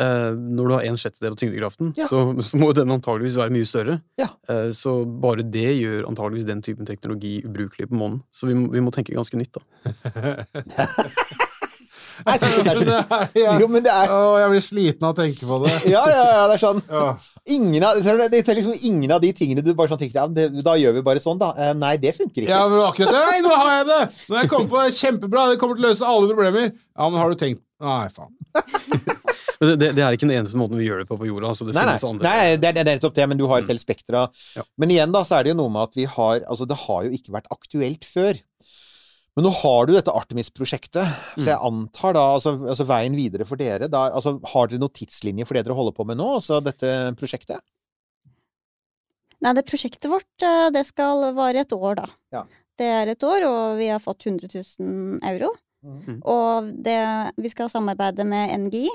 Eh, 0.00 0.30
når 0.32 0.64
du 0.70 0.72
har 0.78 0.84
en 0.88 0.96
sjettedel 0.96 1.34
av 1.34 1.38
tyngdekraften, 1.42 1.92
Ja. 1.98 2.06
så, 2.08 2.22
så 2.40 2.56
må 2.56 2.72
den 2.72 2.88
antageligvis 2.94 3.36
være 3.36 3.52
mye 3.52 3.68
større. 3.68 3.98
Ja. 4.16 4.30
Eh, 4.48 4.70
så 4.72 5.04
bare 5.04 5.42
det 5.44 5.68
gjør 5.82 6.08
antageligvis 6.08 6.46
den 6.48 6.62
typen 6.64 6.86
teknologi 6.88 7.42
ubrukelig 7.44 7.90
på 7.90 7.98
månen. 8.00 8.22
Så 8.32 8.46
vi 8.48 8.54
må, 8.56 8.70
vi 8.72 8.80
må 8.80 8.90
tenke 8.94 9.12
ganske 9.14 9.36
nytt, 9.36 9.52
da. 9.60 9.60
Jeg 12.26 12.40
synes 12.42 12.56
det 12.66 12.72
er 12.72 12.80
så... 12.80 13.60
Jo, 13.62 13.68
men 13.70 13.84
det 13.84 13.92
er 13.92 14.12
Å, 14.12 14.20
jeg 14.40 14.52
blir 14.52 14.64
sliten 14.64 15.06
av 15.06 15.14
å 15.14 15.18
tenke 15.20 15.48
på 15.48 15.60
det. 15.64 15.72
Ja, 15.92 16.02
ja, 16.10 16.26
ja, 16.36 16.42
det 16.50 16.58
er 16.58 16.62
sånn. 16.62 16.82
Ingen 17.56 17.86
av, 17.86 18.02
det 18.02 18.42
er 18.42 18.58
liksom 18.60 18.76
ingen 18.90 19.16
av 19.16 19.22
de 19.24 19.32
tingene 19.36 19.64
du 19.64 19.72
bare 19.78 19.92
sånn 19.92 20.02
tenker 20.02 20.20
ja, 20.20 20.26
det, 20.28 20.48
Da 20.66 20.76
gjør 20.78 20.98
vi 20.98 21.04
bare 21.06 21.22
sånn, 21.22 21.40
da. 21.40 21.52
Eh, 21.56 21.72
nei, 21.78 21.94
det 22.02 22.14
funker 22.18 22.44
ikke. 22.44 22.52
Ja, 22.52 22.66
men 22.70 22.84
akkurat 22.84 23.14
det. 23.16 23.24
Nei, 23.30 23.40
nå 23.46 23.56
har 23.56 23.72
jeg 23.78 23.88
det! 23.90 24.02
Nå 24.26 24.36
har 24.36 24.46
jeg 24.46 24.52
kommet 24.52 24.72
på 24.74 24.82
det. 24.82 24.94
Kjempebra. 24.98 25.48
Det 25.52 25.60
kommer 25.62 25.80
til 25.80 25.86
å 25.86 25.90
løse 25.90 26.12
alle 26.12 26.30
problemer. 26.34 26.70
Ja, 26.76 27.08
men 27.08 27.20
har 27.22 27.32
du 27.32 27.40
tenkt 27.40 27.64
Nei, 27.80 28.04
faen. 28.12 28.36
Det, 29.60 29.76
det, 29.76 30.00
er 30.00 30.14
ikke 30.16 30.24
den 30.24 30.38
eneste 30.38 30.56
måten 30.56 30.78
vi 30.80 30.86
gjør 30.86 31.02
det 31.02 31.08
på 31.10 31.18
på 31.20 31.26
jorda. 31.28 31.50
Altså 31.52 31.66
det 31.68 31.74
Nei, 31.76 31.82
nei, 31.84 31.98
finnes 31.98 32.04
andre. 32.08 32.24
nei 32.24 32.52
det, 32.56 32.68
er, 32.70 32.76
det 32.78 32.80
er 32.80 32.86
nettopp 32.94 33.16
det, 33.18 33.26
men 33.28 33.36
du 33.36 33.42
har 33.50 33.60
et 33.60 33.68
helt 33.68 33.82
spekter 33.82 34.16
av 34.22 34.44
Ja. 34.56 34.64
Men 34.80 34.94
igjen, 34.94 35.12
da, 35.12 35.20
så 35.28 35.36
er 35.36 35.44
det 35.44 35.52
jo 35.52 35.58
noe 35.58 35.72
med 35.74 35.82
at 35.84 35.98
vi 35.98 36.06
har 36.08 36.46
Altså, 36.46 36.64
det 36.64 36.78
har 36.86 37.04
jo 37.04 37.12
ikke 37.18 37.34
vært 37.34 37.50
aktuelt 37.52 38.08
før. 38.08 38.40
Men 39.40 39.46
nå 39.48 39.54
har 39.56 39.86
du 39.88 39.94
dette 39.94 40.12
Artemis-prosjektet, 40.12 41.20
så 41.40 41.46
jeg 41.46 41.64
antar 41.64 42.12
da 42.12 42.24
altså, 42.34 42.50
altså 42.60 42.84
veien 42.84 43.14
videre 43.16 43.46
for 43.48 43.56
dere 43.56 43.86
da, 43.88 44.02
altså, 44.12 44.34
Har 44.52 44.68
dere 44.68 44.82
noen 44.82 44.92
tidslinje 44.92 45.46
for 45.48 45.56
det 45.56 45.62
dere 45.64 45.76
holder 45.78 45.94
på 45.96 46.04
med 46.10 46.18
nå, 46.20 46.26
altså 46.36 46.58
dette 46.60 46.90
prosjektet? 47.16 47.64
Nei, 49.40 49.54
det 49.56 49.64
prosjektet 49.64 50.10
vårt 50.12 50.44
eh, 50.44 50.66
det 50.76 50.82
skal 50.90 51.30
vare 51.38 51.62
et 51.64 51.72
år, 51.72 52.02
da. 52.02 52.04
Ja. 52.36 52.44
Det 52.76 52.90
er 52.98 53.14
et 53.14 53.24
år, 53.24 53.46
og 53.48 53.80
vi 53.80 53.88
har 53.88 54.04
fått 54.04 54.28
100 54.28 54.52
000 54.52 55.24
euro. 55.30 55.48
Mm. 55.88 56.20
Og 56.20 56.68
det, 56.84 57.00
vi 57.40 57.54
skal 57.54 57.72
samarbeide 57.72 58.28
med 58.28 58.52
NGI 58.66 58.92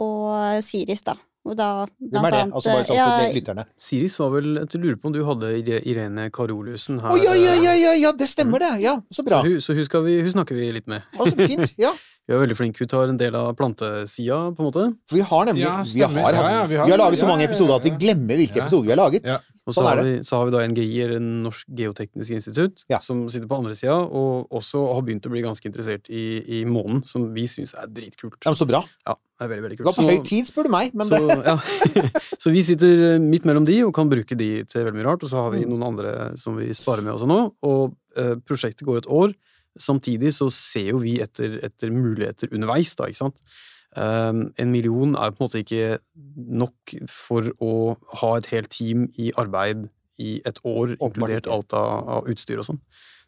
og 0.00 0.64
Siris, 0.64 1.04
da. 1.04 1.18
Og 1.46 1.54
da 1.58 1.68
Hvem 1.86 2.26
er 2.26 2.34
det? 2.34 2.42
Altså 2.50 2.72
bare 2.72 2.86
sånn 2.88 2.98
for 2.98 3.36
lytterne. 3.36 3.64
Siris 3.88 4.16
var 4.18 4.32
vel 4.34 4.48
Jeg 4.64 4.82
lurer 4.82 4.98
på 4.98 5.10
om 5.10 5.14
du 5.14 5.22
hadde 5.28 5.52
Irene 5.86 6.26
Karoliussen 6.34 6.98
her. 7.04 7.14
Å 7.14 7.20
ja, 7.22 7.36
ja, 7.38 7.54
ja, 7.62 7.76
ja, 7.78 7.94
ja, 8.02 8.12
det 8.16 8.28
stemmer 8.30 8.62
det! 8.64 8.72
Ja, 8.82 8.98
så 9.14 9.24
bra. 9.26 9.42
Så 9.44 9.52
hun, 9.52 9.62
så 9.62 9.78
hun, 9.78 9.86
skal 9.88 10.04
vi, 10.08 10.18
hun 10.26 10.34
snakker 10.34 10.58
vi 10.58 10.72
litt 10.74 10.90
med. 10.90 11.06
Altså, 11.16 11.38
fint. 11.46 11.74
Ja. 11.80 11.94
Hun 12.26 12.34
er 12.36 12.40
veldig 12.42 12.56
flinke. 12.58 12.80
Vi 12.82 12.86
tar 12.90 13.06
en 13.12 13.16
del 13.20 13.34
av 13.38 13.52
plantesida, 13.54 14.38
på 14.56 14.58
en 14.64 14.66
måte. 14.66 14.84
For 15.06 15.14
vi 15.20 15.22
har 15.22 15.44
nemlig 15.46 15.62
Ja, 15.62 15.76
vi, 15.86 16.00
har. 16.02 16.32
Ja, 16.34 16.48
ja, 16.50 16.62
vi, 16.66 16.74
vi 16.74 16.80
har, 16.80 16.88
har- 16.90 16.98
laget 16.98 17.20
så 17.20 17.28
mange 17.28 17.44
episoder 17.46 17.76
at 17.76 17.84
vi 17.86 17.90
glemmer 18.02 18.34
hvilke 18.40 18.56
Ja. 18.58 18.64
episoder 18.64 18.82
vi 18.88 18.90
har 18.90 18.98
laget. 18.98 19.22
Ja. 19.30 19.36
Og 19.66 19.74
så 19.74 19.80
Sånn 19.82 19.86
har, 19.86 20.02
vi, 20.06 20.10
så 20.22 20.36
har 20.38 20.44
vi 20.46 20.52
da 20.54 20.60
NGI, 20.66 21.00
eller 21.02 21.18
Norsk 21.20 21.66
Geoteknisk 21.74 22.30
Institutt, 22.30 22.84
Ja. 22.88 22.98
som 23.02 23.28
sitter 23.28 23.46
på 23.50 23.56
andre 23.58 23.74
sida, 23.74 23.94
og 23.98 24.46
også 24.50 24.94
har 24.94 25.02
begynt 25.02 25.26
å 25.26 25.30
bli 25.30 25.42
ganske 25.42 25.66
interessert 25.66 26.06
i, 26.08 26.42
i 26.60 26.64
månen, 26.64 27.04
som 27.06 27.32
vi 27.34 27.46
syns 27.50 27.74
er 27.74 27.86
dritkult. 27.90 28.38
Ja, 28.44 28.50
men 28.52 28.58
så 28.58 28.66
bra. 28.66 28.84
Ja, 29.06 29.14
det 29.14 29.42
er 29.44 29.48
veldig, 29.50 29.62
veldig 29.66 29.78
Det 29.78 29.84
var 29.86 29.92
på 29.98 30.06
høy 30.10 30.22
tid, 30.24 30.46
spør 30.46 30.64
du 30.64 30.70
meg. 30.70 30.94
Men 30.94 31.06
så, 31.06 31.18
det, 31.18 31.44
ja. 31.46 31.56
så 32.42 32.50
vi 32.54 32.62
sitter 32.62 33.14
eh, 33.14 33.18
midt 33.18 33.44
mellom 33.44 33.66
de 33.66 33.80
og 33.86 33.92
kan 33.94 34.08
bruke 34.10 34.38
de 34.38 34.62
til 34.64 34.84
veldig 34.86 34.98
mye 35.00 35.08
rart. 35.10 35.22
Og 35.26 35.30
så 35.30 35.42
har 35.42 35.50
Mm. 35.50 35.58
vi 35.58 35.64
noen 35.66 35.82
andre 35.82 36.36
som 36.38 36.54
vi 36.56 36.70
sparer 36.74 37.02
med 37.02 37.14
også 37.14 37.26
nå. 37.26 37.40
Og 37.66 37.96
eh, 38.16 38.34
prosjektet 38.46 38.86
går 38.86 38.98
et 39.02 39.06
år. 39.10 39.34
Samtidig 39.82 40.32
så 40.36 40.50
ser 40.54 40.92
jo 40.94 41.02
vi 41.02 41.18
etter, 41.24 41.58
etter 41.66 41.92
muligheter 41.94 42.52
underveis, 42.54 42.94
da, 42.98 43.10
ikke 43.10 43.24
sant. 43.24 43.58
Um, 43.96 44.50
en 44.60 44.72
million 44.72 45.14
er 45.16 45.32
på 45.32 45.40
en 45.40 45.46
måte 45.46 45.62
ikke 45.62 45.98
nok 46.36 46.96
for 47.08 47.48
å 47.64 47.74
ha 48.20 48.34
et 48.36 48.50
helt 48.52 48.68
team 48.74 49.06
i 49.16 49.30
arbeid 49.40 49.86
i 50.20 50.38
et 50.48 50.58
år, 50.68 50.96
inkludert 50.96 51.48
alt 51.52 51.76
av, 51.76 52.10
av 52.18 52.28
utstyr 52.32 52.60
og 52.60 52.68
sånn. 52.70 52.82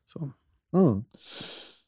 Så 0.08 0.28
Mm. 0.76 1.00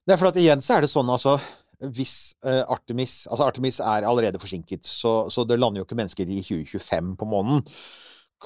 Det 0.07 0.15
er 0.15 0.21
for 0.21 0.31
at 0.31 0.39
igjen 0.41 0.63
så 0.65 0.79
er 0.79 0.85
det 0.85 0.93
sånn, 0.93 1.11
altså 1.13 1.37
hvis 1.81 2.35
uh, 2.45 2.65
Artemis 2.73 3.23
Altså, 3.31 3.47
Artemis 3.47 3.81
er 3.81 4.07
allerede 4.09 4.41
forsinket, 4.41 4.85
så, 4.85 5.31
så 5.33 5.47
det 5.49 5.59
lander 5.61 5.81
jo 5.81 5.87
ikke 5.87 5.99
mennesker 6.01 6.29
i 6.29 6.43
2025 6.45 7.15
på 7.21 7.29
månen. 7.29 7.63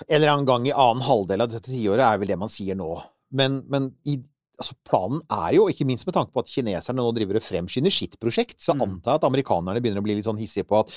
En 0.07 0.17
eller 0.19 0.33
annen 0.33 0.47
gang 0.49 0.69
i 0.69 0.75
annen 0.75 1.03
halvdel 1.07 1.43
av 1.43 1.51
dette 1.51 1.71
tiåret 1.71 2.05
er 2.07 2.21
vel 2.21 2.31
det 2.31 2.39
man 2.39 2.51
sier 2.51 2.79
nå. 2.79 2.93
Men, 3.35 3.61
men 3.71 3.91
i, 4.11 4.21
altså 4.61 4.77
Planen 4.87 5.23
er 5.33 5.57
jo, 5.57 5.67
ikke 5.71 5.87
minst 5.89 6.07
med 6.07 6.15
tanke 6.17 6.35
på 6.35 6.43
at 6.45 6.51
kineserne 6.51 7.01
nå 7.01 7.11
driver 7.17 7.41
og 7.41 7.47
fremskynder 7.47 7.95
sitt 7.95 8.19
prosjekt, 8.23 8.61
så 8.63 8.77
antar 8.77 9.17
jeg 9.17 9.23
at 9.23 9.27
amerikanerne 9.29 9.83
begynner 9.83 10.05
å 10.05 10.07
bli 10.07 10.19
litt 10.19 10.29
sånn 10.29 10.41
hissige 10.41 10.69
på 10.69 10.83
at 10.85 10.95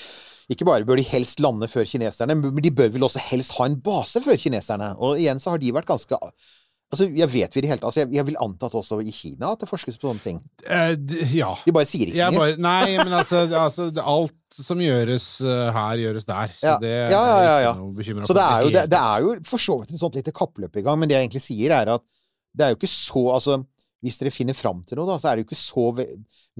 ikke 0.52 0.68
bare 0.68 0.86
bør 0.88 1.00
de 1.00 1.08
helst 1.10 1.42
lande 1.44 1.68
før 1.68 1.84
kineserne, 1.88 2.38
men 2.38 2.62
de 2.64 2.72
bør 2.72 2.94
vel 2.94 3.04
også 3.08 3.20
helst 3.30 3.58
ha 3.58 3.66
en 3.68 3.76
base 3.84 4.22
før 4.24 4.38
kineserne. 4.40 4.94
Og 4.96 5.20
igjen 5.20 5.42
så 5.42 5.52
har 5.52 5.62
de 5.62 5.74
vært 5.76 5.90
ganske 5.90 6.18
Altså, 6.88 7.04
jeg 7.12 7.28
vet 7.28 7.52
vi 7.52 7.60
det 7.60 7.68
hele 7.68 7.84
altså, 7.84 8.00
jeg, 8.00 8.08
jeg 8.16 8.24
vil 8.30 8.36
anta 8.40 8.70
at 8.70 8.74
også 8.78 8.96
i 9.04 9.12
Kina 9.12 9.50
at 9.52 9.60
det 9.60 9.66
forskes 9.68 9.98
på 10.00 10.08
sånne 10.08 10.22
ting. 10.24 10.38
Eh, 10.64 10.94
ja. 11.36 11.50
De 11.66 11.74
bare 11.76 11.84
sier 11.84 12.08
ikke 12.08 12.30
så 12.30 12.30
mye. 12.32 12.54
nei, 12.64 12.94
men 12.96 13.12
altså, 13.12 13.42
altså 13.44 13.90
Alt 14.00 14.56
som 14.56 14.80
gjøres 14.80 15.26
eh, 15.44 15.66
her, 15.76 16.00
gjøres 16.06 16.24
der. 16.24 16.54
Så 16.56 16.70
Ja. 16.70 16.78
det 16.80 16.94
ja, 16.94 17.10
ja, 17.12 17.42
ja, 17.44 17.50
er 17.58 17.66
ikke 17.66 17.82
noe 17.82 17.98
bekymret 17.98 18.24
Så 18.24 18.32
for 18.32 18.40
det 18.40 18.46
er, 18.46 18.64
jo, 18.64 18.72
det, 18.78 18.84
det 18.94 19.02
er 19.02 19.26
jo 19.26 19.34
for 19.50 19.64
så 19.66 19.76
vidt 19.82 19.92
et 19.92 20.00
sånt 20.00 20.16
lite 20.16 20.32
kappløp 20.32 20.80
i 20.80 20.86
gang, 20.86 20.96
men 21.02 21.12
det 21.12 21.18
jeg 21.18 21.28
egentlig 21.28 21.44
sier, 21.44 21.76
er 21.76 21.92
at 21.98 22.06
det 22.58 22.64
er 22.66 22.72
jo 22.74 22.78
ikke 22.80 22.90
så 22.90 23.22
Altså, 23.36 23.60
hvis 24.02 24.18
dere 24.20 24.30
finner 24.30 24.54
fram 24.54 24.84
til 24.86 24.98
noe, 25.00 25.08
da, 25.08 25.16
så 25.18 25.30
er 25.30 25.36
det 25.38 25.42
jo 25.42 25.48
ikke 25.48 25.58
så 25.58 25.84
ve 25.96 26.04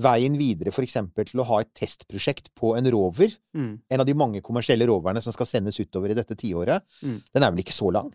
veien 0.03 0.35
videre 0.41 0.73
for 0.75 0.83
eksempel 0.87 1.27
til 1.29 1.39
å 1.43 1.47
ha 1.47 1.61
et 1.63 1.71
testprosjekt 1.79 2.51
på 2.59 2.73
en 2.79 2.89
rover, 2.95 3.35
Mm. 3.55 3.79
en 3.91 4.01
av 4.03 4.07
de 4.07 4.15
mange 4.15 4.41
kommersielle 4.43 4.87
roverne 4.91 5.23
som 5.23 5.33
skal 5.35 5.47
sendes 5.47 5.79
utover 5.79 6.11
i 6.11 6.17
dette 6.19 6.35
tiåret, 6.39 6.83
Mm. 7.03 7.21
den 7.35 7.43
er 7.47 7.51
vel 7.53 7.63
ikke 7.63 7.77
så 7.77 7.93
lang? 7.95 8.11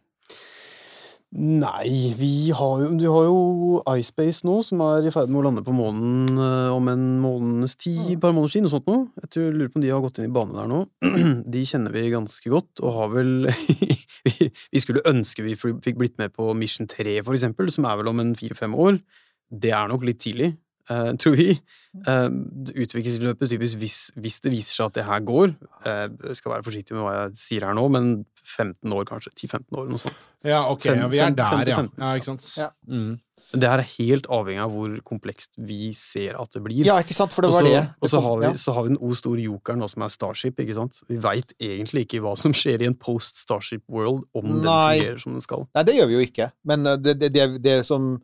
Nei, 1.33 2.13
vi 2.13 2.51
har 2.53 2.81
jo, 2.83 2.89
du 2.93 3.05
har 3.09 3.23
jo 3.25 3.79
iSpace 3.97 4.45
nå, 4.45 4.59
som 4.61 4.83
er 4.85 5.07
i 5.07 5.13
ferd 5.13 5.31
med 5.33 5.39
å 5.39 5.45
lande 5.47 5.63
på 5.65 5.73
månen 5.73 6.37
eh, 6.37 6.69
om 6.69 6.91
en 6.91 7.05
måneds 7.23 7.73
tid, 7.81 8.03
et 8.13 8.21
par 8.21 8.35
måneders 8.35 8.53
tid, 8.53 8.65
noe 8.67 8.73
sånt 8.75 8.85
noe. 8.91 9.07
Jeg 9.17 9.47
lurer 9.55 9.71
på 9.73 9.79
om 9.79 9.85
de 9.85 9.89
har 9.89 10.03
gått 10.03 10.19
inn 10.21 10.27
i 10.27 10.33
bane 10.35 10.53
der 10.53 10.69
nå. 10.69 10.83
De 11.55 11.63
kjenner 11.65 11.95
vi 11.95 12.05
ganske 12.13 12.53
godt, 12.53 12.83
og 12.85 12.99
har 12.99 13.09
vel 13.15 13.49
vi, 14.27 14.51
vi 14.51 14.83
skulle 14.83 15.01
ønske 15.09 15.47
vi 15.47 15.57
fikk 15.57 15.97
blitt 15.97 16.19
med 16.21 16.35
på 16.37 16.51
Mission 16.59 16.91
3, 16.91 17.17
for 17.23 17.33
eksempel, 17.33 17.73
som 17.73 17.89
er 17.89 17.97
vel 18.03 18.13
om 18.13 18.21
en 18.21 18.35
fire-fem 18.37 18.77
år. 18.77 19.01
Det 19.49 19.73
er 19.73 19.89
nok 19.89 20.05
litt 20.05 20.21
tidlig, 20.21 20.51
eh, 20.89 21.11
tror 21.21 21.37
vi. 21.39 21.49
Uh, 21.93 22.25
utviklingsløpet 22.73 23.51
typisk 23.51 23.77
hvis, 23.77 23.97
hvis 24.17 24.39
det 24.41 24.49
viser 24.49 24.73
seg 24.73 24.87
at 24.87 24.95
det 24.97 25.03
her 25.05 25.19
går 25.21 25.51
uh, 25.85 26.07
Jeg 26.09 26.39
skal 26.39 26.55
være 26.55 26.65
forsiktig 26.65 26.95
med 26.95 27.03
hva 27.05 27.11
jeg 27.13 27.35
sier 27.37 27.67
her 27.67 27.75
nå, 27.77 27.83
men 27.93 28.07
15 28.41 28.95
år 28.97 29.05
kanskje. 29.05 29.29
10-15 29.35 29.77
år, 29.77 29.91
noe 29.91 30.01
sånt. 30.01 30.23
Ja, 30.41 30.63
ok, 30.71 30.87
Fem- 30.89 31.03
ja, 31.03 31.11
vi 31.11 31.21
er 31.21 31.37
der, 31.37 31.61
ja. 31.69 31.83
ja. 31.85 32.15
Ikke 32.17 32.31
sant? 32.31 32.47
Ja. 32.57 32.71
Mm. 32.89 33.19
Det 33.53 33.69
her 33.69 33.83
er 33.83 33.89
helt 33.99 34.25
avhengig 34.33 34.63
av 34.63 34.73
hvor 34.73 34.93
komplekst 35.05 35.51
vi 35.61 35.91
ser 35.97 36.39
at 36.41 36.55
det 36.55 36.63
blir. 36.65 36.81
Ja, 36.87 36.95
ikke 37.03 37.13
sant? 37.13 37.35
For 37.35 37.45
det 37.45 37.53
var 37.53 37.61
så- 37.61 37.69
det. 37.69 37.83
Og 38.01 38.09
så 38.09 38.21
har, 38.25 38.37
vi, 38.39 38.45
ja. 38.47 38.53
så 38.57 38.73
har 38.73 38.83
vi 38.83 38.93
den 38.95 38.97
o 38.97 39.13
store 39.13 39.45
jokeren, 39.45 39.79
da, 39.85 39.87
som 39.87 40.01
er 40.01 40.09
Starship. 40.09 40.59
ikke 40.59 40.73
sant? 40.73 41.03
Vi 41.07 41.17
veit 41.21 41.53
egentlig 41.61 42.07
ikke 42.07 42.23
hva 42.25 42.33
som 42.39 42.53
skjer 42.57 42.81
i 42.81 42.89
en 42.89 42.97
post 42.97 43.37
Starship 43.37 43.83
world, 43.87 44.25
om 44.33 44.49
den 44.49 44.65
fungerer 44.65 45.21
som 45.21 45.37
den 45.37 45.45
skal. 45.45 45.67
Nei, 45.75 45.83
det 45.83 45.99
gjør 45.99 46.09
vi 46.09 46.17
jo 46.17 46.25
ikke. 46.25 46.51
Men 46.65 46.87
uh, 46.87 46.97
det, 46.97 47.19
det, 47.21 47.33
det, 47.33 47.49
det 47.61 47.85
som 47.85 48.15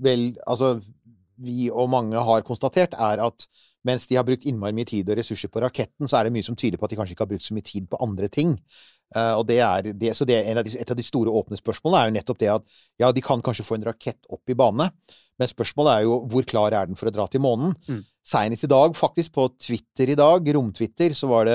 vel 0.00 0.38
Altså, 0.48 0.80
vi 1.40 1.68
og 1.70 1.90
mange 1.92 2.20
har 2.28 2.46
konstatert, 2.46 2.94
er 2.94 3.22
at 3.24 3.46
mens 3.86 4.06
de 4.10 4.18
har 4.18 4.26
brukt 4.28 4.44
innmari 4.48 4.76
mye 4.76 4.88
tid 4.88 5.08
og 5.08 5.18
ressurser 5.18 5.50
på 5.52 5.62
raketten, 5.64 6.08
så 6.08 6.18
er 6.18 6.28
det 6.28 6.34
mye 6.34 6.46
som 6.46 6.56
tyder 6.58 6.80
på 6.80 6.86
at 6.86 6.92
de 6.92 6.98
kanskje 7.00 7.16
ikke 7.16 7.24
har 7.24 7.32
brukt 7.32 7.46
så 7.46 7.56
mye 7.56 7.66
tid 7.66 7.88
på 7.90 8.00
andre 8.04 8.28
ting. 8.32 8.58
Uh, 9.16 9.34
og 9.40 9.46
det 9.48 9.58
er 9.64 9.88
det, 9.90 10.12
så 10.14 10.26
det 10.28 10.36
er 10.38 10.60
av 10.60 10.66
de, 10.66 10.76
et 10.78 10.92
av 10.92 10.98
de 10.98 11.06
store 11.06 11.32
åpne 11.34 11.58
spørsmålene 11.58 12.02
er 12.02 12.10
jo 12.10 12.16
nettopp 12.18 12.38
det 12.42 12.50
at 12.52 12.76
ja, 13.00 13.08
de 13.10 13.24
kan 13.24 13.42
kanskje 13.42 13.66
få 13.66 13.78
en 13.78 13.88
rakett 13.88 14.20
opp 14.30 14.52
i 14.52 14.58
bane, 14.58 14.86
men 15.40 15.48
spørsmålet 15.48 15.92
er 15.96 16.06
jo 16.06 16.20
hvor 16.30 16.44
klar 16.46 16.74
er 16.76 16.90
den 16.90 16.98
for 17.00 17.08
å 17.08 17.14
dra 17.14 17.24
til 17.32 17.40
månen? 17.40 17.72
Mm. 17.88 18.02
Seinest 18.30 18.66
i 18.66 18.68
dag, 18.68 18.92
faktisk 18.94 19.32
på 19.32 19.46
Twitter 19.56 20.10
i 20.12 20.16
dag, 20.18 20.44
rom-Twitter, 20.54 21.14
så 21.16 21.30
var 21.30 21.48
det 21.48 21.54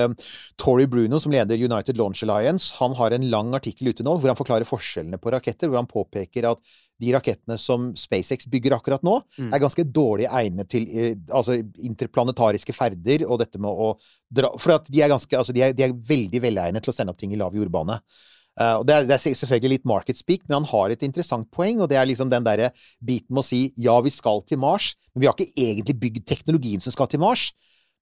Tory 0.58 0.88
Bruno, 0.90 1.20
som 1.22 1.30
leder 1.32 1.60
United 1.62 1.96
Launch 1.96 2.24
Alliance. 2.26 2.74
Han 2.80 2.96
har 2.98 3.14
en 3.14 3.28
lang 3.30 3.54
artikkel 3.54 3.92
ute 3.94 4.02
nå 4.04 4.16
hvor 4.18 4.32
han 4.32 4.36
forklarer 4.38 4.66
forskjellene 4.66 5.20
på 5.22 5.30
raketter, 5.32 5.70
hvor 5.70 5.78
han 5.78 5.86
påpeker 5.88 6.50
at 6.50 6.58
de 6.98 7.12
rakettene 7.14 7.54
som 7.60 7.90
SpaceX 7.96 8.48
bygger 8.50 8.74
akkurat 8.74 9.04
nå, 9.06 9.20
Mm. 9.38 9.52
er 9.54 9.62
ganske 9.62 9.84
dårlig 9.94 10.26
egnet 10.26 10.68
til 10.72 10.86
eh, 10.90 11.14
altså 11.30 11.58
interplanetariske 11.86 12.74
ferder 12.74 13.26
og 13.28 13.38
dette 13.42 13.60
med 13.62 13.70
å 13.70 13.92
dra 14.32 14.50
For 14.58 14.74
at 14.76 14.88
de 14.90 15.02
er 15.04 15.12
ganske 15.12 15.36
Altså, 15.38 15.54
de 15.54 15.62
er, 15.62 15.74
de 15.76 15.84
er 15.86 15.92
veldig 15.92 16.40
velegnet 16.42 16.82
til 16.82 16.90
å 16.92 16.96
sende 16.96 17.12
opp 17.14 17.20
ting 17.20 17.32
i 17.32 17.38
lav 17.38 17.54
jordbane. 17.54 18.00
Eh, 18.56 18.74
og 18.80 18.86
det 18.88 18.94
er, 18.94 19.06
det 19.08 19.16
er 19.16 19.36
selvfølgelig 19.36 19.74
litt 19.74 19.88
market 19.88 20.18
speak, 20.18 20.46
men 20.46 20.60
han 20.60 20.68
har 20.70 20.92
et 20.92 21.04
interessant 21.04 21.48
poeng, 21.52 21.82
og 21.84 21.90
det 21.92 21.98
er 22.00 22.08
liksom 22.08 22.32
den 22.32 22.46
derre 22.46 22.70
biten 23.04 23.34
med 23.34 23.44
å 23.44 23.46
si 23.46 23.66
ja, 23.76 23.98
vi 24.04 24.12
skal 24.14 24.42
til 24.48 24.60
Mars, 24.62 24.94
men 25.12 25.24
vi 25.24 25.30
har 25.30 25.36
ikke 25.36 25.52
egentlig 25.68 25.98
bygd 26.00 26.28
teknologien 26.28 26.84
som 26.84 26.94
skal 26.94 27.10
til 27.12 27.22
Mars. 27.22 27.50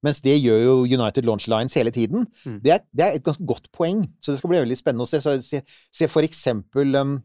Mens 0.05 0.19
det 0.21 0.35
gjør 0.37 0.59
jo 0.61 0.73
United 0.85 1.25
Launch 1.25 1.47
Lines 1.49 1.73
hele 1.73 1.91
tiden. 1.91 2.27
Mm. 2.45 2.59
Det, 2.61 2.71
er, 2.75 2.83
det 2.93 3.05
er 3.05 3.15
et 3.15 3.23
ganske 3.25 3.45
godt 3.47 3.71
poeng, 3.73 4.03
så 4.21 4.31
det 4.31 4.41
skal 4.41 4.51
bli 4.51 4.59
veldig 4.61 4.77
spennende 4.77 5.07
å 5.07 5.09
se. 5.09 5.21
Så, 5.23 5.33
se, 5.41 5.63
se 5.95 6.09
for 6.11 6.27
eksempel 6.27 6.99
um, 6.99 7.15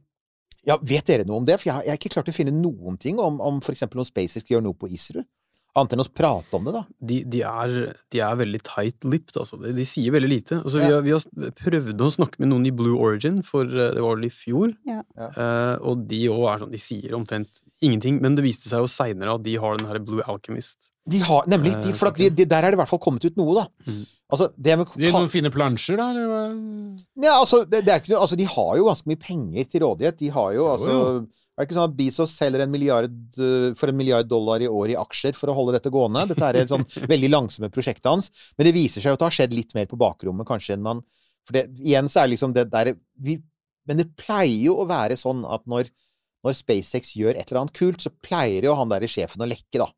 ja, 0.67 0.79
Vet 0.85 1.09
dere 1.09 1.27
noe 1.29 1.43
om 1.43 1.49
det? 1.49 1.59
For 1.61 1.71
jeg 1.71 1.77
har, 1.77 1.85
jeg 1.85 1.93
har 1.93 2.01
ikke 2.01 2.15
klart 2.15 2.31
å 2.33 2.37
finne 2.37 2.55
noen 2.57 2.97
ting 3.01 3.21
om, 3.21 3.41
om 3.45 3.61
eksempel 3.61 4.01
om 4.01 4.09
SpaceX 4.09 4.49
gjør 4.49 4.65
noe 4.65 4.77
på 4.77 4.89
ISRU. 4.93 5.23
Annet 5.79 5.95
enn 5.95 6.03
å 6.03 6.07
prate 6.11 6.59
om 6.59 6.67
det, 6.67 6.73
da. 6.75 6.83
De, 7.11 7.17
de, 7.31 7.43
er, 7.47 7.75
de 8.11 8.23
er 8.27 8.39
veldig 8.41 8.61
tight-lipped, 8.67 9.37
altså. 9.39 9.59
De, 9.63 9.71
de 9.77 9.87
sier 9.87 10.15
veldig 10.15 10.31
lite. 10.31 10.59
Altså, 10.65 10.81
vi, 10.83 10.91
har, 10.91 11.05
vi 11.07 11.15
har 11.15 11.53
prøvd 11.61 12.03
å 12.03 12.11
snakke 12.17 12.43
med 12.43 12.51
noen 12.51 12.67
i 12.67 12.75
Blue 12.75 12.99
Origin, 12.99 13.39
for 13.47 13.69
eh, 13.69 13.93
det 13.95 14.03
var 14.03 14.19
vel 14.19 14.27
i 14.27 14.33
fjor. 14.35 14.75
Ja. 14.89 15.03
Uh, 15.15 15.77
og 15.93 16.07
de 16.11 16.25
òg 16.33 16.47
er 16.51 16.65
sånn, 16.65 16.75
de 16.75 16.83
sier 16.83 17.15
omtrent 17.19 17.63
ingenting. 17.87 18.19
Men 18.25 18.39
det 18.39 18.47
viste 18.49 18.67
seg 18.71 18.83
jo 18.83 18.91
seinere 18.91 19.37
at 19.39 19.47
de 19.47 19.55
har 19.63 19.79
den 19.79 19.91
her 19.91 20.03
Blue 20.03 20.27
Alchemist. 20.27 20.91
De 21.11 21.21
har, 21.25 21.47
nemlig, 21.49 21.73
de, 21.81 21.91
Eh, 21.95 21.97
for 21.97 22.11
at 22.11 22.19
de, 22.19 22.29
de, 22.35 22.47
der 22.49 22.65
er 22.65 22.73
det 22.73 22.79
i 22.79 22.81
hvert 22.83 22.91
fall 22.91 23.03
kommet 23.03 23.25
ut 23.25 23.39
noe, 23.41 23.63
da. 23.63 23.67
Mm. 23.89 24.03
Altså, 24.31 24.51
det 24.55 24.77
med 24.79 24.91
Det 24.95 25.09
er 25.09 25.17
noen 25.17 25.33
fine 25.33 25.51
plansjer, 25.55 25.99
da? 25.99 26.11
Eller? 26.13 26.57
Ja, 27.23 27.39
altså, 27.39 27.65
det, 27.65 27.85
det 27.87 27.95
er 27.95 28.03
ikke 28.03 28.15
noe, 28.15 28.25
altså, 28.27 28.39
de 28.39 28.47
har 28.51 28.73
jo 28.79 28.89
ganske 28.91 29.11
mye 29.11 29.23
penger 29.23 29.71
til 29.71 29.85
rådighet. 29.87 30.19
De 30.21 30.31
har 30.35 30.53
jo, 30.55 30.67
altså 30.75 30.91
jo. 30.91 31.05
Er 31.61 31.67
det 31.67 31.69
ikke 31.69 31.77
sånn 31.77 31.91
at 31.91 31.97
Bezos 31.99 32.33
selger 32.33 32.63
en 32.65 32.71
milliard, 32.73 33.17
eh, 33.37 33.73
for 33.77 33.93
en 33.93 33.97
milliard 33.99 34.25
dollar 34.25 34.63
i 34.65 34.69
år 34.71 34.95
i 34.95 34.97
aksjer 34.97 35.37
for 35.37 35.53
å 35.53 35.57
holde 35.59 35.75
dette 35.77 35.93
gående? 35.93 36.23
Dette 36.31 36.47
er 36.47 36.57
et 36.63 36.73
sånn 36.73 36.87
veldig 37.13 37.29
langsomme 37.29 37.69
prosjektet 37.75 38.09
hans. 38.09 38.31
Men 38.57 38.71
det 38.71 38.73
viser 38.79 39.05
seg 39.05 39.13
jo 39.13 39.19
at 39.19 39.21
det 39.21 39.29
har 39.29 39.37
skjedd 39.37 39.57
litt 39.59 39.77
mer 39.77 39.91
på 39.91 39.99
bakrommet, 40.01 40.49
kanskje, 40.49 40.79
enn 40.79 40.87
man 40.87 41.05
For 41.45 41.59
det, 41.59 41.67
igjen 41.85 42.09
så 42.09 42.23
er 42.23 42.31
det 42.31 42.35
liksom 42.39 42.57
det 42.57 42.65
der 42.73 42.95
vi, 43.21 43.37
Men 43.85 44.01
det 44.01 44.09
pleier 44.17 44.71
jo 44.71 44.79
å 44.81 44.89
være 44.89 45.21
sånn 45.21 45.45
at 45.45 45.69
når, 45.69 45.93
når 46.49 46.57
SpaceX 46.57 47.13
gjør 47.21 47.37
et 47.37 47.45
eller 47.45 47.67
annet 47.67 47.77
kult, 47.77 48.01
så 48.01 48.13
pleier 48.25 48.65
jo 48.65 48.79
han 48.81 48.89
derre 48.89 49.11
sjefen 49.11 49.45
å 49.45 49.49
lekke, 49.51 49.83
da. 49.83 49.91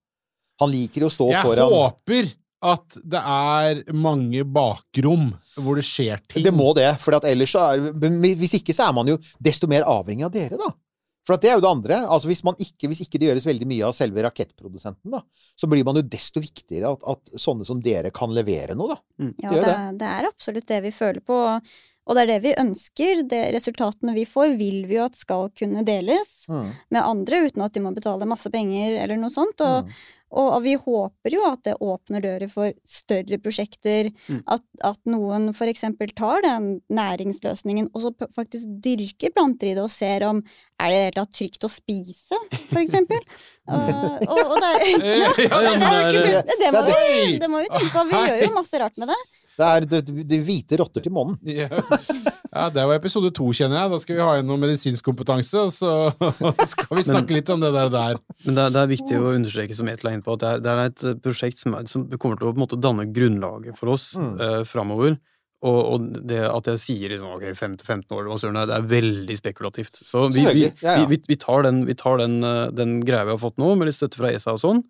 Han 0.62 0.74
liker 0.74 1.06
jo 1.06 1.12
å 1.12 1.14
stå 1.14 1.30
Jeg 1.30 1.46
foran 1.46 1.78
håper 1.78 2.34
at 2.62 2.98
det 3.02 3.18
er 3.18 3.80
mange 3.94 4.44
bakrom 4.46 5.32
hvor 5.58 5.78
det 5.78 5.86
skjer 5.86 6.20
ting. 6.30 6.44
Det 6.46 6.54
må 6.54 6.70
det, 6.78 6.88
for 7.02 7.18
ellers 7.18 7.54
så 7.54 7.64
er 7.72 7.90
Hvis 8.38 8.58
ikke 8.60 8.74
så 8.74 8.86
er 8.88 8.94
man 8.94 9.10
jo 9.10 9.18
desto 9.42 9.70
mer 9.70 9.86
avhengig 9.86 10.26
av 10.26 10.34
dere, 10.34 10.58
da. 10.58 10.70
For 11.26 11.36
at 11.36 11.42
det 11.44 11.50
er 11.52 11.54
jo 11.54 11.62
det 11.62 11.70
andre. 11.70 11.98
Altså 12.10 12.26
hvis, 12.26 12.42
man 12.44 12.56
ikke, 12.58 12.88
hvis 12.90 13.00
ikke 13.04 13.18
det 13.22 13.28
gjøres 13.30 13.46
veldig 13.46 13.66
mye 13.70 13.84
av 13.86 13.94
selve 13.94 14.24
rakettprodusenten, 14.26 15.10
da, 15.14 15.20
så 15.56 15.68
blir 15.70 15.84
man 15.86 15.94
jo 16.00 16.02
desto 16.02 16.42
viktigere 16.42 16.90
at, 16.96 17.04
at 17.14 17.38
sånne 17.38 17.64
som 17.68 17.80
dere 17.80 18.10
kan 18.10 18.32
levere 18.34 18.74
noe, 18.74 18.96
da. 18.96 19.30
Ja, 19.42 19.50
Det 19.54 19.62
det, 19.62 19.72
er- 19.76 19.96
det 20.02 20.08
er 20.16 20.28
absolutt 20.32 20.66
det 20.66 20.80
vi 20.82 20.90
føler 20.90 21.20
på. 21.22 21.38
Og 22.02 22.16
det 22.18 22.22
er 22.24 22.26
det 22.32 22.40
vi 22.42 22.52
ønsker. 22.58 23.20
Det 23.30 23.42
resultatene 23.54 24.10
vi 24.16 24.24
får, 24.26 24.56
vil 24.58 24.80
vi 24.90 24.96
jo 24.96 25.04
at 25.06 25.14
skal 25.14 25.48
kunne 25.54 25.84
deles 25.86 26.48
Mm. 26.50 26.72
med 26.90 27.02
andre, 27.06 27.44
uten 27.46 27.62
at 27.62 27.72
de 27.72 27.80
må 27.84 27.92
betale 27.94 28.26
masse 28.26 28.50
penger 28.50 28.96
eller 29.04 29.16
noe 29.16 29.30
sånt. 29.30 29.60
Og, 29.62 29.84
Mm. 29.86 29.92
Og, 30.32 30.62
vi 30.64 30.74
håper 30.80 31.34
jo 31.34 31.42
at 31.48 31.60
det 31.66 31.74
åpner 31.84 32.22
dører 32.24 32.50
for 32.50 32.72
større 32.88 33.38
prosjekter. 33.42 34.08
Mm. 34.28 34.40
At, 34.54 34.64
at 34.88 35.00
noen 35.08 35.50
for 35.56 35.70
eksempel 35.70 36.12
tar 36.16 36.44
den 36.46 36.70
næringsløsningen 36.92 37.90
og 37.92 38.06
så 38.06 38.12
faktisk 38.36 38.70
dyrker 38.84 39.34
planter 39.34 39.72
i 39.72 39.76
det 39.76 39.84
og 39.84 39.92
ser 39.92 40.24
om 40.28 40.42
er 40.82 40.88
det 40.88 40.96
i 40.96 40.98
det 40.98 41.04
hele 41.04 41.18
tatt 41.20 41.36
trygt 41.36 41.66
å 41.68 41.70
spise, 41.70 42.38
for 42.70 42.80
eksempel. 42.80 43.20
og, 43.72 44.24
og, 44.26 44.40
og 44.40 44.56
det 44.64 44.72
ja, 45.20 45.30
det, 45.36 45.46
det 45.46 46.32
det, 46.32 46.58
det, 46.58 46.72
må 46.74 46.82
vi, 46.88 47.38
det 47.38 47.52
må 47.52 47.62
vi 47.62 47.70
tenke 47.70 47.92
på. 47.94 48.08
Vi 48.10 48.26
gjør 48.26 48.44
jo 48.46 48.52
masse 48.56 48.82
rart 48.82 48.98
med 49.00 49.12
det. 49.12 49.20
Det 49.52 49.68
er 49.68 49.86
de 49.86 50.24
det 50.24 50.38
hvite 50.46 50.78
rotter 50.80 51.04
til 51.04 51.12
månen. 51.14 51.36
ja, 52.52 52.68
det 52.70 52.84
var 52.84 52.98
episode 52.98 53.30
to, 53.34 53.46
kjenner 53.56 53.78
jeg. 53.80 53.90
Da 53.94 53.98
skal 54.02 54.16
vi 54.18 54.22
ha 54.26 54.36
inn 54.40 54.46
noe 54.50 54.60
medisinsk 54.60 55.04
kompetanse, 55.08 55.56
og 55.66 55.72
så 55.72 55.92
skal 56.74 56.98
vi 56.98 57.04
snakke 57.06 57.36
litt 57.38 57.50
om 57.54 57.62
det 57.64 57.72
der. 57.74 57.90
der. 57.92 58.20
Men 58.44 58.58
det 58.58 58.64
er, 58.66 58.74
det 58.76 58.80
er 58.82 58.90
viktig 58.92 59.18
å 59.18 59.32
understreke, 59.32 59.76
som 59.78 59.88
Etel 59.92 60.10
er 60.10 60.16
inne 60.18 60.26
på, 60.26 60.36
at 60.36 60.42
det 60.44 60.50
er, 60.52 60.62
det 60.64 60.72
er 60.76 60.82
et 60.90 61.04
eh, 61.10 61.18
prosjekt 61.24 61.62
som, 61.62 61.76
er, 61.78 61.88
som 61.90 62.04
kommer 62.16 62.36
til 62.40 62.50
å 62.50 62.52
på 62.54 62.60
en 62.60 62.64
måte 62.66 62.80
danne 62.80 63.08
grunnlaget 63.12 63.78
for 63.80 63.94
oss 63.96 64.12
Mm. 64.20 64.34
eh, 64.44 64.62
framover. 64.68 65.16
Og, 65.62 65.78
og 65.94 66.06
det 66.26 66.40
at 66.42 66.66
jeg 66.72 66.80
sier 66.82 67.12
liksom, 67.12 67.36
ok, 67.36 67.44
5-15 67.54 68.16
år, 68.18 68.26
det 68.66 68.74
er 68.74 68.86
veldig 68.90 69.36
spekulativt. 69.38 70.00
Så 70.02 70.24
vi, 70.34 70.42
vi, 70.50 70.64
vi, 70.82 71.04
vi, 71.12 71.18
vi 71.30 71.36
tar, 71.38 71.62
den, 71.62 71.84
vi 71.86 71.94
tar 71.94 72.18
den, 72.18 72.40
eh, 72.42 72.66
den 72.74 72.96
greia 73.06 73.28
vi 73.28 73.36
har 73.36 73.38
fått 73.38 73.60
nå, 73.62 73.68
med 73.78 73.86
litt 73.86 73.96
støtte 73.96 74.18
fra 74.18 74.32
ESA 74.34 74.56
og 74.56 74.62
sånn. 74.64 74.82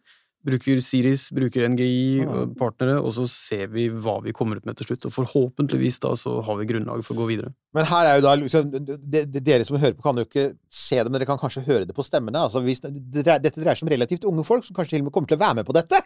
Bruker 0.42 0.80
Siris, 0.82 1.28
bruker 1.34 1.68
NGI 1.70 2.24
og 2.26 2.54
partnere, 2.58 2.96
og 2.98 3.12
så 3.14 3.28
ser 3.30 3.68
vi 3.70 3.86
hva 3.92 4.16
vi 4.24 4.34
kommer 4.34 4.58
ut 4.58 4.66
med 4.66 4.78
til 4.78 4.88
slutt. 4.88 5.06
Og 5.06 5.14
forhåpentligvis 5.14 6.00
da 6.02 6.14
så 6.18 6.40
har 6.42 6.58
vi 6.58 6.66
grunnlag 6.70 7.04
for 7.06 7.14
å 7.14 7.22
gå 7.22 7.28
videre. 7.30 7.52
Men 7.76 7.86
her 7.88 8.08
er 8.08 8.18
jo 8.18 8.24
da 8.26 8.34
liksom 8.36 8.72
Dere 8.72 9.64
som 9.64 9.78
hører 9.78 9.94
på, 9.96 10.04
kan 10.04 10.18
jo 10.18 10.26
ikke 10.26 10.48
se 10.72 10.98
det, 10.98 11.06
men 11.08 11.20
dere 11.20 11.28
kan 11.30 11.40
kanskje 11.40 11.64
høre 11.68 11.86
det 11.88 11.94
på 11.96 12.04
stemmene. 12.06 12.42
Altså, 12.48 12.62
hvis, 12.64 12.82
det, 12.82 13.22
dette 13.22 13.54
dreier 13.60 13.78
seg 13.78 13.86
om 13.86 13.92
relativt 13.94 14.26
unge 14.28 14.44
folk 14.48 14.66
som 14.66 14.76
kanskje 14.76 14.96
til 14.96 15.04
og 15.04 15.08
med 15.08 15.14
kommer 15.14 15.30
til 15.30 15.38
å 15.38 15.44
være 15.44 15.60
med 15.60 15.68
på 15.68 15.76
dette. 15.78 16.02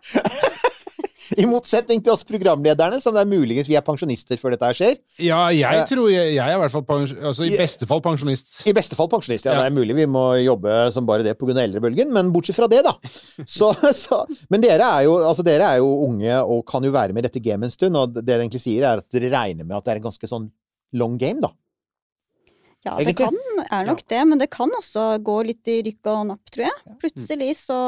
I 1.43 1.47
motsetning 1.49 2.03
til 2.05 2.13
oss 2.15 2.25
programlederne, 2.27 2.99
som 3.03 3.15
det 3.17 3.23
er 3.25 3.31
muligens 3.31 3.69
vi 3.71 3.77
er 3.79 3.85
pensjonister 3.87 4.39
før 4.41 4.55
dette 4.55 4.69
her 4.69 4.79
skjer. 4.79 4.97
Ja, 5.23 5.41
jeg 5.55 5.83
Eh, 5.83 5.87
tror 5.91 6.11
jeg, 6.13 6.35
jeg 6.37 6.43
er 6.43 6.55
i 6.57 6.61
hvert 6.63 6.75
fall 6.75 6.85
altså, 7.31 7.47
i 7.47 7.57
beste 7.59 7.89
fall 7.89 8.03
pensjonist. 8.05 8.55
I 8.69 8.75
beste 8.77 8.99
fall 8.99 9.11
pensjonist, 9.13 9.49
ja. 9.49 9.57
Ja. 9.57 9.65
Det 9.65 9.71
er 9.73 9.77
mulig 9.77 9.97
vi 9.99 10.07
må 10.11 10.25
jobbe 10.43 10.77
som 10.95 11.09
bare 11.09 11.27
det 11.27 11.37
pga. 11.41 11.57
eldrebølgen, 11.67 12.13
men 12.15 12.33
bortsett 12.35 12.59
fra 12.59 12.69
det, 12.71 12.83
da. 12.87 12.95
Så, 13.45 13.73
så, 14.05 14.23
men 14.53 14.65
dere 14.65 14.87
er, 14.87 15.07
jo, 15.09 15.19
altså, 15.25 15.45
dere 15.47 15.73
er 15.75 15.83
jo 15.83 15.91
unge 16.07 16.41
og 16.45 16.65
kan 16.69 16.85
jo 16.85 16.95
være 16.95 17.17
med 17.17 17.25
i 17.25 17.29
dette 17.29 17.43
gamet 17.45 17.71
en 17.71 17.77
stund, 17.77 17.97
og 17.99 18.15
det 18.17 18.27
dere 18.29 18.47
egentlig 18.47 18.63
sier, 18.65 18.85
er 18.87 19.03
at 19.03 19.09
dere 19.15 19.33
regner 19.35 19.65
med 19.67 19.77
at 19.79 19.87
det 19.87 19.97
er 19.97 20.03
en 20.03 20.09
ganske 20.11 20.31
sånn 20.31 20.51
long 20.97 21.17
game, 21.21 21.43
da. 21.43 21.53
Ja, 22.87 22.95
det 23.03 23.17
kan, 23.19 23.37
er 23.67 23.89
nok 23.89 24.03
det, 24.09 24.23
men 24.31 24.41
det 24.41 24.49
kan 24.55 24.73
også 24.79 25.07
gå 25.27 25.37
litt 25.49 25.71
i 25.73 25.81
rykk 25.87 26.11
og 26.13 26.25
napp, 26.31 26.53
tror 26.55 26.69
jeg. 26.69 26.97
Plutselig 27.03 27.51
så 27.65 27.79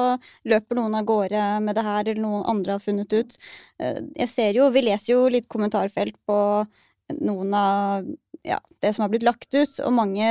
løper 0.49 0.81
noen 0.81 0.99
av 0.99 1.07
gårde 1.09 1.45
med 1.65 1.79
det 1.79 1.87
her, 1.87 2.03
eller 2.05 2.23
noen 2.25 2.47
andre 2.51 2.77
har 2.77 2.85
funnet 2.85 3.15
ut. 3.15 3.39
Eh, 3.79 4.01
Jeg 4.19 4.33
ser 4.33 4.59
jo, 4.59 4.71
vi 4.75 4.85
leser 4.89 5.15
jo 5.15 5.27
litt 5.33 5.49
kommentarfelt 5.53 6.19
på 6.29 6.41
noen 7.25 7.55
av 7.57 8.09
ja, 8.47 8.59
det 8.83 8.93
som 8.95 9.03
har 9.03 9.11
blitt 9.13 9.27
lagt 9.27 9.51
ut, 9.55 9.79
og 9.85 9.93
mange 9.95 10.29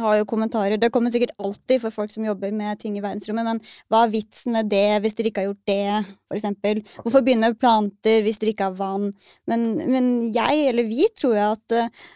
har 0.00 0.16
jo 0.18 0.26
kommentarer. 0.28 0.78
Det 0.80 0.90
kommer 0.94 1.12
sikkert 1.14 1.36
alltid 1.42 1.80
for 1.84 1.94
folk 1.94 2.12
som 2.12 2.26
jobber 2.26 2.52
med 2.54 2.80
ting 2.82 2.96
i 2.98 3.04
verdensrommet, 3.04 3.46
men 3.46 3.60
hva 3.92 4.04
er 4.04 4.12
vitsen 4.14 4.56
med 4.56 4.70
det 4.72 5.00
hvis 5.04 5.16
dere 5.16 5.30
ikke 5.30 5.44
har 5.44 5.50
gjort 5.50 5.70
det, 5.70 6.16
for 6.26 6.38
eksempel? 6.38 6.82
Hvorfor 7.02 7.24
begynne 7.26 7.52
med 7.52 7.60
planter 7.62 8.24
hvis 8.26 8.40
dere 8.42 8.54
ikke 8.54 8.70
har 8.70 8.78
vann? 8.80 9.12
Men, 9.50 9.68
men 9.84 10.12
jeg, 10.34 10.66
eller 10.72 10.88
vi, 10.90 11.08
tror 11.16 11.36
jo 11.38 11.48
at 11.54 11.76
eh, 11.76 12.06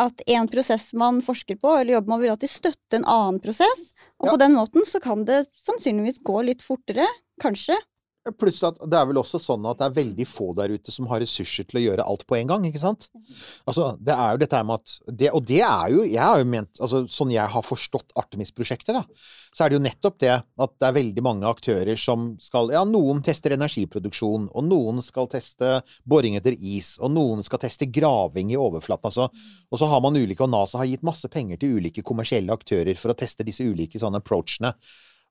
at 0.00 0.22
en 0.26 0.48
prosess 0.50 0.90
man 0.96 1.20
forsker 1.24 1.58
på 1.60 1.74
eller 1.78 1.98
jobber 1.98 2.14
med, 2.14 2.22
vil 2.24 2.32
alltid 2.34 2.52
støtte 2.52 2.98
en 3.00 3.04
annen 3.08 3.40
prosess. 3.44 3.92
Og 4.20 4.28
Ja. 4.28 4.32
på 4.34 4.38
den 4.42 4.56
måten 4.56 4.86
så 4.88 5.00
kan 5.02 5.24
det 5.28 5.46
sannsynligvis 5.54 6.22
gå 6.24 6.40
litt 6.44 6.62
fortere. 6.64 7.06
Kanskje. 7.40 7.76
Pluss 8.36 8.58
at 8.68 8.76
det 8.84 8.98
er 8.98 9.06
vel 9.08 9.16
også 9.16 9.38
sånn 9.40 9.64
at 9.70 9.78
det 9.80 9.86
er 9.86 9.94
veldig 9.96 10.24
få 10.28 10.50
der 10.58 10.74
ute 10.76 10.92
som 10.92 11.06
har 11.08 11.22
ressurser 11.22 11.64
til 11.64 11.78
å 11.80 11.82
gjøre 11.82 12.04
alt 12.04 12.26
på 12.28 12.36
en 12.36 12.50
gang, 12.50 12.66
ikke 12.68 12.82
sant? 12.82 13.06
Altså, 13.64 13.94
det 13.96 14.12
er 14.12 14.34
jo 14.34 14.40
dette 14.42 14.58
her 14.58 14.66
med 14.68 14.82
at 14.82 14.92
det, 15.08 15.30
Og 15.32 15.46
det 15.48 15.62
er 15.64 15.86
jo 15.94 16.04
Jeg 16.04 16.20
har 16.20 16.42
jo 16.42 16.48
ment 16.52 16.80
altså 16.84 17.00
Sånn 17.08 17.32
jeg 17.32 17.48
har 17.54 17.64
forstått 17.64 18.12
Artemis-prosjektet, 18.20 18.92
da, 18.92 19.04
så 19.56 19.64
er 19.64 19.72
det 19.72 19.78
jo 19.78 19.84
nettopp 19.86 20.18
det 20.20 20.34
at 20.36 20.74
det 20.76 20.88
er 20.90 20.98
veldig 20.98 21.24
mange 21.24 21.48
aktører 21.48 21.96
som 22.00 22.34
skal 22.44 22.68
Ja, 22.74 22.84
noen 22.84 23.24
tester 23.24 23.56
energiproduksjon, 23.56 24.50
og 24.52 24.68
noen 24.68 25.00
skal 25.04 25.30
teste 25.32 25.78
boring 26.04 26.36
etter 26.36 26.52
is, 26.60 26.98
og 27.00 27.14
noen 27.16 27.40
skal 27.46 27.62
teste 27.64 27.88
graving 27.88 28.52
i 28.52 28.60
overflaten, 28.60 29.08
altså. 29.08 29.30
Og 29.72 29.80
så 29.80 29.88
har 29.88 30.04
man 30.04 30.18
ulike 30.20 30.44
Og 30.44 30.52
NASA 30.52 30.82
har 30.82 30.90
gitt 30.90 31.06
masse 31.06 31.28
penger 31.32 31.60
til 31.60 31.80
ulike 31.80 32.04
kommersielle 32.04 32.52
aktører 32.52 33.00
for 33.00 33.14
å 33.14 33.16
teste 33.16 33.48
disse 33.48 33.64
ulike 33.64 34.00
sånne 34.00 34.20
approachene. 34.20 34.74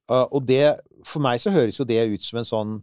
Uh, 0.10 0.26
og 0.34 0.46
det, 0.50 0.64
for 1.06 1.22
meg 1.22 1.42
så 1.42 1.54
høres 1.54 1.78
jo 1.80 1.86
det 1.86 2.02
ut 2.10 2.24
som 2.26 2.42
en 2.42 2.48
sånn 2.48 2.78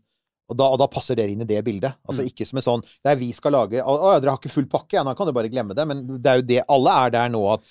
og 0.46 0.54
da, 0.54 0.68
og 0.70 0.78
da 0.78 0.86
passer 0.86 1.16
dere 1.18 1.32
inn 1.34 1.42
i 1.42 1.48
det 1.48 1.58
bildet. 1.66 1.96
Altså 2.06 2.22
Mm. 2.22 2.28
ikke 2.30 2.46
som 2.46 2.58
en 2.60 2.62
sånn 2.62 2.82
Nei, 3.04 3.16
vi 3.18 3.32
skal 3.34 3.50
lage 3.50 3.80
å 3.82 3.94
ja, 4.12 4.20
dere 4.22 4.30
har 4.30 4.38
ikke 4.38 4.52
full 4.52 4.68
pakke? 4.70 4.94
Ja, 4.94 5.02
nå 5.02 5.16
kan 5.18 5.26
dere 5.26 5.34
bare 5.34 5.50
glemme 5.50 5.74
det. 5.74 5.86
Men 5.90 6.04
det 6.22 6.30
er 6.30 6.36
jo 6.38 6.44
det 6.46 6.60
Alle 6.70 6.92
er 7.02 7.10
der 7.10 7.32
nå 7.34 7.40
at 7.50 7.66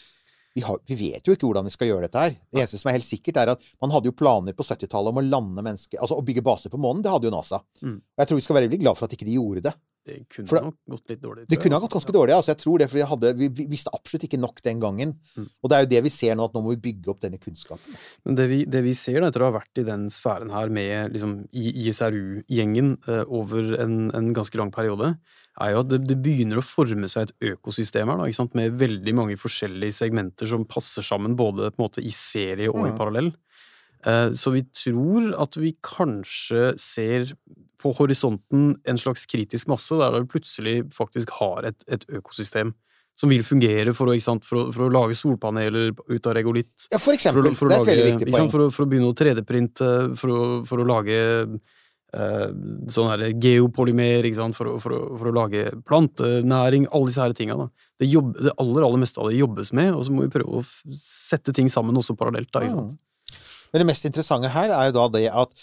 vi, 0.56 0.64
har, 0.64 0.80
vi 0.88 0.96
vet 0.96 1.28
jo 1.28 1.36
ikke 1.36 1.50
hvordan 1.50 1.68
vi 1.68 1.74
skal 1.74 1.90
gjøre 1.90 2.08
dette 2.08 2.22
her. 2.22 2.36
Det 2.48 2.62
eneste 2.62 2.80
som 2.80 2.90
er 2.90 2.96
helt 2.96 3.08
sikkert, 3.08 3.42
er 3.42 3.52
at 3.56 3.66
man 3.84 3.92
hadde 3.92 4.08
jo 4.08 4.16
planer 4.16 4.56
på 4.56 4.64
70-tallet 4.64 5.12
om 5.12 5.20
å 5.20 5.26
lande 5.26 5.66
mennesker 5.66 6.00
Altså 6.00 6.16
å 6.16 6.24
bygge 6.24 6.46
baser 6.46 6.72
på 6.72 6.80
månen. 6.80 7.04
Det 7.04 7.12
hadde 7.12 7.28
jo 7.28 7.34
NASA. 7.36 7.60
Mm. 7.84 7.98
Og 8.00 8.24
jeg 8.24 8.32
tror 8.32 8.40
vi 8.40 8.46
skal 8.46 8.58
være 8.58 8.70
veldig 8.70 8.80
glad 8.86 9.00
for 9.00 9.08
at 9.08 9.18
ikke 9.18 9.28
de 9.28 9.36
gjorde 9.36 9.66
det. 9.68 9.76
Det 10.06 10.16
kunne 10.30 10.48
For 10.48 10.62
nok 10.62 10.76
gått 10.94 11.12
litt 11.12 11.22
dårlig. 11.24 11.44
Det 11.50 11.58
kunne 11.58 11.74
ha 11.74 11.80
altså. 11.80 11.88
gått 11.88 11.98
ganske 11.98 12.14
dårlig. 12.14 12.34
Altså, 12.36 12.52
jeg 12.54 12.62
tror 12.62 12.82
det, 12.82 12.88
for 12.92 13.00
vi, 13.00 13.06
hadde, 13.10 13.32
vi, 13.40 13.48
vi 13.58 13.68
visste 13.72 13.94
absolutt 13.98 14.28
ikke 14.28 14.40
nok 14.40 14.62
den 14.64 14.84
gangen. 14.84 15.16
Mm. 15.34 15.48
Og 15.50 15.72
det 15.72 15.78
er 15.78 15.86
jo 15.86 15.92
det 15.96 16.02
vi 16.06 16.12
ser 16.14 16.38
nå, 16.38 16.46
at 16.46 16.56
nå 16.56 16.62
må 16.62 16.76
vi 16.76 16.82
bygge 16.84 17.10
opp 17.12 17.24
denne 17.26 17.40
kunnskapen. 17.42 17.98
Men 18.30 18.38
det 18.38 18.46
vi, 18.52 18.60
det 18.70 18.84
vi 18.86 18.94
ser 18.98 19.18
da, 19.18 19.32
etter 19.34 19.44
å 19.44 19.50
ha 19.50 19.56
vært 19.58 19.82
i 19.82 19.88
den 19.88 20.06
sfæren 20.14 20.54
her 20.54 20.70
med 20.78 21.16
liksom, 21.18 21.40
ISRU-gjengen 21.52 22.94
eh, 23.10 23.24
over 23.26 23.74
en, 23.82 23.98
en 24.16 24.30
ganske 24.38 24.62
lang 24.62 24.72
periode, 24.76 25.16
er 25.62 25.72
jo 25.72 25.80
at 25.86 25.90
det, 25.94 26.02
det 26.10 26.18
begynner 26.24 26.60
å 26.60 26.66
forme 26.66 27.08
seg 27.12 27.30
et 27.30 27.52
økosystem 27.54 28.10
her, 28.12 28.18
da, 28.20 28.26
ikke 28.28 28.42
sant? 28.42 28.56
med 28.60 28.76
veldig 28.80 29.14
mange 29.16 29.38
forskjellige 29.40 29.96
segmenter 30.02 30.50
som 30.52 30.66
passer 30.68 31.06
sammen 31.06 31.38
både 31.40 31.70
på 31.72 31.80
en 31.80 31.86
måte 31.88 32.04
i 32.04 32.12
serie 32.12 32.68
og 32.72 32.82
i 32.88 32.92
Mm. 32.92 32.98
parallell. 33.00 33.32
Eh, 34.06 34.30
Så 34.38 34.52
vi 34.52 34.62
tror 34.76 35.32
at 35.42 35.56
vi 35.56 35.76
kanskje 35.82 36.74
ser 36.80 37.32
på 37.82 37.94
horisonten 37.96 38.76
en 38.86 38.98
slags 38.98 39.26
kritisk 39.30 39.68
masse, 39.68 39.90
der 39.96 40.12
vi 40.20 40.28
plutselig 40.28 40.92
faktisk 40.94 41.30
har 41.40 41.66
et, 41.70 41.84
et 41.88 42.06
økosystem 42.10 42.74
som 43.16 43.30
vil 43.32 43.44
fungere 43.48 43.94
for 43.96 44.08
å, 44.12 44.14
ikke 44.18 44.26
sant, 44.28 44.44
for 44.44 44.58
å, 44.60 44.64
for 44.76 44.90
å 44.90 44.92
lage 44.92 45.16
solpaneler 45.16 45.94
ut 46.10 46.28
av 46.28 46.34
regolitt. 46.36 46.90
Ja, 46.92 47.00
for 47.00 47.14
eksempel. 47.16 47.48
For 47.56 47.68
å, 47.68 47.70
det 47.72 47.78
er 47.78 47.80
et 47.80 47.88
lage, 47.88 47.94
veldig 47.96 48.08
viktig 48.12 48.28
ikke 48.28 48.36
sant, 48.36 48.52
poeng. 48.52 48.52
For 48.52 48.60
å, 48.66 48.72
for 48.76 48.84
å 48.84 48.90
begynne 48.92 49.08
å 49.08 49.16
3D-printe, 49.16 49.92
for, 50.20 50.34
å, 50.36 50.48
for 50.68 50.84
å 50.84 50.88
lage 50.90 51.20
sånn 52.92 53.10
her 53.12 53.24
geopolymer, 53.42 54.28
sant, 54.38 54.58
for 54.58 54.72
å, 54.72 54.76
for, 54.84 54.96
for 55.20 55.32
å 55.32 55.36
lage 55.36 55.66
plantenæring, 55.88 56.88
alle 56.92 57.12
disse 57.12 57.24
her 57.24 57.36
tinga. 57.38 57.58
Det, 58.00 58.08
det 58.08 58.54
aller, 58.62 58.86
aller 58.86 59.02
meste 59.02 59.22
av 59.22 59.32
det 59.32 59.40
jobbes 59.40 59.74
med, 59.76 59.94
og 59.96 60.06
så 60.06 60.16
må 60.16 60.26
vi 60.26 60.34
prøve 60.34 60.62
å 60.62 60.66
sette 61.00 61.56
ting 61.56 61.72
sammen 61.72 61.98
også 62.00 62.18
parallelt. 62.20 62.52
da, 62.54 62.64
ikke 62.64 62.78
sant? 62.78 62.96
Men 63.72 63.84
det 63.84 63.90
mest 63.90 64.08
interessante 64.08 64.52
her 64.54 64.72
er 64.72 64.90
jo 64.90 64.96
da 64.96 65.06
det 65.18 65.28
at 65.34 65.54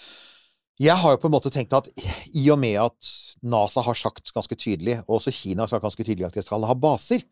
jeg 0.83 0.97
har 0.99 1.15
jo 1.15 1.21
på 1.23 1.29
en 1.29 1.35
måte 1.35 1.53
tenkt 1.53 1.75
at 1.77 1.89
i 2.35 2.47
og 2.51 2.59
med 2.61 2.79
at 2.83 3.11
NASA 3.45 3.85
har 3.85 3.99
sagt 3.99 4.33
ganske 4.35 4.57
tydelig, 4.59 4.99
og 5.07 5.19
også 5.19 5.35
Kina 5.35 5.65
har 5.65 5.71
sagt 5.71 5.85
ganske 5.85 6.05
tydelig 6.05 6.27
at 6.29 6.39
de 6.39 6.45
skal 6.45 6.65
ha 6.67 6.77
baser, 6.79 7.23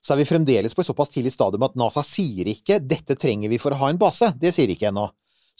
så 0.00 0.14
er 0.14 0.22
vi 0.22 0.28
fremdeles 0.28 0.74
på 0.74 0.82
et 0.82 0.88
såpass 0.88 1.12
tidlig 1.12 1.34
stadium 1.34 1.66
at 1.66 1.76
NASA 1.78 2.02
sier 2.06 2.48
ikke 2.48 2.80
'dette 2.80 3.18
trenger 3.20 3.52
vi 3.52 3.60
for 3.60 3.76
å 3.76 3.80
ha 3.82 3.90
en 3.90 4.00
base'. 4.00 4.32
Det 4.40 4.54
sier 4.56 4.66
de 4.66 4.76
ikke 4.78 4.88
ennå. 4.88 5.10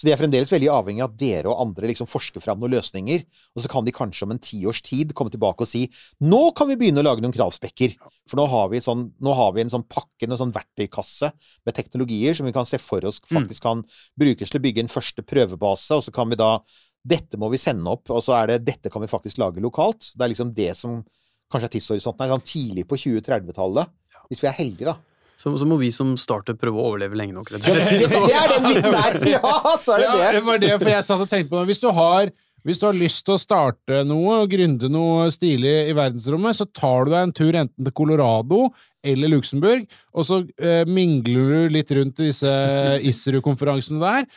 Så 0.00 0.06
de 0.08 0.14
er 0.14 0.16
fremdeles 0.16 0.48
veldig 0.48 0.70
avhengig 0.72 1.02
av 1.04 1.10
at 1.10 1.16
dere 1.20 1.50
og 1.52 1.58
andre 1.60 1.90
liksom 1.90 2.08
forsker 2.08 2.40
fram 2.40 2.62
noen 2.62 2.72
løsninger, 2.72 3.20
og 3.52 3.60
så 3.60 3.68
kan 3.68 3.84
de 3.84 3.92
kanskje 3.92 4.24
om 4.24 4.30
en 4.32 4.40
tiårs 4.40 4.80
tid 4.86 5.12
komme 5.12 5.28
tilbake 5.34 5.66
og 5.66 5.68
si 5.68 5.82
'nå 6.24 6.54
kan 6.56 6.70
vi 6.70 6.78
begynne 6.80 7.02
å 7.02 7.04
lage 7.04 7.20
noen 7.20 7.36
kravspekker'. 7.36 7.98
For 8.24 8.40
nå 8.40 8.46
har 8.48 8.70
vi, 8.72 8.80
sånn, 8.80 9.12
nå 9.20 9.34
har 9.36 9.52
vi 9.52 9.60
en 9.60 9.74
sånn 9.74 9.84
pakke, 9.84 10.24
en 10.24 10.38
sånn 10.40 10.54
verktøykasse 10.56 11.28
med 11.66 11.76
teknologier 11.76 12.32
som 12.32 12.48
vi 12.48 12.52
kan 12.56 12.64
se 12.64 12.78
for 12.78 13.04
oss 13.04 13.20
faktisk 13.20 13.62
kan 13.62 13.84
brukes 14.16 14.48
til 14.48 14.58
å 14.58 14.64
bygge 14.64 14.80
en 14.80 14.88
første 14.88 15.20
prøvebase, 15.20 15.92
og 15.92 16.02
så 16.08 16.10
kan 16.10 16.30
vi 16.30 16.40
da 16.40 16.56
dette 17.04 17.36
må 17.36 17.50
vi 17.52 17.60
sende 17.60 17.92
opp, 17.92 18.08
og 18.08 18.24
så 18.24 18.40
er 18.40 18.46
det 18.46 18.64
dette 18.64 18.88
kan 18.88 19.02
vi 19.02 19.08
faktisk 19.08 19.36
lage 19.36 19.60
lokalt. 19.60 20.12
Det 20.16 20.24
er 20.24 20.32
liksom 20.32 20.54
det 20.56 20.72
som 20.76 21.04
kanskje 21.52 21.68
er 21.68 21.76
tidshorisonten 21.76 22.24
her, 22.24 22.32
sånn 22.32 22.48
tidlig 22.48 22.88
på 22.88 22.96
2030-tallet. 22.96 23.92
Hvis 24.30 24.40
vi 24.40 24.48
er 24.48 24.56
heldige, 24.56 24.94
da. 24.94 25.09
Så, 25.40 25.54
så 25.56 25.64
må 25.64 25.78
vi 25.80 25.88
som 25.94 26.12
starter 26.20 26.52
prøve 26.60 26.76
å 26.76 26.90
overleve 26.90 27.16
lenge 27.16 27.32
nok, 27.32 27.48
rett 27.54 27.64
og 27.64 27.72
Ja, 27.72 27.78
det, 27.80 27.86
slett. 27.88 28.10
det, 28.12 28.20
det 28.28 28.36
er 28.36 28.52
den 28.52 28.66
biten 28.68 28.92
der! 28.92 29.18
Ja, 29.38 29.52
så 29.80 29.94
er 29.96 30.02
det 30.02 30.06
Ja, 30.10 30.16
det 30.20 30.32
det. 30.36 30.44
var 30.50 30.58
det, 30.66 30.72
for 30.82 30.90
jeg 30.92 31.06
satt 31.06 31.24
og 31.24 31.30
tenkte 31.32 31.50
på 31.54 31.60
det. 31.62 31.68
Hvis 31.72 31.80
du 31.82 31.90
har 31.96 32.32
hvis 32.60 32.76
du 32.76 32.82
har 32.84 32.92
lyst 32.92 33.22
til 33.24 33.32
å 33.38 33.40
starte 33.40 34.02
noe 34.04 34.42
og 34.42 34.50
gründe 34.52 34.90
noe 34.92 35.30
stilig 35.32 35.70
i 35.88 35.94
verdensrommet, 35.96 36.58
så 36.58 36.66
tar 36.76 37.06
du 37.08 37.14
deg 37.14 37.22
en 37.24 37.32
tur 37.32 37.56
enten 37.56 37.86
til 37.86 37.94
Colorado 37.96 38.58
eller 39.00 39.30
Luxembourg, 39.32 39.86
og 40.12 40.26
så 40.28 40.42
eh, 40.60 40.82
mingler 40.84 41.54
du 41.54 41.72
litt 41.72 41.94
rundt 41.96 42.20
disse 42.20 42.52
ISRU-konferansene 43.08 44.02
der, 44.02 44.28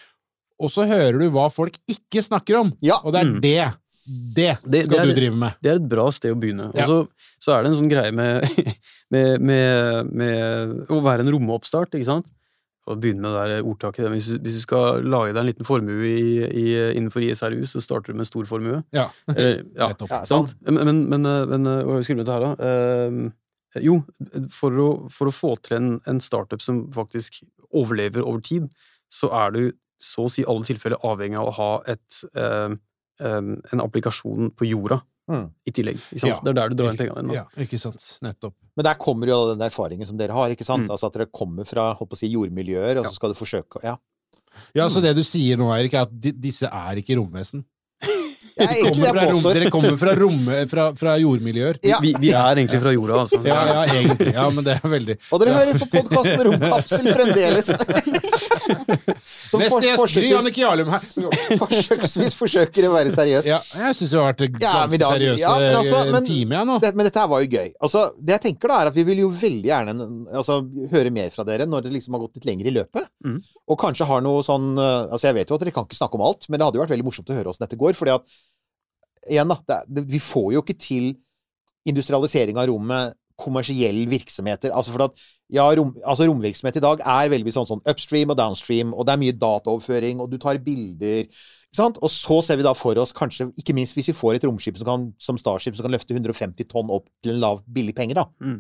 og 0.63 0.71
så 0.71 0.85
hører 0.87 1.19
du 1.19 1.27
hva 1.35 1.49
folk 1.51 1.75
ikke 1.91 2.23
snakker 2.23 2.61
om. 2.61 2.71
Og 3.03 3.11
det 3.11 3.25
er 3.25 3.27
Mm. 3.33 3.41
det. 3.43 3.65
Det, 4.05 4.57
Det- 4.67 4.83
skal 4.85 4.97
det 4.97 4.99
er- 4.99 5.13
du 5.13 5.19
drive 5.21 5.35
med. 5.39 5.53
Det 5.63 5.71
er 5.71 5.75
et 5.79 5.89
bra 5.89 6.09
sted 6.11 6.33
å 6.33 6.39
begynne. 6.39 6.69
Og 6.73 6.79
så, 6.89 6.97
så 7.39 7.53
er 7.55 7.63
det 7.63 7.71
en 7.71 7.77
sånn 7.81 7.91
greie 7.91 8.11
med, 8.11 8.43
med, 9.13 9.41
med, 9.41 10.09
med 10.11 10.87
å 10.91 11.01
være 11.05 11.23
en 11.25 11.31
romoppstart, 11.35 11.93
ikke 11.95 12.05
sant? 12.09 12.27
Og 12.85 12.97
begynne 12.99 13.21
med 13.23 13.31
det 13.31 13.43
der 13.47 13.63
ordtaket. 13.63 14.09
Hvis, 14.11 14.27
du- 14.27 14.39
hvis 14.43 14.57
du 14.59 14.63
skal 14.65 15.03
lage 15.07 15.31
deg 15.31 15.39
en 15.39 15.47
liten 15.47 15.63
formue 15.67 16.03
i, 16.03 16.43
i, 16.43 16.65
innenfor 16.97 17.23
ISRU, 17.23 17.61
så 17.69 17.79
starter 17.79 18.11
du 18.11 18.17
med 18.17 18.25
en 18.25 18.31
stor 18.33 18.45
formue. 18.49 18.81
Ja. 18.91 19.05
Eh, 19.31 19.61
ja, 19.77 19.87
Ja, 20.09 20.19
sant? 20.27 20.51
Men, 20.67 20.81
men, 20.89 20.99
men, 21.13 21.25
eh, 21.25 21.45
men 21.53 21.65
eh, 21.71 21.83
hva 21.87 22.01
skulle 22.03 22.25
vi 22.25 22.27
til 22.27 22.35
her, 22.35 22.43
da? 22.49 22.73
Eh, 23.79 23.85
jo, 23.87 24.01
for 24.51 24.75
å, 24.83 24.89
for 25.09 25.31
å 25.31 25.33
få 25.33 25.55
til 25.63 25.77
en, 25.79 25.87
en 26.11 26.19
startup 26.21 26.61
som 26.61 26.83
faktisk 26.93 27.39
overlever 27.73 28.21
over 28.21 28.43
tid, 28.45 28.67
så 29.09 29.31
er 29.33 29.55
du 29.55 29.61
så 30.03 30.27
å 30.27 30.29
si 30.29 30.43
i 30.43 30.45
alle 30.51 30.67
tilfeller 30.67 30.99
avhengig 31.07 31.39
av 31.39 31.47
å 31.53 31.55
ha 31.55 31.69
et, 31.95 32.19
eh, 32.35 32.75
eh, 33.22 33.41
en 33.74 33.84
applikasjon 33.84 34.53
på 34.57 34.70
jorda 34.70 35.01
Mm. 35.24 35.45
i 35.64 35.72
tillegg. 35.72 35.95
Ikke 36.11 36.20
sant? 36.20 36.32
Ja. 36.34 36.39
Det 36.43 36.49
er 36.51 36.55
der 36.57 36.72
du 36.74 36.76
drar 36.76 36.89
inn 36.91 36.97
pengene 36.99 37.22
dine. 37.24 37.36
Ja, 37.38 37.43
ikke 37.64 37.78
sant. 37.80 38.03
Nettopp. 38.26 38.57
Men 38.76 38.84
der 38.89 38.97
kommer 38.99 39.30
jo 39.32 39.38
den 39.53 39.61
erfaringen 39.64 40.05
som 40.05 40.18
dere 40.20 40.36
har, 40.36 40.51
ikke 40.51 40.66
sant? 40.68 40.84
Mm. 40.84 40.91
Altså 40.91 41.07
at 41.07 41.14
dere 41.16 41.30
kommer 41.32 41.64
fra 41.64 41.93
håper 41.95 42.18
å 42.18 42.20
si, 42.20 42.28
jordmiljøer, 42.34 42.99
og 42.99 43.07
så 43.07 43.14
skal 43.16 43.32
du 43.32 43.39
forsøke 43.39 43.80
å 43.80 43.86
Ja. 43.88 43.95
Ja, 44.76 44.89
så 44.91 45.01
det 45.01 45.16
du 45.16 45.24
sier 45.24 45.57
nå, 45.57 45.72
Erik, 45.74 45.93
er 45.95 46.01
at 46.05 46.11
de, 46.11 46.34
disse 46.36 46.68
er 46.68 46.99
ikke 46.99 47.16
romvesen. 47.18 47.64
Dere 48.53 48.76
kommer 48.84 49.07
fra, 49.16 49.24
rom, 49.32 49.45
dere 49.47 49.70
kommer 49.74 49.95
fra, 49.97 50.11
rom, 50.20 50.41
fra, 50.70 50.84
fra 50.93 51.14
jordmiljøer. 51.18 51.80
Ja. 51.88 51.97
Vi, 52.03 52.11
vi 52.22 52.30
er 52.36 52.59
egentlig 52.59 52.82
fra 52.84 52.91
jorda, 52.93 53.22
altså. 53.24 53.39
Ja, 53.47 53.61
ja, 53.72 53.86
egentlig. 53.95 54.34
Ja, 54.36 54.45
men 54.53 54.68
det 54.68 54.76
er 54.76 54.91
veldig 54.91 55.16
Og 55.32 55.41
dere 55.41 55.55
hører 55.55 55.80
på 55.82 55.88
podkasten 55.95 56.43
Romkapsel 56.49 57.09
fremdeles. 57.16 57.72
Som 59.51 59.61
Neste 59.61 59.80
gjest, 59.84 60.16
Gry 60.16 60.30
Annike 60.38 60.61
Jarlum 60.64 60.91
her. 60.93 61.03
forsøksvis 61.61 62.36
forsøker 62.38 62.88
å 62.88 62.93
være 62.93 63.14
seriøs. 63.14 63.47
Ja, 63.49 63.59
jeg 63.84 63.97
syns 63.97 64.14
vi 64.14 64.20
har 64.20 64.30
vært 64.32 64.43
ganske 64.55 64.64
ja, 64.66 65.01
da- 65.03 65.11
seriøse 65.16 65.41
ja, 65.43 65.51
men 65.61 65.78
altså, 65.80 66.01
en 66.09 66.28
time, 66.28 66.57
jeg 66.57 66.70
nå. 66.70 66.78
Det, 66.84 66.93
men 66.97 67.09
dette 67.09 67.24
her 67.24 67.30
var 67.34 67.43
jo 67.43 67.51
gøy. 67.51 67.74
Altså, 67.88 68.05
det 68.20 68.38
jeg 68.38 68.45
tenker 68.47 68.74
da, 68.74 68.80
er 68.82 68.91
at 68.93 68.97
vi 68.97 69.05
vil 69.07 69.24
jo 69.26 69.30
veldig 69.43 69.70
gjerne 69.72 70.09
altså, 70.41 70.59
høre 70.93 71.14
mer 71.20 71.34
fra 71.36 71.47
dere 71.47 71.68
når 71.70 71.88
det 71.88 71.93
liksom 71.97 72.18
har 72.18 72.24
gått 72.26 72.39
litt 72.39 72.49
lenger 72.49 72.72
i 72.72 72.76
løpet. 72.80 73.11
Mm. 73.28 73.38
Og 73.43 73.80
kanskje 73.84 74.07
har 74.09 74.24
noe 74.26 74.45
sånn 74.45 74.74
eh, 74.78 74.91
Altså, 75.14 75.28
jeg 75.30 75.38
vet 75.38 75.51
jo 75.51 75.57
at 75.57 75.64
dere 75.66 75.74
kan 75.76 75.86
ikke 75.88 75.99
snakke 75.99 76.18
om 76.18 76.26
alt, 76.26 76.47
men 76.49 76.59
det 76.59 76.68
hadde 76.68 76.80
jo 76.80 76.84
vært 76.84 76.93
veldig 76.95 77.07
morsomt 77.07 77.30
å 77.30 77.38
høre 77.38 77.51
åssen 77.51 77.66
dette 77.66 77.80
går. 77.80 77.97
fordi 77.97 78.16
at 78.16 78.39
igjen, 79.30 79.51
da. 79.51 79.82
Det, 79.88 80.05
vi 80.09 80.20
får 80.22 80.49
jo 80.55 80.64
ikke 80.64 80.78
til 80.80 81.14
industrialisering 81.89 82.59
av 82.59 82.70
rommet 82.72 83.18
kommersiell 83.39 84.03
virksomheter. 84.11 84.71
Altså 84.75 84.93
for 84.93 85.05
at, 85.07 85.23
ja, 85.53 85.65
rom, 85.77 85.93
altså 86.05 86.27
romvirksomhet 86.29 86.79
i 86.79 86.84
dag 86.84 87.01
er 87.01 87.31
veldig 87.34 87.53
sånn, 87.55 87.67
sånn 87.69 87.84
upstream 87.89 88.34
og 88.34 88.39
downstream, 88.39 88.93
og 88.93 89.05
det 89.07 89.15
er 89.15 89.21
mye 89.23 89.36
dataoverføring, 89.41 90.21
og 90.23 90.31
du 90.31 90.38
tar 90.41 90.59
bilder 90.63 91.29
sant? 91.73 91.97
Og 92.05 92.11
så 92.13 92.38
ser 92.45 92.59
vi 92.59 92.65
da 92.67 92.75
for 92.77 92.97
oss, 93.01 93.13
kanskje, 93.17 93.49
ikke 93.57 93.73
minst 93.73 93.97
hvis 93.97 94.11
vi 94.11 94.17
får 94.17 94.38
et 94.38 94.45
romskip 94.45 94.77
som, 94.77 94.86
kan, 94.89 95.07
som 95.17 95.39
Starship 95.41 95.75
som 95.77 95.88
kan 95.88 95.95
løfte 95.95 96.13
150 96.13 96.69
tonn 96.69 96.91
opp 96.93 97.07
til 97.23 97.34
en 97.34 97.41
lav, 97.41 97.63
billig 97.65 97.95
penger, 97.97 98.21
da, 98.21 98.27
Mm. 98.41 98.59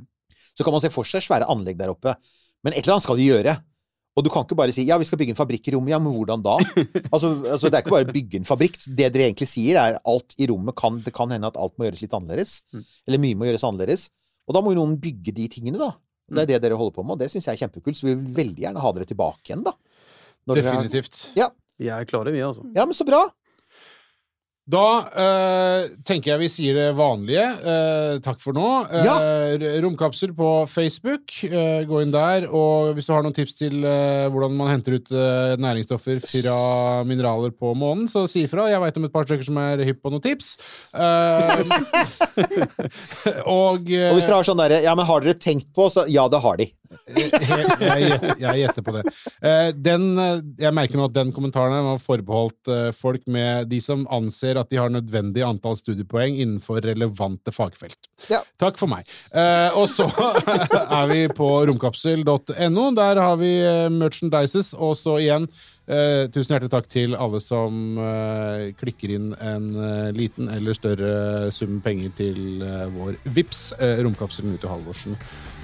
så 0.57 0.65
kan 0.65 0.73
man 0.73 0.81
se 0.81 0.89
for 0.93 1.05
seg 1.05 1.21
svære 1.25 1.45
anlegg 1.49 1.77
der 1.77 1.93
oppe. 1.93 2.15
Men 2.63 2.73
et 2.73 2.83
eller 2.83 2.95
annet 2.97 3.05
skal 3.05 3.17
de 3.17 3.29
gjøre. 3.29 3.53
Og 4.13 4.21
du 4.21 4.29
kan 4.29 4.43
ikke 4.45 4.55
bare 4.55 4.71
si 4.71 4.83
ja, 4.85 4.97
vi 5.01 5.07
skal 5.09 5.17
bygge 5.17 5.33
en 5.33 5.37
fabrikk 5.39 5.67
i 5.67 5.71
rommet. 5.73 5.89
Ja, 5.89 5.97
men 5.97 6.13
hvordan 6.13 6.41
da? 6.45 6.59
Altså, 7.09 7.31
altså 7.49 7.69
Det 7.69 7.79
er 7.79 7.81
ikke 7.81 7.95
bare 7.95 8.05
å 8.05 8.13
bygge 8.13 8.37
en 8.37 8.45
fabrikk. 8.45 8.77
Det 8.85 9.07
dere 9.09 9.25
egentlig 9.25 9.47
sier, 9.49 9.79
er 9.81 9.97
alt 10.05 10.35
i 10.37 10.45
rommet 10.51 10.75
kan 10.77 10.99
Det 11.01 11.13
kan 11.17 11.33
hende 11.33 11.49
at 11.49 11.57
alt 11.57 11.73
må 11.81 11.87
gjøres 11.87 12.03
litt 12.03 12.13
annerledes. 12.13 12.59
Mm. 12.75 12.83
Eller 13.09 13.21
mye 13.23 13.39
må 13.39 13.47
gjøres 13.49 13.65
annerledes. 13.65 14.03
Og 14.47 14.57
da 14.57 14.61
må 14.63 14.73
jo 14.73 14.81
noen 14.81 14.97
bygge 15.01 15.35
de 15.35 15.47
tingene, 15.51 15.79
da. 15.79 15.93
Det 16.33 16.45
er 16.45 16.49
det 16.53 16.61
dere 16.65 16.77
holder 16.79 16.95
på 16.95 17.03
med, 17.05 17.15
og 17.15 17.21
det 17.21 17.29
syns 17.31 17.47
jeg 17.47 17.57
er 17.57 17.65
kjempekult. 17.65 17.99
Så 17.99 18.07
vi 18.07 18.15
vil 18.15 18.37
veldig 18.37 18.65
gjerne 18.65 18.83
ha 18.83 18.91
dere 18.95 19.07
tilbake 19.09 19.51
igjen, 19.51 19.63
da. 19.65 19.75
Når 20.47 20.59
dere 20.59 20.71
Definitivt. 20.71 21.21
Ja. 21.39 21.49
Vi 21.81 21.89
er 21.89 22.05
klare, 22.05 22.31
vi, 22.31 22.41
altså. 22.45 22.63
ja, 22.75 22.85
men 22.85 22.95
så 22.95 23.05
bra. 23.07 23.23
Da 24.63 25.03
eh, 25.19 25.89
tenker 26.07 26.31
jeg 26.31 26.39
vi 26.39 26.47
sier 26.47 26.77
det 26.77 26.85
vanlige. 26.95 27.43
Eh, 27.43 28.13
takk 28.23 28.37
for 28.39 28.55
nå. 28.55 28.67
Eh, 28.87 29.03
Ja. 29.03 29.15
Romkapsel 29.83 30.31
på 30.37 30.63
Facebook. 30.71 31.33
Eh, 31.43 31.83
gå 31.89 31.99
inn 32.01 32.13
der. 32.13 32.45
Og 32.47 32.93
hvis 32.95 33.09
du 33.09 33.11
har 33.11 33.25
noen 33.25 33.35
tips 33.35 33.57
til 33.59 33.83
eh, 33.83 34.29
hvordan 34.31 34.55
man 34.55 34.71
henter 34.71 34.95
ut 34.95 35.11
eh, 35.11 35.57
næringsstoffer 35.59 36.21
fra 36.23 36.55
mineraler 37.03 37.51
på 37.51 37.73
månen, 37.75 38.07
så 38.07 38.23
si 38.31 38.45
ifra. 38.47 38.69
Jeg 38.71 38.79
veit 38.85 38.95
om 39.01 39.09
et 39.09 39.13
par 39.13 39.27
stykker 39.27 39.43
som 39.49 39.59
er 39.59 39.83
hypp 39.83 39.99
på 39.99 40.13
noen 40.13 40.23
tips. 40.23 40.55
Og 43.43 43.83
Og 43.83 44.15
hvis 44.15 44.25
dere 44.25 44.37
har 44.39 44.47
sånn 44.47 44.59
derre 44.59 44.79
Ja, 44.83 44.93
men 44.95 45.05
har 45.07 45.23
dere 45.23 45.35
tenkt 45.39 45.69
på 45.75 45.87
Så 45.93 46.05
ja, 46.11 46.25
det 46.31 46.39
har 46.43 46.57
de. 46.59 46.67
Jeg, 47.07 48.55
gjetter- 48.63 48.85
på 48.85 48.93
det. 48.95 49.03
Eh, 49.41 49.69
den, 49.75 50.05
eh, 50.19 50.41
jeg 50.65 50.75
merker 50.75 50.99
nå 50.99 51.07
at 51.09 51.15
den 51.15 51.33
kommentaren 51.35 51.85
var 51.87 52.01
forbeholdt 52.03 52.71
eh, 52.73 52.89
folk 52.95 53.25
med 53.27 53.69
de 53.71 53.79
som 53.83 54.05
anser 54.13 54.59
at 54.61 54.69
de 54.71 54.79
har 54.81 54.93
nødvendig 54.93 55.43
antall 55.45 55.77
studiepoeng 55.79 56.37
innenfor 56.39 56.81
relevante 56.85 57.53
fagfelt. 57.55 57.97
Ja. 58.31 58.41
Takk 58.61 58.79
for 58.79 58.91
meg. 58.91 59.07
Og 59.75 59.87
så 59.91 60.07
er 60.99 61.11
vi 61.11 61.21
på 61.35 61.49
romkapsel.no. 61.67 62.87
Der 62.95 63.21
har 63.21 63.37
vi 63.41 63.53
merchandises, 63.93 64.73
og 64.73 64.95
så 64.99 65.17
igjen 65.21 65.47
eh, 65.87 66.25
tusen 66.33 66.53
hjertelig 66.55 66.71
takk 66.73 66.89
til 66.91 67.15
alle 67.19 67.41
som 67.43 67.97
eh, 67.99 68.69
klikker 68.79 69.15
inn 69.17 69.31
en 69.39 69.69
eh, 69.75 70.11
liten 70.15 70.51
eller 70.53 70.77
større 70.77 71.49
sum 71.55 71.79
penger 71.83 72.13
til 72.19 72.63
vår 72.95 73.17
VIPS 73.35 73.65
romkapselen 74.05 74.55
ut 74.55 74.63
til 74.63 74.71
Halvorsen. 74.71 75.17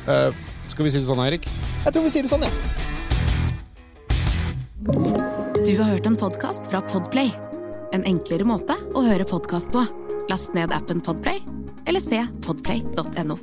Eh, 0.09 0.33
skal 0.67 0.85
vi 0.87 0.91
si 0.91 1.01
det 1.01 1.05
sånn, 1.05 1.21
Eirik? 1.21 1.45
Jeg 1.83 1.93
tror 1.93 2.05
vi 2.05 2.13
sier 2.13 2.25
det 2.25 2.31
sånn, 2.33 2.45
ja. 2.45 2.51
Du 5.59 5.73
har 5.77 5.91
hørt 5.91 6.09
en 6.09 6.17
podkast 6.17 6.69
fra 6.71 6.81
Podplay. 6.89 7.29
En 7.93 8.05
enklere 8.09 8.47
måte 8.47 8.77
å 8.97 9.05
høre 9.05 9.27
podkast 9.29 9.73
på. 9.73 9.85
Last 10.29 10.57
ned 10.57 10.73
appen 10.73 11.01
Podplay, 11.05 11.43
eller 11.85 12.01
se 12.01 12.23
podplay.no. 12.45 13.37